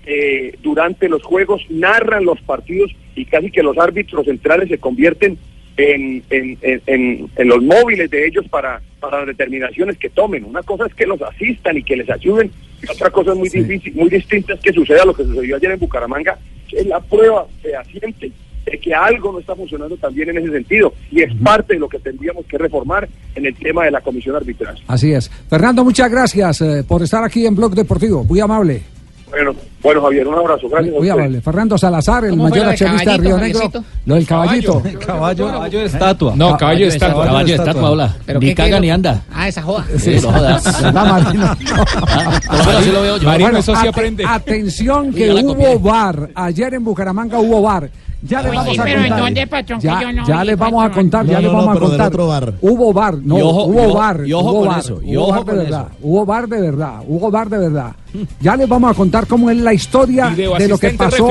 eh, 0.06 0.56
durante 0.62 1.08
los 1.08 1.24
juegos, 1.24 1.62
narran 1.70 2.24
los 2.24 2.40
partidos 2.42 2.94
y 3.16 3.24
casi 3.24 3.50
que 3.50 3.64
los 3.64 3.76
árbitros 3.78 4.26
centrales 4.26 4.68
se 4.68 4.78
convierten 4.78 5.38
en, 5.78 6.22
en, 6.30 6.58
en, 6.60 7.30
en- 7.36 7.48
los 7.48 7.62
móviles 7.62 8.10
de 8.10 8.26
ellos 8.26 8.44
para, 8.50 8.80
para 9.00 9.18
las 9.18 9.28
determinaciones 9.28 9.96
que 9.96 10.10
tomen. 10.10 10.44
Una 10.44 10.62
cosa 10.62 10.86
es 10.86 10.94
que 10.94 11.06
los 11.06 11.22
asistan 11.22 11.76
y 11.78 11.82
que 11.84 11.96
les 11.96 12.10
ayuden, 12.10 12.50
y 12.82 12.90
otra 12.90 13.10
cosa 13.10 13.34
muy 13.34 13.48
difícil, 13.48 13.94
muy 13.94 14.08
distinta 14.10 14.54
es 14.54 14.60
que 14.60 14.72
suceda 14.72 15.04
lo 15.04 15.14
que 15.14 15.24
sucedió 15.24 15.56
ayer 15.56 15.70
en 15.70 15.78
Bucaramanga, 15.78 16.36
que 16.68 16.78
es 16.80 16.86
la 16.86 17.00
prueba 17.00 17.46
fehaciente 17.62 18.30
de 18.66 18.78
que 18.78 18.92
algo 18.92 19.32
no 19.32 19.38
está 19.38 19.54
funcionando 19.54 19.96
también 19.96 20.28
en 20.30 20.38
ese 20.38 20.50
sentido, 20.52 20.92
y 21.10 21.22
es 21.22 21.32
parte 21.36 21.74
de 21.74 21.80
lo 21.80 21.88
que 21.88 21.98
tendríamos 22.00 22.44
que 22.46 22.58
reformar 22.58 23.08
en 23.34 23.46
el 23.46 23.54
tema 23.54 23.84
de 23.84 23.90
la 23.92 24.00
comisión 24.00 24.36
arbitral. 24.36 24.76
Así 24.88 25.12
es. 25.12 25.30
Fernando, 25.48 25.84
muchas 25.84 26.10
gracias 26.10 26.60
eh, 26.60 26.84
por 26.86 27.02
estar 27.02 27.24
aquí 27.24 27.46
en 27.46 27.54
Blog 27.54 27.74
Deportivo. 27.74 28.24
Muy 28.24 28.40
amable. 28.40 28.82
Bueno, 29.30 29.54
bueno 29.82 30.02
Javier, 30.02 30.26
un 30.26 30.34
abrazo, 30.34 30.68
gracias. 30.68 30.94
Muy 30.94 31.08
amable. 31.08 31.40
Fernando 31.40 31.76
Salazar, 31.78 32.24
el 32.24 32.30
¿Cómo 32.30 32.48
fue 32.48 32.50
mayor 32.58 32.68
accionista 32.70 33.12
de 33.12 33.18
Río 33.18 33.30
caballito, 33.36 33.58
Negro. 33.64 33.84
Lo 34.06 34.14
del 34.14 34.26
caballito. 34.26 34.82
Caballo, 35.06 35.46
caballo 35.48 35.78
de 35.80 35.84
estatua. 35.86 36.32
No, 36.36 36.56
caballo 36.56 36.80
de 36.80 36.88
estatua. 36.88 37.24
Caballo 37.26 37.46
de 37.46 37.54
estatua, 37.54 37.90
hola. 37.90 38.16
¿Pero 38.24 38.40
Ni 38.40 38.54
caga 38.54 38.68
quiero? 38.68 38.80
ni 38.80 38.90
anda. 38.90 39.22
Ah, 39.32 39.48
esa 39.48 39.62
joda. 39.62 39.86
Sí, 39.98 40.16
no 40.22 40.32
jodas. 40.32 40.82
¿Verdad, 40.82 41.06
Marino? 41.06 41.56
Por 41.56 42.58
lo 42.58 42.64
menos 42.64 42.76
así 42.76 42.90
lo 42.92 43.02
veo 43.02 43.16
yo. 43.18 43.28
Marino, 43.28 43.58
eso 43.58 43.76
sí 43.76 43.86
aprende. 43.86 44.24
Atención 44.26 45.12
que 45.12 45.26
la 45.32 45.40
hubo 45.42 45.78
bar. 45.78 46.30
Ayer 46.34 46.74
en 46.74 46.84
Bucaramanga 46.84 47.38
hubo 47.38 47.62
bar. 47.62 47.90
Ya 48.22 48.42
les 48.42 48.52
vamos 48.52 48.78
a 48.78 48.84
pero 48.84 49.00
¿en 49.00 49.08
contar. 49.08 50.26
Ya, 50.26 50.44
les 50.44 50.58
vamos 50.58 50.84
a 50.84 50.90
contar, 50.90 51.26
ya 51.26 51.40
les 51.40 51.52
vamos 51.52 51.76
a 51.76 51.78
contar. 51.78 52.08
otro 52.08 52.26
bar. 52.26 52.54
Hubo 52.60 52.92
bar, 52.92 53.18
no, 53.22 53.36
hubo 53.36 53.94
bar, 53.94 54.22
y 54.26 54.32
ojo 54.32 54.50
hubo 54.50 54.58
con 54.60 54.68
bar, 54.68 54.80
eso, 54.80 55.00
y 55.02 55.16
hubo 55.16 55.28
ojo 55.28 55.44
bar 55.44 55.56
de 55.56 55.64
verdad, 55.64 55.88
hubo 56.02 56.26
bar 56.26 56.48
de 56.48 56.60
verdad, 56.60 56.94
hubo 57.06 57.30
bar 57.30 57.48
de 57.48 57.58
verdad. 57.58 57.92
Ya 58.40 58.56
les 58.56 58.68
vamos 58.68 58.90
a 58.90 58.94
contar 58.94 59.26
cómo 59.26 59.50
es 59.50 59.58
la 59.58 59.72
historia 59.72 60.30
de 60.30 60.68
lo 60.68 60.78
que 60.78 60.90
pasó 60.90 61.28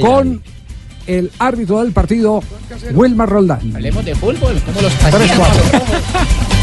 con 0.00 0.42
el 1.06 1.30
árbitro 1.38 1.80
del 1.80 1.92
partido, 1.92 2.42
Wilmar 2.92 3.28
Roldán. 3.28 3.72
Hablemos 3.74 4.04
de 4.04 4.14
fútbol, 4.16 4.60
como 4.64 4.80
los 4.82 4.92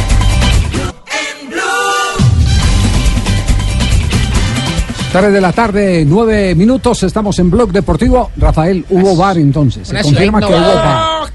3 5.14 5.32
de 5.32 5.42
la 5.42 5.54
tarde, 5.54 6.06
9 6.08 6.56
minutos, 6.56 7.04
estamos 7.04 7.38
en 7.38 7.52
Blog 7.52 7.72
Deportivo. 7.72 8.32
Rafael, 8.36 8.84
hubo 8.90 9.16
bar 9.16 9.38
entonces. 9.38 9.88
Se 9.88 10.02
confirma 10.02 10.40
que 10.40 10.48
hubo 10.48 10.56
bar. 10.56 11.32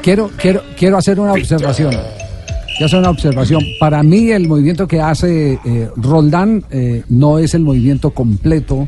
Quiero, 0.00 0.30
quiero, 0.36 0.62
quiero 0.76 0.96
hacer 0.96 1.18
una 1.18 1.32
observación. 1.32 1.90
Quiero 1.90 2.86
hacer 2.86 2.98
una 3.00 3.10
observación. 3.10 3.64
Para 3.80 4.04
mí 4.04 4.30
el 4.30 4.46
movimiento 4.46 4.86
que 4.86 5.00
hace 5.00 5.58
eh, 5.64 5.90
Roldán 5.96 6.64
eh, 6.70 7.02
no 7.08 7.40
es 7.40 7.54
el 7.54 7.62
movimiento 7.62 8.12
completo 8.12 8.86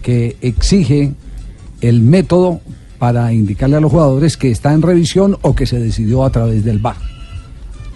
que 0.00 0.36
exige 0.40 1.12
el 1.80 2.02
método 2.02 2.60
para 3.00 3.32
indicarle 3.32 3.78
a 3.78 3.80
los 3.80 3.90
jugadores 3.90 4.36
que 4.36 4.52
está 4.52 4.72
en 4.72 4.80
revisión 4.80 5.36
o 5.42 5.56
que 5.56 5.66
se 5.66 5.80
decidió 5.80 6.24
a 6.24 6.30
través 6.30 6.64
del 6.64 6.78
VAR. 6.78 7.17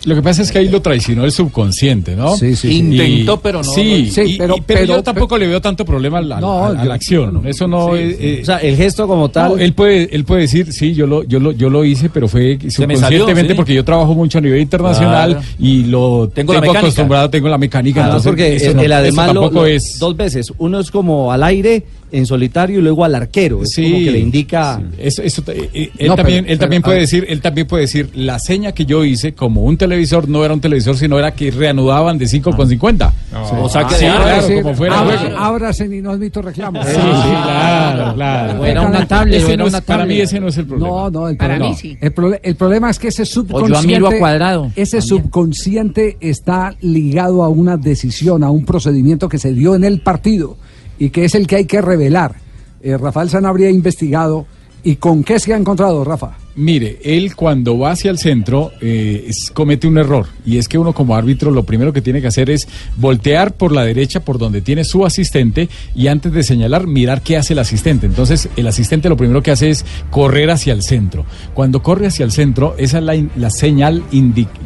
Lo 0.04 0.14
que 0.16 0.22
pasa 0.22 0.42
es 0.42 0.50
que 0.50 0.58
ahí 0.58 0.68
lo 0.68 0.82
traicionó 0.82 1.24
el 1.24 1.30
subconsciente, 1.32 2.16
¿no? 2.16 2.36
Sí, 2.36 2.56
sí, 2.56 2.68
sí. 2.68 2.78
Intentó, 2.78 3.40
pero 3.40 3.58
no- 3.62 3.72
Sí, 3.72 4.10
Sí, 4.10 4.20
y- 4.34 4.36
pero- 4.38 4.56
y- 4.56 4.60
pero, 4.60 4.80
pero- 4.80 4.96
yo 4.96 5.02
tampoco 5.02 5.38
le 5.38 5.46
veo 5.46 5.60
tanto 5.60 5.84
problema 5.84 6.18
a 6.18 6.22
la, 6.22 6.40
No, 6.40 6.64
a- 6.64 6.68
a 6.70 6.82
yo- 6.82 6.88
la 6.88 6.94
acción. 6.94 7.42
Eso 7.46 7.68
no 7.68 7.94
es. 7.94 8.16
eh, 8.18 8.38
O 8.42 8.44
sea, 8.44 8.56
el 8.58 8.76
gesto 8.76 9.06
como 9.06 9.28
tal. 9.30 9.50
no, 9.50 9.58
él 9.58 9.72
puede, 9.74 10.08
él 10.14 10.24
puede 10.24 10.42
decir, 10.42 10.72
sí, 10.72 10.92
yo 10.94 11.06
lo, 11.06 11.22
yo 11.24 11.38
lo, 11.38 11.52
yo 11.52 11.70
lo 11.70 11.84
hice, 11.84 12.08
pero 12.10 12.26
fue 12.28 12.58
me 12.62 12.70
subconscientemente 12.70 13.00
salió, 13.00 13.48
sí. 13.48 13.54
porque 13.54 13.74
yo 13.74 13.84
trabajo 13.84 14.14
mucho 14.14 14.38
a 14.38 14.40
nivel 14.40 14.60
internacional 14.60 15.30
Claro. 15.32 15.46
y 15.58 15.84
lo 15.84 16.28
Tengo 16.28 16.32
tengo, 16.34 16.52
la 16.54 16.60
mecánica. 16.60 16.80
acostumbrado, 16.80 17.30
tengo 17.30 17.48
la 17.48 17.58
mecánica. 17.58 18.00
Además, 18.04 18.26
entonces, 18.26 18.30
porque 18.30 18.56
eso 18.56 18.70
el, 18.70 18.76
no- 18.76 18.82
eso 18.82 18.94
además 18.94 19.26
lo- 19.34 19.40
tampoco 19.42 19.60
lo- 19.62 19.66
es. 19.66 19.98
dos 20.00 20.16
veces. 20.16 20.52
Uno 20.58 20.80
es 20.80 20.90
como 20.90 21.30
al 21.32 21.42
aire, 21.44 21.84
en 22.14 22.26
solitario, 22.26 22.78
y 22.78 22.82
luego 22.82 23.06
al 23.06 23.14
arquero. 23.14 23.62
Es 23.62 23.70
Sí, 23.70 23.84
como 23.84 23.96
que 24.04 24.10
le 24.10 24.18
indica. 24.18 24.78
sí. 24.78 24.96
Eso- 24.98 25.22
eso- 25.22 25.42
eh, 25.50 25.70
eh, 25.72 25.90
él 25.96 26.08
No, 26.08 26.14
también, 26.16 26.44
pero- 26.44 26.52
él 26.52 26.58
también 26.58 26.82
pero, 26.82 26.90
puede 26.90 27.00
decir, 27.00 27.24
él 27.26 27.40
también 27.40 27.66
puede 27.66 27.82
decir, 27.84 28.10
la 28.14 28.38
seña 28.38 28.72
que 28.72 28.84
yo 28.84 29.02
hice 29.04 29.32
como 29.32 29.62
un 29.64 29.78
televisor 29.92 30.28
no 30.28 30.44
era 30.44 30.54
un 30.54 30.60
televisor, 30.60 30.96
sino 30.96 31.18
era 31.18 31.32
que 31.32 31.50
reanudaban 31.50 32.16
de 32.18 32.26
5 32.26 32.56
con 32.56 32.68
50. 32.68 33.12
O 33.52 33.68
claro, 33.68 34.42
Sí, 34.46 34.54
como 34.62 34.74
fuera 34.74 34.98
abra- 35.00 35.18
juego. 35.18 35.36
ábrase 35.38 35.88
ni 35.88 36.00
no 36.00 36.10
admito 36.10 36.40
reclamos. 36.40 36.86
Sí, 36.86 36.92
sí, 36.94 37.00
claro, 37.00 38.14
claro. 38.14 38.60
O 38.60 38.64
era 38.64 38.82
una 38.82 39.06
tablet, 39.06 39.48
era 39.48 39.64
una 39.64 39.80
para 39.80 40.06
mí 40.06 40.18
ese 40.20 40.40
no 40.40 40.48
es 40.48 40.56
el 40.56 40.66
problema. 40.66 40.88
No, 40.88 41.10
no, 41.10 41.28
el 41.28 41.36
Para 41.36 41.54
problema, 41.56 41.74
mí 41.74 41.76
sí. 41.80 41.98
el, 42.00 42.54
problema 42.56 42.90
es 42.90 42.98
que 42.98 43.08
ese 43.08 43.24
subconsciente, 43.26 43.86
miro 43.86 44.08
a 44.08 44.18
Cuadrado, 44.18 44.70
ese 44.76 44.98
también. 44.98 45.22
subconsciente 45.24 46.16
está 46.20 46.74
ligado 46.80 47.42
a 47.44 47.48
una 47.48 47.76
decisión, 47.76 48.42
a 48.44 48.50
un 48.50 48.64
procedimiento 48.64 49.28
que 49.28 49.38
se 49.38 49.52
dio 49.52 49.74
en 49.74 49.84
el 49.84 50.00
partido 50.00 50.56
y 50.98 51.10
que 51.10 51.24
es 51.26 51.34
el 51.34 51.46
que 51.46 51.56
hay 51.56 51.64
que 51.66 51.80
revelar. 51.82 52.36
Eh, 52.82 52.96
Rafael 52.96 53.28
Sanabria 53.30 53.68
ha 53.68 53.70
investigado 53.70 54.46
y 54.84 54.96
con 54.96 55.22
qué 55.24 55.38
se 55.38 55.52
ha 55.54 55.56
encontrado, 55.56 56.02
Rafa. 56.04 56.36
Mire, 56.54 56.98
él 57.02 57.34
cuando 57.34 57.78
va 57.78 57.92
hacia 57.92 58.10
el 58.10 58.18
centro 58.18 58.72
eh, 58.82 59.24
es- 59.28 59.50
comete 59.54 59.86
un 59.86 59.96
error 59.96 60.26
y 60.44 60.58
es 60.58 60.68
que 60.68 60.76
uno 60.76 60.92
como 60.92 61.14
árbitro 61.16 61.50
lo 61.50 61.62
primero 61.62 61.94
que 61.94 62.02
tiene 62.02 62.20
que 62.20 62.26
hacer 62.26 62.50
es 62.50 62.68
voltear 62.98 63.54
por 63.54 63.72
la 63.72 63.84
derecha 63.86 64.20
por 64.20 64.36
donde 64.36 64.60
tiene 64.60 64.84
su 64.84 65.06
asistente 65.06 65.70
y 65.94 66.08
antes 66.08 66.30
de 66.32 66.42
señalar 66.42 66.86
mirar 66.86 67.22
qué 67.22 67.38
hace 67.38 67.54
el 67.54 67.60
asistente. 67.60 68.04
Entonces 68.06 68.50
el 68.56 68.66
asistente 68.66 69.08
lo 69.08 69.16
primero 69.16 69.42
que 69.42 69.50
hace 69.50 69.70
es 69.70 69.86
correr 70.10 70.50
hacia 70.50 70.74
el 70.74 70.82
centro. 70.82 71.24
Cuando 71.54 71.82
corre 71.82 72.08
hacia 72.08 72.24
el 72.26 72.32
centro 72.32 72.74
esa 72.76 72.98
es 72.98 73.04
la, 73.04 73.14
la 73.36 73.50
señal 73.50 74.02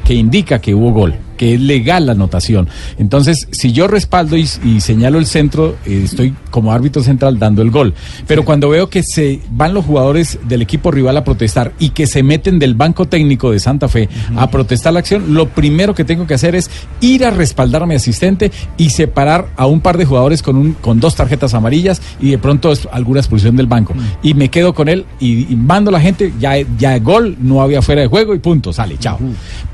que 0.04 0.14
indica 0.14 0.60
que 0.60 0.74
hubo 0.74 0.90
gol 0.92 1.14
que 1.36 1.54
es 1.54 1.60
legal 1.60 2.06
la 2.06 2.12
anotación. 2.12 2.68
Entonces, 2.98 3.48
si 3.50 3.72
yo 3.72 3.88
respaldo 3.88 4.36
y, 4.36 4.48
y 4.64 4.80
señalo 4.80 5.18
el 5.18 5.26
centro, 5.26 5.76
eh, 5.86 6.02
estoy 6.04 6.34
como 6.50 6.72
árbitro 6.72 7.02
central 7.02 7.38
dando 7.38 7.62
el 7.62 7.70
gol. 7.70 7.94
Pero 8.26 8.44
cuando 8.44 8.68
veo 8.68 8.88
que 8.88 9.02
se 9.02 9.40
van 9.50 9.74
los 9.74 9.84
jugadores 9.84 10.38
del 10.48 10.62
equipo 10.62 10.90
rival 10.90 11.16
a 11.16 11.24
protestar 11.24 11.72
y 11.78 11.90
que 11.90 12.06
se 12.06 12.22
meten 12.22 12.58
del 12.58 12.74
banco 12.74 13.06
técnico 13.06 13.50
de 13.50 13.58
Santa 13.58 13.88
Fe 13.88 14.08
a 14.36 14.50
protestar 14.50 14.92
la 14.92 15.00
acción, 15.00 15.34
lo 15.34 15.48
primero 15.48 15.94
que 15.94 16.04
tengo 16.04 16.26
que 16.26 16.34
hacer 16.34 16.54
es 16.54 16.70
ir 17.00 17.24
a 17.24 17.30
respaldar 17.30 17.82
a 17.82 17.86
mi 17.86 17.94
asistente 17.94 18.50
y 18.76 18.90
separar 18.90 19.48
a 19.56 19.66
un 19.66 19.80
par 19.80 19.98
de 19.98 20.04
jugadores 20.04 20.42
con, 20.42 20.56
un, 20.56 20.72
con 20.72 21.00
dos 21.00 21.14
tarjetas 21.14 21.54
amarillas 21.54 22.00
y 22.20 22.30
de 22.30 22.38
pronto 22.38 22.72
es 22.72 22.88
alguna 22.92 23.20
expulsión 23.20 23.56
del 23.56 23.66
banco. 23.66 23.94
Y 24.22 24.34
me 24.34 24.48
quedo 24.48 24.74
con 24.74 24.88
él 24.88 25.04
y, 25.20 25.52
y 25.52 25.56
mando 25.56 25.90
a 25.90 25.92
la 25.92 26.00
gente, 26.00 26.32
ya, 26.38 26.54
ya 26.78 26.98
gol, 26.98 27.36
no 27.40 27.62
había 27.62 27.82
fuera 27.82 28.02
de 28.02 28.08
juego 28.08 28.34
y 28.34 28.38
punto, 28.38 28.72
sale, 28.72 28.96
chao. 28.98 29.18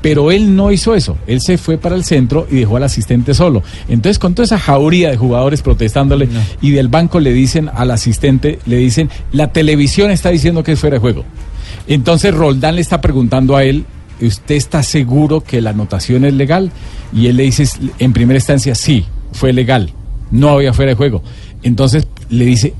Pero 0.01 0.31
él 0.31 0.55
no 0.55 0.71
hizo 0.71 0.95
eso, 0.95 1.17
él 1.27 1.41
se 1.41 1.52
fue 1.57 1.77
para 1.77 1.95
el 1.95 2.03
centro 2.03 2.47
y 2.49 2.57
dejó 2.57 2.77
al 2.77 2.83
asistente 2.83 3.33
solo. 3.33 3.63
Entonces, 3.87 4.19
con 4.19 4.33
toda 4.35 4.45
esa 4.45 4.59
jauría 4.59 5.09
de 5.09 5.17
jugadores 5.17 5.61
protestándole 5.61 6.29
y 6.61 6.71
del 6.71 6.87
banco 6.87 7.19
le 7.19 7.33
dicen 7.33 7.69
al 7.73 7.91
asistente, 7.91 8.59
le 8.65 8.77
dicen, 8.77 9.09
la 9.31 9.51
televisión 9.51 10.11
está 10.11 10.29
diciendo 10.29 10.63
que 10.63 10.73
es 10.73 10.79
fuera 10.79 10.95
de 10.95 11.01
juego. 11.01 11.23
Entonces 11.87 12.33
Roldán 12.33 12.75
le 12.75 12.81
está 12.81 13.01
preguntando 13.01 13.55
a 13.55 13.63
él, 13.63 13.85
¿usted 14.21 14.55
está 14.55 14.83
seguro 14.83 15.41
que 15.41 15.61
la 15.61 15.71
anotación 15.71 16.25
es 16.25 16.33
legal? 16.33 16.71
Y 17.13 17.27
él 17.27 17.37
le 17.37 17.43
dice, 17.43 17.67
en 17.99 18.13
primera 18.13 18.37
instancia, 18.37 18.75
sí, 18.75 19.05
fue 19.33 19.53
legal, 19.53 19.91
no 20.31 20.49
había 20.49 20.73
fuera 20.73 20.91
de 20.91 20.95
juego. 20.95 21.23
Entonces 21.61 22.07
le 22.29 22.45
dice, 22.45 22.73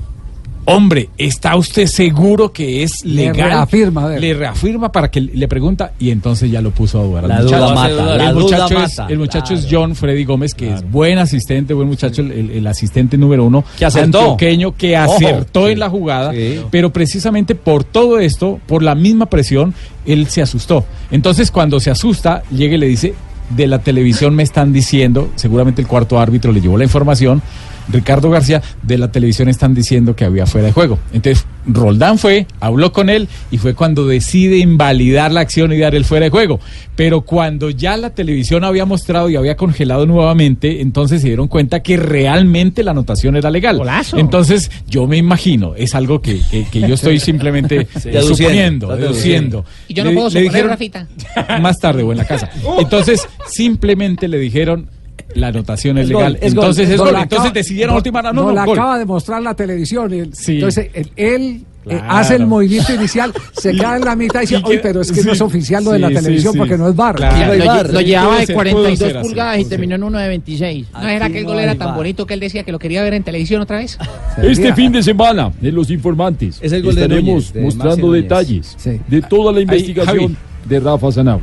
hombre, 0.66 1.10
¿está 1.18 1.56
usted 1.56 1.86
seguro 1.86 2.52
que 2.52 2.82
es 2.82 3.04
Le 3.04 3.26
legal? 3.32 3.50
reafirma, 3.50 4.04
a 4.04 4.08
ver. 4.08 4.20
Le 4.20 4.34
reafirma 4.34 4.90
para 4.90 5.10
que 5.10 5.20
le 5.20 5.48
pregunta 5.48 5.92
y 5.98 6.10
entonces 6.10 6.50
ya 6.50 6.60
lo 6.60 6.70
puso 6.70 7.00
a 7.00 7.04
dudar. 7.04 7.24
La 7.24 7.36
muchacho. 7.42 7.56
duda 7.56 7.74
mata, 7.74 7.88
la 8.16 8.28
el 8.30 8.34
duda 8.34 8.42
muchacho, 8.42 8.82
es, 8.84 8.98
mata. 8.98 9.12
el 9.12 9.18
muchacho 9.18 9.54
es. 9.54 9.66
John 9.70 9.94
Freddy 9.94 10.24
Gómez, 10.24 10.54
que 10.54 10.72
es 10.72 10.90
buen 10.90 11.18
asistente, 11.18 11.74
buen 11.74 11.88
muchacho, 11.88 12.22
el, 12.22 12.32
el- 12.32 12.50
el 12.50 12.66
asistente 12.66 13.16
número 13.18 13.44
uno. 13.44 13.64
Que 13.78 13.84
acertó. 13.84 14.18
antioqueño, 14.20 14.76
que 14.76 14.98
Ojo. 14.98 15.14
acertó 15.14 15.66
Sí. 15.66 15.72
en 15.72 15.78
la 15.78 15.88
jugada. 15.90 16.32
Sí. 16.32 16.60
Pero 16.70 16.92
precisamente 16.92 17.54
por 17.54 17.84
todo 17.84 18.18
esto, 18.18 18.60
por 18.66 18.82
la 18.82 18.94
misma 18.94 19.26
presión, 19.26 19.74
él 20.06 20.26
se 20.28 20.42
asustó. 20.42 20.84
Entonces, 21.10 21.50
cuando 21.50 21.80
se 21.80 21.90
asusta, 21.90 22.42
llega 22.50 22.74
y 22.74 22.78
le 22.78 22.86
dice, 22.86 23.14
de 23.54 23.66
la 23.66 23.80
televisión 23.80 24.34
me 24.34 24.42
están 24.42 24.72
diciendo, 24.72 25.28
seguramente 25.34 25.82
el 25.82 25.86
cuarto 25.86 26.18
árbitro 26.18 26.50
le 26.52 26.60
llevó 26.62 26.78
la 26.78 26.84
información, 26.84 27.42
Ricardo 27.88 28.30
García, 28.30 28.62
de 28.82 28.98
la 28.98 29.10
televisión 29.12 29.48
están 29.48 29.74
diciendo 29.74 30.16
que 30.16 30.24
había 30.24 30.46
fuera 30.46 30.66
de 30.68 30.72
juego. 30.72 30.98
Entonces, 31.12 31.44
Roldán 31.66 32.18
fue, 32.18 32.46
habló 32.60 32.92
con 32.92 33.08
él 33.08 33.28
y 33.50 33.58
fue 33.58 33.74
cuando 33.74 34.06
decide 34.06 34.58
invalidar 34.58 35.32
la 35.32 35.40
acción 35.40 35.72
y 35.72 35.78
dar 35.78 35.94
el 35.94 36.04
fuera 36.04 36.24
de 36.24 36.30
juego. 36.30 36.60
Pero 36.96 37.22
cuando 37.22 37.70
ya 37.70 37.96
la 37.96 38.10
televisión 38.10 38.64
había 38.64 38.84
mostrado 38.84 39.28
y 39.30 39.36
había 39.36 39.56
congelado 39.56 40.06
nuevamente, 40.06 40.80
entonces 40.82 41.22
se 41.22 41.28
dieron 41.28 41.48
cuenta 41.48 41.80
que 41.82 41.96
realmente 41.96 42.82
la 42.84 42.90
anotación 42.92 43.36
era 43.36 43.50
legal. 43.50 43.78
Golazo. 43.78 44.18
Entonces, 44.18 44.70
yo 44.88 45.06
me 45.06 45.16
imagino, 45.16 45.74
es 45.74 45.94
algo 45.94 46.20
que, 46.20 46.40
que- 46.50 46.66
que 46.70 46.80
yo 46.80 46.94
estoy 46.94 47.18
simplemente 47.20 47.86
Sí. 47.98 48.10
Deduciendo, 48.10 48.34
suponiendo, 48.36 48.96
deduciendo. 48.96 49.64
Y 49.88 49.94
yo 49.94 50.04
no 50.04 50.10
Le- 50.10 50.16
puedo 50.16 50.30
suponer, 50.30 50.50
dijeron- 50.52 50.70
Rafita. 50.70 51.08
más 51.60 51.78
tarde 51.78 52.02
o 52.02 52.12
en 52.12 52.18
la 52.18 52.24
casa. 52.26 52.50
Entonces, 52.78 53.26
simplemente 53.46 54.28
le 54.28 54.38
dijeron 54.38 54.88
la 55.34 55.48
anotación 55.48 55.98
es, 55.98 56.06
Es 56.06 56.12
gol, 56.12 56.22
legal. 56.22 56.38
es 56.40 56.54
gol. 56.54 56.64
Entonces 56.64 56.88
es 56.90 56.96
No, 56.96 57.04
gol. 57.04 57.12
la 57.12 57.22
Entonces 57.22 57.38
acaba- 57.46 57.54
decidieron 57.54 57.92
no, 57.94 57.96
última 57.98 58.22
no, 58.22 58.32
no, 58.32 58.42
no, 58.44 58.52
la 58.52 58.64
gol. 58.64 58.78
acaba 58.78 58.98
de 58.98 59.04
mostrar 59.04 59.42
la 59.42 59.54
televisión. 59.54 60.12
y 60.14 60.18
el- 60.20 60.34
Sí. 60.34 60.54
Entonces, 60.54 60.90
él, 60.94 61.10
él 61.16 61.64
eh, 61.86 62.00
hace 62.08 62.36
el 62.36 62.46
movimiento 62.46 62.94
inicial, 62.94 63.30
se 63.52 63.72
queda 63.72 63.96
en 63.96 64.04
la 64.06 64.16
mitad 64.16 64.40
y 64.40 64.46
dice, 64.46 64.62
oye, 64.64 64.78
pero 64.78 65.02
es 65.02 65.12
que 65.12 65.22
no 65.22 65.32
es 65.32 65.40
oficial 65.42 65.84
lo 65.84 65.90
de 65.90 65.98
la 65.98 66.08
sí, 66.08 66.14
televisión 66.14 66.52
sí. 66.54 66.58
porque 66.58 66.78
no 66.78 66.88
es 66.88 66.96
bar. 66.96 67.20
Lo, 67.20 67.26
lle- 67.26 67.88
lo 67.92 68.00
llevaba 68.00 68.38
de 68.38 68.44
Puede 68.46 68.54
42 68.54 68.98
ser 68.98 69.16
así, 69.18 69.28
pulgadas 69.28 69.58
y 69.58 69.64
terminó 69.66 69.94
en 69.96 70.02
uno 70.04 70.18
de 70.18 70.28
26. 70.28 70.86
¿No 70.94 71.06
era 71.08 71.28
que 71.28 71.40
el 71.40 71.44
gol 71.44 71.58
era 71.58 71.74
tan 71.74 71.94
bonito 71.94 72.24
que 72.26 72.32
él 72.34 72.40
decía 72.40 72.62
que 72.62 72.72
lo 72.72 72.78
quería 72.78 73.02
ver 73.02 73.12
en 73.14 73.22
televisión 73.22 73.60
otra 73.60 73.76
vez? 73.78 73.98
Este 74.42 74.72
fin 74.74 74.92
de 74.92 75.02
semana, 75.02 75.52
en 75.60 75.74
Los 75.74 75.90
Informantes, 75.90 76.58
Es 76.62 76.72
el 76.72 76.82
gol 76.82 76.94
de 76.94 77.02
estaremos 77.02 77.28
Núñez, 77.28 77.52
de 77.52 77.60
mostrando 77.60 78.12
detalles 78.12 78.74
Sí. 78.78 78.98
de 79.06 79.20
toda 79.20 79.52
la 79.52 79.60
investigación 79.60 80.36
de 80.66 80.80
Rafa 80.80 81.12
Sanau. 81.12 81.40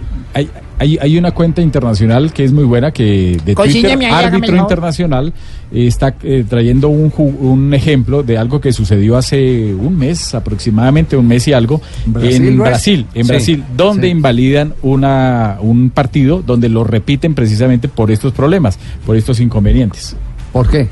Hay, 0.82 0.98
hay, 1.00 1.16
una 1.16 1.30
cuenta 1.30 1.62
internacional 1.62 2.34
que 2.34 2.44
es 2.44 2.52
muy 2.52 2.64
buena, 2.64 2.92
que 2.92 3.38
de 3.46 3.54
Twitter, 3.54 4.00
ahí, 4.00 4.06
Árbitro. 4.06 4.56
Internacional, 4.58 5.32
eh, 5.72 5.86
está 5.86 6.16
eh, 6.24 6.44
trayendo 6.50 6.90
un, 6.90 7.14
un 7.16 7.72
ejemplo 7.76 8.24
de 8.24 8.36
algo 8.36 8.60
que 8.60 8.74
sucedió 8.74 9.16
hace 9.16 9.76
un 9.76 9.96
mes, 9.96 10.34
aproximadamente 10.34 11.16
un 11.16 11.28
mes 11.28 11.48
y 11.48 11.54
algo, 11.54 11.82
Brasil, 12.08 12.48
en. 12.48 12.58
Brasil, 12.58 13.06
en 13.14 13.26
Sí, 13.26 13.32
Brasil, 13.32 13.64
donde 13.78 14.08
sí. 14.08 14.12
invalidan 14.12 14.74
una, 14.82 15.58
un 15.62 15.92
partido 15.92 16.42
donde 16.42 16.68
lo 16.68 16.84
repiten 16.84 17.36
precisamente 17.36 17.88
por 17.88 18.10
estos 18.10 18.34
problemas, 18.34 18.80
por 19.06 19.16
estos 19.16 19.40
inconvenientes. 19.40 20.16
¿Por 20.52 20.68
qué? 20.68 20.90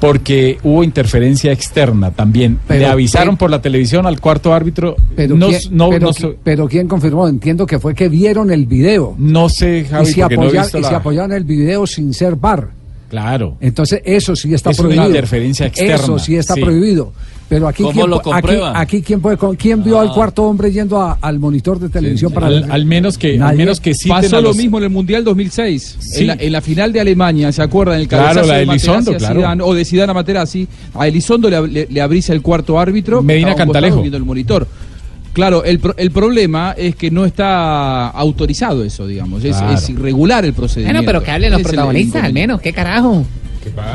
Porque 0.00 0.58
hubo 0.62 0.84
interferencia 0.84 1.50
externa 1.52 2.10
también. 2.10 2.58
Pero, 2.68 2.80
Le 2.80 2.86
avisaron 2.86 3.36
por 3.36 3.50
la 3.50 3.62
televisión 3.62 4.06
al 4.06 4.20
cuarto 4.20 4.52
árbitro. 4.52 4.96
Pero, 5.16 5.34
no, 5.36 5.48
¿quién, 5.48 5.60
no, 5.70 5.88
pero, 5.90 6.06
no 6.08 6.12
qui- 6.12 6.20
so- 6.20 6.34
pero 6.42 6.68
¿quién 6.68 6.88
confirmó? 6.88 7.26
Entiendo 7.28 7.64
que 7.66 7.78
fue 7.78 7.94
que 7.94 8.08
vieron 8.08 8.50
el 8.50 8.66
video. 8.66 9.14
No 9.18 9.48
sé, 9.48 9.86
Javi, 9.88 10.08
y 10.08 10.12
se, 10.12 10.20
porque 10.20 10.36
no 10.36 10.42
he 10.42 10.46
apoya- 10.48 10.62
visto 10.62 10.78
y 10.78 10.82
la- 10.82 10.88
se 10.88 10.94
apoyaron 10.94 11.32
el 11.32 11.44
video 11.44 11.86
sin 11.86 12.12
ser 12.12 12.36
bar. 12.36 12.68
Claro. 13.08 13.56
Entonces, 13.60 14.02
eso 14.04 14.34
sí 14.34 14.52
está 14.52 14.70
Es 14.70 14.78
una 14.80 14.88
prohibido. 14.88 15.08
interferencia 15.08 15.66
externa, 15.66 15.94
Eso 15.94 16.18
sí 16.18 16.36
está 16.36 16.54
sí. 16.54 16.60
prohibido. 16.60 17.12
Pero 17.46 17.68
aquí, 17.68 17.82
¿Cómo 17.82 17.92
¿quién, 17.92 18.10
lo 18.10 18.34
aquí, 18.34 18.50
aquí 18.74 19.02
¿quién, 19.02 19.20
puede, 19.20 19.36
con- 19.36 19.54
¿quién 19.54 19.84
vio 19.84 20.00
al 20.00 20.10
cuarto 20.12 20.44
hombre 20.44 20.72
yendo 20.72 21.00
a- 21.00 21.18
al 21.20 21.38
monitor 21.38 21.78
de 21.78 21.90
televisión 21.90 22.32
para 22.32 22.46
al, 22.46 22.70
al 22.70 22.86
menos 22.86 23.18
que, 23.18 23.32
al 23.34 23.38
Nadie. 23.38 23.58
menos 23.58 23.80
que 23.80 23.92
Pasó 24.08 24.38
a 24.38 24.40
lo 24.40 24.48
los- 24.48 24.56
mismo 24.56 24.78
en 24.78 24.84
el 24.84 24.90
Mundial 24.90 25.22
2006. 25.24 25.96
Sí. 26.00 26.20
En, 26.22 26.26
la, 26.28 26.36
en 26.40 26.52
la 26.52 26.60
final 26.62 26.92
de 26.92 27.00
Alemania, 27.00 27.52
¿se 27.52 27.62
acuerdan? 27.62 28.00
El 28.00 28.08
Claro, 28.08 28.24
cabezazo 28.24 28.46
la 28.48 28.54
de 28.54 28.64
de 28.64 28.72
Elizondo, 28.72 29.10
a 29.12 29.16
claro. 29.16 29.40
Zidane, 29.40 29.62
o 29.62 29.74
de 29.74 29.84
Zidane 29.84 30.10
a 30.10 30.14
Materazzi. 30.14 30.66
A 30.94 31.06
Elizondo 31.06 31.50
le, 31.50 31.68
le, 31.68 31.86
le 31.90 32.00
abrisa 32.00 32.32
el 32.32 32.40
cuarto 32.40 32.80
árbitro. 32.80 33.22
Medina 33.22 33.54
Cantalejo. 33.54 34.00
Viendo 34.00 34.16
el 34.16 34.24
monitor. 34.24 34.66
Claro, 35.34 35.64
el, 35.64 35.80
pro- 35.80 35.94
el 35.98 36.10
problema 36.12 36.74
es 36.78 36.96
que 36.96 37.10
no 37.10 37.24
está 37.26 38.08
autorizado 38.08 38.82
eso, 38.84 39.06
digamos. 39.06 39.44
Es, 39.44 39.56
Claro. 39.56 39.74
es 39.74 39.90
irregular 39.90 40.44
el 40.46 40.54
procedimiento. 40.54 40.96
Bueno, 40.98 41.06
pero 41.06 41.22
que 41.22 41.30
hablen 41.30 41.50
los 41.52 41.60
es 41.60 41.66
protagonistas 41.66 42.24
al 42.24 42.32
menos, 42.32 42.60
¿qué 42.60 42.72
carajo? 42.72 43.24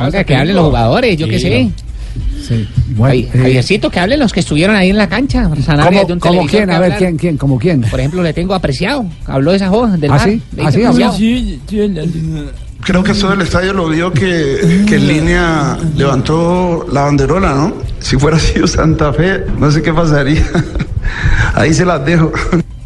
Oiga, 0.04 0.22
que 0.24 0.36
hablen 0.36 0.54
los 0.54 0.66
jugadores, 0.66 1.16
yo 1.16 1.26
qué 1.28 1.38
Sí. 2.46 2.66
Sí. 2.66 2.94
Javi- 2.96 3.28
Javiercito, 3.30 3.90
que 3.90 4.00
hablen 4.00 4.18
los 4.20 4.32
que 4.32 4.40
estuvieron 4.40 4.74
ahí 4.76 4.90
en 4.90 4.96
la 4.96 5.08
cancha. 5.08 5.48
Sanabria 5.64 6.00
¿Cómo, 6.02 6.06
de 6.08 6.12
un 6.14 6.18
cómo 6.20 6.32
televisor 6.46 6.58
quién? 6.60 6.70
A 6.70 6.78
ver. 6.80 6.96
¿quién, 6.98 7.16
quién? 7.16 7.36
¿Cómo 7.36 7.58
quién? 7.58 7.80
Por 7.82 8.00
ejemplo, 8.00 8.22
le 8.22 8.32
tengo 8.32 8.54
apreciado. 8.54 9.04
Habló 9.26 9.50
de 9.52 9.56
esa 9.58 9.68
joda 9.68 9.96
del 9.96 10.10
¿Ah, 10.10 10.14
mar. 10.16 10.28
sí? 10.28 10.42
¿Ah, 10.62 10.72
sí? 10.72 10.82
apreciado. 10.84 11.16
Creo 12.82 13.02
que 13.04 13.12
todo 13.12 13.34
el 13.34 13.42
estadio 13.42 13.74
lo 13.74 13.88
vio 13.88 14.10
que, 14.10 14.84
que 14.88 14.94
en 14.96 15.06
línea 15.06 15.76
levantó 15.96 16.86
la 16.90 17.02
banderola, 17.02 17.54
¿no? 17.54 17.74
Si 18.00 18.16
fuera 18.16 18.38
sido 18.38 18.66
Santa 18.66 19.12
Fe, 19.12 19.44
no 19.58 19.70
sé 19.70 19.82
qué 19.82 19.92
pasaría. 19.92 20.42
Ahí 21.54 21.74
se 21.74 21.84
las 21.84 22.04
dejo. 22.04 22.32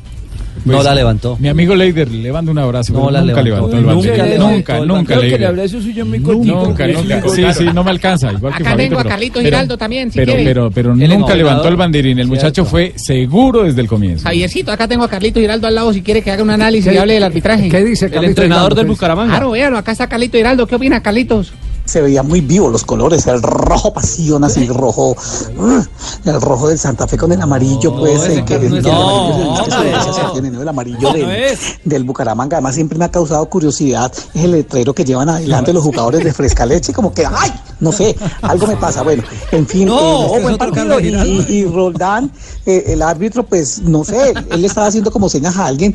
No 0.65 0.83
la 0.83 0.95
levantó. 0.95 1.37
Mi 1.41 1.49
amigo 1.49 1.75
Leider, 1.75 2.11
le 2.11 2.33
mando 2.33 2.51
un 2.53 2.59
abrazo. 2.59 2.93
No 2.93 3.11
la 3.11 3.21
nunca 3.23 3.43
levantó. 3.43 3.69
levantó 3.77 3.77
el 3.77 3.85
Nunca 3.85 4.25
levantó 4.27 4.49
Nunca, 4.51 4.77
el 4.79 4.89
nunca, 4.89 5.15
que 5.15 5.21
Leider. 5.21 5.59
el 5.59 5.69
suyo 5.69 6.07
muy 6.07 6.19
Nunca, 6.19 6.87
nunca, 6.87 7.23
Sí, 7.29 7.43
sí, 7.53 7.65
no 7.75 7.85
me 7.85 7.91
alcanza. 7.91 8.33
Igual 8.33 8.55
que 8.57 8.63
Acá 8.63 8.77
tengo 8.77 8.99
a 8.99 9.03
pero- 9.03 9.41
Giraldo 9.41 9.77
también, 9.79 10.11
si 10.11 10.19
pero, 10.19 10.33
quiere. 10.33 10.45
pero, 10.49 10.71
pero 10.71 10.93
El 10.93 10.99
nunca 10.99 11.05
entrenador. 11.15 11.37
levantó 11.37 11.69
el 11.69 11.77
banderín. 11.77 12.19
El 12.19 12.29
muchacho 12.29 12.65
fue 12.65 12.93
seguro 12.97 13.65
desde 13.65 13.81
el 13.81 13.89
comienzo. 13.89 14.25
Javiercito, 14.25 14.73
acá 14.73 14.89
tengo 14.89 15.05
a 15.05 15.09
Carlito 15.09 15.41
Giraldo 15.41 15.67
al 15.67 15.75
lado 15.75 15.93
si 15.93 16.03
quiere 16.03 16.23
que 16.23 16.31
haga 16.31 16.43
un 16.43 16.51
análisis 16.51 16.89
¿Qué- 16.89 16.95
y 16.95 16.99
hable 16.99 17.15
del 17.15 17.23
arbitraje. 17.25 17.69
qué 17.69 17.85
dice 17.85 18.07
El 18.07 18.13
Carlito 18.13 18.31
entrenador 18.31 18.63
Giraldo, 18.65 18.75
del 18.77 18.87
pues? 18.87 18.99
Bucaramanga. 18.99 19.31
Claro, 19.33 19.51
véalo, 19.51 19.79
acá 19.79 19.93
está 19.93 20.07
Carlito 20.09 20.37
Giraldo. 20.39 20.67
¿Qué 20.67 20.75
opina, 20.77 21.01
Carlitos? 21.03 21.53
Se 21.85 22.01
veía 22.01 22.23
muy 22.23 22.41
vivo 22.41 22.71
los 22.71 22.85
colores, 22.85 23.27
el 23.27 23.43
rojo 23.43 23.93
pasión, 23.93 24.43
así 24.45 24.63
el 24.65 24.75
rojo, 24.75 25.15
mm, 25.57 26.29
el 26.29 26.41
rojo 26.41 26.69
del 26.69 26.79
Santa 26.79 27.07
Fe 27.07 27.17
con 27.19 27.31
el 27.33 27.41
amarillo, 27.41 27.95
pues, 27.97 28.23
que, 28.23 28.45
que 28.45 28.55
el 28.55 28.79
amarillo 28.79 30.43
¿no? 30.51 30.63
el 30.63 30.69
amarillo 30.69 31.13
del, 31.13 31.59
del 31.85 32.05
Bucaramanga. 32.05 32.57
Además, 32.57 32.75
siempre 32.75 32.99
me 32.99 33.05
ha 33.05 33.11
causado 33.11 33.45
curiosidad 33.47 34.11
el 34.35 34.53
letrero 34.53 34.95
que 34.95 35.05
llevan 35.05 35.29
adelante 35.29 35.73
los 35.73 35.83
jugadores 35.83 36.25
de 36.25 36.33
fresca 36.33 36.65
leche, 36.67 36.93
como 36.93 37.13
que, 37.13 37.27
ay, 37.27 37.53
no 37.81 37.93
sé, 37.93 38.17
algo 38.43 38.67
me 38.67 38.77
pasa. 38.77 39.03
Bueno, 39.03 39.23
en 39.53 39.67
fin, 39.67 39.87
No, 39.87 40.37
eh, 40.37 40.41
buen 40.41 40.57
partido. 40.57 40.99
Y, 41.01 41.09
y- 41.49 41.65
Roldán, 41.67 42.31
eh, 42.67 42.85
el 42.89 43.03
árbitro, 43.03 43.45
pues, 43.45 43.81
no 43.83 44.05
sé, 44.05 44.33
él 44.51 44.61
le 44.61 44.67
estaba 44.67 44.87
haciendo 44.87 45.11
como 45.11 45.29
señas 45.29 45.57
a 45.57 45.67
alguien, 45.67 45.95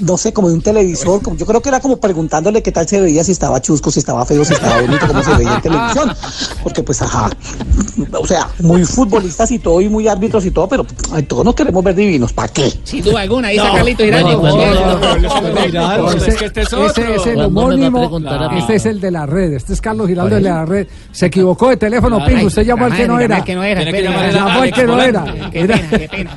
no 0.00 0.16
sé, 0.16 0.32
como 0.32 0.48
de 0.48 0.54
un 0.54 0.62
televisor, 0.62 1.20
como, 1.22 1.36
yo 1.36 1.44
creo 1.46 1.60
que 1.60 1.68
era 1.68 1.80
como 1.80 1.96
preguntándole 1.98 2.62
qué 2.62 2.72
tal 2.72 2.88
se 2.88 3.00
veía, 3.00 3.24
si 3.24 3.32
estaba 3.32 3.60
chusco, 3.60 3.90
si 3.90 3.98
estaba 4.00 4.24
feo, 4.24 4.44
si 4.44 4.54
estaba 4.54 4.80
bonito, 4.80 5.06
se 5.22 5.34
veía 5.36 5.54
en 5.54 5.62
televisión. 5.62 6.12
Porque, 6.62 6.82
pues, 6.82 7.02
ajá, 7.02 7.30
o 8.12 8.26
sea, 8.26 8.48
muy 8.60 8.84
futbolistas 8.84 9.50
y 9.50 9.58
todo, 9.58 9.80
y 9.80 9.88
muy 9.88 10.08
árbitros 10.08 10.44
y 10.46 10.50
todo, 10.50 10.68
pero 10.68 10.86
ay, 11.12 11.22
todos 11.24 11.44
nos 11.44 11.54
queremos 11.54 11.82
ver 11.84 11.94
divinos, 11.94 12.32
¿para 12.32 12.48
qué? 12.52 12.72
Sin 12.84 13.02
duda 13.04 13.20
alguna, 13.20 13.48
ahí 13.48 13.56
está 13.56 13.68
No, 13.68 13.74
Carlito 13.74 14.04
Giraldo. 14.04 14.42
no, 14.42 14.42
no, 14.42 15.08
Sí, 15.08 15.20
no, 15.22 15.30
sí. 15.30 15.72
no, 15.72 16.10
Ese, 16.12 16.30
es 16.30 16.42
este 16.42 16.60
el 16.62 16.68
¿Cuándo 16.68 17.28
me 17.28 17.40
va 17.40 17.44
a 17.44 17.46
homónimo. 17.46 18.58
Este 18.58 18.74
es 18.76 18.86
el 18.86 19.00
de 19.00 19.10
la 19.10 19.26
red. 19.26 19.52
Este 19.52 19.72
es 19.72 19.80
Carlos 19.80 20.08
Giraldo 20.08 20.34
de 20.34 20.40
la 20.40 20.64
red. 20.64 20.86
Se 21.12 21.26
equivocó 21.26 21.70
de 21.70 21.76
teléfono. 21.76 22.24
Pingo. 22.24 22.46
Usted 22.46 22.64
llamó 22.64 22.86
al 22.86 22.96
que 22.96 23.06
no 23.06 23.18
era. 23.20 23.44
Llamó 23.44 24.62
al 24.62 24.72
que 24.72 24.84
no 24.84 25.00
era. 25.02 25.24
Qué 25.52 25.66
pena, 25.66 25.88
qué 25.90 26.08
pena. 26.08 26.36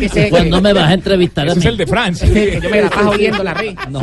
Es 0.00 0.12
que 0.12 0.30
¿Cuándo 0.30 0.60
me 0.60 0.72
vas 0.72 0.88
a 0.88 0.94
entrevistar 0.94 1.48
a 1.48 1.54
mí? 1.54 1.60
es 1.60 1.66
el 1.66 1.76
de 1.76 1.86
Francia. 1.86 2.28
Yo 2.28 2.70
me 2.70 2.82
la 2.82 2.90
paso 2.90 3.10
oyendo 3.10 3.42
la 3.44 3.54
red. 3.54 3.74
No, 3.90 4.00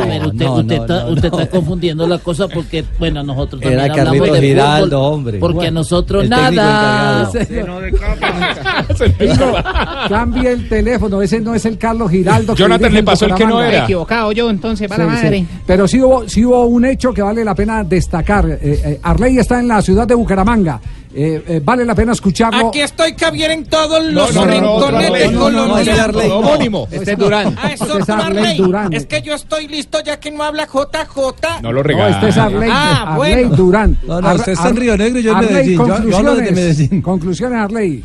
usted, 0.56 1.26
está, 1.26 1.50
confundiendo 1.50 2.08
la 2.08 2.18
cosa 2.20 2.48
porque, 2.48 2.84
bueno, 3.00 3.24
nosotros 3.24 3.62
también 3.62 3.80
Era 3.80 3.94
hablamos 4.20 4.36
Carlito 4.36 4.42
de 4.42 4.48
Giraldo, 4.48 4.86
fútbol, 4.98 5.14
hombre. 5.14 5.40
Porque 5.40 5.56
Bueno, 5.56 5.70
a 5.70 5.72
nosotros 5.72 6.30
nada. 6.30 7.30
Cambie 10.10 10.52
el 10.52 10.70
teléfono. 10.70 11.22
Ese 11.22 11.40
no 11.42 11.54
es 11.56 11.66
el 11.66 11.78
Carlos 11.78 12.12
Giraldo. 12.12 12.54
que 12.56 12.62
Jonathan 12.62 12.94
le 12.94 13.04
pasó 13.04 13.26
el 13.26 13.36
que 13.36 13.46
no 13.46 13.62
era. 13.62 13.84
Equivocado 13.84 14.32
yo, 14.32 14.50
entonces, 14.50 14.88
para 14.88 15.06
Sí, 15.06 15.10
la 15.12 15.18
sí. 15.18 15.24
madre. 15.26 15.46
Pero 15.66 15.88
sí 15.88 16.02
hubo, 16.02 16.28
sí 16.28 16.46
hubo 16.46 16.66
un 16.66 16.86
hecho 16.86 17.14
que 17.14 17.22
vale 17.22 17.44
la 17.44 17.56
pena 17.56 17.84
destacar. 17.84 18.46
Eh, 18.50 18.60
eh, 18.62 19.00
Arley 19.04 19.38
está 19.38 19.60
en 19.60 19.68
la 19.68 19.82
ciudad 19.82 20.08
de 20.08 20.16
Bucaramanga. 20.16 20.80
Eh, 21.18 21.42
eh, 21.48 21.62
vale 21.64 21.86
la 21.86 21.96
pena 21.96 22.12
escucharlo. 22.12 22.68
Aquí 22.68 22.82
estoy, 22.82 23.16
Javier, 23.18 23.52
en 23.52 23.64
todos 23.66 24.04
No, 24.04 24.12
los 24.12 24.36
no, 24.36 24.46
no, 24.46 24.52
rincones 24.52 25.06
Arley. 25.10 25.30
No, 25.32 25.32
no, 25.32 25.50
no, 25.50 25.58
Colombia. 25.62 25.82
ese 25.82 25.92
es 25.94 26.00
Arley, 26.00 26.28
no. 26.28 26.36
Homónimo. 26.40 26.88
Este 26.92 27.12
es 27.14 27.18
Durán. 27.18 27.56
Ah, 27.58 27.72
es 27.72 27.82
Este 27.82 27.98
es 28.00 28.10
Arley 28.10 28.38
Arley. 28.38 28.58
Durán. 28.58 28.94
Es 28.94 29.06
que 29.06 29.22
yo 29.22 29.34
estoy 29.34 29.68
listo 29.70 30.00
ya 30.04 30.20
que 30.20 30.30
no 30.32 30.44
habla 30.44 30.66
JJ. 30.68 31.62
No 31.62 31.72
lo 31.72 31.84
No, 31.84 32.08
este 32.08 32.28
es 32.30 32.38
Arley, 32.38 32.70
Ah, 32.72 33.14
Arley 33.16 33.34
bueno. 33.44 33.56
Durán. 33.56 33.98
No, 34.06 34.20
no, 34.20 34.28
Ar- 34.28 34.36
usted 34.36 34.52
está 34.52 34.68
en 34.68 34.76
Río 34.76 34.98
Negro 34.98 35.20
y 35.20 35.24
yo 35.24 35.32
en 35.32 35.38
Arley, 35.38 35.54
Medellín. 35.54 35.78
Yo- 35.78 36.10
yo 36.10 36.18
hablo 36.18 36.36
desde 36.36 36.52
Medellín. 36.52 37.02
Conclusiones, 37.02 37.60
Arley. 37.60 38.04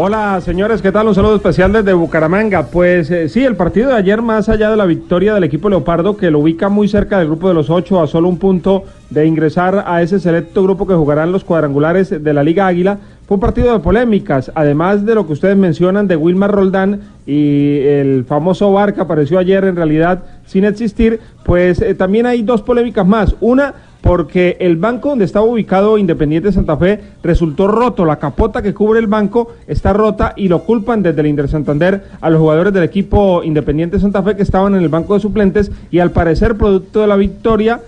Hola 0.00 0.40
señores, 0.40 0.80
¿qué 0.80 0.92
tal? 0.92 1.08
Un 1.08 1.14
saludo 1.16 1.34
especial 1.34 1.72
desde 1.72 1.92
Bucaramanga. 1.92 2.66
Pues 2.66 3.10
eh, 3.10 3.28
sí, 3.28 3.44
el 3.44 3.56
partido 3.56 3.88
de 3.88 3.96
ayer, 3.96 4.22
más 4.22 4.48
allá 4.48 4.70
de 4.70 4.76
la 4.76 4.86
victoria 4.86 5.34
del 5.34 5.42
equipo 5.42 5.68
Leopardo, 5.68 6.16
que 6.16 6.30
lo 6.30 6.38
ubica 6.38 6.68
muy 6.68 6.86
cerca 6.86 7.18
del 7.18 7.26
grupo 7.26 7.48
de 7.48 7.54
los 7.54 7.68
ocho, 7.68 8.00
a 8.00 8.06
solo 8.06 8.28
un 8.28 8.38
punto 8.38 8.84
de 9.10 9.26
ingresar 9.26 9.82
a 9.88 10.00
ese 10.00 10.20
selecto 10.20 10.62
grupo 10.62 10.86
que 10.86 10.94
jugarán 10.94 11.32
los 11.32 11.42
cuadrangulares 11.42 12.22
de 12.22 12.32
la 12.32 12.44
Liga 12.44 12.68
Águila, 12.68 12.98
fue 13.26 13.34
un 13.34 13.40
partido 13.40 13.72
de 13.72 13.80
polémicas, 13.80 14.52
además 14.54 15.04
de 15.04 15.16
lo 15.16 15.26
que 15.26 15.32
ustedes 15.32 15.56
mencionan 15.56 16.06
de 16.06 16.14
Wilmar 16.14 16.52
Roldán 16.52 17.00
y 17.26 17.78
el 17.80 18.24
famoso 18.24 18.72
VAR 18.72 18.94
que 18.94 19.00
apareció 19.00 19.40
ayer 19.40 19.64
en 19.64 19.74
realidad 19.74 20.22
sin 20.46 20.64
existir, 20.64 21.18
pues 21.42 21.82
eh, 21.82 21.94
también 21.94 22.24
hay 22.26 22.42
dos 22.42 22.62
polémicas 22.62 23.04
más. 23.04 23.34
Una, 23.40 23.74
porque 24.00 24.56
el 24.60 24.76
banco 24.76 25.10
donde 25.10 25.24
estaba 25.24 25.44
ubicado 25.44 25.98
Independiente 25.98 26.52
Santa 26.52 26.76
Fe 26.76 27.00
resultó 27.22 27.68
roto, 27.68 28.04
la 28.04 28.18
capota 28.18 28.62
que 28.62 28.74
cubre 28.74 29.00
el 29.00 29.06
banco 29.06 29.54
está 29.66 29.92
rota 29.92 30.34
y 30.36 30.48
lo 30.48 30.60
culpan 30.60 31.02
desde 31.02 31.20
el 31.20 31.26
Inder 31.26 31.48
Santander 31.48 32.04
a 32.20 32.30
los 32.30 32.40
jugadores 32.40 32.72
del 32.72 32.84
equipo 32.84 33.42
Independiente 33.42 33.98
Santa 34.00 34.22
Fe 34.22 34.36
que 34.36 34.42
estaban 34.42 34.74
en 34.74 34.82
el 34.82 34.88
banco 34.88 35.14
de 35.14 35.20
suplentes 35.20 35.70
y 35.90 35.98
al 35.98 36.12
parecer 36.12 36.56
producto 36.56 37.00
de 37.00 37.06
la 37.06 37.16
victoria 37.16 37.80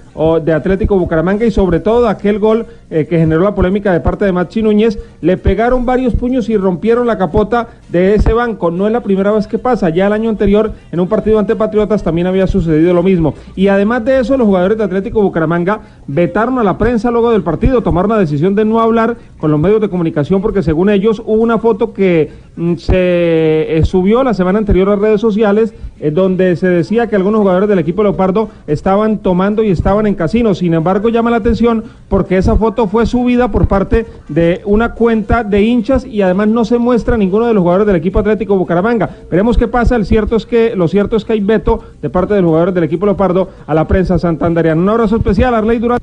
de 0.42 0.52
Atlético 0.52 0.98
Bucaramanga 0.98 1.46
y 1.46 1.50
sobre 1.50 1.80
todo 1.80 2.08
aquel 2.08 2.38
gol 2.38 2.66
eh, 2.90 3.06
que 3.06 3.18
generó 3.18 3.42
la 3.42 3.54
polémica 3.54 3.92
de 3.92 4.00
parte 4.00 4.24
de 4.24 4.32
Machi 4.32 4.62
Núñez, 4.62 4.98
le 5.20 5.36
pegaron 5.36 5.86
varios 5.86 6.14
puños 6.14 6.48
y 6.48 6.56
rompieron 6.56 7.06
la 7.06 7.16
capota 7.16 7.68
de 7.88 8.16
ese 8.16 8.32
banco. 8.32 8.70
No 8.70 8.86
es 8.86 8.92
la 8.92 9.02
primera 9.02 9.30
vez 9.30 9.46
que 9.46 9.58
pasa, 9.58 9.88
ya 9.90 10.08
el 10.08 10.12
año 10.12 10.28
anterior 10.28 10.72
en 10.90 11.00
un 11.00 11.08
partido 11.08 11.38
ante 11.38 11.54
Patriotas 11.54 12.02
también 12.02 12.26
había 12.26 12.46
sucedido 12.46 12.92
lo 12.92 13.02
mismo. 13.02 13.34
Y 13.54 13.68
además 13.68 14.04
de 14.04 14.18
eso, 14.18 14.36
los 14.36 14.46
jugadores 14.46 14.78
de 14.78 14.84
Atlético 14.84 15.22
Bucaramanga 15.22 15.80
vetaron 16.06 16.58
a 16.58 16.64
la 16.64 16.76
prensa 16.76 17.10
luego 17.10 17.30
del 17.30 17.42
partido, 17.42 17.82
tomaron 17.82 18.10
la 18.10 18.18
decisión 18.18 18.54
de 18.54 18.64
no 18.64 18.80
hablar 18.80 19.16
con 19.40 19.50
los 19.50 19.58
medios 19.58 19.80
de 19.80 19.88
comunicación 19.88 20.42
porque 20.42 20.62
según 20.62 20.90
ellos 20.90 21.20
hubo 21.24 21.42
una 21.42 21.58
foto 21.58 21.92
que 21.92 22.30
mm, 22.56 22.74
se 22.76 22.94
eh, 22.96 23.82
subió 23.84 24.22
la 24.22 24.34
semana 24.34 24.58
anterior 24.58 24.88
a 24.90 24.96
redes 24.96 25.20
sociales 25.20 25.74
eh, 26.00 26.10
donde 26.10 26.56
se 26.56 26.68
decía 26.68 27.08
que 27.08 27.16
algunos 27.16 27.40
jugadores 27.40 27.68
del 27.68 27.78
equipo 27.78 28.02
Leopardo 28.02 28.48
estaban 28.66 29.18
tomando 29.18 29.62
y 29.62 29.70
estaban 29.70 30.06
en 30.06 30.14
casinos. 30.14 30.58
Sin 30.58 30.74
embargo, 30.74 31.08
llama 31.08 31.30
la 31.30 31.36
atención 31.36 31.84
porque 32.08 32.38
esa 32.38 32.56
foto 32.56 32.86
fue 32.86 33.06
subida 33.06 33.50
por 33.50 33.68
parte 33.68 34.06
de 34.28 34.62
una 34.64 34.94
cuenta 34.94 35.44
de 35.44 35.62
hinchas 35.62 36.04
y 36.04 36.22
además 36.22 36.48
no 36.48 36.64
se 36.64 36.78
muestra 36.78 37.16
ninguno 37.16 37.46
de 37.46 37.54
los 37.54 37.62
jugadores 37.62 37.86
del 37.86 37.96
equipo 37.96 38.18
Atlético 38.18 38.56
Bucaramanga. 38.56 39.10
Veremos 39.30 39.58
qué 39.58 39.68
pasa. 39.68 39.96
El 39.96 40.06
cierto 40.06 40.36
es 40.36 40.46
que 40.46 40.74
lo 40.74 40.88
cierto 40.88 41.16
es 41.16 41.24
que 41.24 41.34
hay 41.34 41.40
veto 41.40 41.80
de 42.00 42.10
parte 42.10 42.34
de 42.34 42.40
los 42.40 42.48
jugadores 42.48 42.74
del 42.74 42.84
equipo 42.84 43.06
Leopardo 43.06 43.50
a 43.66 43.74
la 43.74 43.86
prensa 43.86 44.18
santanderiana. 44.18 44.80
Un 44.80 44.88
abrazo 44.88 45.16
especial 45.16 45.54
a 45.54 45.58
Arley 45.58 45.78
Durán. 45.78 45.98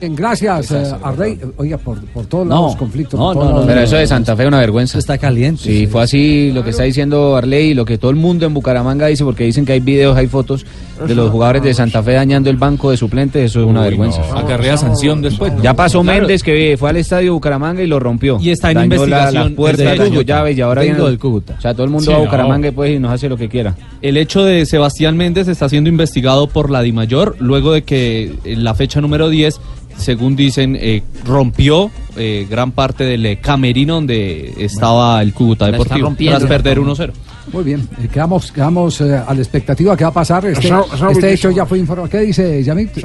Bien, 0.00 0.16
gracias, 0.16 0.70
eh, 0.70 0.92
Arley. 1.02 1.38
Oiga, 1.58 1.76
por, 1.76 2.00
por 2.06 2.24
todos 2.24 2.46
No, 2.46 2.54
lados 2.54 2.76
conflictos. 2.76 3.20
no, 3.20 3.34
por 3.34 3.44
no, 3.44 3.60
no, 3.60 3.66
pero 3.66 3.82
eso 3.82 3.96
de 3.96 4.06
Santa 4.06 4.34
Fe 4.34 4.42
es 4.44 4.48
una 4.48 4.58
vergüenza. 4.60 4.98
Está 4.98 5.18
caliente. 5.18 5.62
Sí, 5.62 5.86
fue 5.86 6.02
así 6.02 6.50
lo 6.52 6.64
que 6.64 6.70
está 6.70 6.84
diciendo 6.84 7.36
Arley 7.36 7.70
y 7.70 7.74
lo 7.74 7.84
que 7.84 7.98
todo 7.98 8.10
el 8.10 8.16
mundo 8.16 8.46
en 8.46 8.54
Bucaramanga 8.54 9.06
dice, 9.08 9.24
porque 9.24 9.44
dicen 9.44 9.66
que 9.66 9.72
hay 9.74 9.80
videos, 9.80 10.16
hay 10.16 10.26
fotos 10.26 10.64
de 11.06 11.14
los 11.14 11.30
jugadores 11.30 11.62
de 11.62 11.72
Santa 11.74 12.02
Fe 12.02 12.12
dañando 12.12 12.48
el 12.50 12.56
banco 12.56 12.90
de 12.90 12.96
suplentes, 12.96 13.42
eso 13.44 13.60
es 13.60 13.66
una 13.66 13.80
Uy, 13.80 13.86
vergüenza. 13.88 14.22
no. 14.32 14.38
Acarrea 14.38 14.76
sanción 14.78 15.20
después. 15.22 15.52
Ya 15.62 15.74
pasó 15.74 16.02
Claro. 16.02 16.20
Méndez 16.20 16.42
que 16.42 16.76
fue 16.78 16.88
al 16.90 16.96
estadio 16.96 17.34
Bucaramanga 17.34 17.82
y 17.82 17.86
lo 17.86 17.98
rompió. 18.00 18.38
Y 18.40 18.50
está 18.50 18.70
en 18.70 18.76
Dañó 18.76 18.88
la- 18.88 18.94
investigación 18.96 19.44
las 19.44 19.52
puertas, 19.52 19.78
desde 19.86 19.98
dañó 20.04 20.20
llaves 20.22 20.56
y 20.56 20.60
ahora 20.62 20.82
viene 20.82 20.98
del 20.98 21.18
Cúcuta. 21.18 21.56
O 21.58 21.60
sea, 21.60 21.72
todo 21.74 21.84
el 21.84 21.90
mundo 21.90 22.06
Sí, 22.06 22.10
va 22.12 22.16
a. 22.16 22.20
Bucaramanga 22.20 22.68
y, 22.68 22.70
pues, 22.70 22.90
y 22.96 22.98
nos 22.98 23.12
hace 23.12 23.28
lo 23.28 23.36
que 23.36 23.48
quiera. 23.50 23.74
El 24.00 24.16
hecho 24.16 24.44
de 24.44 24.64
Sebastián 24.64 25.16
Méndez 25.16 25.46
está 25.48 25.68
siendo 25.68 25.90
investigado 25.90 26.46
por 26.46 26.70
la 26.70 26.80
DIMAYOR 26.82 27.36
luego 27.38 27.72
de 27.72 27.82
que 27.82 28.32
en 28.44 28.64
la 28.64 28.72
fecha 28.74 29.00
número 29.00 29.28
10, 29.28 29.60
según 29.96 30.36
dicen, 30.36 30.76
eh, 30.80 31.02
rompió 31.24 31.90
eh, 32.16 32.46
gran 32.48 32.72
parte 32.72 33.04
del 33.04 33.24
eh, 33.26 33.36
camerino 33.40 33.94
donde 33.94 34.54
estaba 34.58 35.20
el 35.22 35.32
Cúcuta 35.32 35.70
Deportivo 35.70 36.14
tras 36.16 36.44
perder 36.44 36.78
1-0. 36.80 37.12
Muy 37.52 37.64
bien, 37.64 37.88
eh, 38.02 38.08
quedamos, 38.08 38.52
quedamos 38.52 39.00
eh, 39.00 39.16
a 39.26 39.34
la 39.34 39.40
expectativa 39.40 39.96
que 39.96 40.04
va 40.04 40.10
a 40.10 40.12
pasar. 40.14 40.46
Este, 40.46 40.70
este 41.10 41.32
hecho 41.32 41.50
ya 41.50 41.66
fue 41.66 41.78
informado. 41.78 42.08
¿Qué 42.08 42.18
dice 42.20 42.62
Yamit? 42.62 42.96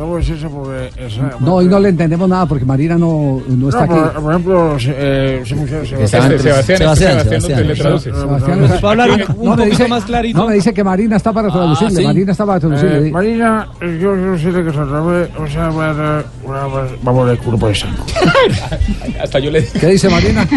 No, 1.39 1.55
hoy 1.55 1.65
no 1.65 1.79
le 1.79 1.89
entendemos 1.89 2.29
nada 2.29 2.45
porque 2.45 2.63
Marina 2.65 2.95
no, 2.97 3.41
no 3.47 3.69
está 3.69 3.87
por, 3.87 4.05
aquí. 4.05 4.19
por 4.21 4.31
ejemplo, 4.31 4.77
eh, 4.79 5.41
Sebastián, 5.45 5.85
Sebastián. 6.39 6.77
Sebastián, 6.77 7.23
Sebastián, 7.75 8.79
Va 8.83 8.87
a 8.87 8.91
hablar 8.91 9.11
un- 9.11 9.17
no, 9.19 9.25
poquito 9.55 9.63
dice, 9.65 9.87
más 9.87 10.03
clarito. 10.05 10.37
No, 10.39 10.47
me 10.47 10.55
dice 10.55 10.73
que 10.73 10.83
Marina 10.83 11.15
está 11.17 11.33
para 11.33 11.49
traducirle. 11.49 11.95
sí. 12.01 12.03
Marina 12.05 12.31
está 12.31 12.45
para 12.45 12.59
traducirle. 12.59 13.07
Eh, 13.07 13.11
Marina, 13.11 13.67
eh, 13.81 13.99
yo 14.01 14.15
no 14.15 14.37
sé 14.37 14.51
de 14.51 14.63
qué 14.63 14.69
se 14.69 14.75
trata, 14.77 15.01
o 15.01 15.47
sea, 15.47 15.69
va 15.69 15.89
a 15.89 15.93
dar 15.93 16.25
una- 16.43 16.67
va- 16.67 16.87
vamos 17.01 17.29
de 17.29 17.37
culo 17.37 17.57
por 17.57 17.69
el 17.71 17.75
saco. 17.75 18.05
Hasta 19.21 19.39
yo 19.39 19.49
le 19.51 19.65
¿Qué 19.65 19.87
dice 19.87 20.09
Marina? 20.09 20.47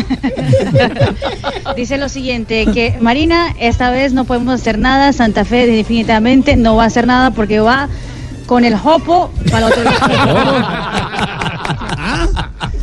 Dice 1.76 1.98
lo 1.98 2.08
siguiente, 2.08 2.66
que 2.72 2.96
Marina, 3.00 3.54
esta 3.78 3.92
vez 3.92 4.12
no 4.12 4.24
podemos 4.24 4.54
hacer 4.54 4.76
nada, 4.76 5.12
Santa 5.12 5.44
Fe 5.44 5.64
definitivamente 5.64 6.56
no 6.56 6.74
va 6.74 6.82
a 6.82 6.86
hacer 6.88 7.06
nada 7.06 7.30
porque 7.30 7.60
va 7.60 7.88
con 8.44 8.64
el 8.64 8.74
hopo 8.74 9.30
para 9.52 9.68
el 9.68 9.72
otro 9.72 9.84
lado. 9.84 9.98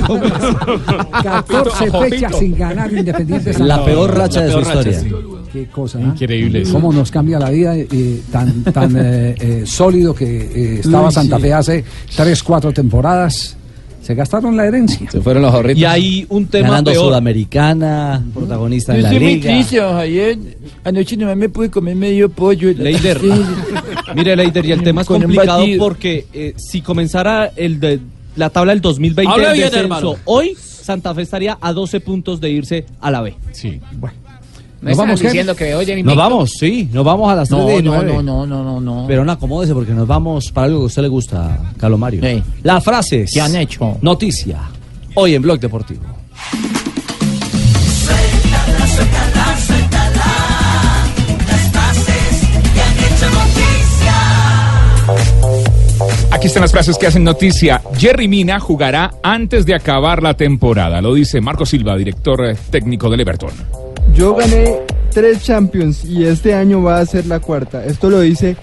14 1.22 1.92
fechas 1.92 2.38
sin 2.40 2.56
ganar 2.58 2.94
Independiente 2.94 3.52
Santa 3.52 3.66
La 3.66 3.84
peor 3.84 4.18
racha 4.18 4.44
de 4.44 4.52
su 4.54 4.60
historia. 4.62 5.04
Qué 5.52 5.68
cosa. 5.68 6.00
¿eh? 6.00 6.04
Increíble 6.04 6.62
eso. 6.62 6.72
Cómo 6.72 6.94
nos 6.94 7.12
cambia 7.12 7.40
la 7.40 7.50
vida 7.50 7.76
eh, 7.76 8.22
tan, 8.32 8.64
tan 8.64 8.96
eh, 8.98 9.36
eh, 9.38 9.64
sólido 9.66 10.16
que 10.16 10.26
eh, 10.26 10.80
estaba 10.80 11.12
Santa 11.12 11.36
sí. 11.36 11.42
Fe 11.42 11.54
hace 11.54 11.84
3, 12.16 12.42
4 12.42 12.72
temporadas. 12.72 13.58
Se 14.06 14.14
gastaron 14.14 14.56
la 14.56 14.68
herencia. 14.68 15.10
Se 15.10 15.20
fueron 15.20 15.42
los 15.42 15.52
ahorritos. 15.52 15.82
Y 15.82 15.86
hay 15.86 16.28
un 16.30 16.46
tema 16.46 16.68
Ganando 16.68 16.92
peor. 16.92 17.06
Sudamericana, 17.06 18.24
protagonista 18.36 18.96
en 18.96 19.02
la 19.02 19.10
estoy 19.10 19.24
muy 19.24 19.34
liga. 19.34 19.52
triste, 19.52 19.78
don 19.78 19.96
Javier. 19.96 20.38
Anoche 20.84 21.18
nomás 21.18 21.36
me 21.36 21.50
pude 21.50 21.72
comer 21.72 21.96
medio 21.96 22.30
pollo. 22.30 22.72
Leider. 22.72 23.20
Sí. 23.20 23.32
Mire, 24.14 24.36
Leider, 24.36 24.64
y 24.64 24.72
el 24.74 24.84
tema 24.84 25.02
es 25.02 25.08
Con 25.16 25.24
complicado 25.24 25.66
porque 25.80 26.28
eh, 26.34 26.54
si 26.56 26.84
comenzara 26.84 27.52
el 27.56 27.80
de, 27.80 28.00
la 28.36 28.52
tabla 28.52 28.74
del 28.74 28.82
2020 28.82 29.34
Habla 29.34 29.48
del 29.48 29.58
bien, 29.58 29.72
descenso, 29.72 30.20
hoy 30.26 30.56
Santa 30.56 31.16
Fe 31.16 31.24
estaría 31.24 31.58
a 31.60 31.74
12 31.74 32.00
puntos 32.02 32.40
de 32.40 32.52
irse 32.52 32.86
a 33.02 33.10
la 33.10 33.22
B. 33.22 33.34
Sí. 33.54 33.82
Bueno. 33.94 34.25
No 34.86 34.92
están 34.92 35.16
diciendo 35.16 35.56
que 35.56 35.74
oyen 35.74 36.06
Nos 36.06 36.16
vamos, 36.16 36.52
sí, 36.60 36.88
nos 36.94 37.04
vamos 37.04 37.32
a 37.32 37.36
las 37.36 37.50
3 37.50 37.60
No, 37.60 37.68
de 37.68 37.82
no, 37.82 37.92
9. 37.96 38.14
no, 38.14 38.22
no, 38.22 38.46
no, 38.46 38.64
no, 38.64 38.80
no. 38.80 39.06
Pero 39.08 39.26
no, 39.26 39.32
acomódese 39.32 39.74
porque 39.74 39.94
nos 39.94 40.08
vamos 40.08 40.52
para 40.52 40.66
algo 40.68 40.80
que 40.80 40.84
a 40.84 40.88
usted 40.88 41.02
le 41.02 41.08
gusta, 41.08 41.58
Carlos 41.78 42.00
Mario. 42.00 42.22
Sí. 42.24 42.44
Las 42.62 42.84
frases. 42.84 43.32
¿Qué 43.34 43.42
han 43.42 43.56
hecho? 43.56 43.98
Noticia. 44.02 44.60
Hoy 45.16 45.34
en 45.34 45.42
Blog 45.42 45.60
Deportivo. 45.60 46.04
Suéltala, 48.06 48.88
suéltala, 48.88 49.58
suéltala. 49.66 50.24
Las 51.48 51.62
frases 51.72 52.48
que 52.74 52.82
han 52.82 52.98
hecho 53.00 53.30
noticia. 53.32 54.14
Aquí 56.36 56.48
están 56.48 56.62
las 56.62 56.72
frases 56.72 56.98
que 57.00 57.08
hacen 57.08 57.24
noticia. 57.24 57.82
Jerry 57.98 58.28
Mina 58.28 58.60
jugará 58.60 59.12
antes 59.24 59.66
de 59.66 59.74
acabar 59.74 60.22
la 60.22 60.36
temporada. 60.36 61.02
Lo 61.02 61.14
dice 61.16 61.42
Marco 61.42 61.66
Silva, 61.66 61.96
director 61.98 62.46
eh, 62.46 62.56
técnico 62.70 63.10
del 63.10 63.22
Everton. 63.22 63.50
Yo 64.16 64.34
gané 64.34 64.78
tres 65.12 65.44
Champions 65.44 66.06
y 66.06 66.24
este 66.24 66.54
año 66.54 66.82
va 66.82 67.00
a 67.00 67.06
ser 67.06 67.26
la 67.26 67.42
cuarta. 67.42 67.84
Esto 67.84 68.10
lo 68.10 68.22
dice 68.22 68.56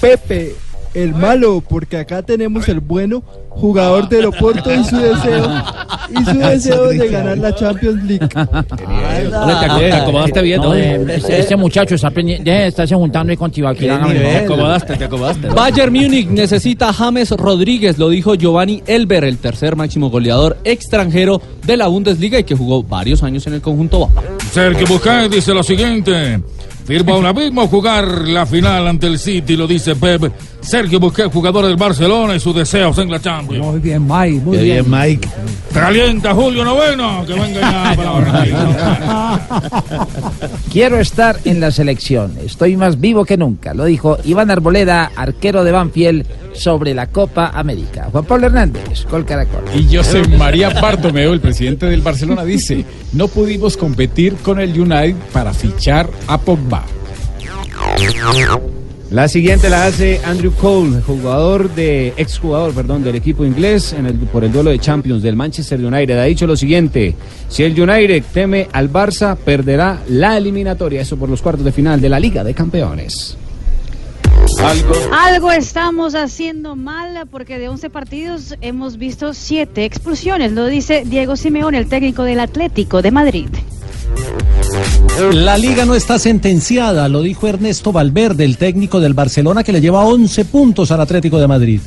Pepe, 0.00 0.54
el 0.94 1.14
malo, 1.14 1.62
porque 1.66 1.98
acá 1.98 2.22
tenemos 2.22 2.68
el 2.68 2.80
bueno 2.80 3.22
jugador 3.50 4.08
del 4.08 4.26
Oporto 4.26 4.72
y 4.74 4.82
su 4.84 4.96
deseo 4.96 5.62
y 6.08 6.24
su 6.24 6.38
deseo 6.38 6.88
de 6.88 7.08
ganar 7.08 7.36
la 7.36 7.54
Champions 7.54 8.02
League. 8.04 8.26
Te 8.28 9.92
acomodaste 9.92 10.42
bien, 10.42 10.62
¿no? 10.62 10.74
Este, 10.74 11.54
muchacho 11.56 11.96
está 11.96 12.10
estarse 12.66 12.94
juntando 12.94 13.30
ahí 13.30 13.36
con 13.36 13.50
Tibaquirá. 13.50 14.06
Te 14.06 15.04
acomodaste. 15.04 15.48
Bayern 15.54 15.92
Múnich 15.92 16.28
necesita 16.28 16.88
a 16.88 16.92
James 16.94 17.30
Rodríguez, 17.30 17.98
lo 17.98 18.08
dijo 18.08 18.34
Giovanni 18.36 18.82
Elber, 18.86 19.24
el 19.24 19.36
tercer 19.36 19.76
máximo 19.76 20.08
goleador 20.08 20.56
extranjero 20.64 21.42
de 21.66 21.76
la 21.76 21.88
Bundesliga 21.88 22.38
y 22.38 22.44
que 22.44 22.54
jugó 22.54 22.82
varios 22.82 23.22
años 23.22 23.46
en 23.46 23.54
el 23.54 23.60
conjunto 23.60 24.00
Bávaro. 24.00 24.33
Sergio 24.54 24.86
Busquets 24.86 25.28
dice 25.28 25.52
lo 25.52 25.64
siguiente. 25.64 26.40
Firma 26.84 27.12
ahora 27.14 27.32
mismo 27.32 27.66
jugar 27.66 28.28
la 28.28 28.44
final 28.44 28.86
ante 28.86 29.06
el 29.06 29.18
City, 29.18 29.56
lo 29.56 29.66
dice 29.66 29.96
Pep. 29.96 30.30
Sergio 30.60 30.98
Busquets, 30.98 31.32
jugador 31.32 31.66
del 31.66 31.76
Barcelona 31.76 32.34
y 32.36 32.40
sus 32.40 32.54
deseos 32.54 32.96
en 32.98 33.10
la 33.10 33.20
Champions. 33.20 33.64
Muy 33.64 33.80
bien, 33.80 34.06
Mike. 34.06 34.40
Muy 34.44 34.56
Qué 34.56 34.62
bien. 34.64 34.90
bien, 34.90 35.00
Mike. 35.00 35.28
Calienta 35.72 36.34
Julio 36.34 36.64
Noveno, 36.64 37.24
que 37.26 37.34
venga 37.34 37.60
ya 37.60 37.92
para 37.96 38.10
Barranquilla. 38.10 39.40
Quiero 40.72 40.98
estar 41.00 41.38
en 41.44 41.60
la 41.60 41.70
selección. 41.70 42.36
Estoy 42.44 42.76
más 42.76 42.98
vivo 42.98 43.24
que 43.24 43.36
nunca. 43.36 43.74
Lo 43.74 43.84
dijo 43.84 44.16
Iván 44.24 44.50
Arboleda, 44.50 45.10
arquero 45.14 45.64
de 45.64 45.72
Banfield, 45.72 46.26
sobre 46.54 46.94
la 46.94 47.08
Copa 47.08 47.50
América. 47.54 48.08
Juan 48.10 48.24
Pablo 48.24 48.46
Hernández, 48.46 49.04
Col 49.10 49.24
Caracol. 49.26 49.64
Y 49.74 49.94
José 49.94 50.26
María 50.38 50.70
Bartomeu, 50.70 51.32
el 51.32 51.40
presidente 51.40 51.86
del 51.86 52.00
Barcelona, 52.00 52.44
dice, 52.44 52.84
no 53.12 53.28
pudimos 53.28 53.76
competir 53.76 54.36
con 54.36 54.60
el 54.60 54.78
United 54.80 55.16
para 55.32 55.52
fichar 55.52 56.08
a 56.26 56.38
Pogba. 56.38 56.73
La 59.10 59.28
siguiente 59.28 59.70
la 59.70 59.86
hace 59.86 60.20
Andrew 60.24 60.52
Cole, 60.52 61.00
jugador 61.02 61.72
de 61.74 62.14
exjugador, 62.16 62.74
perdón, 62.74 63.04
del 63.04 63.14
equipo 63.14 63.44
inglés 63.44 63.92
en 63.92 64.06
el, 64.06 64.14
por 64.14 64.42
el 64.42 64.50
duelo 64.50 64.70
de 64.70 64.78
Champions 64.78 65.22
del 65.22 65.36
Manchester 65.36 65.78
United. 65.78 66.18
Ha 66.18 66.24
dicho 66.24 66.46
lo 66.46 66.56
siguiente: 66.56 67.14
si 67.48 67.62
el 67.62 67.80
United 67.80 68.24
teme 68.32 68.68
al 68.72 68.90
Barça, 68.90 69.36
perderá 69.36 70.00
la 70.08 70.36
eliminatoria. 70.36 71.02
Eso 71.02 71.16
por 71.16 71.28
los 71.28 71.42
cuartos 71.42 71.64
de 71.64 71.70
final 71.70 72.00
de 72.00 72.08
la 72.08 72.18
Liga 72.18 72.42
de 72.42 72.54
Campeones. 72.54 73.36
Algo 75.12 75.52
estamos 75.52 76.14
haciendo 76.14 76.74
mal 76.74 77.26
porque 77.30 77.58
de 77.58 77.68
11 77.68 77.90
partidos 77.90 78.56
hemos 78.60 78.96
visto 78.96 79.34
7 79.34 79.84
expulsiones, 79.84 80.52
lo 80.52 80.66
dice 80.66 81.04
Diego 81.06 81.36
Simeone, 81.36 81.78
el 81.78 81.88
técnico 81.88 82.24
del 82.24 82.40
Atlético 82.40 83.02
de 83.02 83.10
Madrid. 83.10 83.48
La 85.32 85.56
liga 85.56 85.84
no 85.84 85.94
está 85.94 86.18
sentenciada, 86.18 87.08
lo 87.08 87.22
dijo 87.22 87.46
Ernesto 87.46 87.92
Valverde, 87.92 88.44
el 88.44 88.56
técnico 88.56 89.00
del 89.00 89.14
Barcelona, 89.14 89.62
que 89.62 89.72
le 89.72 89.80
lleva 89.80 90.04
11 90.04 90.44
puntos 90.46 90.90
al 90.90 91.00
Atlético 91.00 91.38
de 91.38 91.46
Madrid. 91.46 91.80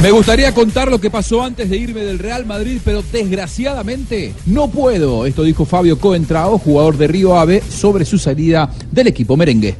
Me 0.00 0.12
gustaría 0.12 0.54
contar 0.54 0.90
lo 0.90 1.00
que 1.00 1.10
pasó 1.10 1.42
antes 1.42 1.68
de 1.68 1.76
irme 1.76 2.02
del 2.04 2.20
Real 2.20 2.46
Madrid, 2.46 2.80
pero 2.84 3.02
desgraciadamente 3.12 4.32
no 4.46 4.68
puedo. 4.68 5.26
Esto 5.26 5.42
dijo 5.42 5.64
Fabio 5.64 5.98
Coentrao, 5.98 6.58
jugador 6.58 6.96
de 6.96 7.08
Río 7.08 7.36
Ave, 7.36 7.62
sobre 7.68 8.04
su 8.04 8.16
salida 8.16 8.70
del 8.92 9.08
equipo 9.08 9.36
merengue. 9.36 9.76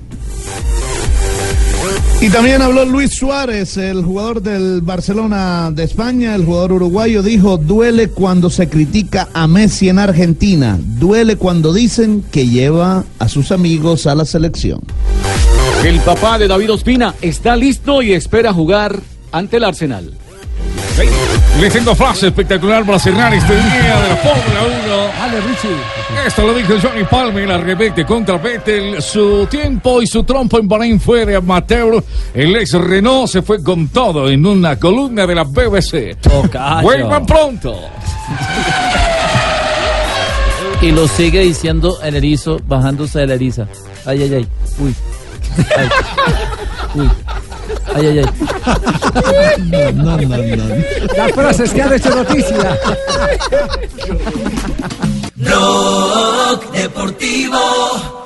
Y 2.20 2.30
también 2.30 2.62
habló 2.62 2.84
Luis 2.84 3.14
Suárez, 3.14 3.76
el 3.76 4.04
jugador 4.04 4.42
del 4.42 4.80
Barcelona 4.80 5.70
de 5.70 5.84
España, 5.84 6.34
el 6.34 6.44
jugador 6.44 6.72
uruguayo, 6.72 7.22
dijo, 7.22 7.58
duele 7.58 8.08
cuando 8.08 8.50
se 8.50 8.68
critica 8.68 9.28
a 9.32 9.46
Messi 9.46 9.88
en 9.88 10.00
Argentina, 10.00 10.76
duele 10.80 11.36
cuando 11.36 11.72
dicen 11.72 12.24
que 12.32 12.48
lleva 12.48 13.04
a 13.20 13.28
sus 13.28 13.52
amigos 13.52 14.08
a 14.08 14.16
la 14.16 14.24
selección. 14.24 14.80
El 15.84 16.00
papá 16.00 16.38
de 16.38 16.48
David 16.48 16.72
Ospina 16.72 17.14
está 17.22 17.54
listo 17.54 18.02
y 18.02 18.12
espera 18.12 18.52
jugar 18.52 18.98
ante 19.30 19.58
el 19.58 19.64
Arsenal. 19.64 20.12
Les 21.60 21.72
tengo 21.72 21.94
frase 21.94 22.28
espectacular 22.28 22.84
para 22.84 22.98
cerrar 22.98 23.34
este 23.34 23.54
día 23.54 24.00
de 24.00 24.08
la 24.08 24.16
Fórmula 24.16 24.60
1. 24.86 24.96
Dale, 25.18 25.40
Richie. 25.40 26.26
Esto 26.26 26.46
lo 26.46 26.54
dijo 26.54 26.74
Johnny 26.80 27.04
Palmer, 27.04 27.48
la 27.48 27.58
rebete 27.58 28.04
contra 28.04 28.36
Vettel. 28.38 29.02
Su 29.02 29.46
tiempo 29.50 30.00
y 30.00 30.06
su 30.06 30.22
trompo 30.22 30.58
en 30.58 30.68
Bahrein 30.68 31.00
fue 31.00 31.26
de 31.26 31.36
amateur. 31.36 32.02
El 32.32 32.54
ex 32.56 32.74
Renault 32.74 33.28
se 33.28 33.42
fue 33.42 33.62
con 33.62 33.88
todo 33.88 34.28
en 34.30 34.46
una 34.46 34.78
columna 34.78 35.26
de 35.26 35.34
la 35.34 35.44
BBC. 35.44 36.16
Vuelvan 36.82 37.26
pronto. 37.26 37.74
Y 40.80 40.92
lo 40.92 41.08
sigue 41.08 41.40
diciendo 41.40 41.98
el 42.04 42.14
erizo, 42.14 42.60
bajándose 42.66 43.18
de 43.18 43.26
la 43.26 43.34
eriza. 43.34 43.66
Ay, 44.06 44.22
ay, 44.22 44.34
ay. 44.34 44.48
Uy. 44.78 44.94
Ay. 45.76 45.88
Uy. 46.94 47.10
Ay, 47.94 48.06
ay, 48.06 48.18
ay. 48.18 48.26
No, 49.94 50.16
no, 50.16 50.36
no. 50.36 50.56
no. 50.56 50.74
Las 51.16 51.32
frases 51.32 51.72
que 51.72 51.82
han 51.82 51.92
hecho 51.94 52.14
noticia. 52.14 52.78
Rock 55.36 56.72
Deportivo 56.72 58.17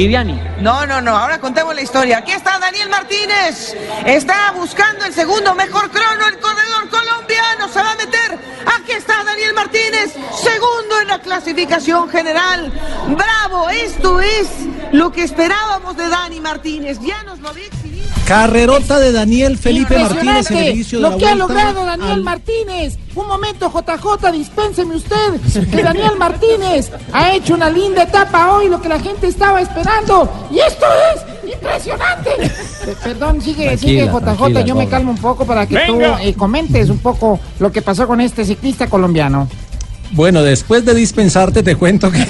Viviani. 0.00 0.40
No, 0.62 0.86
no, 0.86 1.02
no, 1.02 1.14
ahora 1.14 1.38
contemos 1.38 1.74
la 1.74 1.82
historia. 1.82 2.18
Aquí 2.18 2.32
está 2.32 2.58
Daniel 2.58 2.88
Martínez. 2.88 3.76
Está 4.06 4.50
buscando 4.52 5.04
el 5.04 5.12
segundo 5.12 5.54
mejor 5.54 5.90
crono. 5.90 6.26
El 6.26 6.38
corredor 6.38 6.88
colombiano 6.88 7.68
se 7.68 7.82
va 7.82 7.92
a 7.92 7.96
meter. 7.96 8.38
Aquí 8.78 8.92
está 8.92 9.22
Daniel 9.22 9.52
Martínez, 9.52 10.14
segundo 10.42 11.00
en 11.02 11.08
la 11.08 11.18
clasificación 11.18 12.08
general. 12.08 12.72
Bravo, 13.08 13.68
esto 13.68 14.20
es 14.20 14.48
lo 14.92 15.12
que 15.12 15.22
esperábamos 15.24 15.94
de 15.98 16.08
Dani 16.08 16.40
Martínez. 16.40 16.98
Ya 17.02 17.22
nos 17.24 17.38
lo 17.40 17.50
exhibido. 17.50 17.89
Carrerota 18.30 19.00
de 19.00 19.10
Daniel 19.10 19.58
Felipe 19.58 19.98
Martínez 19.98 20.48
en 20.52 20.56
el 20.58 20.68
inicio 20.74 20.98
de 20.98 21.02
la 21.02 21.10
lo 21.10 21.18
que 21.18 21.26
ha 21.26 21.34
logrado 21.34 21.84
Daniel 21.84 22.12
al- 22.12 22.22
Martínez. 22.22 22.96
Un 23.16 23.26
momento, 23.26 23.68
JJ, 23.68 24.30
dispénseme 24.30 24.94
usted. 24.94 25.40
Que 25.68 25.82
Daniel 25.82 26.12
Martínez 26.16 26.92
ha 27.12 27.32
hecho 27.34 27.54
una 27.54 27.68
linda 27.68 28.04
etapa 28.04 28.52
hoy, 28.52 28.68
lo 28.68 28.80
que 28.80 28.88
la 28.88 29.00
gente 29.00 29.26
estaba 29.26 29.60
esperando. 29.60 30.30
Y 30.48 30.60
esto 30.60 30.86
es 31.12 31.52
impresionante. 31.52 32.30
Pe- 32.84 32.96
Perdón, 33.02 33.40
sigue, 33.42 33.64
Tranquila, 33.66 33.76
sigue 33.78 34.06
JJ. 34.06 34.20
tranquila, 34.36 34.60
yo 34.60 34.74
me 34.76 34.88
calmo 34.88 35.10
un 35.10 35.18
poco 35.18 35.44
para 35.44 35.66
que 35.66 35.74
Venga. 35.74 36.18
tú 36.18 36.22
eh, 36.22 36.32
comentes 36.34 36.88
un 36.88 36.98
poco 36.98 37.40
lo 37.58 37.72
que 37.72 37.82
pasó 37.82 38.06
con 38.06 38.20
este 38.20 38.44
ciclista 38.44 38.86
colombiano. 38.88 39.48
Bueno, 40.12 40.42
después 40.42 40.84
de 40.84 40.94
dispensarte 40.94 41.62
te 41.62 41.76
cuento 41.76 42.10
que, 42.10 42.26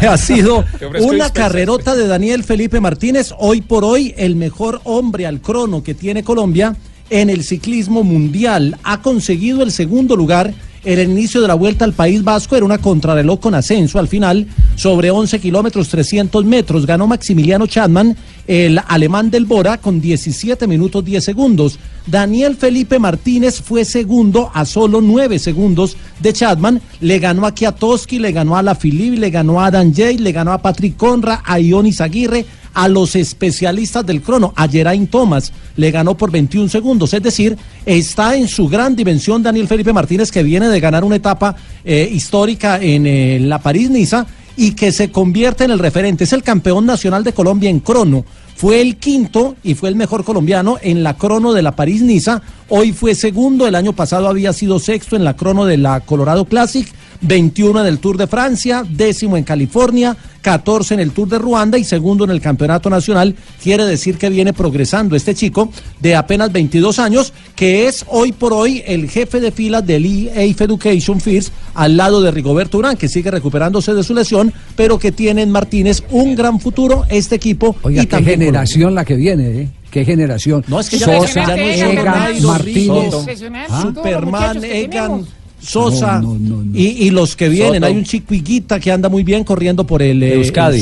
que 0.00 0.06
ha 0.06 0.16
sido 0.18 0.64
una 1.00 1.30
carrerota 1.30 1.94
de 1.94 2.06
Daniel 2.06 2.44
Felipe 2.44 2.80
Martínez, 2.80 3.32
hoy 3.38 3.62
por 3.62 3.84
hoy 3.84 4.14
el 4.18 4.36
mejor 4.36 4.80
hombre 4.84 5.26
al 5.26 5.40
crono 5.40 5.82
que 5.82 5.94
tiene 5.94 6.22
Colombia 6.22 6.76
en 7.08 7.30
el 7.30 7.44
ciclismo 7.44 8.04
mundial. 8.04 8.76
Ha 8.82 9.00
conseguido 9.00 9.62
el 9.62 9.72
segundo 9.72 10.16
lugar 10.16 10.52
en 10.84 11.00
el 11.00 11.10
inicio 11.10 11.40
de 11.40 11.48
la 11.48 11.54
vuelta 11.54 11.84
al 11.84 11.94
País 11.94 12.22
Vasco, 12.22 12.56
era 12.56 12.64
una 12.64 12.78
contrarreloj 12.78 13.40
con 13.40 13.54
ascenso 13.56 13.98
al 13.98 14.06
final, 14.06 14.46
sobre 14.76 15.10
11 15.10 15.40
kilómetros 15.40 15.88
300 15.88 16.44
metros. 16.44 16.86
Ganó 16.86 17.08
Maximiliano 17.08 17.66
Chadman, 17.66 18.16
el 18.46 18.80
alemán 18.86 19.28
del 19.30 19.46
Bora, 19.46 19.78
con 19.78 20.00
17 20.00 20.68
minutos 20.68 21.04
10 21.04 21.24
segundos. 21.24 21.78
Daniel 22.06 22.56
Felipe 22.56 22.98
Martínez 22.98 23.60
fue 23.60 23.84
segundo 23.84 24.50
a 24.54 24.64
solo 24.64 25.00
9 25.00 25.38
segundos 25.38 25.96
de 26.20 26.32
Chadman. 26.32 26.80
Le 27.00 27.18
ganó 27.18 27.46
a 27.46 27.54
Kiatowski, 27.54 28.18
le 28.18 28.32
ganó 28.32 28.56
a 28.56 28.62
La 28.62 28.74
Filipe, 28.74 29.16
le 29.16 29.30
ganó 29.30 29.60
a 29.60 29.70
Dan 29.70 29.92
Jay, 29.94 30.18
le 30.18 30.32
ganó 30.32 30.52
a 30.52 30.62
Patrick 30.62 30.96
Conra, 30.96 31.42
a 31.44 31.58
Ionis 31.58 32.00
Aguirre, 32.00 32.46
a 32.76 32.88
los 32.88 33.16
especialistas 33.16 34.04
del 34.04 34.20
crono, 34.20 34.52
a 34.54 34.68
Geraint 34.68 35.10
Thomas, 35.10 35.50
le 35.76 35.90
ganó 35.90 36.14
por 36.16 36.30
21 36.30 36.68
segundos. 36.68 37.14
Es 37.14 37.22
decir, 37.22 37.56
está 37.86 38.36
en 38.36 38.48
su 38.48 38.68
gran 38.68 38.94
dimensión 38.94 39.42
Daniel 39.42 39.66
Felipe 39.66 39.94
Martínez, 39.94 40.30
que 40.30 40.42
viene 40.42 40.68
de 40.68 40.78
ganar 40.78 41.02
una 41.02 41.16
etapa 41.16 41.56
eh, 41.84 42.08
histórica 42.12 42.78
en 42.80 43.06
eh, 43.06 43.40
la 43.40 43.60
París-Niza 43.60 44.26
y 44.58 44.72
que 44.72 44.92
se 44.92 45.10
convierte 45.10 45.64
en 45.64 45.70
el 45.70 45.78
referente. 45.78 46.24
Es 46.24 46.34
el 46.34 46.42
campeón 46.42 46.84
nacional 46.84 47.24
de 47.24 47.32
Colombia 47.32 47.70
en 47.70 47.80
crono. 47.80 48.26
Fue 48.56 48.80
el 48.80 48.96
quinto 48.96 49.54
y 49.62 49.74
fue 49.74 49.90
el 49.90 49.96
mejor 49.96 50.24
colombiano 50.24 50.78
en 50.80 51.02
la 51.02 51.14
crono 51.14 51.52
de 51.52 51.60
la 51.60 51.76
París-Niza. 51.76 52.40
Hoy 52.70 52.92
fue 52.92 53.14
segundo, 53.14 53.68
el 53.68 53.74
año 53.74 53.92
pasado 53.92 54.28
había 54.28 54.54
sido 54.54 54.78
sexto 54.78 55.14
en 55.14 55.24
la 55.24 55.36
crono 55.36 55.66
de 55.66 55.76
la 55.76 56.00
Colorado 56.00 56.46
Classic. 56.46 56.90
21 57.20 57.80
en 57.80 57.86
el 57.86 57.98
Tour 57.98 58.16
de 58.16 58.26
Francia, 58.26 58.84
décimo 58.88 59.36
en 59.36 59.44
California, 59.44 60.16
14 60.42 60.94
en 60.94 61.00
el 61.00 61.10
Tour 61.10 61.28
de 61.28 61.38
Ruanda 61.38 61.76
y 61.78 61.84
segundo 61.84 62.24
en 62.24 62.30
el 62.30 62.40
Campeonato 62.40 62.88
Nacional. 62.88 63.34
Quiere 63.62 63.84
decir 63.84 64.16
que 64.18 64.28
viene 64.30 64.52
progresando 64.52 65.16
este 65.16 65.34
chico 65.34 65.70
de 66.00 66.14
apenas 66.14 66.52
22 66.52 66.98
años, 66.98 67.32
que 67.56 67.88
es 67.88 68.04
hoy 68.08 68.32
por 68.32 68.52
hoy 68.52 68.82
el 68.86 69.08
jefe 69.10 69.40
de 69.40 69.50
filas 69.50 69.84
del 69.86 70.04
EAF 70.06 70.60
Education 70.60 71.20
First 71.20 71.52
al 71.74 71.96
lado 71.96 72.22
de 72.22 72.30
Rigoberto 72.30 72.78
Urán, 72.78 72.96
que 72.96 73.08
sigue 73.08 73.30
recuperándose 73.30 73.92
de 73.94 74.04
su 74.04 74.14
lesión, 74.14 74.52
pero 74.76 74.98
que 74.98 75.10
tiene 75.12 75.42
en 75.42 75.50
Martínez 75.50 76.02
un 76.10 76.34
gran 76.36 76.60
futuro 76.60 77.04
este 77.08 77.34
equipo. 77.34 77.74
Oiga, 77.82 78.02
y 78.02 78.06
qué 78.06 78.10
también 78.10 78.38
generación 78.40 78.94
la 78.94 79.04
que 79.04 79.16
viene, 79.16 79.62
¿eh? 79.62 79.68
Qué 79.90 80.04
generación. 80.04 80.62
No, 80.68 80.78
es 80.78 80.90
que 80.90 80.98
ya- 80.98 81.06
Sosa, 81.06 81.46
ya 81.46 81.56
no 81.56 81.62
es 81.62 81.80
Egan, 81.80 82.42
Martínez. 82.44 83.10
Soto, 83.12 83.24
¿Ah? 83.70 83.82
Superman, 83.82 84.64
Egan, 84.64 85.26
Sosa 85.66 86.20
No, 86.20 86.34
no, 86.34 86.38
no, 86.38 86.62
no. 86.62 86.78
Y, 86.78 87.06
y 87.06 87.10
los 87.10 87.34
que 87.36 87.48
vienen. 87.48 87.82
Soto. 87.82 87.86
Hay 87.86 87.96
un 87.96 88.04
chico 88.04 88.34
Higuita 88.34 88.78
que 88.78 88.92
anda 88.92 89.08
muy 89.08 89.24
bien 89.24 89.42
corriendo 89.44 89.84
por 89.84 90.02
el 90.02 90.22
eh, 90.22 90.34
Euskadi. 90.34 90.78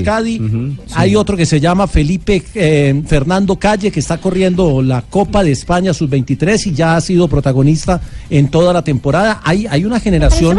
Hay 0.94 1.16
otro 1.16 1.36
que 1.36 1.46
se 1.46 1.60
llama 1.60 1.86
Felipe 1.86 2.42
eh, 2.54 3.02
Fernando 3.06 3.56
Calle 3.56 3.90
que 3.90 4.00
está 4.00 4.18
corriendo 4.18 4.82
la 4.82 5.02
Copa 5.02 5.42
de 5.42 5.52
España 5.52 5.92
sub-23 5.94 6.66
y 6.66 6.72
ya 6.74 6.96
ha 6.96 7.00
sido 7.00 7.28
protagonista 7.28 8.00
en 8.30 8.48
toda 8.48 8.72
la 8.72 8.82
temporada. 8.82 9.40
Hay, 9.44 9.66
hay 9.68 9.84
una 9.84 10.00
generación 10.00 10.58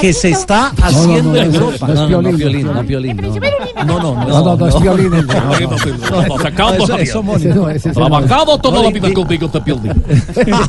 que 0.00 0.12
se 0.12 0.30
está 0.30 0.72
No, 0.76 0.80
no, 0.80 0.86
haciendo 0.86 1.30
no, 1.32 1.36
en 1.36 1.52
no, 1.52 1.58
Europa. 1.58 1.86
no 1.86 1.92
es 1.92 1.98
No, 1.98 2.08
no, 2.08 2.22
no, 2.22 2.22
violín, 2.22 2.38
violín, 2.38 2.66
no. 2.66 2.74
no, 2.74 2.82
violín. 2.82 3.16
No, 3.16 3.84
No, 3.84 4.00
no, 4.00 4.14
No, 4.26 4.44
no, 4.44 4.56
no 4.56 4.68
es 4.68 4.80
violín. 4.80 5.26
Trabajado 5.26 6.86
la 6.86 6.96
vida. 6.96 7.12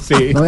Sí. 0.01 0.33
No 0.33 0.43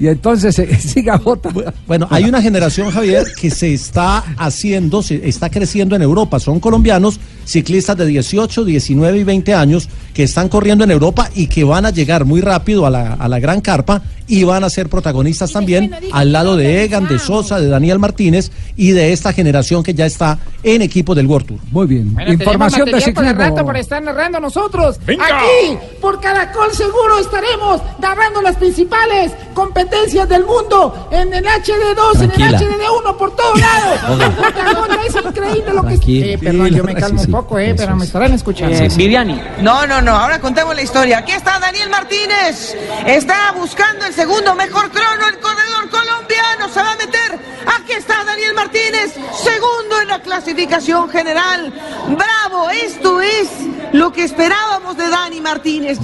Y 0.00 0.08
entonces 0.08 0.58
eh, 0.58 0.74
siga 0.80 1.18
Jota. 1.18 1.50
Bueno, 1.86 2.08
hay 2.10 2.24
una 2.24 2.40
generación, 2.40 2.90
Javier, 2.90 3.26
que 3.38 3.50
se 3.50 3.74
está 3.74 4.24
haciendo, 4.38 5.02
se 5.02 5.28
está 5.28 5.50
creciendo 5.50 5.94
en 5.94 6.00
Europa. 6.00 6.40
Son 6.40 6.58
colombianos, 6.58 7.20
ciclistas 7.44 7.98
de 7.98 8.06
18, 8.06 8.64
19 8.64 9.18
y 9.18 9.24
20 9.24 9.52
años, 9.52 9.90
que 10.20 10.24
están 10.24 10.50
corriendo 10.50 10.84
en 10.84 10.90
Europa 10.90 11.30
y 11.34 11.46
que 11.46 11.64
van 11.64 11.86
a 11.86 11.90
llegar 11.90 12.26
muy 12.26 12.42
rápido 12.42 12.84
a 12.84 12.90
la, 12.90 13.14
a 13.14 13.26
la 13.26 13.38
gran 13.38 13.62
carpa 13.62 14.02
y 14.28 14.44
van 14.44 14.62
a 14.64 14.68
ser 14.68 14.90
protagonistas 14.90 15.50
también 15.50 15.90
al 16.12 16.30
lado 16.30 16.56
de 16.56 16.84
Egan, 16.84 17.08
de 17.08 17.18
Sosa, 17.18 17.58
de 17.58 17.68
Daniel 17.68 17.98
Martínez 17.98 18.50
y 18.76 18.90
de 18.92 19.12
esta 19.12 19.32
generación 19.32 19.82
que 19.82 19.94
ya 19.94 20.04
está 20.04 20.38
en 20.62 20.82
equipo 20.82 21.14
del 21.14 21.26
World 21.26 21.48
Tour. 21.48 21.58
Muy 21.72 21.86
bien. 21.86 22.14
Bueno, 22.14 22.32
Información 22.32 22.90
de 22.90 23.00
ciclismo. 23.00 23.32
rato 23.32 23.64
para 23.64 23.80
estar 23.80 24.02
narrando 24.02 24.38
nosotros. 24.40 25.00
Venga. 25.06 25.24
Aquí, 25.24 25.78
por 26.00 26.20
Caracol 26.20 26.70
Seguro, 26.72 27.18
estaremos 27.18 27.80
narrando 27.98 28.42
las 28.42 28.56
principales 28.56 29.32
competencias 29.54 30.28
del 30.28 30.44
mundo 30.44 31.08
en 31.10 31.32
el 31.34 31.44
HD2, 31.44 32.22
en 32.22 32.30
el 32.42 32.54
HD1, 32.54 33.16
por 33.16 33.34
todos 33.34 33.58
lados. 33.58 34.20
Es 35.06 35.16
increíble 35.16 35.72
lo 35.74 35.82
que. 35.82 36.32
Eh, 36.32 36.38
perdón, 36.38 36.68
yo 36.68 36.84
me 36.84 36.94
calmo 36.94 37.20
un 37.22 37.30
poco, 37.30 37.58
eh, 37.58 37.74
pero 37.76 37.96
me 37.96 38.04
estarán 38.04 38.32
escuchando. 38.32 38.76
Eh, 38.76 38.88
Viviani. 38.96 39.40
No, 39.62 39.86
no, 39.86 40.00
no, 40.00 40.09
ahora 40.14 40.40
contemos 40.40 40.74
la 40.74 40.82
historia. 40.82 41.18
Aquí 41.18 41.32
está 41.32 41.58
Daniel 41.58 41.88
Martínez. 41.90 42.76
Está 43.06 43.52
buscando 43.52 44.06
el 44.06 44.14
segundo 44.14 44.54
mejor 44.54 44.90
crono. 44.90 45.26
El 45.28 45.38
corredor 45.38 45.90
colombiano 45.90 46.68
se 46.72 46.82
va 46.82 46.92
a 46.92 46.96
meter. 46.96 47.38
Aquí 47.66 47.92
está 47.92 48.24
Daniel 48.24 48.54
Martínez, 48.54 49.14
segundo 49.42 50.00
en 50.00 50.08
la 50.08 50.20
clasificación 50.20 51.08
general. 51.10 51.72
Bravo, 52.08 52.70
esto 52.70 53.20
es 53.20 53.48
lo 53.92 54.12
que 54.12 54.24
esperábamos 54.24 54.96
de 54.96 55.08
Dani 55.08 55.40
Martínez. 55.40 55.98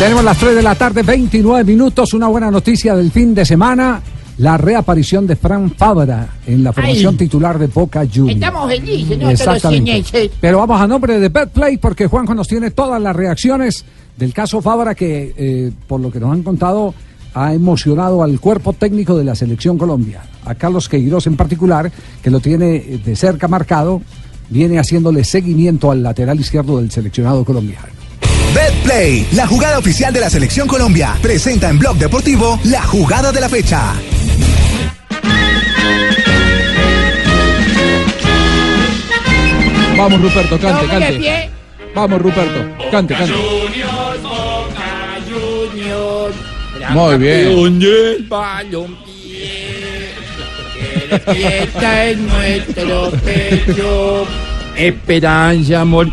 Tenemos 0.00 0.24
las 0.24 0.38
3 0.38 0.54
de 0.56 0.62
la 0.62 0.74
tarde, 0.74 1.02
29 1.02 1.62
minutos. 1.62 2.14
Una 2.14 2.26
buena 2.26 2.50
noticia 2.50 2.96
del 2.96 3.10
fin 3.10 3.34
de 3.34 3.44
semana. 3.44 4.00
La 4.38 4.56
reaparición 4.56 5.26
de 5.26 5.36
Fran 5.36 5.72
Fabra 5.72 6.26
en 6.46 6.64
la 6.64 6.72
formación 6.72 7.12
Ay. 7.12 7.18
titular 7.18 7.58
de 7.58 7.66
Boca 7.66 8.06
Juniors. 8.10 8.36
Estamos 8.36 8.70
felices, 8.70 9.18
¿no? 9.18 9.28
Exactamente. 9.28 10.30
Pero 10.40 10.56
vamos 10.56 10.80
a 10.80 10.86
nombre 10.86 11.20
de 11.20 11.28
Betplay 11.28 11.76
porque 11.76 12.06
Juanjo 12.06 12.34
nos 12.34 12.48
tiene 12.48 12.70
todas 12.70 12.98
las 13.02 13.14
reacciones 13.14 13.84
del 14.16 14.32
caso 14.32 14.62
Fabra 14.62 14.94
que, 14.94 15.34
eh, 15.36 15.70
por 15.86 16.00
lo 16.00 16.10
que 16.10 16.18
nos 16.18 16.32
han 16.32 16.44
contado, 16.44 16.94
ha 17.34 17.52
emocionado 17.52 18.22
al 18.22 18.40
cuerpo 18.40 18.72
técnico 18.72 19.18
de 19.18 19.24
la 19.24 19.34
selección 19.34 19.76
Colombia. 19.76 20.22
A 20.46 20.54
Carlos 20.54 20.88
Queiroz 20.88 21.26
en 21.26 21.36
particular, 21.36 21.92
que 22.22 22.30
lo 22.30 22.40
tiene 22.40 22.76
eh, 22.76 23.00
de 23.04 23.16
cerca 23.16 23.48
marcado 23.48 24.00
viene 24.48 24.78
haciéndole 24.78 25.24
seguimiento 25.24 25.90
al 25.90 26.02
lateral 26.02 26.40
izquierdo 26.40 26.78
del 26.78 26.90
seleccionado 26.90 27.44
colombiano. 27.44 27.99
BetPlay, 28.54 29.26
la 29.32 29.46
jugada 29.46 29.78
oficial 29.78 30.12
de 30.12 30.20
la 30.20 30.30
Selección 30.30 30.66
Colombia, 30.66 31.16
presenta 31.22 31.68
en 31.68 31.78
Blog 31.78 31.96
Deportivo 31.96 32.58
la 32.64 32.82
jugada 32.82 33.32
de 33.32 33.40
la 33.40 33.48
fecha. 33.48 33.94
Vamos, 39.96 40.20
Ruperto, 40.20 40.58
cante, 40.58 40.86
cante. 40.86 41.50
Vamos, 41.94 42.22
Ruperto, 42.22 42.90
cante, 42.90 43.14
cante. 43.14 43.34
Muy 46.90 47.18
bien. 47.18 47.78
despierta 51.10 52.10
en 52.10 52.26
nuestro 52.26 53.10
pecho. 53.24 54.26
Esperanza, 54.76 55.80
amor. 55.82 56.08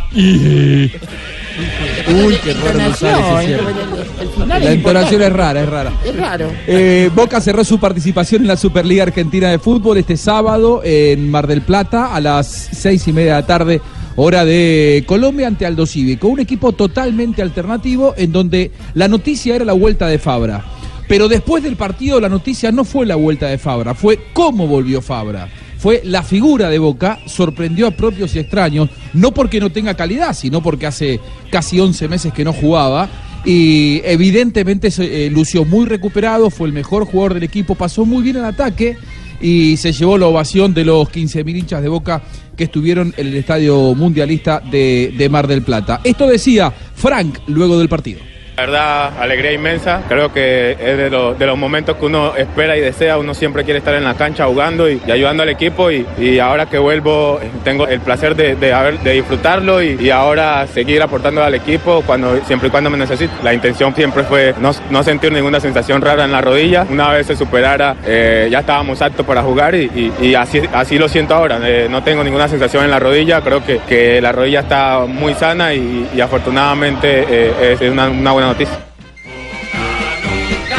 Uy, 2.23 2.37
qué 2.43 2.53
raro 2.53 2.77
me 2.77 2.93
sale 2.93 3.53
ese 3.53 4.27
final 4.33 4.63
La 4.63 4.71
entonación 4.71 5.21
es 5.21 5.33
rara, 5.33 5.61
es 5.61 5.69
rara. 5.69 5.93
Es 6.05 6.15
raro. 6.15 6.51
Eh, 6.67 7.09
Boca 7.15 7.41
cerró 7.41 7.63
su 7.63 7.79
participación 7.79 8.43
en 8.43 8.47
la 8.47 8.57
Superliga 8.57 9.03
Argentina 9.03 9.49
de 9.49 9.59
Fútbol 9.59 9.97
este 9.97 10.17
sábado 10.17 10.81
en 10.83 11.29
Mar 11.29 11.47
del 11.47 11.61
Plata 11.61 12.13
a 12.13 12.21
las 12.21 12.47
seis 12.47 13.07
y 13.07 13.13
media 13.13 13.35
de 13.35 13.41
la 13.41 13.47
tarde, 13.47 13.81
hora 14.15 14.45
de 14.45 15.03
Colombia 15.07 15.47
ante 15.47 15.65
Aldo 15.65 15.85
Cívico. 15.85 16.27
Un 16.27 16.39
equipo 16.39 16.71
totalmente 16.73 17.41
alternativo 17.41 18.13
en 18.17 18.31
donde 18.31 18.71
la 18.93 19.07
noticia 19.07 19.55
era 19.55 19.65
la 19.65 19.73
vuelta 19.73 20.07
de 20.07 20.19
Fabra. 20.19 20.63
Pero 21.07 21.27
después 21.27 21.63
del 21.63 21.77
partido 21.77 22.19
la 22.19 22.29
noticia 22.29 22.71
no 22.71 22.83
fue 22.83 23.05
la 23.05 23.15
vuelta 23.15 23.47
de 23.47 23.57
Fabra, 23.57 23.95
fue 23.95 24.19
cómo 24.33 24.67
volvió 24.67 25.01
Fabra. 25.01 25.47
Fue 25.77 26.01
la 26.03 26.23
figura 26.23 26.69
de 26.69 26.79
Boca, 26.79 27.19
sorprendió 27.27 27.87
a 27.87 27.91
propios 27.91 28.35
y 28.35 28.39
extraños, 28.39 28.89
no 29.13 29.31
porque 29.33 29.59
no 29.59 29.71
tenga 29.71 29.93
calidad, 29.93 30.33
sino 30.33 30.61
porque 30.61 30.87
hace 30.87 31.19
casi 31.51 31.79
11 31.79 32.07
meses 32.07 32.33
que 32.33 32.43
no 32.43 32.53
jugaba 32.53 33.09
y 33.45 34.01
evidentemente 34.03 34.89
eh, 34.99 35.29
lució 35.31 35.63
muy 35.65 35.85
recuperado, 35.85 36.49
fue 36.49 36.67
el 36.67 36.73
mejor 36.73 37.05
jugador 37.05 37.35
del 37.35 37.43
equipo, 37.43 37.75
pasó 37.75 38.05
muy 38.05 38.23
bien 38.23 38.37
el 38.37 38.45
ataque 38.45 38.97
y 39.39 39.77
se 39.77 39.93
llevó 39.93 40.17
la 40.17 40.25
ovación 40.25 40.73
de 40.73 40.83
los 40.83 41.07
15.000 41.09 41.57
hinchas 41.57 41.81
de 41.81 41.89
Boca 41.89 42.23
que 42.55 42.65
estuvieron 42.65 43.13
en 43.15 43.27
el 43.27 43.35
Estadio 43.35 43.93
Mundialista 43.93 44.59
de, 44.59 45.13
de 45.15 45.29
Mar 45.29 45.47
del 45.47 45.61
Plata. 45.61 46.01
Esto 46.03 46.27
decía 46.27 46.73
Frank 46.95 47.39
luego 47.47 47.77
del 47.77 47.87
partido. 47.87 48.19
La 48.57 48.65
verdad, 48.65 49.11
alegría 49.21 49.51
inmensa. 49.51 50.01
Creo 50.09 50.33
que 50.33 50.71
es 50.71 50.97
de, 50.97 51.11
los- 51.11 51.37
de 51.37 51.45
los 51.45 51.55
momentos 51.59 51.95
que 51.97 52.05
uno 52.05 52.35
espera 52.35 52.75
y 52.75 52.81
desea. 52.81 53.19
Uno 53.19 53.35
siempre 53.35 53.63
quiere 53.63 53.77
estar 53.77 53.93
en 53.93 54.03
la 54.03 54.15
cancha 54.15 54.45
jugando 54.47 54.89
y, 54.89 54.99
ayudando 55.11 55.43
al 55.43 55.49
equipo. 55.49 55.91
Y, 55.91 56.39
ahora 56.39 56.65
que 56.65 56.79
vuelvo, 56.79 57.39
tengo 57.63 57.87
el 57.87 57.99
placer 57.99 58.35
de, 58.35 58.55
de 58.55 58.73
haber- 58.73 58.97
de 59.01 59.11
disfrutarlo 59.11 59.83
y, 59.83 59.97
y 60.01 60.09
ahora 60.09 60.65
seguir 60.65 61.03
aportando 61.03 61.43
al 61.43 61.53
equipo 61.53 62.01
cuando, 62.03 62.35
siempre 62.45 62.69
y 62.69 62.71
cuando 62.71 62.89
me 62.89 62.97
necesite. 62.97 63.31
La 63.43 63.53
intención 63.53 63.93
siempre 63.93 64.23
fue 64.23 64.55
no, 64.59 64.71
no 64.89 65.03
sentir 65.03 65.31
ninguna 65.31 65.59
sensación 65.59 66.01
rara 66.01 66.25
en 66.25 66.31
la 66.31 66.41
rodilla. 66.41 66.83
Una 66.89 67.09
vez 67.11 67.27
se 67.27 67.35
superara, 67.35 67.95
eh, 68.07 68.47
ya 68.49 68.61
estábamos 68.61 68.99
aptos 69.03 69.23
para 69.23 69.43
jugar 69.43 69.75
y, 69.75 70.33
así, 70.33 70.63
así 70.73 70.97
lo 70.97 71.07
siento 71.07 71.35
ahora. 71.35 71.59
Eh, 71.63 71.87
no 71.91 72.01
tengo 72.01 72.23
ninguna 72.23 72.47
sensación 72.47 72.83
en 72.85 72.89
la 72.89 72.97
rodilla. 72.97 73.39
Creo 73.41 73.63
que, 73.63 73.81
que 73.87 74.19
la 74.19 74.31
rodilla 74.31 74.61
está 74.61 75.01
muy 75.07 75.35
sana 75.35 75.75
y, 75.75 76.09
afortunadamente 76.19 77.23
eh, 77.29 77.77
es 77.79 77.81
una 77.91 78.31
buena 78.31 78.46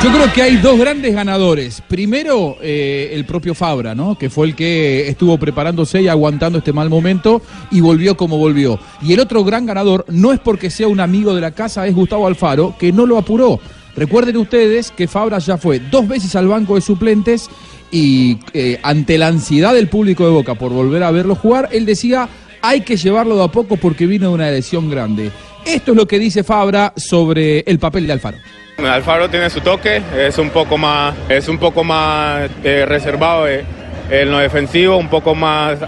Yo 0.02 0.12
creo 0.12 0.32
que 0.32 0.42
hay 0.42 0.56
dos 0.58 0.78
grandes 0.78 1.12
ganadores. 1.12 1.82
Primero, 1.88 2.56
eh, 2.62 3.10
el 3.12 3.24
propio 3.24 3.52
Fabra, 3.52 3.96
¿no? 3.96 4.16
Que 4.16 4.30
fue 4.30 4.46
el 4.46 4.54
que 4.54 5.08
estuvo 5.08 5.36
preparándose 5.38 6.00
y 6.00 6.08
aguantando 6.08 6.58
este 6.58 6.72
mal 6.72 6.88
momento 6.88 7.42
y 7.72 7.80
volvió 7.80 8.16
como 8.16 8.38
volvió. 8.38 8.78
Y 9.02 9.12
el 9.12 9.20
otro 9.20 9.42
gran 9.42 9.66
ganador 9.66 10.04
no 10.08 10.32
es 10.32 10.38
porque 10.38 10.70
sea 10.70 10.86
un 10.86 11.00
amigo 11.00 11.34
de 11.34 11.40
la 11.40 11.50
casa, 11.50 11.86
es 11.86 11.94
Gustavo 11.96 12.28
Alfaro, 12.28 12.76
que 12.78 12.92
no 12.92 13.06
lo 13.06 13.18
apuró. 13.18 13.58
Recuerden 13.96 14.36
ustedes 14.36 14.92
que 14.92 15.08
Fabra 15.08 15.40
ya 15.40 15.58
fue 15.58 15.80
dos 15.80 16.06
veces 16.06 16.36
al 16.36 16.46
banco 16.46 16.76
de 16.76 16.80
suplentes 16.80 17.50
y 17.90 18.38
eh, 18.52 18.78
ante 18.84 19.18
la 19.18 19.26
ansiedad 19.26 19.74
del 19.74 19.88
público 19.88 20.24
de 20.24 20.30
Boca 20.30 20.54
por 20.54 20.72
volver 20.72 21.02
a 21.02 21.10
verlo 21.10 21.34
jugar, 21.34 21.70
él 21.72 21.84
decía, 21.84 22.28
hay 22.62 22.82
que 22.82 22.96
llevarlo 22.96 23.36
de 23.36 23.44
a 23.44 23.48
poco 23.48 23.76
porque 23.76 24.06
vino 24.06 24.28
de 24.28 24.34
una 24.34 24.50
lesión 24.52 24.88
grande. 24.88 25.32
Esto 25.68 25.90
es 25.90 25.98
lo 25.98 26.06
que 26.06 26.18
dice 26.18 26.44
Fabra 26.44 26.94
sobre 26.96 27.60
el 27.60 27.78
papel 27.78 28.06
de 28.06 28.14
Alfaro. 28.14 28.38
Alfaro 28.78 29.28
tiene 29.28 29.50
su 29.50 29.60
toque, 29.60 30.00
es 30.16 30.38
un 30.38 30.48
poco 30.48 30.78
más, 30.78 31.14
es 31.28 31.46
un 31.46 31.58
poco 31.58 31.84
más 31.84 32.48
eh, 32.64 32.86
reservado 32.86 33.46
eh, 33.46 33.66
en 34.08 34.30
lo 34.30 34.38
defensivo, 34.38 34.96
un 34.96 35.08
poco 35.08 35.34
más 35.34 35.78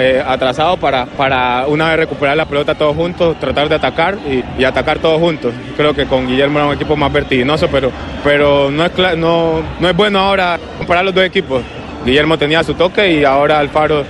eh, 0.00 0.20
atrasado 0.26 0.78
para, 0.78 1.06
para 1.06 1.68
una 1.68 1.90
vez 1.90 1.98
recuperar 1.98 2.36
la 2.36 2.46
pelota 2.46 2.74
todos 2.74 2.96
juntos, 2.96 3.38
tratar 3.38 3.68
de 3.68 3.76
atacar 3.76 4.18
y, 4.28 4.42
y 4.60 4.64
atacar 4.64 4.98
todos 4.98 5.20
juntos. 5.20 5.54
Creo 5.76 5.94
que 5.94 6.06
con 6.06 6.26
Guillermo 6.26 6.58
era 6.58 6.66
un 6.66 6.74
equipo 6.74 6.96
más 6.96 7.12
vertiginoso, 7.12 7.68
pero, 7.68 7.92
pero 8.24 8.68
no, 8.68 8.84
es 8.84 8.92
no, 9.16 9.62
no 9.78 9.88
es 9.88 9.96
bueno 9.96 10.18
ahora 10.18 10.58
comparar 10.76 11.04
los 11.04 11.14
dos 11.14 11.22
equipos. 11.22 11.62
Guillermo 12.04 12.36
tenía 12.36 12.64
su 12.64 12.74
toque 12.74 13.12
y 13.12 13.24
ahora 13.24 13.60
Alfaro 13.60 14.04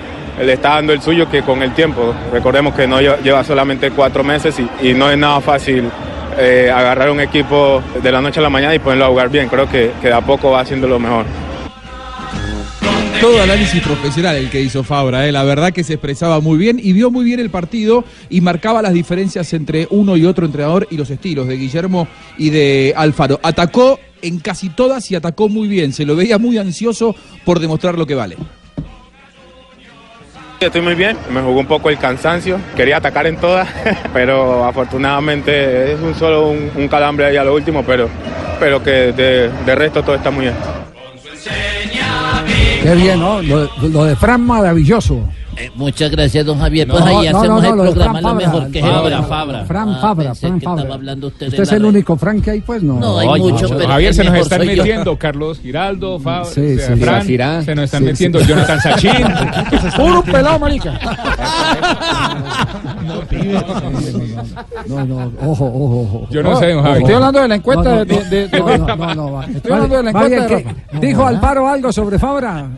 le 0.45 0.55
está 0.55 0.71
dando 0.71 0.93
el 0.93 1.03
suyo 1.03 1.31
que 1.31 1.43
con 1.43 1.63
el 1.63 1.75
tiempo. 1.75 2.15
Recordemos 2.33 2.75
que 2.75 2.87
no 2.87 3.01
lleva, 3.01 3.45
solamente 3.45 3.91
cuatro 3.91 4.25
meses 4.25 4.57
y, 4.83 4.95
no 4.95 5.11
es 5.11 5.19
nada 5.19 5.41
fácil 5.41 5.89
eh, 6.39 6.71
agarrar 6.75 7.11
un 7.11 7.21
equipo 7.21 7.83
de 8.03 8.13
la 8.13 8.21
noche 8.21 8.41
a 8.41 8.43
la 8.43 8.51
mañana 8.51 8.75
y 8.75 8.79
ponerlo 8.79 9.07
a 9.07 9.09
jugar 9.09 9.29
bien. 9.31 9.49
Creo 9.49 9.69
que, 9.69 9.93
que 10.01 10.09
de 10.09 10.15
a 10.15 10.21
poco 10.21 10.51
va 10.51 10.61
haciendo 10.61 10.89
lo 10.89 10.99
mejor. 10.99 11.25
Todo 13.21 13.43
análisis 13.43 13.83
profesional 13.83 14.37
el 14.37 14.49
que 14.49 14.63
hizo 14.63 14.83
Fabra, 14.83 15.29
¿eh? 15.29 15.33
la 15.33 15.45
verdad 15.45 15.75
que 15.75 15.85
se 15.85 15.93
expresaba 15.93 16.41
muy 16.41 16.57
bien 16.57 16.81
y 16.83 16.95
vio 16.95 17.11
muy 17.11 17.23
bien 17.23 17.39
el 17.39 17.51
partido 17.51 18.03
y 18.31 18.41
marcaba 18.41 18.81
las 18.81 18.95
diferencias 18.95 19.53
entre 19.53 19.87
uno 19.91 20.17
y 20.17 20.25
otro 20.25 20.47
entrenador 20.47 20.89
y 20.91 20.97
los 20.97 21.11
estilos 21.11 21.47
de 21.47 21.59
Guillermo 21.59 22.09
y 22.39 22.49
de 22.49 22.95
Alfaro. 22.97 23.39
Atacó 23.43 24.01
en 24.23 24.39
casi 24.39 24.71
todas 24.71 25.11
y 25.11 25.17
atacó 25.17 25.51
muy 25.51 25.69
bien, 25.69 25.93
se 25.93 26.07
lo 26.07 26.17
veía 26.17 26.39
muy 26.39 26.57
ansioso 26.57 27.15
por 27.45 27.61
demostrar 27.61 27.99
lo 27.99 28.07
que 28.07 28.15
vale. 28.15 28.39
Estoy 30.61 30.83
muy 30.83 30.95
bien, 30.95 31.17
me 31.31 31.41
jugó 31.41 31.59
un 31.59 31.67
poco 31.67 31.89
el 31.89 31.97
cansancio, 31.97 32.61
quería 32.77 32.99
atacar 32.99 33.27
en 33.27 33.39
todas, 33.39 33.67
pero 34.13 34.63
afortunadamente 34.67 35.95
es 35.95 35.99
solo 36.19 36.51
un, 36.51 36.87
calambre 36.87 37.25
ahí 37.25 37.37
a 37.39 37.45
lo 37.45 37.55
último, 37.55 37.83
pero, 37.83 38.11
pero 38.61 38.83
que 38.83 39.13
de, 39.13 39.49
de 39.49 39.75
resto 39.75 40.03
todo 40.03 40.17
está 40.17 40.31
muy 40.31 40.45
bien. 40.45 40.55
Qué 42.83 42.95
bien, 42.95 43.21
¿no? 43.21 43.41
Lo, 43.41 43.71
lo 43.89 44.05
de 44.05 44.15
Fran 44.17 44.43
maravilloso. 44.43 45.27
Muchas 45.75 46.11
gracias, 46.11 46.45
don 46.47 46.59
Javier. 46.59 46.89
Pues 46.89 47.01
No, 47.01 47.07
ahí 47.07 47.29
no, 47.31 47.39
hacemos 47.39 47.63
no, 47.63 47.69
el 47.69 47.75
programa 47.75 48.13
Fran 48.21 48.23
lo 48.23 48.29
Fabra, 48.29 48.47
mejor 48.47 48.71
que 48.71 48.79
es 48.79 48.85
Fabra, 48.85 49.17
el 49.19 49.25
Fabra. 49.25 49.65
Fran 49.65 49.89
Ah, 49.91 49.99
Fabra, 50.01 50.25
pensé 50.31 50.47
Fran 50.49 50.61
Fabra. 50.61 50.95
hablando 50.95 51.27
usted 51.29 51.47
Usted 51.47 51.57
de 51.59 51.63
es 51.65 51.73
el 51.73 51.85
único 51.85 52.17
Fran 52.17 52.41
que 52.43 52.51
hay, 52.53 52.61
pues 52.61 52.83
no. 52.83 52.95
No, 53.01 53.19
hay 53.19 53.29
Oye, 53.29 53.53
muchos, 53.53 53.71
pero 53.73 53.89
Javier, 53.89 54.15
se 54.15 54.25
nos 54.25 54.35
están 54.37 54.63
yo. 54.63 54.77
metiendo 54.77 55.19
Carlos 55.19 55.59
Giraldo, 55.61 56.19
Fa- 56.21 56.45
Sí, 56.45 56.61
eh, 56.61 56.79
sí, 56.79 57.01
Fran, 57.01 57.23
sí. 57.25 57.37
se 57.65 57.75
nos 57.75 57.85
están 57.85 58.01
Sí, 58.03 58.07
metiendo 58.07 58.41
sí. 58.41 58.47
Jonathan 58.47 58.81
Sachin. 58.81 59.13
Puro 59.97 60.23
pelado, 60.23 60.59
marica. 60.59 60.99
No, 64.87 65.05
no, 65.05 65.33
ojo, 65.43 65.65
ojo, 65.67 66.01
ojo. 66.03 66.27
Yo 66.31 66.43
no 66.43 66.57
sé, 66.57 66.73
don 66.73 66.83
Javi. 66.83 66.99
Estoy 67.01 67.15
hablando 67.15 67.41
de 67.41 67.49
la 67.49 67.55
encuesta 67.57 68.05
de, 68.05 68.49
no, 68.59 68.97
no, 68.97 69.15
no. 69.15 69.43
Estoy 69.43 69.73
hablando 69.73 69.97
de 69.97 70.03
la 70.05 70.11
encuesta. 70.11 70.75
¿Dijo 71.01 71.27
Alfaro 71.27 71.69
algo 71.69 71.93
sobre 71.93 72.19
Fabra? 72.19 72.69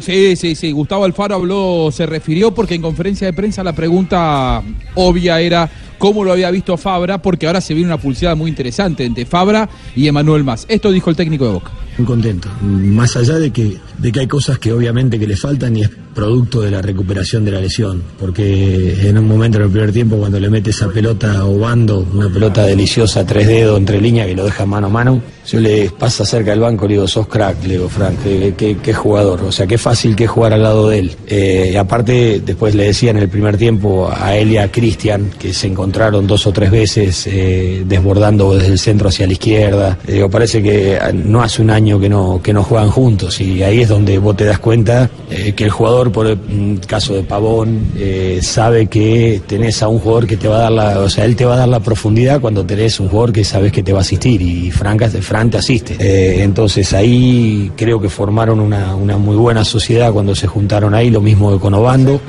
Sí, 0.00 0.36
sí, 0.36 0.54
sí. 0.54 0.72
Gustavo 0.72 1.04
Alfaro 1.04 1.34
habló, 1.34 1.90
se 1.92 2.06
refirió 2.06 2.54
porque 2.54 2.74
en 2.74 2.82
conferencia 2.82 3.26
de 3.26 3.32
prensa 3.32 3.62
la 3.62 3.72
pregunta 3.72 4.62
obvia 4.94 5.40
era 5.40 5.68
cómo 5.98 6.24
lo 6.24 6.32
había 6.32 6.50
visto 6.50 6.76
Fabra, 6.76 7.20
porque 7.20 7.46
ahora 7.46 7.60
se 7.60 7.74
viene 7.74 7.88
una 7.88 7.98
pulseada 7.98 8.34
muy 8.34 8.50
interesante 8.50 9.04
entre 9.04 9.24
Fabra 9.24 9.68
y 9.94 10.08
Emanuel 10.08 10.44
Más. 10.44 10.66
Esto 10.68 10.90
dijo 10.90 11.10
el 11.10 11.16
técnico 11.16 11.44
de 11.46 11.52
Boca. 11.52 11.70
Muy 11.98 12.06
contento. 12.06 12.48
Más 12.62 13.16
allá 13.16 13.38
de 13.38 13.50
que, 13.50 13.76
de 13.98 14.12
que 14.12 14.20
hay 14.20 14.26
cosas 14.26 14.58
que 14.58 14.72
obviamente 14.72 15.18
que 15.18 15.26
le 15.26 15.36
faltan 15.36 15.76
y 15.76 15.82
es 15.82 15.90
producto 16.14 16.60
de 16.60 16.70
la 16.70 16.82
recuperación 16.82 17.44
de 17.44 17.50
la 17.50 17.60
lesión. 17.60 18.02
Porque 18.18 19.08
en 19.08 19.18
un 19.18 19.26
momento 19.26 19.58
en 19.58 19.64
el 19.64 19.70
primer 19.70 19.92
tiempo 19.92 20.16
cuando 20.16 20.38
le 20.38 20.48
mete 20.48 20.70
esa 20.70 20.88
pelota 20.88 21.44
Obando, 21.44 22.06
una 22.12 22.28
pelota 22.28 22.64
deliciosa, 22.64 23.26
tres 23.26 23.46
dedos 23.46 23.78
entre 23.78 24.00
línea 24.00 24.26
que 24.26 24.34
lo 24.34 24.44
deja 24.44 24.64
mano 24.66 24.86
a 24.86 24.90
mano, 24.90 25.22
yo 25.46 25.60
le 25.60 25.90
pasa 25.90 26.24
cerca 26.24 26.52
del 26.52 26.60
banco 26.60 26.86
le 26.86 26.94
digo, 26.94 27.08
sos 27.08 27.26
crack, 27.26 27.64
le 27.64 27.74
digo, 27.74 27.88
Frank, 27.88 28.18
qué, 28.56 28.94
jugador. 28.94 29.42
O 29.42 29.52
sea, 29.52 29.66
qué 29.66 29.78
fácil 29.78 30.14
que 30.14 30.26
jugar 30.26 30.52
al 30.52 30.62
lado 30.62 30.88
de 30.88 30.98
él. 30.98 31.16
Eh, 31.26 31.76
aparte, 31.78 32.40
después 32.44 32.74
le 32.74 32.84
decía 32.84 33.10
en 33.10 33.18
el 33.18 33.28
primer 33.28 33.56
tiempo 33.56 34.10
a 34.14 34.36
él 34.36 34.52
y 34.52 34.58
a 34.58 34.70
Cristian, 34.70 35.30
que 35.38 35.52
se 35.52 35.66
encontraron 35.66 36.26
dos 36.26 36.46
o 36.46 36.52
tres 36.52 36.70
veces 36.70 37.26
eh, 37.26 37.82
desbordando 37.86 38.54
desde 38.54 38.72
el 38.72 38.78
centro 38.78 39.08
hacia 39.08 39.26
la 39.26 39.32
izquierda. 39.32 39.98
Le 40.06 40.14
digo, 40.14 40.30
parece 40.30 40.62
que 40.62 40.94
eh, 40.94 40.98
no 41.12 41.42
hace 41.42 41.62
un 41.62 41.70
año 41.70 41.81
que 41.82 42.08
no, 42.08 42.40
que 42.42 42.52
no 42.52 42.62
juegan 42.62 42.90
juntos 42.90 43.40
y 43.40 43.62
ahí 43.62 43.80
es 43.82 43.88
donde 43.88 44.18
vos 44.18 44.36
te 44.36 44.44
das 44.44 44.58
cuenta 44.58 45.10
eh, 45.30 45.52
que 45.52 45.64
el 45.64 45.70
jugador, 45.70 46.12
por 46.12 46.26
el 46.26 46.36
mm, 46.36 46.76
caso 46.86 47.14
de 47.14 47.22
Pavón, 47.22 47.92
eh, 47.96 48.38
sabe 48.42 48.86
que 48.86 49.42
tenés 49.46 49.82
a 49.82 49.88
un 49.88 49.98
jugador 49.98 50.26
que 50.26 50.36
te 50.36 50.48
va 50.48 50.56
a 50.56 50.60
dar 50.60 50.72
la, 50.72 50.98
o 51.00 51.08
sea, 51.08 51.24
él 51.24 51.34
te 51.36 51.44
va 51.44 51.54
a 51.54 51.58
dar 51.58 51.68
la 51.68 51.80
profundidad 51.80 52.40
cuando 52.40 52.64
tenés 52.64 53.00
un 53.00 53.08
jugador 53.08 53.32
que 53.32 53.44
sabes 53.44 53.72
que 53.72 53.82
te 53.82 53.92
va 53.92 53.98
a 53.98 54.02
asistir 54.02 54.40
y 54.40 54.70
Frank, 54.70 55.02
Fran 55.20 55.50
te 55.50 55.58
asiste. 55.58 55.96
Eh, 55.98 56.42
entonces 56.42 56.92
ahí 56.92 57.72
creo 57.76 58.00
que 58.00 58.08
formaron 58.08 58.60
una, 58.60 58.94
una 58.94 59.16
muy 59.16 59.36
buena 59.36 59.64
sociedad 59.64 60.12
cuando 60.12 60.34
se 60.34 60.46
juntaron 60.46 60.94
ahí, 60.94 61.10
lo 61.10 61.20
mismo 61.20 61.58
con 61.58 61.74
Obando. 61.74 62.20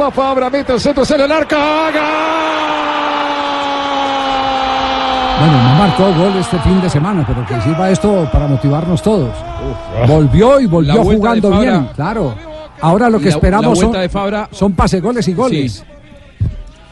Va 0.00 0.10
Fabra, 0.10 0.50
mete 0.50 0.72
el 0.72 0.80
centro, 0.80 1.04
sale 1.04 1.24
el 1.24 1.32
arco. 1.32 1.56
Bueno, 5.38 5.62
no 5.62 5.74
marcó 5.78 6.04
gol 6.14 6.32
este 6.38 6.58
fin 6.60 6.80
de 6.80 6.88
semana, 6.88 7.24
pero 7.26 7.44
que 7.46 7.60
sirva 7.62 7.90
esto 7.90 8.28
para 8.32 8.46
motivarnos 8.46 9.02
todos. 9.02 9.30
Volvió 10.06 10.60
y 10.60 10.66
volvió 10.66 11.02
jugando 11.02 11.50
Fabra. 11.50 11.70
bien, 11.72 11.88
claro. 11.94 12.34
Ahora 12.80 13.10
lo 13.10 13.18
que 13.18 13.26
La- 13.26 13.30
esperamos 13.32 13.78
la 13.78 13.84
son, 13.84 13.92
de 13.92 14.08
Fabra- 14.08 14.48
son 14.52 14.72
pase 14.72 15.00
goles 15.00 15.26
y 15.28 15.34
goles. 15.34 15.84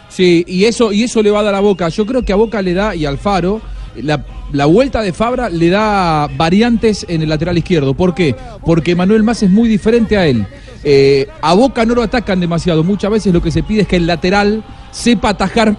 Sí, 0.08 0.44
y 0.46 0.64
eso, 0.64 0.92
y 0.92 1.04
eso 1.04 1.22
le 1.22 1.30
va 1.30 1.40
a 1.40 1.42
dar 1.44 1.54
a 1.54 1.60
Boca. 1.60 1.88
Yo 1.88 2.04
creo 2.04 2.22
que 2.24 2.32
a 2.32 2.36
Boca 2.36 2.60
le 2.60 2.74
da, 2.74 2.94
y 2.94 3.06
al 3.06 3.16
Faro, 3.16 3.60
la, 3.96 4.22
la 4.52 4.66
vuelta 4.66 5.00
de 5.02 5.12
Fabra 5.12 5.48
le 5.48 5.70
da 5.70 6.28
variantes 6.36 7.06
en 7.08 7.22
el 7.22 7.28
lateral 7.28 7.56
izquierdo. 7.56 7.94
¿Por 7.94 8.14
qué? 8.14 8.34
Porque 8.64 8.94
Manuel 8.96 9.22
Más 9.22 9.42
es 9.42 9.50
muy 9.50 9.68
diferente 9.68 10.16
a 10.18 10.26
él. 10.26 10.46
Eh, 10.84 11.28
a 11.40 11.54
Boca 11.54 11.84
no 11.86 11.94
lo 11.94 12.02
atacan 12.02 12.40
demasiado. 12.40 12.82
Muchas 12.84 13.10
veces 13.10 13.32
lo 13.32 13.40
que 13.40 13.50
se 13.50 13.62
pide 13.62 13.82
es 13.82 13.88
que 13.88 13.96
el 13.96 14.06
lateral 14.06 14.62
sepa 14.92 15.30
atacar, 15.30 15.74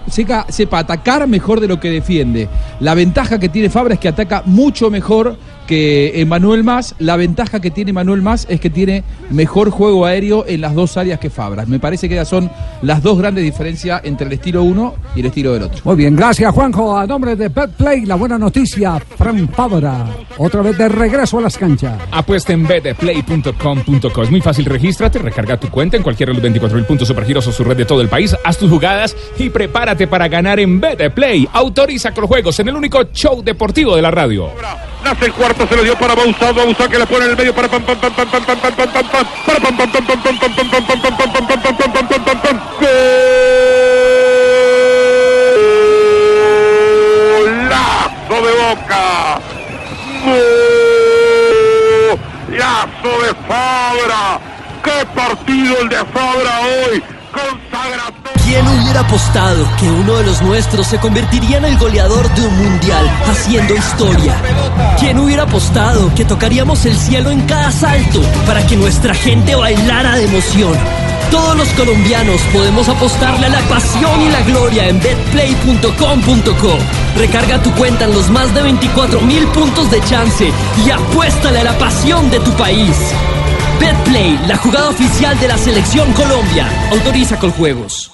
atacar 0.72 1.26
mejor 1.26 1.60
de 1.60 1.68
lo 1.68 1.80
que 1.80 1.88
defiende. 1.88 2.48
La 2.80 2.94
ventaja 2.94 3.38
que 3.38 3.48
tiene 3.48 3.70
Fabra 3.70 3.94
es 3.94 4.00
que 4.00 4.08
ataca 4.08 4.42
mucho 4.44 4.90
mejor 4.90 5.38
que 5.66 6.20
Emanuel 6.20 6.64
Más. 6.64 6.94
La 6.98 7.16
ventaja 7.16 7.60
que 7.60 7.70
tiene 7.70 7.92
Manuel 7.92 8.22
Más 8.22 8.46
es 8.48 8.60
que 8.60 8.70
tiene 8.70 9.04
mejor 9.30 9.70
juego 9.70 10.06
aéreo 10.06 10.44
en 10.46 10.60
las 10.60 10.74
dos 10.74 10.96
áreas 10.96 11.18
que 11.18 11.30
Fabra. 11.30 11.66
Me 11.66 11.78
parece 11.78 12.08
que 12.08 12.14
esas 12.14 12.28
son 12.28 12.50
las 12.82 13.02
dos 13.02 13.18
grandes 13.18 13.44
diferencias 13.44 14.00
entre 14.04 14.26
el 14.26 14.32
estilo 14.32 14.62
uno 14.62 14.94
y 15.14 15.20
el 15.20 15.26
estilo 15.26 15.52
del 15.52 15.64
otro. 15.64 15.80
Muy 15.84 15.96
bien, 15.96 16.16
gracias 16.16 16.52
Juanjo. 16.52 16.96
A 16.96 17.06
nombre 17.06 17.36
de 17.36 17.48
Betplay, 17.48 18.04
la 18.04 18.14
buena 18.14 18.38
noticia, 18.38 18.98
Fran 18.98 19.48
Fabra. 19.48 20.06
Otra 20.38 20.62
vez 20.62 20.76
de 20.78 20.88
regreso 20.88 21.38
a 21.38 21.42
las 21.42 21.56
canchas. 21.56 21.98
Apuesta 22.10 22.52
en 22.52 22.66
betplay.com.co. 22.66 24.22
Es 24.22 24.30
muy 24.30 24.40
fácil, 24.40 24.64
regístrate, 24.64 25.18
recarga 25.18 25.58
tu 25.58 25.68
cuenta 25.68 25.96
en 25.96 26.02
cualquiera 26.02 26.32
de 26.32 26.40
los 26.40 26.52
24.000 26.52 26.86
puntos 26.86 27.08
supergiros 27.08 27.46
o 27.46 27.52
su 27.52 27.64
red 27.64 27.76
de 27.76 27.84
todo 27.84 28.00
el 28.00 28.08
país. 28.08 28.36
Haz 28.44 28.58
tus 28.58 28.70
jugadas 28.70 29.16
y 29.38 29.50
prepárate 29.50 30.06
para 30.06 30.28
ganar 30.28 30.60
en 30.60 30.80
Betplay. 30.80 31.48
Autoriza 31.52 32.12
con 32.12 32.22
los 32.22 32.28
juegos 32.28 32.58
en 32.60 32.68
el 32.68 32.76
único 32.76 33.04
show 33.12 33.42
deportivo 33.42 33.96
de 33.96 34.02
la 34.02 34.10
radio. 34.10 34.50
Nace 35.04 35.26
el 35.26 35.34
cuarto, 35.34 35.68
se 35.68 35.76
lo 35.76 35.82
dio 35.82 35.94
para 35.98 36.14
Bausá, 36.14 36.50
Bausá 36.52 36.88
que 36.88 36.98
le 36.98 37.06
pone 37.06 37.26
en 37.26 37.32
el 37.32 37.36
medio 37.36 37.54
para 37.54 37.68
pam 37.68 37.82
pam 37.82 37.98
pam 37.98 38.10
pam 38.10 38.26
pam 38.26 38.42
pam 38.42 38.56
pam 38.56 38.72
pam 38.72 38.88
pam 38.88 39.04
pam 39.10 39.26
para 39.44 39.60
pam 39.60 39.76
pam 39.76 39.90
pam 39.92 40.06
pam 40.06 40.38
pam 40.40 40.54
pam 40.56 40.64
pam 40.64 40.82
pam 40.82 40.96
pam 40.96 41.18
pam 41.18 41.28
pam 41.28 41.44
pam 41.44 41.60
pam 41.60 41.92
pam 41.92 42.08
pam 42.08 42.24
pam 42.24 42.38
pam 42.40 42.56
Golazo 47.28 48.36
de 48.46 48.52
Boca. 48.62 49.04
Golazo 52.48 53.12
de 53.20 53.30
Fabra. 53.46 54.40
Qué 54.82 54.98
partido 55.14 55.80
el 55.82 55.88
de 55.90 56.02
Fabra 56.06 56.60
hoy. 56.62 57.02
Consagra 57.30 58.06
¿Quién 58.54 58.68
hubiera 58.68 59.00
apostado 59.00 59.66
que 59.80 59.90
uno 59.90 60.18
de 60.18 60.26
los 60.26 60.40
nuestros 60.40 60.86
se 60.86 60.98
convertiría 60.98 61.56
en 61.56 61.64
el 61.64 61.76
goleador 61.76 62.32
de 62.36 62.46
un 62.46 62.56
mundial, 62.56 63.04
haciendo 63.26 63.74
historia? 63.74 64.40
¿Quién 65.00 65.18
hubiera 65.18 65.42
apostado 65.42 66.14
que 66.14 66.24
tocaríamos 66.24 66.86
el 66.86 66.96
cielo 66.96 67.32
en 67.32 67.40
cada 67.48 67.72
salto 67.72 68.22
para 68.46 68.64
que 68.64 68.76
nuestra 68.76 69.12
gente 69.12 69.56
bailara 69.56 70.14
de 70.14 70.26
emoción? 70.26 70.72
Todos 71.32 71.56
los 71.56 71.68
colombianos 71.70 72.40
podemos 72.52 72.88
apostarle 72.88 73.46
a 73.46 73.48
la 73.48 73.60
pasión 73.62 74.22
y 74.22 74.30
la 74.30 74.42
gloria 74.42 74.88
en 74.88 75.00
betplay.com.co. 75.00 76.78
Recarga 77.16 77.60
tu 77.60 77.72
cuenta 77.72 78.04
en 78.04 78.12
los 78.12 78.30
más 78.30 78.54
de 78.54 78.62
24 78.62 79.20
mil 79.22 79.48
puntos 79.48 79.90
de 79.90 80.00
chance 80.04 80.52
y 80.86 80.90
apuéstale 80.90 81.58
a 81.58 81.64
la 81.64 81.78
pasión 81.78 82.30
de 82.30 82.38
tu 82.38 82.52
país. 82.52 82.96
Betplay, 83.80 84.38
la 84.46 84.56
jugada 84.58 84.90
oficial 84.90 85.36
de 85.40 85.48
la 85.48 85.58
selección 85.58 86.12
Colombia. 86.12 86.68
Autoriza 86.92 87.36
con 87.36 87.50
juegos. 87.50 88.13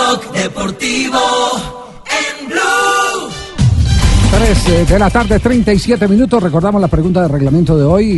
Blog 0.11 0.31
Deportivo 0.33 1.19
en 2.05 2.49
Blue. 2.49 3.29
3 4.29 4.89
de 4.89 4.99
la 4.99 5.09
tarde, 5.09 5.39
37 5.39 6.05
minutos. 6.09 6.43
Recordamos 6.43 6.81
la 6.81 6.89
pregunta 6.89 7.21
de 7.21 7.29
reglamento 7.29 7.77
de 7.77 7.85
hoy. 7.85 8.17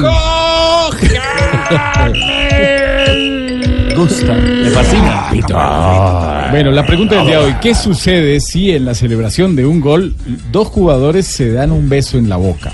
Gusta. 3.95 4.33
Me 4.33 4.71
fascina. 4.71 6.47
Bueno, 6.49 6.71
la 6.71 6.83
pregunta 6.83 7.17
del 7.17 7.27
día 7.27 7.39
de 7.39 7.45
hoy, 7.45 7.55
¿qué 7.61 7.75
sucede 7.75 8.39
si 8.39 8.71
en 8.71 8.85
la 8.85 8.95
celebración 8.95 9.55
de 9.55 9.67
un 9.67 9.79
gol 9.79 10.15
dos 10.51 10.69
jugadores 10.69 11.27
se 11.27 11.51
dan 11.51 11.71
un 11.71 11.89
beso 11.89 12.17
en 12.17 12.27
la 12.27 12.37
boca? 12.37 12.73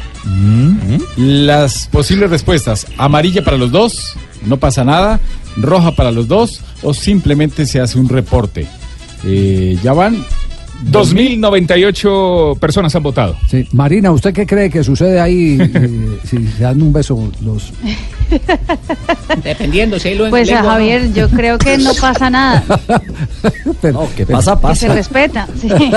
Las 1.18 1.88
posibles 1.88 2.30
respuestas, 2.30 2.88
amarilla 2.98 3.44
para 3.44 3.58
los 3.58 3.70
dos, 3.70 4.16
no 4.46 4.56
pasa 4.58 4.86
nada, 4.86 5.20
roja 5.58 5.92
para 5.92 6.12
los 6.12 6.30
dos 6.30 6.62
o 6.84 6.94
simplemente 6.94 7.66
se 7.66 7.82
hace 7.82 8.00
un 8.00 8.08
reporte. 8.08 8.79
Eh, 9.26 9.78
ya 9.84 9.94
van 9.94 10.24
2.098 10.86 12.58
personas 12.58 12.96
han 12.96 13.04
votado. 13.04 13.38
Sí. 13.50 13.68
Marina, 13.74 14.12
¿usted 14.12 14.34
qué 14.34 14.46
cree 14.46 14.70
que 14.70 14.84
sucede 14.84 15.20
ahí 15.20 15.58
eh, 15.74 16.18
si 16.24 16.48
se 16.48 16.64
dan 16.64 16.82
un 16.82 16.94
beso 16.94 17.32
los... 17.44 17.74
Dependiendo 19.44 20.00
si 20.00 20.16
lo 20.16 20.30
Pues 20.30 20.52
a 20.52 20.64
Javier, 20.64 21.14
yo 21.14 21.30
creo 21.30 21.58
que 21.58 21.78
no 21.78 21.94
pasa 21.94 22.30
nada. 22.30 22.64
Pero, 23.82 24.08
¿qué 24.16 24.26
pasa? 24.26 24.60
Que 24.60 24.76
se 24.76 24.90
respeta. 24.90 25.48
Sí. 25.60 25.70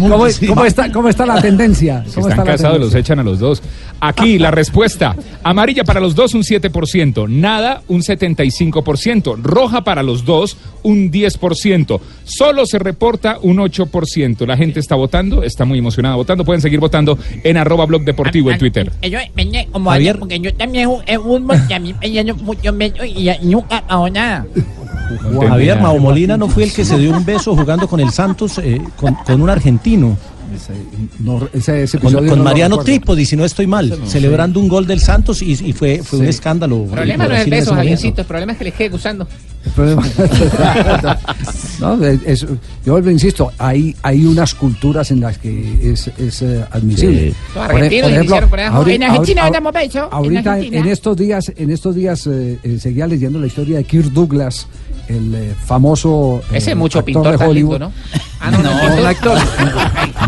¿Cómo, 0.00 0.26
cómo 0.48 0.64
está, 0.64 0.92
¿Cómo 0.92 1.08
está 1.08 1.26
la 1.26 1.40
tendencia? 1.40 2.04
Si 2.06 2.14
¿Cómo 2.16 2.28
están 2.28 2.46
casados, 2.46 2.80
los 2.80 2.94
echan 2.94 3.18
a 3.18 3.22
los 3.22 3.38
dos. 3.38 3.62
Aquí 4.00 4.38
la 4.38 4.50
respuesta. 4.50 5.14
Amarilla 5.44 5.84
para 5.84 6.00
los 6.00 6.14
dos, 6.14 6.34
un 6.34 6.42
7%. 6.42 7.28
Nada, 7.28 7.82
un 7.88 8.02
75%. 8.02 9.36
Roja 9.40 9.84
para 9.84 10.02
los 10.02 10.24
dos, 10.24 10.56
un 10.82 11.10
10%. 11.12 12.00
Solo 12.24 12.66
se 12.66 12.78
reporta 12.78 13.38
un 13.42 13.58
8%. 13.58 14.46
La 14.46 14.56
gente 14.56 14.80
está 14.80 14.96
votando, 14.96 15.42
está 15.42 15.64
muy 15.64 15.78
emocionada 15.78 16.16
votando. 16.16 16.44
Pueden 16.44 16.60
seguir 16.60 16.80
votando 16.80 17.16
en 17.44 17.56
arroba 17.56 17.86
blog 17.86 18.02
deportivo 18.02 18.50
en 18.50 18.58
Twitter. 18.58 18.92
Javier. 20.02 20.18
porque 20.18 20.40
yo 20.40 20.54
también 20.54 20.88
jugué 20.88 21.18
fútbol 21.18 21.60
y 21.68 21.72
a 21.72 21.78
mí 21.78 21.94
me 22.00 22.10
llenó 22.10 22.34
mucho 22.36 22.72
beso 22.72 23.04
y 23.04 23.30
nunca 23.42 23.84
hago 23.88 24.08
nada. 24.10 24.46
Javier 25.48 25.80
Mao 25.80 25.98
Molina 25.98 26.36
no 26.36 26.48
fue 26.48 26.64
el 26.64 26.72
que 26.72 26.84
se 26.84 26.98
dio 26.98 27.10
un 27.10 27.24
beso 27.24 27.54
jugando 27.54 27.86
con 27.86 28.00
el 28.00 28.10
Santos 28.10 28.58
eh, 28.58 28.80
con, 28.96 29.14
con 29.14 29.42
un 29.42 29.50
argentino. 29.50 30.16
No, 31.20 31.48
ese, 31.52 31.82
ese 31.84 31.98
Con, 31.98 32.12
con 32.12 32.26
no 32.26 32.36
Mariano. 32.44 32.78
Trípodi, 32.78 33.24
si 33.26 33.36
no 33.36 33.44
estoy 33.44 33.66
mal, 33.66 33.96
celebrando 34.06 34.60
un 34.60 34.68
gol 34.68 34.86
del 34.86 35.00
Santos 35.00 35.42
y, 35.42 35.52
y 35.52 35.72
fue, 35.72 36.02
fue 36.02 36.18
un 36.20 36.24
Sí. 36.26 36.30
escándalo. 36.30 36.84
El 36.84 36.90
problema 36.90 37.26
no 37.28 37.34
es 37.34 37.46
el 37.46 37.52
ese 37.52 37.60
beso. 37.60 37.74
Javiercito, 37.74 38.20
el 38.22 38.26
problema 38.26 38.52
es 38.52 38.58
que 38.58 38.64
le 38.64 38.72
quede 38.72 38.88
gustando. 38.90 39.26
El 39.64 39.70
problema- 39.72 40.02
No, 41.80 42.04
es- 42.04 42.46
yo 42.84 42.92
vuelvo, 42.92 43.10
insisto, 43.10 43.52
hay, 43.58 43.94
hay 44.02 44.24
unas 44.24 44.54
culturas 44.54 45.10
en 45.10 45.20
las 45.20 45.38
que 45.38 45.92
es, 45.92 46.08
es, 46.18 46.42
eh, 46.42 46.64
admisible. 46.70 47.30
Sí. 47.30 47.36
Los 47.54 47.64
argentinos 47.64 48.10
iniciaron 48.12 48.50
por 48.50 48.60
allá. 48.60 48.72
ahori- 48.72 48.92
En 48.94 49.02
Argentina 49.04 49.50
damos 49.50 49.72
beso, 49.72 50.08
Ahorita 50.12 50.40
en, 50.40 50.48
Argentina. 50.48 50.78
en 50.78 50.86
estos 50.88 51.16
días, 51.16 51.52
en 51.56 51.70
estos 51.70 51.94
días 51.94 52.26
eh, 52.26 52.58
eh, 52.62 52.78
seguía 52.78 53.06
leyendo 53.06 53.38
la 53.40 53.46
historia 53.46 53.78
de 53.78 53.84
Kirk 53.84 54.12
Douglas, 54.12 54.66
el 55.08 55.34
eh, 55.34 55.54
famoso 55.64 56.42
eh, 56.52 56.58
Ese 56.58 56.74
mucho 56.74 56.98
actor 57.00 57.04
pintor 57.14 57.38
de 57.38 57.44
Hollywood. 57.46 57.72
lindo, 57.80 57.86
¿no? 57.86 57.92
Ah, 58.40 58.50
no, 58.50 58.58
no, 58.62 58.88
No, 58.88 58.94
un 59.00 59.06
actor. 59.06 59.38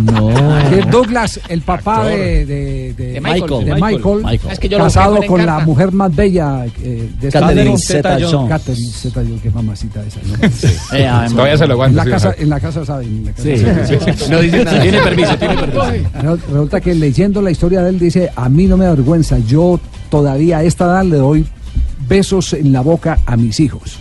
No. 0.02 0.28
Kirk 0.70 0.90
Douglas, 0.90 1.40
el 1.48 1.60
papá 1.62 1.98
Actor. 2.02 2.10
de, 2.18 2.46
de, 2.46 2.94
de- 2.94 3.12
De 3.14 3.20
Michael. 3.20 3.64
de 3.64 3.74
Michael. 3.74 4.22
Michael, 4.24 4.52
Es 4.52 4.58
que 4.58 4.68
yo 4.68 4.78
casado 4.78 5.18
con 5.26 5.44
la 5.46 5.60
mujer 5.60 5.92
más 5.92 6.14
bella 6.14 6.66
eh, 6.82 7.08
de 7.20 7.28
esta 7.28 7.40
Catherine 7.40 7.64
mundo. 7.70 7.78
Zeta-Jones. 7.86 8.48
Catherine 8.48 8.90
Zeta-Jones, 8.92 9.42
qué 9.42 9.50
mamacita 9.50 10.02
esa. 10.04 10.20
¿no? 10.26 10.96
Eh, 10.98 11.06
ay, 11.06 11.28
Todavía 11.30 11.56
se 11.58 11.66
lo 11.66 11.74
aguanta, 11.74 11.90
En 11.90 11.96
la 11.96 12.04
sí, 12.04 12.10
casa, 12.24 12.34
en 12.38 12.48
la 12.50 12.60
casa 12.60 12.84
saben. 12.84 13.08
en 13.08 13.24
la 13.24 13.32
casa 13.32 13.42
Sí, 13.44 13.56
saben. 13.58 13.86
sí, 13.86 13.94
sí. 14.24 14.30
No 14.30 14.40
dice 14.40 14.64
nada. 14.64 14.82
Tiene 14.82 14.98
permiso, 15.00 15.38
tiene 15.38 15.54
permiso. 15.54 16.38
Resulta 16.50 16.80
que 16.80 16.94
leyendo 16.94 17.40
la 17.42 17.50
historia 17.52 17.82
de 17.82 17.90
él 17.90 17.98
dice, 18.00 18.30
a 18.34 18.48
mí 18.48 18.66
no 18.66 18.76
me 18.76 18.84
da 18.86 18.90
vergüenza, 18.94 19.38
yo 19.38 19.78
todavía 20.10 20.58
a 20.58 20.62
esta 20.64 20.86
edad 20.86 21.04
le 21.04 21.16
doy 21.18 21.46
besos 22.08 22.52
en 22.52 22.72
la 22.72 22.80
boca 22.80 23.18
a 23.26 23.36
mis 23.36 23.60
hijos. 23.60 23.98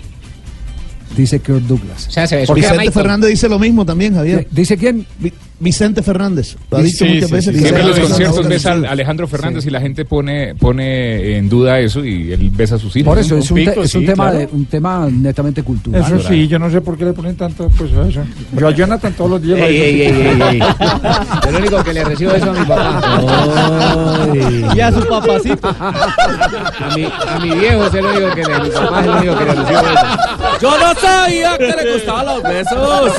Dice 1.16 1.40
Kirk 1.40 1.62
Douglas. 1.62 2.08
O 2.08 2.12
sea, 2.12 2.28
se 2.28 2.46
Vicente. 2.54 2.92
Fernández 2.92 3.30
dice 3.30 3.48
lo 3.48 3.60
mismo 3.60 3.86
también, 3.86 4.16
Javier. 4.16 4.48
¿Dice 4.50 4.78
quién? 4.78 5.06
Vicente 5.64 6.04
Fernández. 6.04 6.56
Lo 6.70 6.78
ha 6.78 6.82
dicho 6.82 7.06
sí, 7.06 7.14
muchas 7.14 7.30
sí, 7.30 7.36
veces. 7.36 7.56
sí. 7.56 7.62
Siempre 7.62 7.82
en 7.82 7.88
los 7.90 8.00
conciertos 8.00 8.48
ves 8.48 8.66
a 8.66 8.72
Alejandro 8.74 9.28
Fernández 9.28 9.66
y 9.66 9.70
la 9.70 9.80
gente 9.82 10.06
pone, 10.06 10.54
pone 10.56 11.38
en 11.38 11.50
duda 11.50 11.80
eso 11.80 12.04
y 12.06 12.32
él 12.34 12.50
besa 12.54 12.76
a 12.76 12.80
sus 12.80 12.96
hijos. 12.96 13.10
Por 13.10 13.18
eso 13.20 13.38
es 13.38 13.50
un, 13.50 13.56
te- 13.58 13.66
pico, 13.72 13.84
es 13.84 13.96
un 13.96 14.02
sí, 14.02 14.08
tema 14.08 14.30
claro. 14.30 14.40
de, 14.40 14.50
un 14.52 14.66
tema 14.66 15.08
netamente 15.10 15.64
cultural. 15.64 16.04
Eso 16.04 16.28
sí, 16.28 16.48
yo 16.48 16.60
no 16.60 16.70
sé 16.70 16.82
por 16.82 16.98
qué 16.98 17.06
le 17.06 17.14
ponen 17.14 17.36
tanto 17.36 17.70
pues 17.78 17.92
eso. 17.92 18.24
Yo 18.58 18.68
a 18.68 18.72
Jonathan 18.72 19.14
todos 19.14 19.32
los 19.32 19.42
días 19.42 19.60
ey, 19.60 19.78
ey, 19.82 20.02
ey. 20.02 20.60
Yo 20.60 21.52
lo 21.52 21.58
único 21.60 21.84
que 21.84 21.94
le 21.94 22.04
recibo 22.04 22.32
eso 22.34 22.52
a 22.52 22.54
mi 22.54 22.66
papá. 22.66 23.02
Y 24.76 24.80
a 24.82 24.92
su 24.92 25.08
papacito. 25.08 25.68
A 25.70 26.92
mi, 26.96 27.06
a 27.06 27.40
mi 27.42 27.52
viejo 27.60 27.90
se 27.90 28.02
lo 28.02 28.12
digo 28.14 28.30
que 28.36 28.44
le, 28.44 28.60
mi 28.60 28.70
papá 28.70 29.00
es 29.00 29.06
el 29.06 29.12
único 29.14 29.38
que 29.38 29.46
le 29.46 29.54
recibo 29.56 29.80
eso. 29.80 30.06
Yo 30.62 30.78
no 30.78 30.94
sabía 31.00 31.58
que 31.58 31.68
le 31.84 31.94
gustaban 31.94 32.26
los 32.26 32.44
besos. 32.44 33.14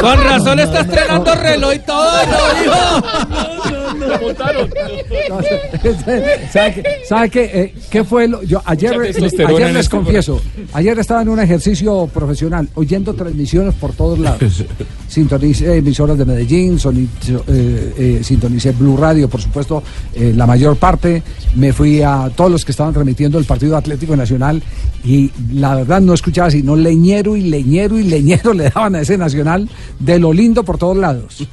Con 0.00 0.23
razón 0.24 0.60
está 0.60 0.80
estrenando 0.80 1.34
reloj 1.34 1.74
y 1.74 1.78
todo, 1.80 2.12
¿no, 2.26 2.62
hijo? 2.62 3.83
¿Sabe 6.52 6.74
qué? 6.74 6.82
¿Sabe 7.08 7.30
qué? 7.30 7.44
Eh, 7.54 7.74
¿Qué 7.90 8.04
fue 8.04 8.28
lo? 8.28 8.42
Yo 8.42 8.60
ayer, 8.64 8.92
testosterona 9.02 9.54
ayer 9.56 9.72
les 9.72 9.84
este 9.86 9.96
confieso, 9.96 10.40
ayer 10.72 10.98
estaba 10.98 11.22
en 11.22 11.28
un 11.28 11.40
ejercicio 11.40 12.06
profesional, 12.12 12.68
oyendo 12.74 13.14
transmisiones 13.14 13.74
por 13.74 13.92
todos 13.92 14.18
lados. 14.18 14.64
Sintonicé 15.08 15.76
emisoras 15.76 16.18
de 16.18 16.24
Medellín, 16.24 16.78
soni- 16.78 17.08
eh, 17.48 17.94
eh, 17.96 18.20
sintonicé 18.22 18.72
Blue 18.72 18.96
Radio, 18.96 19.28
por 19.28 19.40
supuesto, 19.40 19.82
eh, 20.14 20.32
la 20.34 20.46
mayor 20.46 20.76
parte. 20.76 21.22
Me 21.54 21.72
fui 21.72 22.02
a 22.02 22.30
todos 22.34 22.50
los 22.50 22.64
que 22.64 22.72
estaban 22.72 22.92
transmitiendo 22.92 23.38
el 23.38 23.44
Partido 23.44 23.76
Atlético 23.76 24.16
Nacional 24.16 24.62
y 25.04 25.30
la 25.52 25.74
verdad 25.76 26.00
no 26.00 26.14
escuchaba 26.14 26.50
sino 26.50 26.74
leñero 26.76 27.36
y 27.36 27.42
leñero 27.42 27.98
y 27.98 28.04
leñero 28.04 28.52
le 28.54 28.70
daban 28.70 28.94
a 28.96 29.00
ese 29.00 29.16
Nacional 29.18 29.68
de 30.00 30.18
lo 30.18 30.32
lindo 30.32 30.64
por 30.64 30.78
todos 30.78 30.96
lados. 30.96 31.46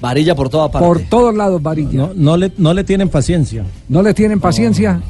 Varilla 0.00 0.34
por 0.34 0.48
toda 0.48 0.70
Por 0.70 1.00
todos 1.02 1.34
lados, 1.34 1.60
varilla. 1.62 1.90
No, 1.92 2.10
no 2.14 2.36
le, 2.36 2.52
no 2.58 2.72
le 2.74 2.84
tienen 2.84 3.08
paciencia. 3.08 3.64
¿No 3.88 4.02
le 4.02 4.14
tienen 4.14 4.38
paciencia? 4.40 5.00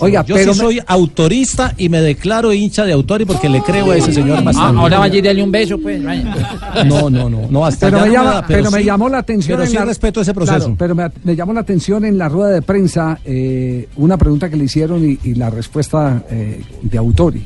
Oiga, 0.00 0.24
yo 0.24 0.36
pero 0.36 0.54
sí 0.54 0.60
me- 0.60 0.64
soy 0.66 0.80
autorista 0.86 1.74
y 1.76 1.88
me 1.88 2.00
declaro 2.00 2.52
hincha 2.52 2.84
de 2.84 2.92
Autori 2.92 3.24
porque 3.24 3.48
le 3.48 3.60
creo 3.62 3.90
a 3.90 3.96
ese 3.96 4.12
señor 4.12 4.38
Ah, 4.38 4.42
bastante. 4.42 4.80
ahora 4.80 4.98
vaya 5.00 5.18
y 5.18 5.22
darle 5.22 5.42
un 5.42 5.50
beso, 5.50 5.76
pues. 5.76 6.02
vaya. 6.04 6.84
No, 6.86 7.10
no, 7.10 7.28
no, 7.28 7.48
no, 7.50 7.66
hasta 7.66 7.86
pero 7.88 8.00
me, 8.02 8.06
no 8.06 8.12
llama- 8.12 8.30
da, 8.34 8.46
pero 8.46 8.70
me 8.70 8.78
sí- 8.78 8.84
llamó 8.84 9.08
la 9.08 9.18
atención. 9.18 9.56
Pero 9.56 9.64
en 9.64 9.70
sí 9.70 9.76
la- 9.76 9.84
respeto 9.84 10.20
ese 10.20 10.32
proceso. 10.34 10.58
Claro, 10.58 10.76
pero 10.78 10.94
me, 10.94 11.10
me 11.24 11.34
llamó 11.34 11.52
la 11.52 11.60
atención 11.60 12.04
en 12.04 12.16
la 12.16 12.28
rueda 12.28 12.50
de 12.50 12.62
prensa 12.62 13.18
eh, 13.24 13.88
una 13.96 14.16
pregunta 14.16 14.48
que 14.48 14.56
le 14.56 14.64
hicieron 14.66 15.04
y, 15.04 15.18
y 15.24 15.34
la 15.34 15.50
respuesta 15.50 16.22
eh, 16.30 16.62
de 16.80 16.98
Autori. 16.98 17.44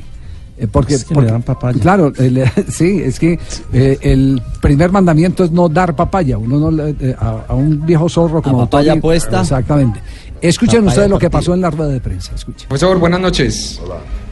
Eh, 0.57 0.67
porque, 0.71 0.93
Es 0.95 1.03
que 1.03 1.15
le 1.15 1.25
dan 1.27 1.41
papaya. 1.41 1.79
Claro, 1.79 2.13
eh, 2.17 2.29
le- 2.29 2.51
sí, 2.71 3.01
es 3.03 3.19
que 3.19 3.39
eh, 3.73 3.97
el 4.01 4.41
primer 4.61 4.91
mandamiento 4.91 5.43
es 5.43 5.51
no 5.51 5.67
dar 5.67 5.95
papaya. 5.95 6.37
Uno 6.37 6.59
no 6.59 6.69
le- 6.71 6.95
eh, 6.99 7.15
a, 7.19 7.45
a 7.47 7.53
un 7.55 7.85
viejo 7.85 8.07
zorro 8.07 8.41
como 8.41 8.59
papaya 8.59 8.93
Autori- 8.95 9.01
puesta. 9.01 9.41
Exactamente. 9.41 9.99
Escuchen 10.41 10.79
Papaya 10.81 10.89
ustedes 10.89 11.09
lo 11.09 11.19
que 11.19 11.29
pasó 11.29 11.53
en 11.53 11.61
la 11.61 11.69
rueda 11.71 11.89
de 11.91 12.01
prensa. 12.01 12.33
Escuchen. 12.35 12.67
Profesor, 12.67 12.99
buenas 12.99 13.19
noches. 13.21 13.79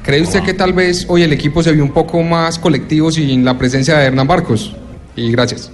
¿Cree 0.03 0.21
usted 0.21 0.43
que 0.43 0.53
tal 0.53 0.73
vez 0.73 1.05
hoy 1.07 1.23
el 1.23 1.31
equipo 1.33 1.63
se 1.63 1.71
vio 1.71 1.83
un 1.83 1.91
poco 1.91 2.21
más 2.21 2.59
colectivo 2.59 3.09
sin 3.11 3.43
la 3.45 3.57
presencia 3.57 3.97
de 3.97 4.05
Hernán 4.07 4.27
Barcos? 4.27 4.75
Y 5.15 5.31
gracias. 5.31 5.71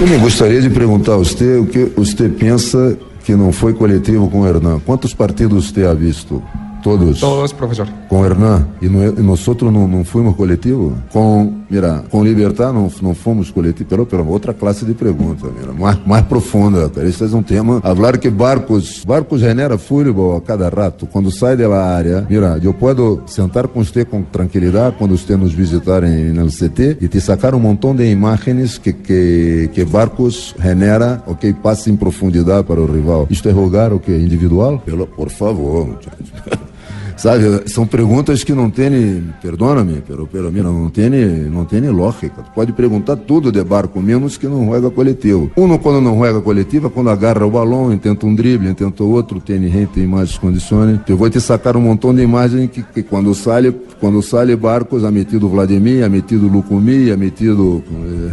Eu 0.00 0.06
me 0.06 0.16
gostaria 0.18 0.60
de 0.60 0.70
perguntar 0.70 1.14
a 1.14 1.16
você 1.16 1.58
o 1.58 1.66
que 1.66 1.84
você 1.96 2.28
pensa 2.28 2.96
que 3.24 3.34
não 3.34 3.52
foi 3.52 3.72
coletivo 3.74 4.28
com 4.28 4.40
o 4.40 4.46
Hernan. 4.46 4.80
Quantos 4.80 5.14
partidos 5.14 5.70
você 5.70 5.84
ha 5.84 5.94
visto? 5.94 6.42
Todos. 6.82 7.20
Todos, 7.20 7.52
profesor. 7.52 7.88
Com 8.08 8.20
o 8.20 8.26
Hernan. 8.26 8.66
E, 8.80 8.88
no, 8.88 9.04
e 9.04 9.22
nós 9.22 9.46
outros 9.46 9.72
não, 9.72 9.86
não 9.86 10.04
fomos 10.04 10.34
coletivo? 10.34 10.96
Com, 11.12 11.60
mira, 11.70 12.02
com 12.10 12.24
Libertar 12.24 12.72
não, 12.72 12.90
não 13.00 13.14
fomos 13.14 13.50
coletivo. 13.50 13.88
Pero, 13.88 14.04
pero 14.04 14.26
outra 14.26 14.52
classe 14.52 14.84
de 14.84 14.92
pergunta, 14.92 15.46
mira, 15.56 15.72
mais, 15.72 15.98
mais 16.04 16.24
profunda, 16.26 16.88
cara. 16.88 17.08
Esse 17.08 17.22
é 17.22 17.26
um 17.36 17.42
tema. 17.42 17.80
Falar 17.80 18.18
que 18.18 18.28
Barcos, 18.28 19.04
Barcos 19.06 19.40
genera 19.40 19.78
futebol 19.78 20.36
a 20.36 20.40
cada 20.40 20.68
rato. 20.68 21.06
Quando 21.06 21.30
sai 21.30 21.56
da 21.56 21.72
área, 21.72 22.26
mira, 22.28 22.58
eu 22.62 22.74
posso 22.74 23.22
sentar 23.26 23.68
com 23.68 23.84
você 23.84 24.04
com 24.04 24.22
tranquilidade 24.22 24.96
quando 24.98 25.16
você 25.16 25.36
nos 25.36 25.52
visitar 25.52 26.02
em, 26.02 26.32
no 26.32 26.48
CT 26.48 26.98
e 27.00 27.08
te 27.08 27.20
sacar 27.20 27.54
um 27.54 27.60
montão 27.60 27.94
de 27.94 28.10
imagens 28.10 28.76
que, 28.76 28.92
que, 28.92 29.70
que 29.72 29.84
Barcos 29.84 30.54
genera, 30.60 31.22
ok, 31.26 31.52
passa 31.54 31.90
em 31.90 31.96
profundidade 31.96 32.66
para 32.66 32.80
o 32.80 32.86
rival. 32.86 33.26
Isto 33.30 33.48
é 33.48 33.52
rogar 33.52 33.92
o 33.92 34.00
que? 34.00 34.10
Individual? 34.10 34.82
Pelo, 34.84 35.06
por 35.06 35.30
favor, 35.30 35.86
muchachos. 35.86 36.32
Sabe, 37.16 37.68
são 37.70 37.86
perguntas 37.86 38.42
que 38.44 38.52
não 38.52 38.70
têm, 38.70 39.32
perdona-me, 39.40 40.02
pero, 40.06 40.28
pero 40.30 40.50
mira, 40.50 40.68
não 40.70 40.90
tem, 40.90 41.10
não 41.50 41.64
tem 41.64 41.80
lógica. 41.88 42.42
Pode 42.54 42.72
perguntar 42.72 43.16
tudo 43.16 43.52
de 43.52 43.62
barco, 43.62 44.00
menos 44.00 44.36
que 44.36 44.46
não 44.46 44.66
joga 44.66 44.90
coletivo. 44.90 45.50
Uno 45.56 45.78
quando 45.78 46.00
não 46.00 46.18
joga 46.18 46.40
coletivo, 46.40 46.86
é 46.88 46.90
quando 46.90 47.10
agarra 47.10 47.46
o 47.46 47.50
balão, 47.50 47.96
tenta 47.98 48.26
um 48.26 48.34
drible, 48.34 48.72
tenta 48.74 49.04
outro, 49.04 49.40
tem 49.40 49.62
gente 49.70 50.00
em 50.00 50.06
mais 50.06 50.36
condições. 50.36 51.00
Eu 51.08 51.16
vou 51.16 51.28
te 51.30 51.40
sacar 51.40 51.76
um 51.76 51.80
montão 51.80 52.14
de 52.14 52.22
imagens 52.22 52.70
que, 52.70 52.82
que 52.82 53.02
quando 53.02 53.34
sai, 53.34 53.72
quando 54.00 54.22
sai 54.22 54.54
barcos, 54.56 55.04
ha 55.04 55.10
metido 55.10 55.48
Vladimir, 55.48 56.04
ha 56.04 56.08
metido 56.08 56.48
Lucumi, 56.48 57.10
ha 57.10 57.16
metido 57.16 57.82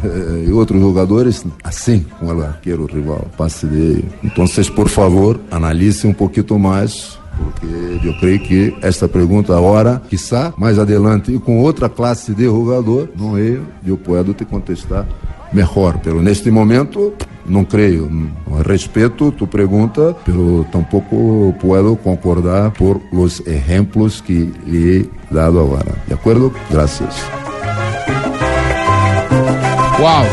eh, 0.04 0.48
eh, 0.48 0.54
outros 0.54 0.82
jogadores, 0.82 1.46
assim, 1.64 2.06
com 2.20 2.28
o 2.28 2.42
arqueiro 2.42 2.86
rival, 2.86 3.28
passe 3.38 3.66
dele. 3.66 4.06
Então, 4.24 4.46
por 4.76 4.90
favor, 4.90 5.40
analise 5.52 6.08
um 6.08 6.14
pouquinho 6.14 6.60
mais 6.60 7.20
porque 7.44 8.08
eu 8.08 8.14
creio 8.20 8.40
que 8.40 8.76
esta 8.82 9.08
pergunta 9.08 9.56
agora, 9.56 10.02
quizá 10.10 10.54
mais 10.58 10.78
adelante, 10.78 11.34
e 11.34 11.40
com 11.40 11.60
outra 11.60 11.90
classe 11.90 12.34
de 12.34 12.46
jogador, 12.46 13.10
não 13.16 13.38
é, 13.38 13.60
eu 13.86 13.98
posso 13.98 14.34
te 14.34 14.46
contestar 14.46 15.08
melhor. 15.54 16.00
Pero 16.04 16.22
neste 16.22 16.52
momento, 16.52 17.14
não 17.46 17.64
creio. 17.64 18.10
Respeito 18.66 19.32
tu 19.32 19.48
pergunta, 19.48 20.16
pero 20.26 20.66
tampouco 20.72 21.56
puedo 21.60 21.96
concordar 21.96 22.72
por 22.72 23.02
os 23.12 23.42
exemplos 23.48 24.22
que 24.22 24.52
lhe 24.66 25.00
he 25.00 25.34
dado 25.34 25.60
agora. 25.60 25.92
De 26.08 26.14
acordo? 26.14 26.54
Graças. 26.70 27.16
Wow. 30.00 30.26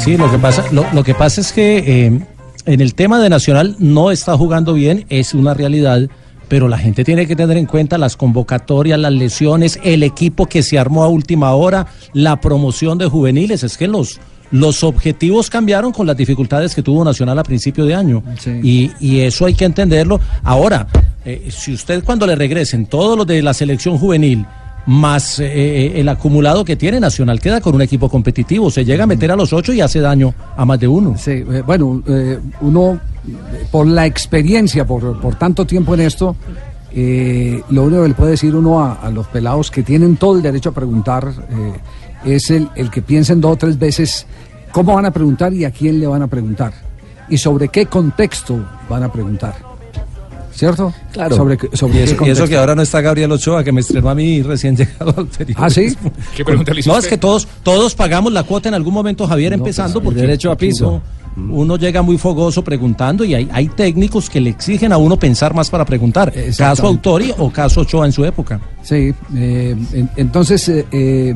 Sí, 0.00 0.16
lo 0.16 0.28
que 0.30 0.38
pasa, 0.38 0.64
lo, 0.72 0.84
lo 0.92 1.04
que 1.04 1.14
pasa 1.14 1.40
es 1.40 1.52
que 1.52 1.78
eh, 1.86 2.20
en 2.66 2.80
el 2.80 2.94
tema 2.94 3.20
de 3.20 3.28
Nacional 3.28 3.76
no 3.78 4.10
está 4.10 4.36
jugando 4.36 4.74
bien, 4.74 5.06
es 5.08 5.34
una 5.34 5.54
realidad, 5.54 6.08
pero 6.48 6.68
la 6.68 6.78
gente 6.78 7.04
tiene 7.04 7.26
que 7.26 7.36
tener 7.36 7.56
en 7.56 7.66
cuenta 7.66 7.98
las 7.98 8.16
convocatorias, 8.16 8.98
las 8.98 9.12
lesiones, 9.12 9.78
el 9.82 10.02
equipo 10.02 10.46
que 10.46 10.62
se 10.62 10.78
armó 10.78 11.02
a 11.02 11.08
última 11.08 11.54
hora, 11.54 11.86
la 12.12 12.40
promoción 12.40 12.98
de 12.98 13.06
juveniles, 13.06 13.62
es 13.62 13.76
que 13.76 13.88
los 13.88 14.20
los 14.50 14.84
objetivos 14.84 15.48
cambiaron 15.48 15.92
con 15.92 16.06
las 16.06 16.14
dificultades 16.14 16.74
que 16.74 16.82
tuvo 16.82 17.02
Nacional 17.02 17.38
a 17.38 17.42
principio 17.42 17.86
de 17.86 17.94
año. 17.94 18.22
Y, 18.62 18.90
y 19.00 19.20
eso 19.20 19.46
hay 19.46 19.54
que 19.54 19.64
entenderlo. 19.64 20.20
Ahora, 20.42 20.86
eh, 21.24 21.48
si 21.50 21.72
usted 21.72 22.04
cuando 22.04 22.26
le 22.26 22.36
regresen 22.36 22.84
todos 22.84 23.16
los 23.16 23.26
de 23.26 23.40
la 23.40 23.54
selección 23.54 23.96
juvenil, 23.96 24.44
más 24.86 25.38
eh, 25.38 26.00
el 26.00 26.08
acumulado 26.08 26.64
que 26.64 26.76
tiene 26.76 26.98
Nacional 26.98 27.40
queda 27.40 27.60
con 27.60 27.74
un 27.74 27.82
equipo 27.82 28.08
competitivo. 28.08 28.70
Se 28.70 28.84
llega 28.84 29.04
a 29.04 29.06
meter 29.06 29.30
a 29.30 29.36
los 29.36 29.52
ocho 29.52 29.72
y 29.72 29.80
hace 29.80 30.00
daño 30.00 30.34
a 30.56 30.64
más 30.64 30.80
de 30.80 30.88
uno. 30.88 31.14
Sí, 31.16 31.30
eh, 31.30 31.62
bueno, 31.64 32.02
eh, 32.06 32.38
uno, 32.60 32.94
eh, 33.26 33.66
por 33.70 33.86
la 33.86 34.06
experiencia, 34.06 34.86
por, 34.86 35.20
por 35.20 35.36
tanto 35.36 35.64
tiempo 35.64 35.94
en 35.94 36.00
esto, 36.00 36.36
eh, 36.94 37.62
lo 37.70 37.84
único 37.84 38.02
que 38.02 38.08
le 38.08 38.14
puede 38.14 38.30
decir 38.32 38.54
uno 38.54 38.84
a, 38.84 38.94
a 38.94 39.10
los 39.10 39.26
pelados 39.28 39.70
que 39.70 39.82
tienen 39.82 40.16
todo 40.16 40.36
el 40.36 40.42
derecho 40.42 40.70
a 40.70 40.72
preguntar 40.72 41.32
eh, 41.50 42.34
es 42.36 42.50
el, 42.50 42.68
el 42.76 42.90
que 42.90 43.00
piensen 43.00 43.40
dos 43.40 43.52
o 43.52 43.56
tres 43.56 43.78
veces 43.78 44.26
cómo 44.72 44.94
van 44.94 45.06
a 45.06 45.10
preguntar 45.10 45.54
y 45.54 45.64
a 45.64 45.70
quién 45.70 45.98
le 45.98 46.06
van 46.06 46.20
a 46.20 46.26
preguntar 46.26 46.72
y 47.30 47.38
sobre 47.38 47.68
qué 47.68 47.86
contexto 47.86 48.58
van 48.90 49.04
a 49.04 49.10
preguntar. 49.10 49.71
¿Cierto? 50.54 50.92
Claro. 51.12 51.36
Sobre, 51.36 51.58
sobre 51.72 52.04
eso, 52.04 52.16
y 52.26 52.30
eso 52.30 52.46
que 52.46 52.56
ahora 52.56 52.74
no 52.74 52.82
está 52.82 53.00
Gabriel 53.00 53.32
Ochoa, 53.32 53.64
que 53.64 53.72
me 53.72 53.80
estrenó 53.80 54.10
a 54.10 54.14
mí 54.14 54.42
recién 54.42 54.76
llegado 54.76 55.14
al 55.16 55.26
periodismo. 55.26 55.64
¿Ah, 55.64 55.70
sí? 55.70 55.96
¿Qué 56.36 56.44
pregunta 56.44 56.72
le 56.74 56.82
No, 56.82 56.98
es 56.98 57.06
que 57.06 57.18
todos, 57.18 57.48
todos 57.62 57.94
pagamos 57.94 58.32
la 58.32 58.42
cuota 58.42 58.68
en 58.68 58.74
algún 58.74 58.94
momento, 58.94 59.26
Javier, 59.26 59.52
empezando 59.54 59.94
pues, 60.00 60.04
porque 60.06 60.20
derecho 60.20 60.50
a 60.52 60.56
piso. 60.56 61.02
Uno, 61.36 61.54
uno 61.54 61.76
llega 61.76 62.02
muy 62.02 62.18
fogoso 62.18 62.62
preguntando 62.62 63.24
y 63.24 63.34
hay, 63.34 63.48
hay 63.52 63.68
técnicos 63.68 64.28
que 64.28 64.40
le 64.40 64.50
exigen 64.50 64.92
a 64.92 64.98
uno 64.98 65.18
pensar 65.18 65.54
más 65.54 65.70
para 65.70 65.84
preguntar. 65.86 66.32
Caso. 66.58 66.86
Autori 66.86 67.32
o 67.38 67.50
caso 67.50 67.80
Ochoa 67.80 68.04
en 68.04 68.12
su 68.12 68.24
época. 68.24 68.60
Sí, 68.82 69.14
eh, 69.34 69.76
en- 69.94 70.10
entonces 70.16 70.68
eh, 70.68 70.84
eh, 70.92 71.34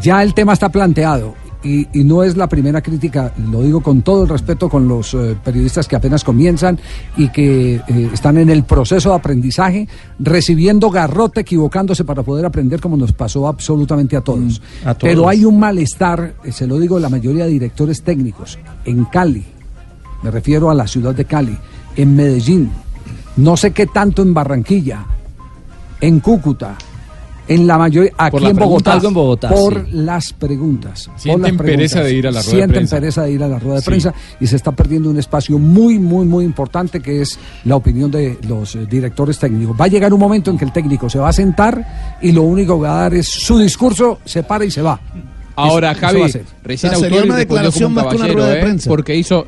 ya 0.00 0.22
el 0.22 0.32
tema 0.32 0.52
está 0.52 0.68
planteado 0.68 1.34
y, 1.62 1.88
y 1.92 2.04
no 2.04 2.22
es 2.22 2.36
la 2.36 2.48
primera 2.48 2.82
crítica, 2.82 3.32
lo 3.50 3.62
digo 3.62 3.80
con 3.80 4.02
todo 4.02 4.24
el 4.24 4.28
respeto 4.28 4.68
con 4.68 4.88
los 4.88 5.14
eh, 5.14 5.36
periodistas 5.42 5.86
que 5.88 5.96
apenas 5.96 6.24
comienzan 6.24 6.78
y 7.16 7.28
que 7.28 7.76
eh, 7.76 8.10
están 8.12 8.38
en 8.38 8.50
el 8.50 8.64
proceso 8.64 9.10
de 9.10 9.16
aprendizaje, 9.16 9.88
recibiendo 10.18 10.90
garrote, 10.90 11.40
equivocándose 11.40 12.04
para 12.04 12.22
poder 12.22 12.46
aprender 12.46 12.80
como 12.80 12.96
nos 12.96 13.12
pasó 13.12 13.46
absolutamente 13.46 14.16
a 14.16 14.20
todos. 14.20 14.60
Mm, 14.60 14.88
a 14.88 14.94
todos. 14.94 15.10
Pero 15.12 15.28
hay 15.28 15.44
un 15.44 15.58
malestar, 15.58 16.34
eh, 16.44 16.52
se 16.52 16.66
lo 16.66 16.78
digo 16.78 16.98
la 16.98 17.08
mayoría 17.08 17.44
de 17.44 17.50
directores 17.50 18.02
técnicos, 18.02 18.58
en 18.84 19.04
Cali, 19.06 19.44
me 20.22 20.30
refiero 20.30 20.70
a 20.70 20.74
la 20.74 20.86
ciudad 20.86 21.14
de 21.14 21.24
Cali, 21.24 21.56
en 21.96 22.16
Medellín, 22.16 22.70
no 23.36 23.56
sé 23.56 23.72
qué 23.72 23.86
tanto 23.86 24.22
en 24.22 24.34
Barranquilla, 24.34 25.04
en 26.00 26.20
Cúcuta, 26.20 26.76
En 27.48 27.66
la 27.66 27.76
mayoría, 27.76 28.12
aquí 28.16 28.38
la 28.38 28.50
en 28.50 28.56
Bogotá, 28.56 29.00
en 29.02 29.12
Bogotá, 29.14 29.48
por 29.48 29.84
sí. 29.84 29.90
las 29.94 30.32
preguntas. 30.32 31.06
por 31.08 31.18
Sienten 31.20 31.56
las 31.56 31.62
pereza 31.66 31.94
preguntas. 31.96 32.04
de 32.04 32.14
ir 32.14 32.26
a 32.26 32.30
la 32.30 32.38
rueda 32.40 32.44
de 32.44 32.50
Sienten 32.56 32.70
prensa. 32.70 32.96
pereza 32.96 33.22
de 33.24 33.32
ir 33.32 33.42
a 33.42 33.48
la 33.48 33.58
rueda 33.58 33.74
de 33.76 33.80
Sí. 33.82 33.86
prensa 33.86 34.14
y 34.40 34.46
se 34.46 34.56
está 34.56 34.72
perdiendo 34.72 35.10
un 35.10 35.18
espacio 35.18 35.58
muy, 35.58 35.98
muy, 35.98 36.24
muy 36.24 36.44
importante 36.44 37.00
que 37.00 37.20
es 37.20 37.38
la 37.64 37.74
opinión 37.76 38.10
de 38.12 38.38
los 38.48 38.76
eh, 38.76 38.86
directores 38.88 39.38
técnicos. 39.40 39.76
Va 39.78 39.86
a 39.86 39.88
llegar 39.88 40.14
un 40.14 40.20
momento 40.20 40.50
en 40.52 40.56
que 40.58 40.64
el 40.64 40.72
técnico 40.72 41.10
se 41.10 41.18
va 41.18 41.30
a 41.30 41.32
sentar 41.32 42.18
y 42.22 42.30
lo 42.30 42.42
único 42.42 42.76
que 42.80 42.86
va 42.86 42.98
a 42.98 43.02
dar 43.02 43.14
es 43.14 43.26
su 43.28 43.58
discurso, 43.58 44.20
se 44.24 44.44
para 44.44 44.64
y 44.64 44.70
se 44.70 44.80
va. 44.82 45.00
Ahora, 45.56 45.90
Eso- 45.90 45.98
eso 45.98 46.06
Javi, 46.06 46.20
va 46.20 46.26
a 46.26 46.28
ser. 46.28 46.44
recién 46.62 46.92
O 46.92 46.94
sea, 46.94 47.02
sería 47.02 47.18
Autori 47.18 47.28
una 47.30 47.36
respondió 47.38 47.38
declaración 47.70 47.82
como 47.82 47.88
un 47.88 47.94
más 47.94 48.04
que 48.04 48.16
una 48.16 48.24
caballero, 48.26 48.38
rueda 48.40 48.54
de 48.54 48.58
¿eh? 48.60 48.62
prensa. 48.62 48.88
porque 48.88 49.16
hizo 49.16 49.46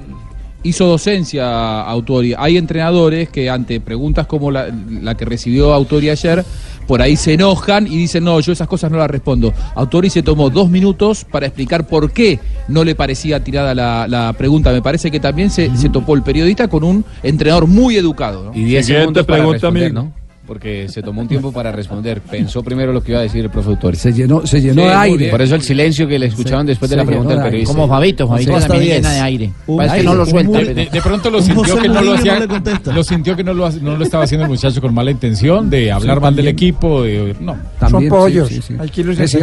hizo 0.66 0.86
docencia 0.86 1.82
Autori. 1.82 2.34
Hay 2.38 2.56
entrenadores 2.56 3.28
que 3.28 3.50
ante 3.50 3.80
preguntas 3.80 4.26
como 4.26 4.50
la, 4.50 4.68
la 5.02 5.14
que 5.14 5.26
recibió 5.26 5.74
Autori 5.74 6.08
ayer, 6.08 6.42
por 6.86 7.02
ahí 7.02 7.16
se 7.16 7.34
enojan 7.34 7.86
y 7.86 7.96
dicen, 7.96 8.24
no, 8.24 8.40
yo 8.40 8.52
esas 8.52 8.68
cosas 8.68 8.90
no 8.90 8.98
las 8.98 9.10
respondo. 9.10 9.52
Autori 9.74 10.10
se 10.10 10.22
tomó 10.22 10.50
dos 10.50 10.70
minutos 10.70 11.24
para 11.24 11.46
explicar 11.46 11.86
por 11.86 12.12
qué 12.12 12.38
no 12.68 12.84
le 12.84 12.94
parecía 12.94 13.42
tirada 13.42 13.74
la, 13.74 14.06
la 14.08 14.32
pregunta. 14.32 14.72
Me 14.72 14.82
parece 14.82 15.10
que 15.10 15.20
también 15.20 15.50
se, 15.50 15.74
se 15.76 15.88
topó 15.88 16.14
el 16.14 16.22
periodista 16.22 16.68
con 16.68 16.84
un 16.84 17.04
entrenador 17.22 17.66
muy 17.66 17.96
educado. 17.96 18.44
¿no? 18.44 18.50
Y 18.54 18.64
10 18.64 18.86
Siguiente 18.86 19.00
segundos 19.00 19.26
para 19.26 19.38
pregunta, 19.38 19.54
responder, 19.54 19.84
amigo. 19.84 20.02
¿no? 20.02 20.23
Porque 20.46 20.88
se 20.90 21.02
tomó 21.02 21.22
un 21.22 21.28
tiempo 21.28 21.52
para 21.52 21.72
responder. 21.72 22.20
Pensó 22.20 22.62
primero 22.62 22.92
lo 22.92 23.02
que 23.02 23.12
iba 23.12 23.20
a 23.20 23.22
decir 23.22 23.42
el 23.44 23.50
profe 23.50 23.70
Autori. 23.70 23.96
Se 23.96 24.12
llenó, 24.12 24.46
se 24.46 24.60
llenó 24.60 24.82
Sí, 24.82 24.88
de 24.88 24.94
aire. 24.94 25.28
Por 25.30 25.40
eso 25.40 25.54
el 25.54 25.62
silencio 25.62 26.06
que 26.06 26.18
le 26.18 26.26
escuchaban 26.26 26.66
después 26.66 26.90
de 26.90 26.98
la 26.98 27.04
pregunta 27.06 27.32
del 27.34 27.42
periodista. 27.44 27.72
Como 27.72 27.88
Fabito, 27.88 28.28
Fabito 28.28 28.52
también 28.60 28.82
10. 28.82 28.96
llena 28.96 29.12
de 29.14 29.20
aire. 29.20 29.52
Un 29.66 29.76
Parece 29.78 29.96
que 29.96 30.02
no 30.02 30.14
lo 30.14 30.26
suelta. 30.26 30.50
muy- 30.50 30.64
De, 30.64 30.86
de 30.86 31.00
pronto 31.02 31.30
lo 31.30 31.40
sintió 31.40 31.78
que 31.78 31.88
no 31.88 32.02
lo 32.02 32.12
hacía, 32.14 32.40
no 32.84 32.92
lo 32.92 33.02
sintió 33.04 33.36
que 33.36 33.42
no 33.44 33.54
lo, 33.54 33.64
ha- 33.66 33.70
no 33.70 33.96
lo 33.96 34.04
estaba 34.04 34.24
haciendo 34.24 34.44
el 34.44 34.50
muchacho 34.50 34.82
con 34.82 34.92
mala 34.92 35.10
intención 35.10 35.70
de 35.70 35.90
hablar 35.90 36.20
mal 36.20 36.36
del 36.36 36.48
equipo, 36.48 37.02
de, 37.04 37.34
no. 37.40 37.56
También, 37.78 38.10
Son 38.10 38.18
pollos. 38.18 38.48
sí, 38.48 38.56
sí, 38.56 38.62
sí. 38.68 38.74
Hay 38.78 38.88
que 38.90 39.00
Es. 39.00 39.36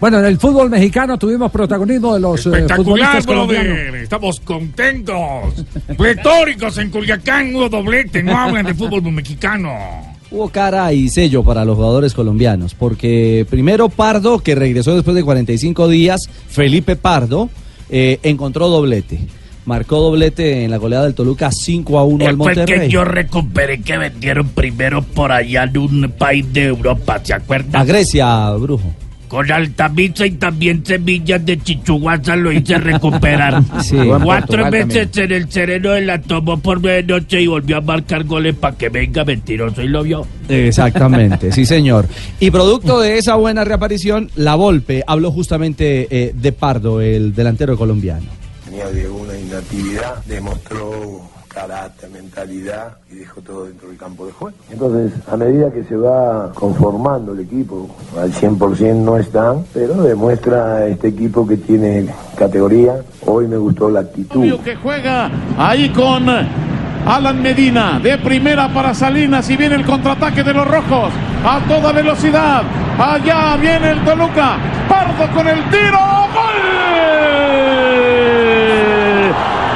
Bueno, 0.00 0.18
en 0.20 0.24
el 0.24 0.38
fútbol 0.38 0.70
mexicano 0.70 1.18
tuvimos 1.18 1.50
protagonismo 1.52 2.14
de 2.14 2.20
los 2.20 2.46
eh, 2.46 2.48
Espectacular, 2.48 2.76
futbolistas 2.76 3.26
colombianos. 3.26 3.66
brother. 3.82 3.94
Estamos 3.96 4.40
contentos. 4.40 5.64
Pletóricos 5.96 6.78
en 6.78 6.90
Culiacán, 6.90 7.54
hubo 7.54 7.68
doblete. 7.68 8.22
No 8.22 8.36
hablan 8.38 8.64
de 8.66 8.74
fútbol 8.74 9.02
mexicano. 9.12 10.17
Hubo 10.30 10.50
cara 10.50 10.92
y 10.92 11.08
sello 11.08 11.42
para 11.42 11.64
los 11.64 11.76
jugadores 11.76 12.12
colombianos, 12.12 12.74
porque 12.74 13.46
primero 13.48 13.88
Pardo, 13.88 14.40
que 14.40 14.54
regresó 14.54 14.94
después 14.94 15.14
de 15.14 15.24
45 15.24 15.88
días, 15.88 16.20
Felipe 16.48 16.96
Pardo, 16.96 17.48
eh, 17.88 18.18
encontró 18.22 18.68
doblete. 18.68 19.20
Marcó 19.64 20.00
doblete 20.00 20.64
en 20.64 20.70
la 20.70 20.76
goleada 20.78 21.04
del 21.04 21.14
Toluca 21.14 21.50
5 21.50 21.98
a 21.98 22.04
1 22.04 22.24
al 22.24 22.30
Él 22.30 22.36
fue 22.36 22.52
el 22.52 22.54
que 22.54 22.60
Monterrey. 22.60 22.90
yo 22.90 23.04
recuperé 23.04 23.80
que 23.82 23.98
vendieron 23.98 24.48
primero 24.48 25.02
por 25.02 25.32
allá 25.32 25.64
en 25.64 25.78
un 25.78 26.14
país 26.18 26.50
de 26.52 26.64
Europa, 26.66 27.20
¿se 27.22 27.34
acuerdan? 27.34 27.80
A 27.80 27.84
Grecia, 27.84 28.50
Brujo. 28.52 28.94
Con 29.28 29.52
Altamisa 29.52 30.26
y 30.26 30.32
también 30.32 30.84
semillas 30.84 31.44
de 31.44 31.58
chichuguaza 31.58 32.34
lo 32.36 32.50
hice 32.52 32.78
recuperar. 32.78 33.62
Sí. 33.82 33.96
Cuatro 33.96 34.62
Portugal 34.62 34.70
veces 34.70 35.16
en 35.16 35.32
el 35.32 35.50
sereno 35.50 35.90
de 35.92 36.00
la 36.02 36.20
tomó 36.20 36.58
por 36.58 36.80
medianoche 36.80 37.40
y 37.40 37.46
volvió 37.46 37.78
a 37.78 37.80
marcar 37.80 38.24
goles 38.24 38.54
para 38.54 38.76
que 38.76 38.88
venga 38.88 39.24
mentiroso 39.24 39.82
y 39.82 39.88
lo 39.88 40.02
vio. 40.02 40.26
Exactamente, 40.48 41.52
sí 41.52 41.64
señor. 41.66 42.06
Y 42.40 42.50
producto 42.50 43.00
de 43.00 43.18
esa 43.18 43.36
buena 43.36 43.64
reaparición, 43.64 44.30
La 44.36 44.56
Volpe 44.56 45.04
habló 45.06 45.30
justamente 45.30 46.08
eh, 46.10 46.32
de 46.34 46.52
Pardo, 46.52 47.00
el 47.00 47.34
delantero 47.34 47.76
colombiano. 47.76 48.26
Tenía 48.64 48.88
de 48.90 49.08
una 49.08 49.38
inactividad, 49.38 50.24
demostró 50.24 51.28
carácter, 51.58 52.08
mentalidad 52.10 52.98
y 53.10 53.16
dejó 53.16 53.40
todo 53.40 53.64
dentro 53.64 53.88
del 53.88 53.98
campo 53.98 54.24
de 54.26 54.32
juego. 54.32 54.56
Entonces, 54.70 55.12
a 55.28 55.36
medida 55.36 55.72
que 55.72 55.82
se 55.82 55.96
va 55.96 56.52
conformando 56.54 57.32
el 57.32 57.40
equipo, 57.40 57.90
al 58.16 58.32
100% 58.32 58.94
no 58.94 59.16
están, 59.16 59.64
pero 59.74 60.00
demuestra 60.02 60.86
este 60.86 61.08
equipo 61.08 61.44
que 61.46 61.56
tiene 61.56 62.06
categoría. 62.36 63.00
Hoy 63.26 63.48
me 63.48 63.56
gustó 63.56 63.90
la 63.90 64.00
actitud. 64.00 64.60
Que 64.62 64.76
juega 64.76 65.28
ahí 65.58 65.88
con 65.90 66.28
Alan 66.28 67.42
Medina 67.42 67.98
de 67.98 68.18
primera 68.18 68.72
para 68.72 68.94
Salinas 68.94 69.50
y 69.50 69.56
viene 69.56 69.74
el 69.74 69.84
contraataque 69.84 70.44
de 70.44 70.54
los 70.54 70.68
rojos 70.68 71.10
a 71.44 71.60
toda 71.66 71.90
velocidad. 71.92 72.62
Allá 72.98 73.56
viene 73.56 73.90
el 73.92 74.04
Toluca. 74.04 74.58
Pardo 74.88 75.26
con 75.34 75.48
el 75.48 75.68
tiro. 75.70 75.98
¡Gol! 76.34 76.58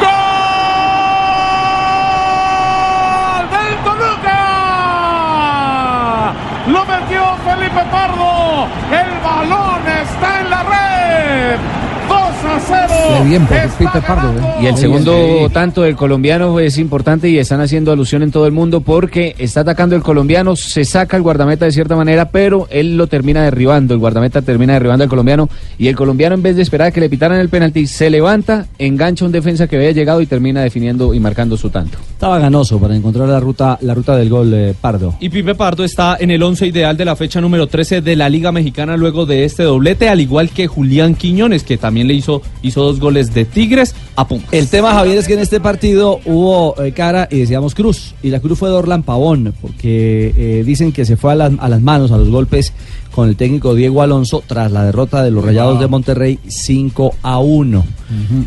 ¡Gol 0.02 0.10
del 3.50 3.74
Toluca! 3.84 4.38
Lo 6.73 6.86
metió 6.86 7.36
Felipe 7.44 7.82
Pardo 7.90 8.66
balón 9.23 9.86
está 9.86 10.40
en 10.40 10.51
la 10.51 10.62
red. 10.62 11.59
2 12.09 12.19
a 12.19 12.32
0. 12.40 12.41
Qué 13.19 13.24
bien 13.24 13.47
por 13.47 13.59
Pipe 13.79 14.01
Pardo. 14.07 14.31
¿eh? 14.31 14.62
Y 14.62 14.66
el 14.66 14.77
segundo 14.77 15.49
tanto 15.53 15.83
del 15.83 15.97
colombiano 15.97 16.61
es 16.61 16.79
importante 16.79 17.29
y 17.29 17.39
están 17.39 17.61
haciendo 17.61 17.93
alusión 17.93 18.23
en 18.23 18.31
todo 18.31 18.47
el 18.47 18.53
mundo 18.53 18.81
porque 18.81 19.35
está 19.39 19.61
atacando 19.61 19.97
el 19.97 20.03
colombiano, 20.03 20.57
se 20.57 20.85
saca 20.85 21.16
el 21.16 21.23
guardameta 21.23 21.65
de 21.65 21.73
cierta 21.73 21.97
manera, 21.97 22.31
pero 22.31 22.66
él 22.70 22.97
lo 22.97 23.07
termina 23.07 23.43
derribando, 23.43 23.95
el 23.95 24.01
guardameta 24.01 24.43
termina 24.43 24.74
derribando 24.74 25.05
al 25.05 25.11
colombiano 25.11 25.49
y 25.79 25.89
el 25.89 25.97
colombiano 25.97 26.35
en 26.35 26.43
vez 26.43 26.57
de 26.57 26.62
esperar 26.62 26.89
a 26.89 26.91
que 26.91 27.01
le 27.01 27.11
pitaran 27.11 27.39
el 27.39 27.49
penalti, 27.49 27.87
se 27.87 28.11
levanta, 28.11 28.66
engancha 28.79 29.24
un 29.24 29.33
defensa 29.33 29.66
que 29.66 29.77
había 29.77 29.93
llegado 29.93 30.20
y 30.20 30.27
termina 30.27 30.62
definiendo 30.62 31.15
y 31.15 31.20
marcando 31.20 31.57
su 31.57 31.70
tanto. 31.70 31.99
Estaba 32.12 32.39
ganoso 32.39 32.79
para 32.79 32.95
encontrar 32.95 33.29
la 33.29 33.41
ruta, 33.41 33.79
la 33.81 33.95
ruta 33.95 34.16
del 34.16 34.29
gol 34.29 34.53
eh, 34.55 34.74
Pardo. 34.81 35.15
Y 35.20 35.29
Pipe 35.29 35.55
Pardo 35.55 35.85
está 35.85 36.16
en 36.20 36.31
el 36.31 36.43
11 36.43 36.66
ideal 36.66 36.97
de 36.97 37.05
la 37.05 37.16
fecha 37.16 37.41
número 37.41 37.66
13 37.66 38.01
de 38.01 38.16
la 38.16 38.29
Liga 38.29 38.53
Mexicana 38.53 38.97
luego 38.97 39.27
de 39.27 39.45
este 39.45 39.62
doblete, 39.62 40.09
al 40.09 40.20
igual 40.20 40.51
que 40.51 40.66
Julián 40.66 41.15
Quiñones, 41.15 41.65
que 41.65 41.79
también 41.79 42.07
le 42.07 42.15
hizo, 42.15 42.41
hizo 42.62 42.82
dos 42.82 43.01
goles 43.01 43.35
de 43.35 43.44
Tigres 43.44 43.94
a 44.16 44.27
Pumas. 44.27 44.47
El 44.52 44.69
tema, 44.69 44.93
Javier, 44.93 45.19
es 45.19 45.27
que 45.27 45.35
en 45.35 45.40
este 45.40 45.60
partido 45.60 46.20
hubo 46.24 46.81
eh, 46.82 46.93
cara 46.93 47.28
y 47.31 47.39
decíamos 47.39 47.74
cruz. 47.74 48.14
Y 48.23 48.31
la 48.31 48.40
cruz 48.40 48.59
fue 48.59 48.69
de 48.69 48.77
Orlan 48.77 49.02
Pavón, 49.02 49.55
porque 49.60 50.32
eh, 50.36 50.62
dicen 50.64 50.93
que 50.93 51.05
se 51.05 51.16
fue 51.16 51.32
a 51.32 51.35
las, 51.35 51.52
a 51.59 51.69
las 51.69 51.81
manos, 51.81 52.12
a 52.12 52.16
los 52.19 52.28
golpes 52.28 52.73
con 53.12 53.28
el 53.28 53.36
técnico 53.36 53.74
Diego 53.74 54.02
Alonso 54.02 54.43
tras 54.47 54.73
la 54.73 54.85
derrota 54.85 55.23
de 55.23 55.31
los 55.31 55.44
Rayados 55.44 55.78
de 55.78 55.86
Monterrey 55.86 56.39
5 56.47 57.14
a 57.23 57.39
1. 57.39 57.85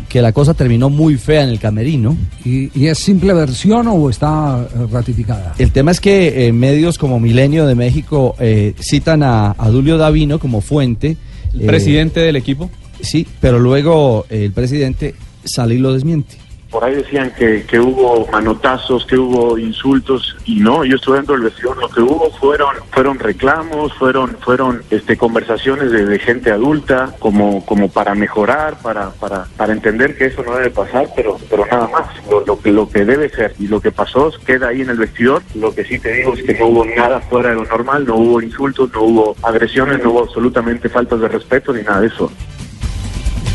Que 0.08 0.22
la 0.22 0.32
cosa 0.32 0.54
terminó 0.54 0.90
muy 0.90 1.16
fea 1.16 1.42
en 1.42 1.50
el 1.50 1.58
camerino. 1.58 2.16
¿Y, 2.44 2.78
y 2.78 2.86
es 2.86 2.98
simple 2.98 3.32
versión 3.32 3.88
o 3.88 4.10
está 4.10 4.66
eh, 4.74 4.86
ratificada? 4.90 5.54
El 5.58 5.72
tema 5.72 5.90
es 5.90 6.00
que 6.00 6.46
eh, 6.46 6.52
medios 6.52 6.98
como 6.98 7.18
Milenio 7.18 7.66
de 7.66 7.74
México 7.74 8.36
eh, 8.38 8.74
citan 8.78 9.22
a, 9.22 9.54
a 9.56 9.70
Dulio 9.70 9.98
Davino 9.98 10.38
como 10.38 10.60
fuente. 10.60 11.16
El 11.52 11.62
eh, 11.62 11.66
presidente 11.66 12.20
del 12.20 12.36
equipo. 12.36 12.70
Sí, 13.06 13.24
pero 13.40 13.60
luego 13.60 14.26
eh, 14.28 14.44
el 14.44 14.52
presidente 14.52 15.14
sale 15.44 15.76
y 15.76 15.78
lo 15.78 15.92
desmiente. 15.92 16.38
Por 16.70 16.82
ahí 16.84 16.96
decían 16.96 17.32
que, 17.38 17.64
que 17.64 17.78
hubo 17.78 18.26
manotazos, 18.32 19.06
que 19.06 19.16
hubo 19.16 19.56
insultos 19.56 20.36
y 20.44 20.58
no, 20.58 20.84
yo 20.84 20.96
estuve 20.96 21.18
dentro 21.18 21.36
del 21.36 21.44
vestidor, 21.44 21.76
lo 21.78 21.88
que 21.88 22.00
hubo 22.00 22.30
fueron 22.32 22.74
fueron 22.90 23.20
reclamos, 23.20 23.94
fueron 23.94 24.36
fueron 24.40 24.82
este 24.90 25.16
conversaciones 25.16 25.92
de, 25.92 26.18
gente 26.18 26.50
adulta 26.50 27.14
como 27.20 27.64
como 27.64 27.88
para 27.88 28.16
mejorar, 28.16 28.78
para 28.82 29.10
para 29.10 29.46
para 29.56 29.72
entender 29.72 30.18
que 30.18 30.26
eso 30.26 30.42
no 30.42 30.56
debe 30.56 30.70
pasar, 30.70 31.08
pero 31.14 31.38
pero 31.48 31.64
nada 31.66 31.86
más. 31.86 32.08
Lo, 32.28 32.44
lo 32.44 32.60
que 32.60 32.72
lo 32.72 32.88
que 32.88 33.04
debe 33.04 33.28
ser 33.30 33.54
y 33.60 33.68
lo 33.68 33.80
que 33.80 33.92
pasó 33.92 34.32
queda 34.44 34.68
ahí 34.68 34.82
en 34.82 34.90
el 34.90 34.98
vestidor. 34.98 35.42
Lo 35.54 35.72
que 35.72 35.84
sí 35.84 36.00
te 36.00 36.12
digo 36.12 36.34
es 36.34 36.42
que 36.42 36.58
no 36.58 36.66
hubo 36.66 36.84
nada 36.84 37.20
fuera 37.20 37.50
de 37.50 37.54
lo 37.54 37.64
normal, 37.64 38.04
no 38.04 38.16
hubo 38.16 38.42
insultos, 38.42 38.90
no 38.92 39.02
hubo 39.02 39.36
agresiones, 39.42 40.02
no 40.02 40.10
hubo 40.10 40.24
absolutamente 40.24 40.88
faltas 40.88 41.20
de 41.20 41.28
respeto 41.28 41.72
ni 41.72 41.82
nada 41.82 42.00
de 42.00 42.08
eso. 42.08 42.30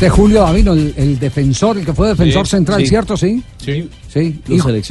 Este 0.06 0.16
Julio 0.20 0.40
Davino, 0.42 0.72
el, 0.72 0.92
el 0.96 1.18
defensor, 1.18 1.78
el 1.78 1.84
que 1.84 1.92
fue 1.94 2.08
defensor 2.08 2.46
Sí, 2.46 2.56
sí. 2.78 2.86
¿cierto? 2.86 3.16
Sí. 3.16 3.42
Sí. 3.58 3.88
Sí. 4.12 4.40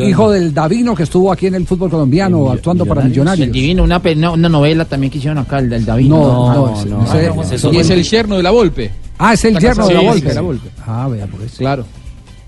Hijo, 0.08 0.32
del 0.32 0.54
Davino 0.54 0.96
que 0.96 1.04
estuvo 1.04 1.32
aquí 1.32 1.48
en 1.48 1.56
el 1.56 1.68
fútbol 1.68 1.90
colombiano 1.90 2.50
actuando 2.50 2.86
para 2.86 3.02
Millonarios. 3.04 3.48
El 3.48 3.52
divino, 3.54 3.84
una, 3.84 4.02
una, 4.04 4.32
una 4.32 4.50
novela 4.50 4.86
también 4.86 5.12
que 5.12 5.18
hicieron 5.18 5.38
acá, 5.38 5.60
el 5.60 5.70
del 5.70 5.86
Davino. 5.86 6.18
No, 6.18 6.56
no, 6.86 7.04
ese- 7.44 7.56
ese- 7.56 7.70
Y 7.72 7.78
es 7.78 7.90
el 7.90 8.04
yerno 8.04 8.38
de 8.38 8.44
la 8.44 8.52
Volpe. 8.52 8.92
Ah, 9.18 9.34
es 9.34 9.44
el 9.46 9.56
Está 9.58 9.68
yerno 9.68 9.88
de 9.88 9.94
la 9.96 10.00
Volpe. 10.02 10.30
Sí, 10.30 10.36
la 10.36 10.42
Volpe. 10.42 10.70
Ah, 10.86 11.08
vea, 11.12 11.28
por 11.28 11.42
eso. 11.42 11.58
Claro. 11.58 11.86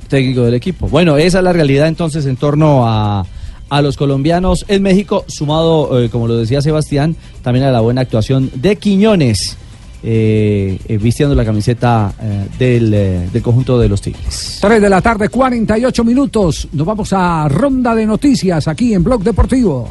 Técnico 0.07 0.41
del 0.43 0.53
equipo. 0.53 0.87
Bueno, 0.87 1.17
esa 1.17 1.39
es 1.39 1.43
la 1.43 1.53
realidad 1.53 1.87
entonces 1.87 2.25
en 2.25 2.35
torno 2.37 2.87
a, 2.87 3.25
a 3.69 3.81
los 3.81 3.97
colombianos 3.97 4.65
en 4.67 4.81
México, 4.83 5.25
sumado, 5.27 6.01
eh, 6.01 6.09
como 6.09 6.27
lo 6.27 6.37
decía 6.37 6.61
Sebastián, 6.61 7.15
también 7.41 7.65
a 7.65 7.71
la 7.71 7.81
buena 7.81 8.01
actuación 8.01 8.49
de 8.55 8.75
Quiñones, 8.77 9.57
eh, 10.03 10.77
eh, 10.85 10.97
vistiendo 10.97 11.33
la 11.33 11.45
camiseta 11.45 12.13
eh, 12.21 12.47
del, 12.57 12.93
eh, 12.93 13.29
del 13.31 13.41
conjunto 13.41 13.79
de 13.79 13.87
los 13.87 14.01
Tigres. 14.01 14.59
3 14.61 14.81
de 14.81 14.89
la 14.89 15.01
tarde, 15.01 15.29
48 15.29 16.03
minutos. 16.03 16.67
Nos 16.73 16.85
vamos 16.85 17.13
a 17.13 17.47
ronda 17.47 17.95
de 17.95 18.05
noticias 18.05 18.67
aquí 18.67 18.93
en 18.93 19.03
Blog 19.03 19.23
Deportivo. 19.23 19.89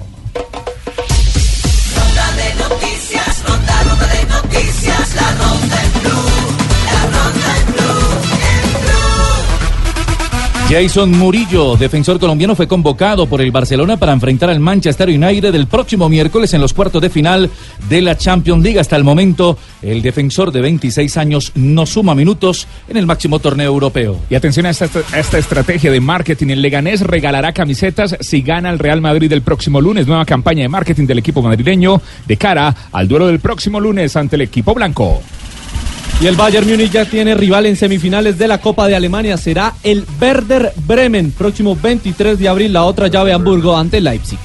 Jason 10.73 11.11
Murillo, 11.11 11.77
defensor 11.77 12.19
colombiano, 12.19 12.57
fue 12.57 12.66
convocado 12.66 13.27
por 13.27 13.43
el 13.43 13.51
Barcelona 13.51 13.99
para 13.99 14.15
enfrentar 14.15 14.49
al 14.49 14.59
Manchester 14.59 15.11
United 15.11 15.55
el 15.55 15.66
próximo 15.66 16.09
miércoles 16.09 16.55
en 16.55 16.62
los 16.62 16.73
cuartos 16.73 17.03
de 17.03 17.11
final 17.11 17.51
de 17.90 18.01
la 18.01 18.16
Champions 18.16 18.62
League. 18.62 18.81
Hasta 18.81 18.97
el 18.97 19.05
momento, 19.05 19.59
el 19.82 20.01
defensor 20.01 20.51
de 20.51 20.62
26 20.62 21.19
años 21.19 21.53
no 21.57 21.85
suma 21.85 22.15
minutos 22.15 22.66
en 22.89 22.97
el 22.97 23.05
máximo 23.05 23.39
torneo 23.39 23.66
europeo. 23.66 24.19
Y 24.31 24.35
atención 24.35 24.65
a 24.65 24.70
esta, 24.70 24.89
esta 25.15 25.36
estrategia 25.36 25.93
de 25.93 26.01
marketing. 26.01 26.49
El 26.49 26.62
Leganés 26.62 27.03
regalará 27.03 27.53
camisetas 27.53 28.16
si 28.20 28.40
gana 28.40 28.70
el 28.70 28.78
Real 28.78 29.03
Madrid 29.03 29.31
el 29.31 29.43
próximo 29.43 29.78
lunes. 29.78 30.07
Nueva 30.07 30.24
campaña 30.24 30.62
de 30.62 30.70
marketing 30.70 31.07
del 31.07 31.19
equipo 31.19 31.43
madrileño 31.43 32.01
de 32.27 32.36
cara 32.39 32.74
al 32.93 33.09
duelo 33.09 33.27
del 33.27 33.40
próximo 33.40 33.78
lunes 33.78 34.16
ante 34.16 34.36
el 34.36 34.43
equipo 34.43 34.73
blanco. 34.73 35.20
Y 36.23 36.28
el 36.28 36.36
Bayern 36.36 36.70
Múnich 36.70 36.93
ya 36.93 37.05
tiene 37.05 37.35
rival 37.35 37.66
en 37.66 37.74
semifinales 37.74 38.39
de 38.39 38.47
la 38.47 38.61
Copa 38.61 38.86
de 38.86 38.94
Alemania. 38.94 39.36
Será 39.36 39.74
el 39.82 40.07
Werder 40.20 40.73
Bremen. 40.86 41.32
Próximo 41.32 41.74
23 41.74 42.39
de 42.39 42.49
abril, 42.49 42.73
la 42.73 42.85
otra 42.85 43.09
llave 43.09 43.32
Hamburgo 43.32 43.77
ante 43.77 44.01
Leipzig. 44.01 44.39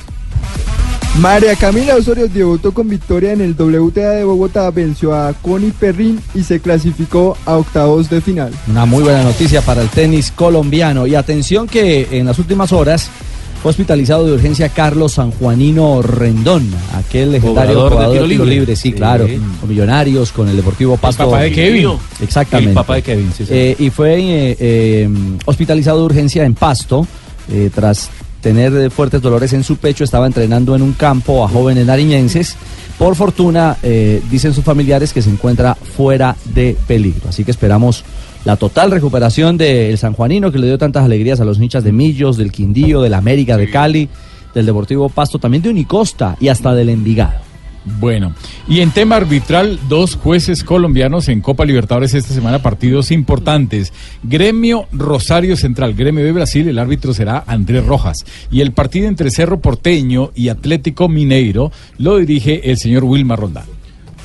María 1.19 1.55
Camila 1.55 1.95
Osorio 1.95 2.27
debutó 2.27 2.73
con 2.73 2.89
victoria 2.89 3.31
en 3.31 3.41
el 3.41 3.53
WTA 3.53 4.09
de 4.09 4.23
Bogotá, 4.23 4.71
venció 4.71 5.13
a 5.13 5.33
Connie 5.33 5.71
Perrin 5.71 6.19
y 6.33 6.41
se 6.41 6.59
clasificó 6.59 7.37
a 7.45 7.57
octavos 7.57 8.09
de 8.09 8.21
final. 8.21 8.51
Una 8.67 8.85
muy 8.85 9.03
buena 9.03 9.21
noticia 9.21 9.61
para 9.61 9.83
el 9.83 9.89
tenis 9.89 10.31
colombiano. 10.31 11.05
Y 11.05 11.13
atención 11.13 11.67
que 11.67 12.07
en 12.09 12.25
las 12.25 12.39
últimas 12.39 12.71
horas 12.71 13.11
fue 13.61 13.71
hospitalizado 13.71 14.25
de 14.25 14.33
urgencia 14.33 14.69
Carlos 14.69 15.13
Sanjuanino 15.13 16.01
Rendón, 16.01 16.69
aquel 16.93 17.31
legendario 17.31 17.89
Jugador 17.89 17.89
de 17.91 17.97
tiro 17.97 18.09
de 18.11 18.13
tiro 18.13 18.25
libre. 18.45 18.49
libre, 18.59 18.75
sí, 18.75 18.89
Sí. 18.89 18.93
claro, 18.93 19.27
con 19.59 19.69
Millonarios, 19.69 20.31
con 20.31 20.47
el 20.47 20.55
Deportivo 20.55 20.95
Pasto. 20.97 21.25
papá 21.25 21.41
de 21.43 21.51
Kevin. 21.51 21.89
Exactamente. 22.21 22.69
El 22.71 22.75
papá 22.75 22.95
de 22.95 23.01
Kevin, 23.01 23.31
sí, 23.35 23.45
sí. 23.45 23.51
Eh, 23.53 23.75
y 23.79 23.89
fue 23.89 24.15
eh, 24.19 24.57
eh, 24.59 25.09
hospitalizado 25.45 25.99
de 25.99 26.05
urgencia 26.05 26.43
en 26.45 26.53
Pasto 26.53 27.07
eh, 27.51 27.69
tras 27.73 28.09
tener 28.47 28.73
eh, 28.77 28.89
fuertes 28.89 29.21
dolores 29.21 29.51
en 29.51 29.65
su 29.65 29.75
pecho, 29.75 30.05
estaba 30.05 30.25
entrenando 30.25 30.73
en 30.73 30.81
un 30.81 30.93
campo 30.93 31.43
a 31.43 31.49
jóvenes 31.49 31.85
nariñenses. 31.85 32.55
Por 32.97 33.13
fortuna, 33.15 33.75
eh, 33.83 34.23
dicen 34.31 34.53
sus 34.53 34.63
familiares 34.63 35.11
que 35.11 35.21
se 35.21 35.29
encuentra 35.29 35.75
fuera 35.75 36.33
de 36.45 36.77
peligro. 36.87 37.27
Así 37.27 37.43
que 37.43 37.51
esperamos 37.51 38.05
la 38.45 38.55
total 38.55 38.91
recuperación 38.91 39.57
del 39.57 39.97
sanjuanino 39.97 40.49
que 40.49 40.59
le 40.59 40.67
dio 40.67 40.77
tantas 40.77 41.03
alegrías 41.03 41.41
a 41.41 41.43
los 41.43 41.59
hinchas 41.59 41.83
de 41.83 41.91
Millos, 41.91 42.37
del 42.37 42.53
Quindío, 42.53 43.01
del 43.01 43.15
América 43.15 43.57
de 43.57 43.69
Cali, 43.69 44.07
del 44.53 44.65
Deportivo 44.65 45.09
Pasto, 45.09 45.39
también 45.39 45.61
de 45.61 45.69
Unicosta 45.69 46.37
y 46.39 46.47
hasta 46.47 46.73
del 46.73 46.87
Envigado. 46.87 47.46
Bueno, 47.99 48.33
y 48.67 48.81
en 48.81 48.91
tema 48.91 49.15
arbitral, 49.15 49.79
dos 49.87 50.15
jueces 50.15 50.63
colombianos 50.63 51.29
en 51.29 51.41
Copa 51.41 51.65
Libertadores 51.65 52.13
esta 52.13 52.33
semana, 52.33 52.61
partidos 52.61 53.11
importantes. 53.11 53.93
Gremio 54.23 54.87
Rosario 54.91 55.55
Central, 55.55 55.93
Gremio 55.93 56.23
de 56.23 56.31
Brasil, 56.31 56.67
el 56.67 56.79
árbitro 56.79 57.13
será 57.13 57.43
Andrés 57.47 57.85
Rojas. 57.85 58.25
Y 58.51 58.61
el 58.61 58.73
partido 58.73 59.07
entre 59.07 59.31
Cerro 59.31 59.61
Porteño 59.61 60.31
y 60.35 60.49
Atlético 60.49 61.07
Mineiro 61.07 61.71
lo 61.97 62.17
dirige 62.17 62.69
el 62.69 62.77
señor 62.77 63.05
Wilmar 63.05 63.39
Roldán. 63.39 63.76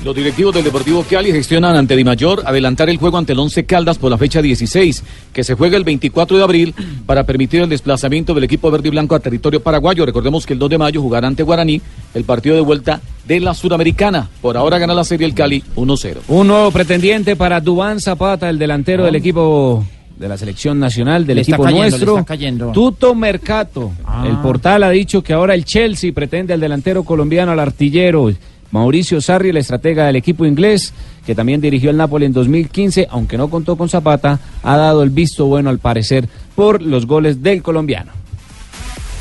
Los 0.03 0.13
directivos 0.13 0.53
del 0.53 0.65
Deportivo 0.65 1.05
Cali 1.09 1.31
gestionan 1.31 1.77
ante 1.77 1.95
Di 1.95 2.03
Mayor 2.03 2.43
adelantar 2.45 2.89
el 2.89 2.97
juego 2.97 3.17
ante 3.17 3.31
el 3.31 3.39
Once 3.39 3.65
Caldas 3.65 3.97
por 3.97 4.11
la 4.11 4.17
fecha 4.17 4.41
16, 4.41 5.01
que 5.31 5.45
se 5.45 5.53
juega 5.53 5.77
el 5.77 5.85
24 5.85 6.35
de 6.37 6.43
abril 6.43 6.75
para 7.05 7.23
permitir 7.23 7.61
el 7.61 7.69
desplazamiento 7.69 8.33
del 8.33 8.43
equipo 8.43 8.69
verde 8.69 8.89
y 8.89 8.91
blanco 8.91 9.15
a 9.15 9.21
territorio 9.21 9.63
paraguayo. 9.63 10.05
Recordemos 10.05 10.45
que 10.45 10.53
el 10.53 10.59
2 10.59 10.71
de 10.71 10.77
mayo 10.77 11.01
jugará 11.01 11.27
ante 11.29 11.43
Guaraní 11.43 11.81
el 12.13 12.25
partido 12.25 12.55
de 12.55 12.61
vuelta 12.61 12.99
de 13.25 13.39
la 13.39 13.53
Suramericana. 13.53 14.29
Por 14.41 14.57
ahora 14.57 14.77
gana 14.77 14.93
la 14.93 15.05
serie 15.05 15.25
el 15.25 15.33
Cali 15.33 15.63
1-0. 15.77 16.17
Un 16.27 16.47
nuevo 16.47 16.69
pretendiente 16.71 17.37
para 17.37 17.61
Dubán 17.61 18.01
Zapata, 18.01 18.49
el 18.49 18.59
delantero 18.59 19.05
del 19.05 19.15
equipo 19.15 19.85
de 20.17 20.27
la 20.27 20.37
selección 20.37 20.79
nacional, 20.79 21.25
del 21.25 21.35
Le 21.37 21.41
está 21.43 21.53
equipo 21.55 21.63
cayendo, 21.63 21.83
le 21.85 21.89
nuestro. 21.91 22.13
está 22.17 22.25
cayendo. 22.25 22.71
Tuto 22.73 23.15
Mercato. 23.15 23.93
Ah. 24.03 24.25
El 24.27 24.35
portal 24.39 24.83
ha 24.83 24.89
dicho 24.89 25.23
que 25.23 25.31
ahora 25.31 25.55
el 25.55 25.63
Chelsea 25.63 26.11
pretende 26.11 26.53
al 26.53 26.59
delantero 26.59 27.03
colombiano, 27.03 27.53
al 27.53 27.59
artillero 27.59 28.29
Mauricio 28.73 29.21
Sarri, 29.21 29.49
el 29.49 29.57
estratega 29.57 30.07
del 30.07 30.15
equipo 30.15 30.47
inglés, 30.47 30.93
que 31.27 31.35
también 31.35 31.61
dirigió 31.61 31.91
el 31.91 31.97
Napoli 31.97 32.25
en 32.25 32.33
2015, 32.33 33.07
aunque 33.11 33.37
no 33.37 33.47
contó 33.47 33.75
con 33.75 33.87
Zapata, 33.87 34.39
ha 34.63 34.77
dado 34.77 35.03
el 35.03 35.11
visto 35.11 35.45
bueno 35.45 35.69
al 35.69 35.77
parecer 35.77 36.27
por 36.55 36.81
los 36.81 37.05
goles 37.05 37.43
del 37.43 37.61
colombiano. 37.61 38.11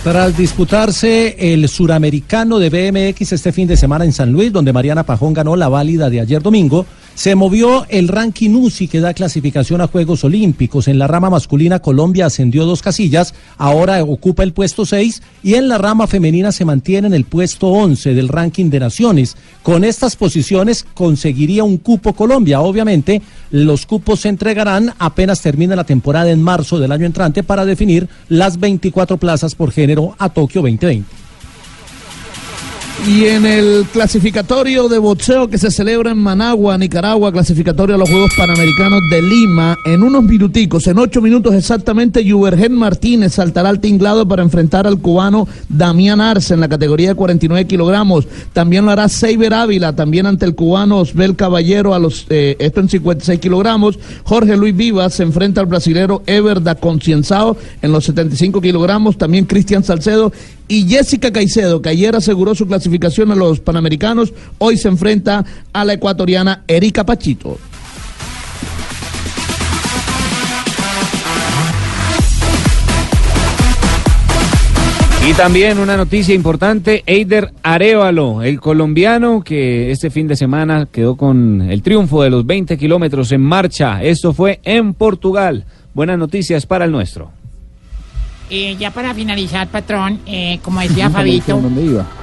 Tras 0.03 0.39
disputarse 0.39 1.53
el 1.53 1.69
suramericano 1.69 2.59
de 2.59 2.70
BMX 2.70 3.33
este 3.33 3.53
fin 3.53 3.69
de 3.69 3.77
semana 3.77 4.07
en 4.07 4.12
San 4.12 4.33
Luis, 4.33 4.51
donde 4.51 4.73
Mariana 4.73 5.03
Pajón 5.05 5.35
ganó 5.35 5.55
la 5.55 5.69
válida 5.69 6.09
de 6.09 6.20
ayer 6.20 6.43
domingo, 6.43 6.87
se 7.14 7.34
movió 7.34 7.86
el 7.89 8.09
ranking 8.09 8.51
UCI 8.51 8.89
que 8.89 9.01
da 9.01 9.14
clasificación 9.14 9.80
a 9.80 9.86
Juegos 9.86 10.24
Olímpicos. 10.24 10.89
En 10.89 10.98
la 10.98 11.06
rama 11.06 11.30
masculina 11.30 11.80
Colombia 11.80 12.26
ascendió 12.26 12.64
dos 12.64 12.82
casillas, 12.82 13.34
ahora 13.59 14.02
ocupa 14.02 14.43
el 14.43 14.52
puesto 14.52 14.86
6 14.86 15.22
y 15.43 15.55
en 15.55 15.68
la 15.68 15.78
rama 15.78 16.06
femenina 16.06 16.52
se 16.52 16.64
mantiene 16.64 17.09
en 17.09 17.14
el 17.14 17.24
puesto 17.24 17.68
11 17.68 18.14
del 18.14 18.28
ranking 18.28 18.70
de 18.70 18.80
naciones. 18.80 19.36
Con 19.62 19.84
estas 19.84 20.16
posiciones 20.16 20.86
conseguiría 20.94 21.64
un 21.64 21.78
cupo 21.78 22.12
Colombia. 22.14 22.60
Obviamente, 22.60 23.22
los 23.51 23.86
cupos 23.86 24.20
se 24.20 24.28
entregarán 24.28 24.94
apenas 24.98 25.40
termine 25.40 25.76
la 25.76 25.84
temporada 25.84 26.30
en 26.30 26.43
marzo 26.43 26.78
del 26.78 26.93
año 26.93 27.06
entrante 27.06 27.43
para 27.43 27.64
definir 27.64 28.09
las 28.28 28.59
24 28.59 29.16
plazas 29.18 29.55
por 29.55 29.72
género 29.72 30.14
a 30.18 30.28
Tokio 30.28 30.62
2020. 30.62 31.22
Y 33.05 33.24
en 33.24 33.45
el 33.47 33.85
clasificatorio 33.93 34.89
de 34.89 34.99
boxeo 34.99 35.49
que 35.49 35.59
se 35.59 35.73
celebra 35.73 36.12
en 36.12 36.19
Managua, 36.19 36.79
Nicaragua, 36.79 37.33
clasificatorio 37.33 37.97
a 37.97 37.99
los 37.99 38.09
Juegos 38.09 38.31
Panamericanos 38.37 39.01
de 39.11 39.20
Lima, 39.20 39.77
en 39.85 40.05
unos 40.05 40.23
minuticos, 40.23 40.87
en 40.87 40.99
ocho 40.99 41.20
minutos 41.20 41.53
exactamente, 41.53 42.24
Yubergen 42.24 42.73
Martínez 42.74 43.35
saltará 43.35 43.70
al 43.70 43.81
tinglado 43.81 44.27
para 44.29 44.45
enfrentar 44.45 44.87
al 44.87 45.01
cubano 45.01 45.49
Damián 45.69 46.20
Arce 46.20 46.55
en 46.55 46.61
la 46.61 46.69
categoría 46.69 47.09
de 47.09 47.15
49 47.16 47.66
kilogramos. 47.66 48.29
También 48.53 48.85
lo 48.85 48.93
hará 48.93 49.09
Seiber 49.09 49.53
Ávila, 49.53 49.97
también 49.97 50.27
ante 50.27 50.47
el 50.47 50.55
cubano 50.55 50.99
Osbel 50.99 51.35
Caballero, 51.35 51.95
a 51.95 51.99
los, 51.99 52.27
eh, 52.31 52.55
esto 52.61 52.79
en 52.79 52.89
56 52.89 53.41
kilogramos. 53.41 53.99
Jorge 54.23 54.57
Luis 54.57 54.77
Vivas 54.77 55.15
se 55.15 55.24
enfrenta 55.24 55.61
al 55.61 55.66
brasilero 55.66 56.23
Ever 56.27 56.62
da 56.62 56.77
Concienzao 56.77 57.57
en 57.83 57.91
los 57.91 58.05
75 58.05 58.61
kilogramos. 58.61 59.19
También 59.19 59.45
Cristian 59.45 59.83
Salcedo 59.83 60.33
y 60.68 60.89
Jessica 60.89 61.32
Caicedo, 61.32 61.82
que 61.82 61.90
ayer 61.90 62.14
aseguró 62.16 62.55
su 62.55 62.66
clasificación 62.66 63.30
a 63.30 63.36
los 63.36 63.60
Panamericanos, 63.60 64.32
hoy 64.59 64.76
se 64.76 64.89
enfrenta 64.89 65.44
a 65.72 65.84
la 65.84 65.94
ecuatoriana 65.94 66.64
Erika 66.66 67.05
Pachito. 67.05 67.59
Y 75.28 75.34
también 75.34 75.78
una 75.78 75.97
noticia 75.97 76.34
importante, 76.34 77.05
Eider 77.06 77.52
Arevalo, 77.62 78.43
el 78.43 78.60
colombiano 78.60 79.43
que 79.43 79.93
este 79.93 80.10
fin 80.10 80.26
de 80.26 80.34
semana 80.34 80.89
quedó 80.90 81.16
con 81.16 81.62
el 81.62 81.80
triunfo 81.80 82.24
de 82.24 82.30
los 82.30 82.44
20 82.44 82.76
kilómetros 82.76 83.30
en 83.30 83.40
marcha. 83.40 84.02
Esto 84.02 84.32
fue 84.32 84.60
en 84.64 84.94
Portugal. 84.94 85.64
Buenas 85.94 86.18
noticias 86.18 86.66
para 86.66 86.86
el 86.86 86.90
nuestro. 86.90 87.30
Eh, 88.51 88.77
ya 88.78 88.90
para 88.90 89.14
finalizar, 89.14 89.69
patrón, 89.69 90.20
eh, 90.27 90.59
como 90.62 90.81
decía 90.81 91.09
Fabito, 91.10 91.60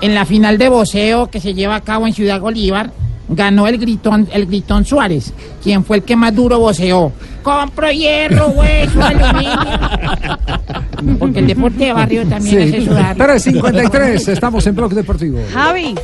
en 0.01 0.15
la 0.15 0.25
final 0.25 0.57
de 0.57 0.69
voceo 0.69 1.27
que 1.27 1.39
se 1.39 1.53
lleva 1.53 1.75
a 1.75 1.81
cabo 1.81 2.05
en 2.05 2.13
Ciudad 2.13 2.39
Bolívar, 2.39 2.91
ganó 3.29 3.67
el 3.67 3.77
gritón, 3.77 4.27
el 4.31 4.45
gritón 4.45 4.85
Suárez, 4.85 5.33
quien 5.63 5.83
fue 5.83 5.97
el 5.97 6.03
que 6.03 6.15
más 6.15 6.35
duro 6.35 6.59
voceó. 6.59 7.11
Compro 7.43 7.91
hierro, 7.91 8.47
hueso, 8.49 9.01
aluminio. 9.01 11.17
Porque 11.17 11.39
el 11.39 11.47
deporte 11.47 11.85
de 11.85 11.93
barrio 11.93 12.27
también 12.27 12.61
hace 12.61 12.85
sudar. 12.85 13.15
353, 13.15 14.27
estamos 14.27 14.67
en 14.67 14.75
Blog 14.75 14.93
Deportivo. 14.93 15.39
Javi. 15.53 15.95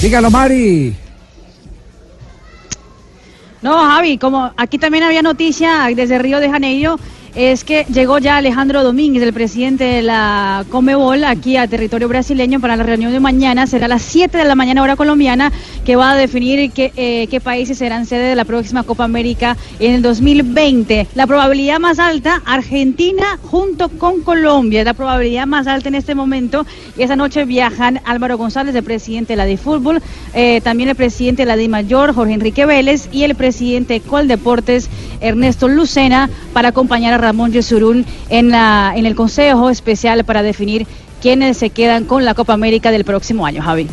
Dígalo, 0.00 0.30
Mari. 0.30 0.94
No, 3.62 3.78
Javi, 3.78 4.16
como 4.16 4.52
aquí 4.56 4.78
también 4.78 5.04
había 5.04 5.22
noticia 5.22 5.88
desde 5.94 6.18
Río 6.18 6.40
de 6.40 6.48
Janeiro, 6.48 6.98
es 7.34 7.64
que 7.64 7.84
llegó 7.92 8.18
ya 8.18 8.36
Alejandro 8.36 8.82
Domínguez, 8.82 9.22
el 9.22 9.32
presidente 9.32 9.84
de 9.84 10.02
la 10.02 10.64
Comebol, 10.68 11.24
aquí 11.24 11.56
a 11.56 11.68
territorio 11.68 12.08
brasileño 12.08 12.60
para 12.60 12.76
la 12.76 12.82
reunión 12.82 13.12
de 13.12 13.20
mañana. 13.20 13.66
Será 13.66 13.86
a 13.86 13.88
las 13.88 14.02
7 14.02 14.36
de 14.38 14.44
la 14.44 14.54
mañana 14.54 14.82
hora 14.82 14.96
colombiana, 14.96 15.52
que 15.84 15.96
va 15.96 16.12
a 16.12 16.16
definir 16.16 16.72
qué, 16.72 16.92
eh, 16.96 17.26
qué 17.28 17.40
países 17.40 17.78
serán 17.78 18.06
sede 18.06 18.28
de 18.28 18.34
la 18.34 18.44
próxima 18.44 18.82
Copa 18.82 19.04
América 19.04 19.56
en 19.78 19.94
el 19.94 20.02
2020. 20.02 21.06
La 21.14 21.26
probabilidad 21.26 21.78
más 21.78 21.98
alta, 21.98 22.42
Argentina 22.44 23.38
junto 23.42 23.88
con 23.88 24.22
Colombia, 24.22 24.80
es 24.80 24.86
la 24.86 24.94
probabilidad 24.94 25.46
más 25.46 25.66
alta 25.66 25.88
en 25.88 25.94
este 25.94 26.14
momento. 26.14 26.66
Y 26.96 27.02
esa 27.02 27.16
noche 27.16 27.44
viajan 27.44 28.00
Álvaro 28.04 28.38
González, 28.38 28.74
el 28.74 28.82
presidente 28.82 29.34
de 29.34 29.36
la 29.36 29.44
de 29.44 29.56
Fútbol, 29.56 30.02
eh, 30.34 30.60
también 30.62 30.88
el 30.88 30.96
presidente 30.96 31.42
de 31.42 31.46
la 31.46 31.56
de 31.56 31.68
Mayor, 31.68 32.12
Jorge 32.12 32.34
Enrique 32.34 32.66
Vélez, 32.66 33.08
y 33.12 33.22
el 33.22 33.34
presidente 33.34 33.94
de 33.94 34.00
Coldeportes, 34.00 34.90
Ernesto 35.20 35.68
Lucena, 35.68 36.28
para 36.52 36.68
acompañar 36.70 37.14
a 37.14 37.18
Ramón 37.20 37.52
Yesurún 37.52 38.04
en, 38.28 38.50
la, 38.50 38.92
en 38.96 39.06
el 39.06 39.14
Consejo 39.14 39.70
Especial 39.70 40.24
para 40.24 40.42
definir 40.42 40.86
quiénes 41.20 41.56
se 41.58 41.70
quedan 41.70 42.04
con 42.04 42.24
la 42.24 42.34
Copa 42.34 42.52
América 42.52 42.90
del 42.90 43.04
próximo 43.04 43.46
año, 43.46 43.62
Javi. 43.62 43.86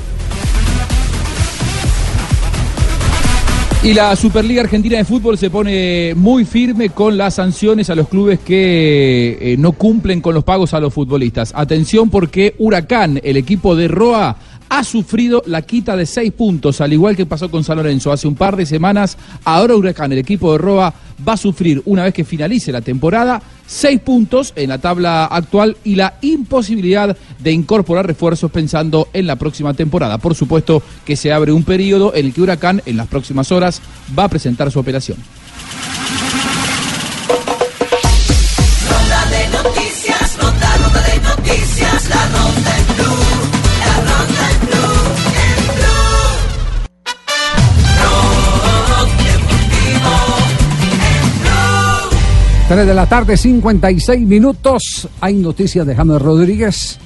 Y 3.83 3.93
la 3.93 4.15
Superliga 4.15 4.63
Argentina 4.63 4.97
de 4.97 5.05
Fútbol 5.05 5.37
se 5.37 5.49
pone 5.49 6.13
muy 6.15 6.45
firme 6.45 6.89
con 6.89 7.15
las 7.15 7.35
sanciones 7.35 7.89
a 7.89 7.95
los 7.95 8.09
clubes 8.09 8.39
que 8.39 9.37
eh, 9.39 9.55
no 9.57 9.71
cumplen 9.71 10.19
con 10.19 10.33
los 10.33 10.43
pagos 10.43 10.73
a 10.73 10.79
los 10.79 10.93
futbolistas. 10.93 11.53
Atención 11.55 12.09
porque 12.09 12.55
Huracán, 12.57 13.21
el 13.23 13.37
equipo 13.37 13.75
de 13.75 13.87
Roa, 13.87 14.35
ha 14.69 14.84
sufrido 14.84 15.44
la 15.45 15.61
quita 15.61 15.95
de 15.95 16.06
seis 16.06 16.31
puntos, 16.31 16.81
al 16.81 16.94
igual 16.94 17.15
que 17.15 17.26
pasó 17.26 17.49
con 17.49 17.64
San 17.64 17.77
Lorenzo 17.77 18.11
hace 18.11 18.27
un 18.27 18.35
par 18.35 18.56
de 18.56 18.65
semanas. 18.65 19.18
Ahora 19.44 19.76
Huracán, 19.76 20.11
el 20.11 20.19
equipo 20.19 20.52
de 20.52 20.57
Roa, 20.57 20.94
va 21.27 21.34
a 21.34 21.38
sufrir, 21.38 21.81
una 21.85 22.03
vez 22.03 22.14
que 22.14 22.23
finalice 22.23 22.72
la 22.72 22.81
temporada, 22.81 23.41
seis 23.65 23.99
puntos 23.99 24.53
en 24.56 24.69
la 24.69 24.77
tabla 24.77 25.26
actual 25.26 25.77
y 25.84 25.95
la 25.95 26.15
imposibilidad 26.22 27.18
de 27.39 27.52
incorporar 27.52 28.06
refuerzos 28.06 28.52
pensando 28.52 29.10
en 29.14 29.27
la 29.27 29.35
próxima 29.35 29.73
temporada. 29.73 30.18
Por 30.18 30.35
supuesto 30.35 30.81
que 31.06 31.15
se 31.15 31.31
abre 31.31 31.52
un 31.52 31.64
periodo 31.64 32.14
en 32.14 32.27
el 32.27 32.34
que 32.34 32.41
Huracán 32.41 32.81
en 32.85 32.98
las 32.98 33.07
próximas 33.07 33.52
horas 33.52 33.81
va 34.18 34.26
a 34.26 34.30
presentar 34.30 34.72
su 34.72 34.80
operación. 34.80 35.18
Ronda 38.89 39.26
de 39.30 39.49
noticias, 39.49 40.38
ronda, 40.38 40.77
ronda 40.77 41.02
de 41.02 41.19
noticias, 41.22 42.10
la 42.10 42.36
3 52.68 52.85
de 52.85 52.94
la 52.94 53.06
tarde, 53.06 53.38
56 53.38 54.27
minutos. 54.27 55.07
Hay 55.22 55.35
noticias 55.35 55.88
de 55.88 55.95
James 55.95 56.22
Rodríguez 56.22 56.99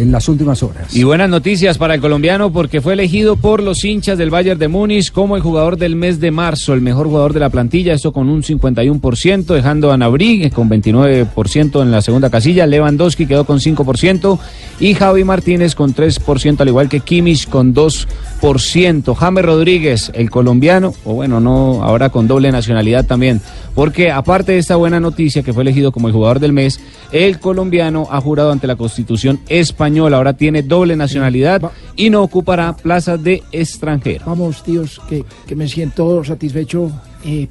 en 0.00 0.12
las 0.12 0.28
últimas 0.28 0.62
horas. 0.62 0.94
Y 0.94 1.04
buenas 1.04 1.28
noticias 1.28 1.78
para 1.78 1.94
el 1.94 2.00
colombiano 2.00 2.52
porque 2.52 2.80
fue 2.80 2.94
elegido 2.94 3.36
por 3.36 3.62
los 3.62 3.84
hinchas 3.84 4.16
del 4.18 4.30
Bayern 4.30 4.58
de 4.58 4.68
Múnich 4.68 5.12
como 5.12 5.36
el 5.36 5.42
jugador 5.42 5.76
del 5.76 5.96
mes 5.96 6.20
de 6.20 6.30
marzo, 6.30 6.72
el 6.72 6.80
mejor 6.80 7.06
jugador 7.06 7.32
de 7.32 7.40
la 7.40 7.50
plantilla, 7.50 7.92
esto 7.92 8.12
con 8.12 8.28
un 8.28 8.42
51%, 8.42 9.44
dejando 9.44 9.92
a 9.92 9.96
Nabri 9.96 10.50
con 10.50 10.68
29% 10.70 11.82
en 11.82 11.90
la 11.90 12.02
segunda 12.02 12.30
casilla, 12.30 12.66
Lewandowski 12.66 13.26
quedó 13.26 13.44
con 13.44 13.58
5% 13.58 14.38
y 14.80 14.94
Javi 14.94 15.24
Martínez 15.24 15.74
con 15.74 15.94
3%, 15.94 16.60
al 16.60 16.68
igual 16.68 16.88
que 16.88 17.00
Kimmich 17.00 17.48
con 17.48 17.74
2%. 17.74 19.14
James 19.14 19.44
Rodríguez, 19.44 20.10
el 20.14 20.30
colombiano, 20.30 20.94
o 21.04 21.14
bueno, 21.14 21.40
no, 21.40 21.82
ahora 21.82 22.08
con 22.08 22.26
doble 22.26 22.50
nacionalidad 22.50 23.04
también, 23.04 23.40
porque 23.74 24.10
aparte 24.10 24.52
de 24.52 24.58
esta 24.58 24.76
buena 24.76 25.00
noticia 25.00 25.42
que 25.42 25.52
fue 25.52 25.62
elegido 25.62 25.92
como 25.92 26.08
el 26.08 26.14
jugador 26.14 26.40
del 26.40 26.52
mes, 26.52 26.80
el 27.12 27.38
colombiano 27.38 28.08
ha 28.10 28.20
jurado 28.20 28.52
ante 28.52 28.66
la 28.66 28.76
Constitución 28.76 29.40
española, 29.48 29.89
ahora 30.16 30.32
tiene 30.32 30.62
doble 30.62 30.96
nacionalidad 30.96 31.70
y 31.96 32.10
no 32.10 32.22
ocupará 32.22 32.74
plazas 32.76 33.22
de 33.22 33.42
extranjero. 33.52 34.24
Vamos, 34.26 34.62
tíos, 34.62 35.00
que, 35.08 35.24
que 35.46 35.56
me 35.56 35.68
siento 35.68 36.22
satisfecho. 36.24 36.90
eh, 37.24 37.48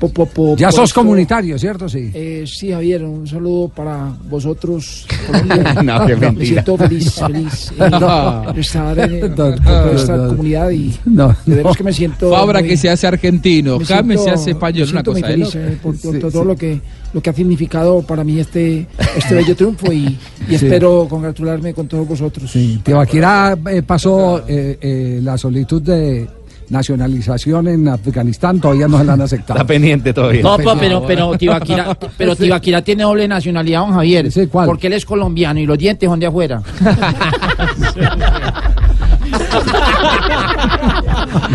po- 0.00 0.08
po- 0.08 0.26
po- 0.26 0.56
Ya 0.56 0.72
sos 0.72 0.88
esto. 0.90 1.00
comunitario, 1.02 1.56
¿cierto? 1.58 1.88
Sí. 1.88 2.10
Eh, 2.12 2.44
sí, 2.46 2.72
Javier, 2.72 3.04
un 3.04 3.26
saludo 3.28 3.68
para 3.68 4.12
vosotros. 4.28 5.06
Colombia. 5.26 5.74
No, 5.84 6.06
qué 6.06 6.16
me 6.16 6.20
mentira. 6.22 6.46
siento 6.46 6.76
feliz, 6.78 7.12
feliz 7.14 7.72
eh, 7.78 7.90
No. 7.90 8.52
de 8.52 8.60
estar 8.60 8.98
en, 8.98 9.20
No, 9.36 9.36
no, 9.36 9.90
esta 9.92 10.16
no. 10.16 10.28
comunidad 10.28 10.70
y 10.70 10.92
No, 11.04 11.36
de 11.46 11.54
veras 11.56 11.76
que 11.76 11.84
me 11.84 11.92
siento. 11.92 12.30
Fabra 12.30 12.60
muy- 12.60 12.70
que 12.70 12.76
se 12.76 12.88
hace 12.90 13.06
argentino, 13.06 13.78
me 13.78 13.84
James 13.84 14.22
se 14.24 14.30
hace 14.30 14.50
español, 14.50 14.86
me 14.88 14.92
una 14.92 15.02
siento 15.02 15.12
muy 15.12 15.20
cosa 15.20 15.30
de 15.32 15.38
feliz 15.38 15.54
eh, 15.54 15.78
por, 15.82 16.00
por 16.00 16.12
Sí, 16.14 16.18
todo 16.18 16.30
sí. 16.42 16.46
lo 16.48 16.56
que 16.56 16.80
lo 17.12 17.20
que 17.20 17.30
ha 17.30 17.32
significado 17.32 18.02
para 18.02 18.22
mí 18.24 18.38
este 18.38 18.86
este 19.16 19.34
bello 19.34 19.54
triunfo 19.56 19.92
y, 19.92 20.06
y 20.06 20.18
Sí. 20.48 20.54
espero 20.54 21.06
congratularme 21.10 21.74
con 21.74 21.86
todos 21.88 22.06
vosotros. 22.06 22.50
Tibaquirá 22.84 23.58
eh, 23.70 23.82
pasó 23.82 24.44
eh, 24.48 24.78
eh, 24.80 25.20
la 25.22 25.36
solicitud 25.36 25.82
de 25.82 26.26
nacionalización 26.70 27.68
en 27.68 27.88
Afganistán, 27.88 28.60
todavía 28.60 28.88
no 28.88 28.98
se 28.98 29.04
la 29.04 29.12
han 29.14 29.20
aceptado. 29.20 29.58
Está 29.58 29.66
pendiente 29.66 30.12
todavía. 30.12 30.42
No, 30.42 30.56
pero, 30.56 30.76
pero, 30.78 31.04
pero 31.06 31.36
Tibaquira, 31.36 31.96
pero 32.16 32.34
Tibaquira 32.36 32.82
tiene 32.82 33.02
doble 33.02 33.28
nacionalidad, 33.28 33.80
don 33.80 33.92
Javier. 33.92 34.28
Porque 34.50 34.86
él 34.86 34.94
es 34.94 35.04
colombiano 35.04 35.60
y 35.60 35.66
los 35.66 35.76
dientes 35.76 36.08
son 36.08 36.20
de 36.20 36.26
afuera. 36.26 36.62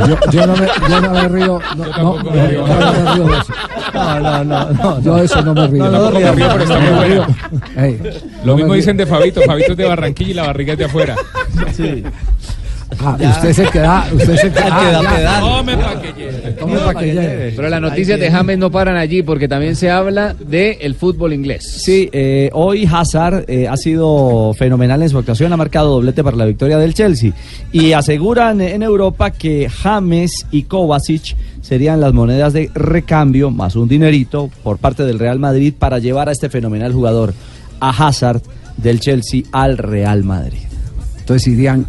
Yo, 0.07 0.17
yo 0.31 0.47
no 0.47 0.55
me, 0.55 0.67
yo 0.89 1.01
no 1.01 1.09
me 1.11 1.27
río. 1.27 1.59
No, 1.77 1.85
no, 1.85 2.23
no, 2.23 2.35
yo 2.35 2.65
no 2.67 2.91
me 2.91 3.13
río 3.15 3.27
de 3.27 3.37
eso. 3.39 3.53
No, 3.93 4.19
no, 4.19 4.43
no, 4.43 4.69
no. 4.71 5.01
Yo 5.01 5.15
de 5.15 5.25
eso 5.25 5.41
no 5.41 5.53
me 5.53 5.67
río. 5.67 5.85
No, 5.85 5.91
no, 5.91 6.11
río, 6.11 6.27
me 6.27 6.35
río, 6.35 6.47
pero 6.51 6.63
está 6.63 6.79
no 6.79 6.91
muy 6.91 6.99
me 6.99 7.05
río. 7.07 7.25
Lo 8.43 8.51
no 8.51 8.55
mismo 8.55 8.71
me 8.71 8.75
dicen 8.77 8.97
río. 8.97 9.05
de 9.05 9.11
Fabito. 9.11 9.41
Fabito 9.41 9.71
es 9.71 9.77
de 9.77 9.85
Barranquilla 9.85 10.31
y 10.31 10.33
la 10.33 10.43
barriga 10.47 10.73
es 10.73 10.79
de 10.79 10.85
afuera. 10.85 11.15
Sí. 11.73 12.03
Ah, 12.99 13.18
usted 13.20 13.53
se 13.53 13.66
queda, 13.72 14.07
usted 14.14 14.36
se 14.36 14.52
queda. 14.52 14.64
queda 14.80 14.99
ah, 14.99 15.16
pedal. 15.16 15.41
Tome 15.41 15.78
pa' 15.78 16.02
que 16.02 16.14
llegue. 16.14 16.52
Tome 16.52 16.78
pa' 16.78 16.94
que 16.94 17.06
llegue. 17.06 17.53
Pero 17.56 17.70
las 17.70 17.82
noticias 17.82 18.20
de 18.20 18.32
James 18.32 18.57
no 18.57 18.72
paran 18.72 18.95
allí 18.95 19.24
porque 19.24 19.48
también 19.48 19.76
se 19.76 19.90
habla 19.90 20.34
del 20.34 20.78
el 20.80 20.95
fútbol 20.95 21.34
inglés. 21.34 21.64
Sí, 21.84 22.10
eh, 22.12 22.49
hoy 22.53 22.88
Hazard 22.90 23.45
eh, 23.48 23.68
ha 23.68 23.76
sido 23.78 24.53
fenomenal 24.53 25.02
en 25.02 25.10
su 25.10 25.18
actuación, 25.18 25.52
ha 25.52 25.57
marcado 25.57 25.91
doblete 25.91 26.24
para 26.24 26.38
la 26.38 26.45
victoria 26.45 26.78
del 26.78 26.94
Chelsea. 26.94 27.34
Y 27.72 27.94
aseguran 27.94 28.62
en 28.62 28.84
Europa 28.84 29.32
que 29.32 29.68
James 29.70 30.45
y 30.52 30.64
Kovacic 30.64 31.36
serían 31.62 31.99
las 31.99 32.14
monedas 32.14 32.53
de 32.53 32.70
recambio, 32.76 33.49
más 33.49 33.76
un 33.76 33.88
dinerito 33.88 34.52
por 34.64 34.78
parte 34.78 35.03
del 35.03 35.18
Real 35.18 35.40
Madrid 35.40 35.74
para 35.78 35.98
llevar 35.98 36.30
a 36.30 36.32
este 36.32 36.49
fenomenal 36.49 36.94
jugador, 36.94 37.34
a 37.80 37.90
Hazard 37.90 38.41
del 38.78 38.99
Chelsea 38.99 39.41
al 39.52 39.78
Real 39.78 40.24
Madrid. 40.24 40.60
Entonces 41.18 41.48
irían 41.48 41.88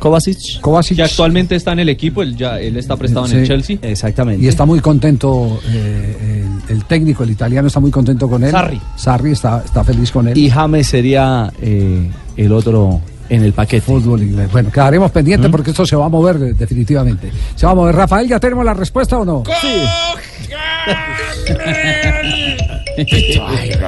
Kovacic. 0.00 0.60
Kovacic. 0.60 0.96
Que 0.96 1.02
actualmente 1.04 1.54
está 1.54 1.72
en 1.72 1.78
el 1.78 1.88
equipo, 1.88 2.22
él, 2.22 2.34
ya, 2.36 2.58
él 2.58 2.76
está 2.76 2.96
prestado 2.96 3.26
en 3.26 3.32
el 3.32 3.40
Sí. 3.42 3.46
Chelsea. 3.48 3.78
Exactamente. 3.82 4.44
Y 4.44 4.48
está 4.48 4.64
muy 4.66 4.80
contento 4.80 5.60
eh, 5.68 6.44
el, 6.68 6.76
el 6.76 6.84
técnico, 6.86 7.22
el 7.22 7.30
italiano, 7.30 7.68
está 7.68 7.78
muy 7.78 7.92
contento 7.92 8.28
con 8.28 8.42
él. 8.42 8.50
Sarri. 8.50 8.80
Sarri 8.96 9.30
está, 9.32 9.62
está 9.64 9.84
feliz 9.84 10.10
con 10.10 10.26
él. 10.26 10.36
Y 10.36 10.50
James 10.50 10.86
sería 10.88 11.52
eh, 11.62 12.10
el 12.36 12.52
otro 12.52 13.00
en 13.28 13.44
el 13.44 13.52
paquete. 13.52 13.82
Fútbol 13.82 14.22
inglés. 14.22 14.50
Bueno, 14.50 14.70
quedaremos 14.72 15.10
pendientes 15.12 15.48
porque 15.50 15.70
esto 15.70 15.86
se 15.86 15.94
va 15.94 16.06
a 16.06 16.08
mover 16.08 16.36
eh, 16.36 16.52
definitivamente. 16.54 17.30
Se 17.54 17.64
va 17.66 17.72
a 17.72 17.74
mover. 17.76 17.94
Rafael, 17.94 18.26
¿ya 18.28 18.40
tenemos 18.40 18.64
la 18.64 18.74
respuesta 18.74 19.18
o 19.18 19.24
no? 19.24 19.44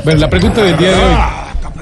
Bueno, 0.05 0.21
la 0.21 0.31
pregunta 0.31 0.63
del 0.63 0.77
día 0.79 0.89
de 0.91 0.95
hoy. 0.95 1.17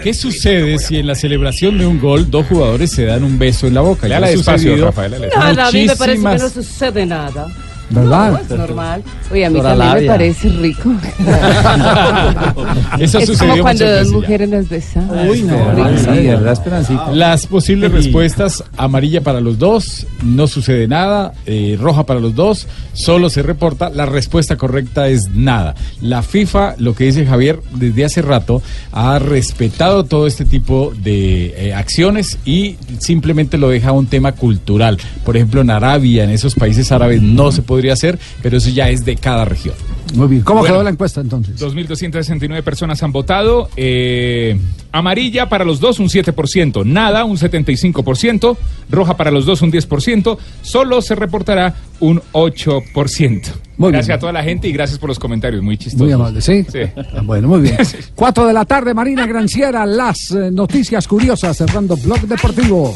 ¿Qué 0.02 0.14
sucede 0.14 0.78
si 0.78 0.96
en 0.96 1.06
la 1.06 1.14
celebración 1.14 1.78
de 1.78 1.86
un 1.86 2.00
gol 2.00 2.30
dos 2.30 2.46
jugadores 2.46 2.90
se 2.90 3.04
dan 3.04 3.24
un 3.24 3.38
beso 3.38 3.66
en 3.66 3.74
la 3.74 3.80
boca? 3.80 4.08
Léala 4.08 4.28
ha 4.28 4.30
despacio, 4.30 4.70
sucedido 4.70 4.86
Rafael, 4.86 5.14
Nada, 5.36 5.68
a 5.68 5.72
mí 5.72 5.86
me 5.86 5.96
parece 5.96 6.22
que 6.22 6.38
no 6.38 6.48
sucede 6.48 7.06
nada. 7.06 7.48
¿Verdad? 7.90 8.32
No, 8.32 8.38
es 8.38 8.50
normal. 8.50 9.02
Oye, 9.32 9.44
a 9.44 9.50
mí 9.50 9.54
Doctora 9.56 9.76
también 9.76 10.04
me 10.04 10.10
parece 10.10 10.48
rico. 10.48 10.92
Eso 12.98 13.18
es 13.18 13.26
sucedió 13.26 13.52
como 13.52 13.62
cuando 13.62 13.90
dos 13.90 14.06
ya. 14.08 14.16
mujeres 14.16 14.48
nos 14.48 14.68
besan. 14.68 15.10
Uy, 15.28 15.42
no, 15.42 15.72
Rico. 15.72 17.12
Las 17.12 17.46
posibles 17.46 17.92
respuestas, 17.92 18.64
amarilla 18.76 19.22
para 19.22 19.40
los 19.40 19.58
dos, 19.58 20.06
no 20.22 20.46
sucede 20.46 20.86
nada, 20.86 21.32
eh, 21.46 21.76
roja 21.80 22.06
para 22.06 22.20
los 22.20 22.34
dos, 22.34 22.66
solo 22.92 23.30
se 23.30 23.42
reporta, 23.42 23.90
la 23.90 24.06
respuesta 24.06 24.56
correcta 24.56 25.08
es 25.08 25.30
nada. 25.34 25.74
La 26.00 26.22
FIFA, 26.22 26.76
lo 26.78 26.94
que 26.94 27.04
dice 27.04 27.26
Javier, 27.26 27.60
desde 27.74 28.04
hace 28.04 28.22
rato, 28.22 28.62
ha 28.92 29.18
respetado 29.18 30.04
todo 30.04 30.26
este 30.26 30.44
tipo 30.44 30.92
de 31.02 31.54
eh, 31.56 31.74
acciones 31.74 32.38
y 32.44 32.76
simplemente 32.98 33.58
lo 33.58 33.68
deja 33.68 33.92
un 33.92 34.06
tema 34.06 34.32
cultural. 34.32 34.98
Por 35.24 35.36
ejemplo, 35.36 35.60
en 35.60 35.70
Arabia, 35.70 36.24
en 36.24 36.30
esos 36.30 36.54
países 36.54 36.92
árabes, 36.92 37.22
no 37.22 37.52
se 37.52 37.62
podría 37.80 37.94
hacer, 37.94 38.18
pero 38.42 38.58
eso 38.58 38.68
ya 38.68 38.90
es 38.90 39.06
de 39.06 39.16
cada 39.16 39.46
región. 39.46 39.74
Muy 40.14 40.26
bien. 40.28 40.42
¿Cómo 40.42 40.60
Bueno. 40.60 40.74
quedó 40.74 40.82
la 40.84 40.90
encuesta 40.90 41.20
entonces? 41.22 41.58
2.269 41.60 42.62
personas 42.62 43.02
han 43.02 43.10
votado. 43.12 43.70
eh, 43.76 44.58
amarilla 44.92 45.48
para 45.48 45.64
los 45.64 45.78
dos 45.80 45.98
un 46.00 46.08
7%, 46.08 46.84
nada 46.84 47.24
un 47.24 47.36
75%, 47.38 48.56
roja 48.90 49.16
para 49.16 49.30
los 49.30 49.46
dos 49.46 49.62
un 49.62 49.70
10%, 49.72 50.36
solo 50.62 51.00
se 51.00 51.14
reportará 51.14 51.74
un 52.00 52.20
8%. 52.32 53.42
Muy 53.78 53.92
gracias 53.92 54.08
bien. 54.08 54.16
a 54.16 54.20
toda 54.20 54.32
la 54.32 54.42
gente 54.42 54.66
y 54.68 54.72
gracias 54.72 54.98
por 54.98 55.08
los 55.08 55.18
comentarios, 55.18 55.62
muy 55.62 55.78
chistosos. 55.78 56.04
Muy 56.04 56.12
amable, 56.12 56.40
¿sí? 56.42 56.66
Sí. 56.70 56.80
Ah, 57.14 57.22
Bueno, 57.24 57.48
muy 57.48 57.60
bien. 57.60 57.78
Cuatro 58.14 58.46
de 58.46 58.52
la 58.52 58.64
tarde, 58.66 58.92
Marina 58.92 59.26
Granciera, 59.26 59.86
las 59.86 60.32
eh, 60.32 60.50
noticias 60.52 61.06
curiosas, 61.08 61.56
cerrando 61.56 61.96
Blog 61.96 62.20
Deportivo. 62.22 62.94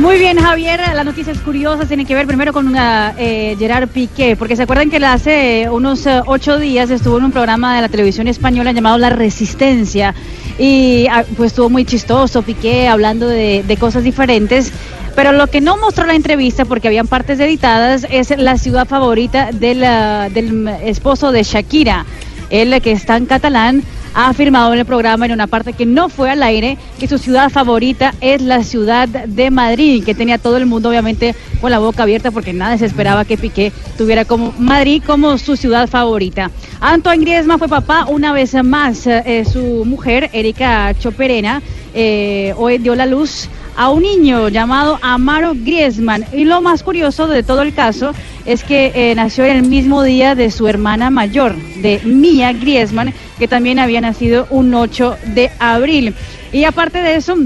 Muy 0.00 0.18
bien, 0.18 0.38
Javier. 0.38 0.80
Las 0.94 1.04
noticias 1.04 1.38
curiosas 1.40 1.86
tienen 1.86 2.06
que 2.06 2.14
ver 2.14 2.26
primero 2.26 2.54
con 2.54 2.66
una, 2.66 3.12
eh, 3.18 3.54
Gerard 3.58 3.86
Piqué, 3.86 4.34
porque 4.34 4.56
se 4.56 4.62
acuerdan 4.62 4.88
que 4.88 4.96
hace 4.96 5.68
unos 5.70 6.06
eh, 6.06 6.22
ocho 6.24 6.58
días 6.58 6.88
estuvo 6.88 7.18
en 7.18 7.24
un 7.24 7.32
programa 7.32 7.76
de 7.76 7.82
la 7.82 7.88
televisión 7.90 8.26
española 8.26 8.72
llamado 8.72 8.96
La 8.96 9.10
Resistencia 9.10 10.14
y 10.58 11.06
ah, 11.10 11.26
pues 11.36 11.52
estuvo 11.52 11.68
muy 11.68 11.84
chistoso 11.84 12.40
Piqué 12.40 12.88
hablando 12.88 13.28
de, 13.28 13.76
cosas 13.78 14.02
diferentes. 14.02 14.72
Pero 15.14 15.32
lo 15.32 15.48
que 15.48 15.60
no 15.60 15.76
mostró 15.76 16.06
la 16.06 16.14
entrevista, 16.14 16.64
porque 16.64 16.88
habían 16.88 17.06
partes 17.06 17.38
editadas, 17.38 18.06
es 18.10 18.30
la 18.38 18.56
ciudad 18.56 18.88
favorita 18.88 19.50
del, 19.52 19.84
ah, 19.84 20.30
del 20.30 20.66
esposo 20.82 21.30
de 21.30 21.42
Shakira. 21.42 22.06
Él, 22.48 22.80
que 22.80 22.92
está 22.92 23.18
en 23.18 23.26
catalán, 23.26 23.82
ha 24.14 24.28
afirmado 24.28 24.72
en 24.72 24.80
el 24.80 24.84
programa 24.84 25.26
en 25.26 25.32
una 25.32 25.46
parte 25.46 25.72
que 25.72 25.86
no 25.86 26.08
fue 26.08 26.30
al 26.30 26.42
aire 26.42 26.78
que 26.98 27.08
su 27.08 27.18
ciudad 27.18 27.50
favorita 27.50 28.14
es 28.20 28.42
la 28.42 28.64
ciudad 28.64 29.08
de 29.08 29.50
Madrid, 29.50 30.04
que 30.04 30.14
tenía 30.14 30.38
todo 30.38 30.56
el 30.56 30.66
mundo 30.66 30.88
obviamente 30.88 31.34
con 31.60 31.70
la 31.70 31.78
boca 31.78 32.02
abierta 32.02 32.30
porque 32.30 32.52
nada 32.52 32.76
se 32.78 32.86
esperaba 32.86 33.24
que 33.24 33.36
Piqué 33.36 33.72
tuviera 33.96 34.24
como 34.24 34.52
Madrid 34.58 35.02
como 35.04 35.38
su 35.38 35.56
ciudad 35.56 35.88
favorita. 35.88 36.50
Antoine 36.80 37.24
Griezmann 37.24 37.58
fue 37.58 37.68
papá 37.68 38.06
una 38.08 38.32
vez 38.32 38.54
más. 38.64 39.06
Eh, 39.06 39.44
su 39.50 39.84
mujer, 39.84 40.30
Erika 40.32 40.94
Choperena, 40.98 41.62
eh, 41.94 42.54
hoy 42.56 42.78
dio 42.78 42.94
la 42.94 43.06
luz 43.06 43.48
a 43.76 43.90
un 43.90 44.02
niño 44.02 44.48
llamado 44.48 44.98
Amaro 45.02 45.52
Griezmann. 45.54 46.24
Y 46.32 46.44
lo 46.44 46.60
más 46.60 46.82
curioso 46.82 47.26
de 47.26 47.42
todo 47.42 47.62
el 47.62 47.74
caso 47.74 48.12
es 48.46 48.64
que 48.64 48.92
eh, 48.94 49.14
nació 49.14 49.44
en 49.44 49.56
el 49.56 49.62
mismo 49.68 50.02
día 50.02 50.34
de 50.34 50.50
su 50.50 50.68
hermana 50.68 51.10
mayor, 51.10 51.54
de 51.56 52.00
Mia 52.04 52.52
Griezmann, 52.52 53.14
que 53.38 53.48
también 53.48 53.78
había 53.78 54.00
nacido 54.00 54.46
un 54.50 54.74
8 54.74 55.16
de 55.34 55.50
abril. 55.58 56.14
Y 56.52 56.64
aparte 56.64 57.00
de 57.00 57.16
eso, 57.16 57.36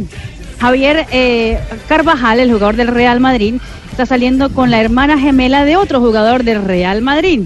Javier 0.59 1.07
eh, 1.13 1.59
Carvajal, 1.89 2.41
el 2.41 2.53
jugador 2.53 2.77
del 2.77 2.89
Real 2.89 3.21
Madrid, 3.21 3.57
está 3.91 4.07
saliendo 4.07 4.51
con 4.51 4.71
la 4.71 4.81
hermana 4.81 5.19
gemela 5.19 5.65
de 5.65 5.77
otro 5.77 6.01
jugador 6.01 6.43
del 6.43 6.65
Real 6.65 7.01
Madrid, 7.01 7.43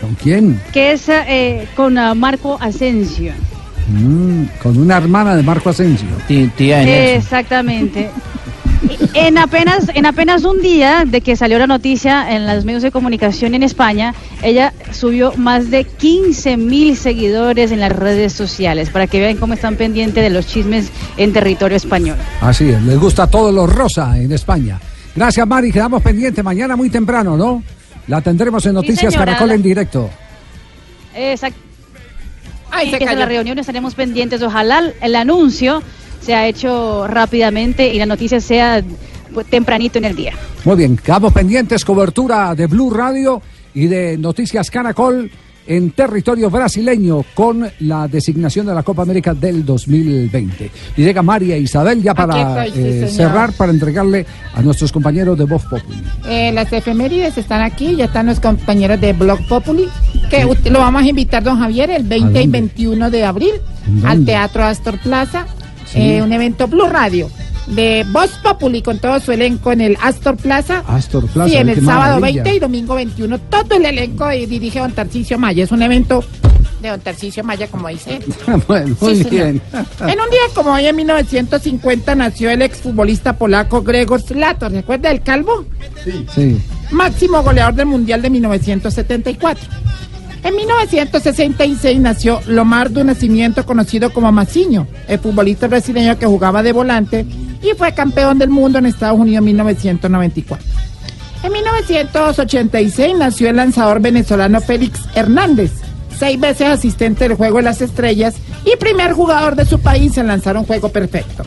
¿Con 0.00 0.14
quién? 0.14 0.60
que 0.72 0.92
es 0.92 1.08
eh, 1.08 1.66
con 1.74 1.96
ah, 1.96 2.14
Marco 2.14 2.58
Asensio. 2.60 3.32
Mm, 3.88 4.44
con 4.62 4.76
una 4.76 4.98
hermana 4.98 5.34
de 5.34 5.42
Marco 5.42 5.70
Asensio. 5.70 6.08
Exactamente. 7.16 8.10
En 9.14 9.38
apenas, 9.38 9.90
en 9.94 10.06
apenas 10.06 10.44
un 10.44 10.60
día 10.60 11.04
de 11.04 11.20
que 11.20 11.34
salió 11.34 11.58
la 11.58 11.66
noticia 11.66 12.36
en 12.36 12.46
los 12.46 12.64
medios 12.64 12.82
de 12.82 12.92
comunicación 12.92 13.54
en 13.54 13.64
España, 13.64 14.14
ella 14.40 14.72
subió 14.92 15.32
más 15.36 15.70
de 15.70 15.82
15 15.82 16.56
mil 16.56 16.96
seguidores 16.96 17.72
en 17.72 17.80
las 17.80 17.90
redes 17.90 18.32
sociales 18.32 18.90
para 18.90 19.08
que 19.08 19.18
vean 19.18 19.36
cómo 19.36 19.54
están 19.54 19.74
pendientes 19.74 20.22
de 20.22 20.30
los 20.30 20.46
chismes 20.46 20.92
en 21.16 21.32
territorio 21.32 21.76
español. 21.76 22.16
Así 22.40 22.68
es, 22.68 22.80
les 22.82 22.98
gusta 22.98 23.26
todo 23.26 23.50
lo 23.50 23.66
rosa 23.66 24.16
en 24.16 24.30
España. 24.30 24.78
Gracias, 25.16 25.44
Mari. 25.44 25.72
Quedamos 25.72 26.00
pendientes 26.00 26.44
mañana 26.44 26.76
muy 26.76 26.88
temprano, 26.88 27.36
¿no? 27.36 27.62
La 28.06 28.20
tendremos 28.20 28.64
en 28.66 28.74
Noticias 28.74 29.12
señora. 29.12 29.32
Caracol 29.32 29.50
en 29.50 29.62
directo. 29.62 30.08
Exacto. 31.14 31.67
Ay, 32.70 32.86
se 32.90 32.92
Empieza 32.96 33.12
cayó. 33.12 33.20
la 33.20 33.26
reunión, 33.26 33.58
estaremos 33.58 33.94
pendientes. 33.94 34.42
Ojalá 34.42 34.92
el 35.00 35.16
anuncio 35.16 35.82
sea 36.20 36.46
hecho 36.46 37.06
rápidamente 37.06 37.92
y 37.92 37.98
la 37.98 38.06
noticia 38.06 38.40
sea 38.40 38.82
pues, 39.32 39.46
tempranito 39.46 39.98
en 39.98 40.04
el 40.04 40.16
día. 40.16 40.34
Muy 40.64 40.76
bien, 40.76 40.96
quedamos 40.96 41.32
pendientes. 41.32 41.84
Cobertura 41.84 42.54
de 42.54 42.66
Blue 42.66 42.90
Radio 42.90 43.40
y 43.74 43.86
de 43.86 44.18
Noticias 44.18 44.70
Caracol 44.70 45.30
en 45.68 45.90
territorio 45.90 46.48
brasileño 46.50 47.22
con 47.34 47.70
la 47.80 48.08
designación 48.08 48.64
de 48.66 48.74
la 48.74 48.82
Copa 48.82 49.02
América 49.02 49.34
del 49.34 49.64
2020. 49.64 50.70
Y 50.96 51.02
llega 51.02 51.22
María 51.22 51.56
Isabel 51.58 52.02
ya 52.02 52.14
para 52.14 52.62
Aquí 52.62 52.70
estoy, 52.70 52.82
sí, 52.82 52.88
eh, 53.04 53.08
cerrar, 53.08 53.52
para 53.52 53.70
entregarle 53.70 54.24
a 54.54 54.62
nuestros 54.62 54.90
compañeros 54.90 55.36
de 55.38 55.44
Voz 55.44 55.62
Populi. 55.66 56.02
Eh, 56.26 56.50
las 56.52 56.72
efemérides 56.72 57.36
están 57.36 57.60
aquí, 57.60 57.94
ya 57.96 58.06
están 58.06 58.26
los 58.26 58.40
compañeros 58.40 58.98
de 59.00 59.12
Blog 59.12 59.46
Populi, 59.46 59.86
que 60.30 60.46
usted- 60.46 60.70
lo 60.70 60.78
vamos 60.80 61.02
a 61.02 61.06
invitar, 61.06 61.42
don 61.44 61.58
Javier, 61.58 61.90
el 61.90 62.02
20 62.04 62.30
y 62.40 62.42
dónde? 62.44 62.58
21 62.60 63.10
de 63.10 63.24
abril 63.24 63.52
¿En 63.86 64.06
al? 64.06 64.24
Teatro 64.24 64.64
Astor 64.64 64.98
Plaza, 64.98 65.46
Sí. 65.86 65.98
eh, 66.00 66.22
un 66.22 66.32
evento 66.32 66.66
Blue 66.66 66.88
Radio 66.88 67.30
de 67.74 68.04
Voz 68.10 68.30
Populi 68.42 68.82
con 68.82 68.98
todo 68.98 69.20
su 69.20 69.32
elenco 69.32 69.72
en 69.72 69.80
el 69.80 69.96
Astor 70.02 70.36
Plaza. 70.36 70.82
Astor 70.86 71.26
Plaza. 71.26 71.50
sí, 71.50 71.56
en 71.56 71.68
el 71.68 71.84
sábado 71.84 72.20
maravilla. 72.20 72.42
20 72.42 72.56
y 72.56 72.58
domingo 72.60 72.94
21, 72.94 73.38
todo 73.38 73.76
el 73.76 73.84
elenco 73.84 74.32
y 74.32 74.46
dirige 74.46 74.78
don 74.80 74.92
Tarcisio 74.92 75.38
Maya. 75.38 75.64
Es 75.64 75.72
un 75.72 75.82
evento 75.82 76.24
de 76.80 76.88
don 76.88 77.00
Tarcisio 77.00 77.44
Maya, 77.44 77.66
como 77.68 77.88
dice 77.88 78.16
él. 78.16 78.24
bueno, 78.68 78.96
muy 79.00 79.16
Sí, 79.16 79.24
bien. 79.30 79.60
En 79.72 80.20
un 80.20 80.30
día 80.30 80.40
como 80.54 80.72
hoy, 80.72 80.86
en 80.86 80.96
1950, 80.96 82.14
nació 82.14 82.50
el 82.50 82.62
exfutbolista 82.62 83.36
polaco 83.36 83.82
Gregor 83.82 84.20
Slato. 84.22 84.68
¿Recuerda 84.68 85.10
el 85.10 85.22
calvo? 85.22 85.64
Sí. 86.34 86.58
Máximo 86.90 87.42
goleador 87.42 87.74
del 87.74 87.86
Mundial 87.86 88.22
de 88.22 88.30
1974. 88.30 89.68
En 90.44 90.54
1966 90.54 91.98
nació 92.00 92.40
Lomardo 92.46 93.02
Nacimiento, 93.02 93.66
conocido 93.66 94.10
como 94.12 94.30
Maciño, 94.32 94.86
el 95.08 95.18
futbolista 95.18 95.66
brasileño 95.66 96.16
que 96.18 96.26
jugaba 96.26 96.62
de 96.62 96.72
volante 96.72 97.26
y 97.62 97.76
fue 97.76 97.92
campeón 97.92 98.38
del 98.38 98.50
mundo 98.50 98.78
en 98.78 98.86
Estados 98.86 99.18
Unidos 99.18 99.38
en 99.38 99.44
1994. 99.44 100.66
En 101.42 101.52
1986 101.52 103.14
nació 103.16 103.50
el 103.50 103.56
lanzador 103.56 104.00
venezolano 104.00 104.60
Félix 104.60 105.00
Hernández, 105.14 105.72
seis 106.18 106.38
veces 106.38 106.68
asistente 106.68 107.28
del 107.28 107.36
Juego 107.36 107.58
de 107.58 107.64
las 107.64 107.80
Estrellas 107.80 108.34
y 108.64 108.76
primer 108.76 109.12
jugador 109.12 109.54
de 109.54 109.64
su 109.64 109.78
país 109.78 110.18
en 110.18 110.26
lanzar 110.26 110.56
un 110.56 110.64
juego 110.64 110.88
perfecto. 110.88 111.44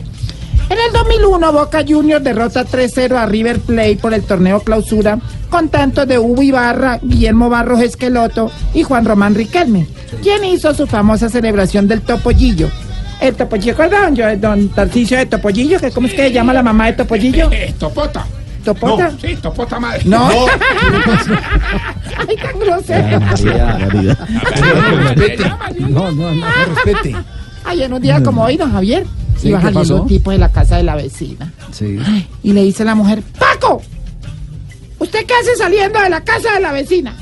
En 0.70 0.78
el 0.78 0.92
2001, 0.92 1.52
Boca 1.52 1.84
Juniors 1.86 2.24
derrota 2.24 2.64
3-0 2.64 3.16
a 3.16 3.26
River 3.26 3.60
Plate 3.60 3.98
por 4.00 4.14
el 4.14 4.22
torneo 4.22 4.60
clausura 4.60 5.18
con 5.50 5.68
tantos 5.68 6.08
de 6.08 6.18
Hugo 6.18 6.42
Ibarra, 6.42 6.98
Guillermo 7.02 7.50
Barros 7.50 7.82
Esqueloto 7.82 8.50
y 8.72 8.82
Juan 8.82 9.04
Román 9.04 9.34
Riquelme, 9.34 9.86
quien 10.22 10.44
hizo 10.44 10.72
su 10.72 10.86
famosa 10.86 11.28
celebración 11.28 11.88
del 11.88 12.00
Topollillo. 12.00 12.70
El 13.22 13.34
Topollillo, 13.36 13.72
¿recuerdan 13.72 14.16
yo, 14.16 14.36
don 14.36 14.68
Tarcicio 14.70 15.16
de 15.16 15.26
Topollillo? 15.26 15.78
que 15.78 15.92
¿Cómo 15.92 16.08
es 16.08 16.14
que 16.14 16.22
se 16.22 16.32
llama 16.32 16.52
la 16.52 16.62
mamá 16.62 16.86
de 16.86 16.94
Topollillo? 16.94 17.48
Topota. 17.78 18.26
¿Topota? 18.64 19.10
No, 19.10 19.18
sí, 19.20 19.36
Topota 19.36 19.78
madre. 19.78 20.02
No. 20.04 20.28
Ay, 22.28 22.36
tan 22.36 22.58
grosero. 22.58 23.20
No, 25.88 26.10
no, 26.10 26.34
no, 26.34 26.46
respete. 26.74 27.16
Ay, 27.64 27.82
en 27.82 27.92
un 27.92 28.02
día 28.02 28.22
como 28.22 28.42
hoy, 28.44 28.56
don 28.56 28.72
Javier, 28.72 29.06
Sí, 29.36 29.48
iba 29.48 29.58
¿qué 29.60 29.66
saliendo 29.66 30.02
un 30.02 30.08
tipo 30.08 30.30
de 30.30 30.38
la 30.38 30.50
casa 30.50 30.76
de 30.76 30.82
la 30.82 30.96
vecina. 30.96 31.52
Sí. 31.72 31.98
Y 32.42 32.52
le 32.52 32.62
dice 32.62 32.84
la 32.84 32.94
mujer, 32.94 33.22
Paco, 33.38 33.82
¿usted 34.98 35.26
qué 35.26 35.34
hace 35.34 35.56
saliendo 35.56 36.00
de 36.00 36.10
la 36.10 36.22
casa 36.22 36.54
de 36.54 36.60
la 36.60 36.72
vecina? 36.72 37.14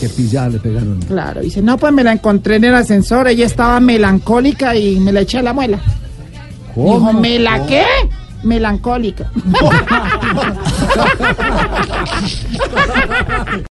Qué 0.00 0.08
pillada 0.08 0.50
le 0.50 0.58
pegaron. 0.58 1.00
Claro, 1.00 1.40
dice, 1.40 1.62
no, 1.62 1.78
pues 1.78 1.92
me 1.92 2.04
la 2.04 2.12
encontré 2.12 2.56
en 2.56 2.64
el 2.64 2.74
ascensor, 2.74 3.28
ella 3.28 3.46
estaba 3.46 3.80
melancólica 3.80 4.76
y 4.76 5.00
me 5.00 5.12
la 5.12 5.20
eché 5.20 5.38
a 5.38 5.42
la 5.42 5.52
muela. 5.52 5.78
Dijo, 6.74 7.12
¿me 7.14 7.38
la 7.38 7.64
qué? 7.66 7.84
Melancólica. 8.42 9.30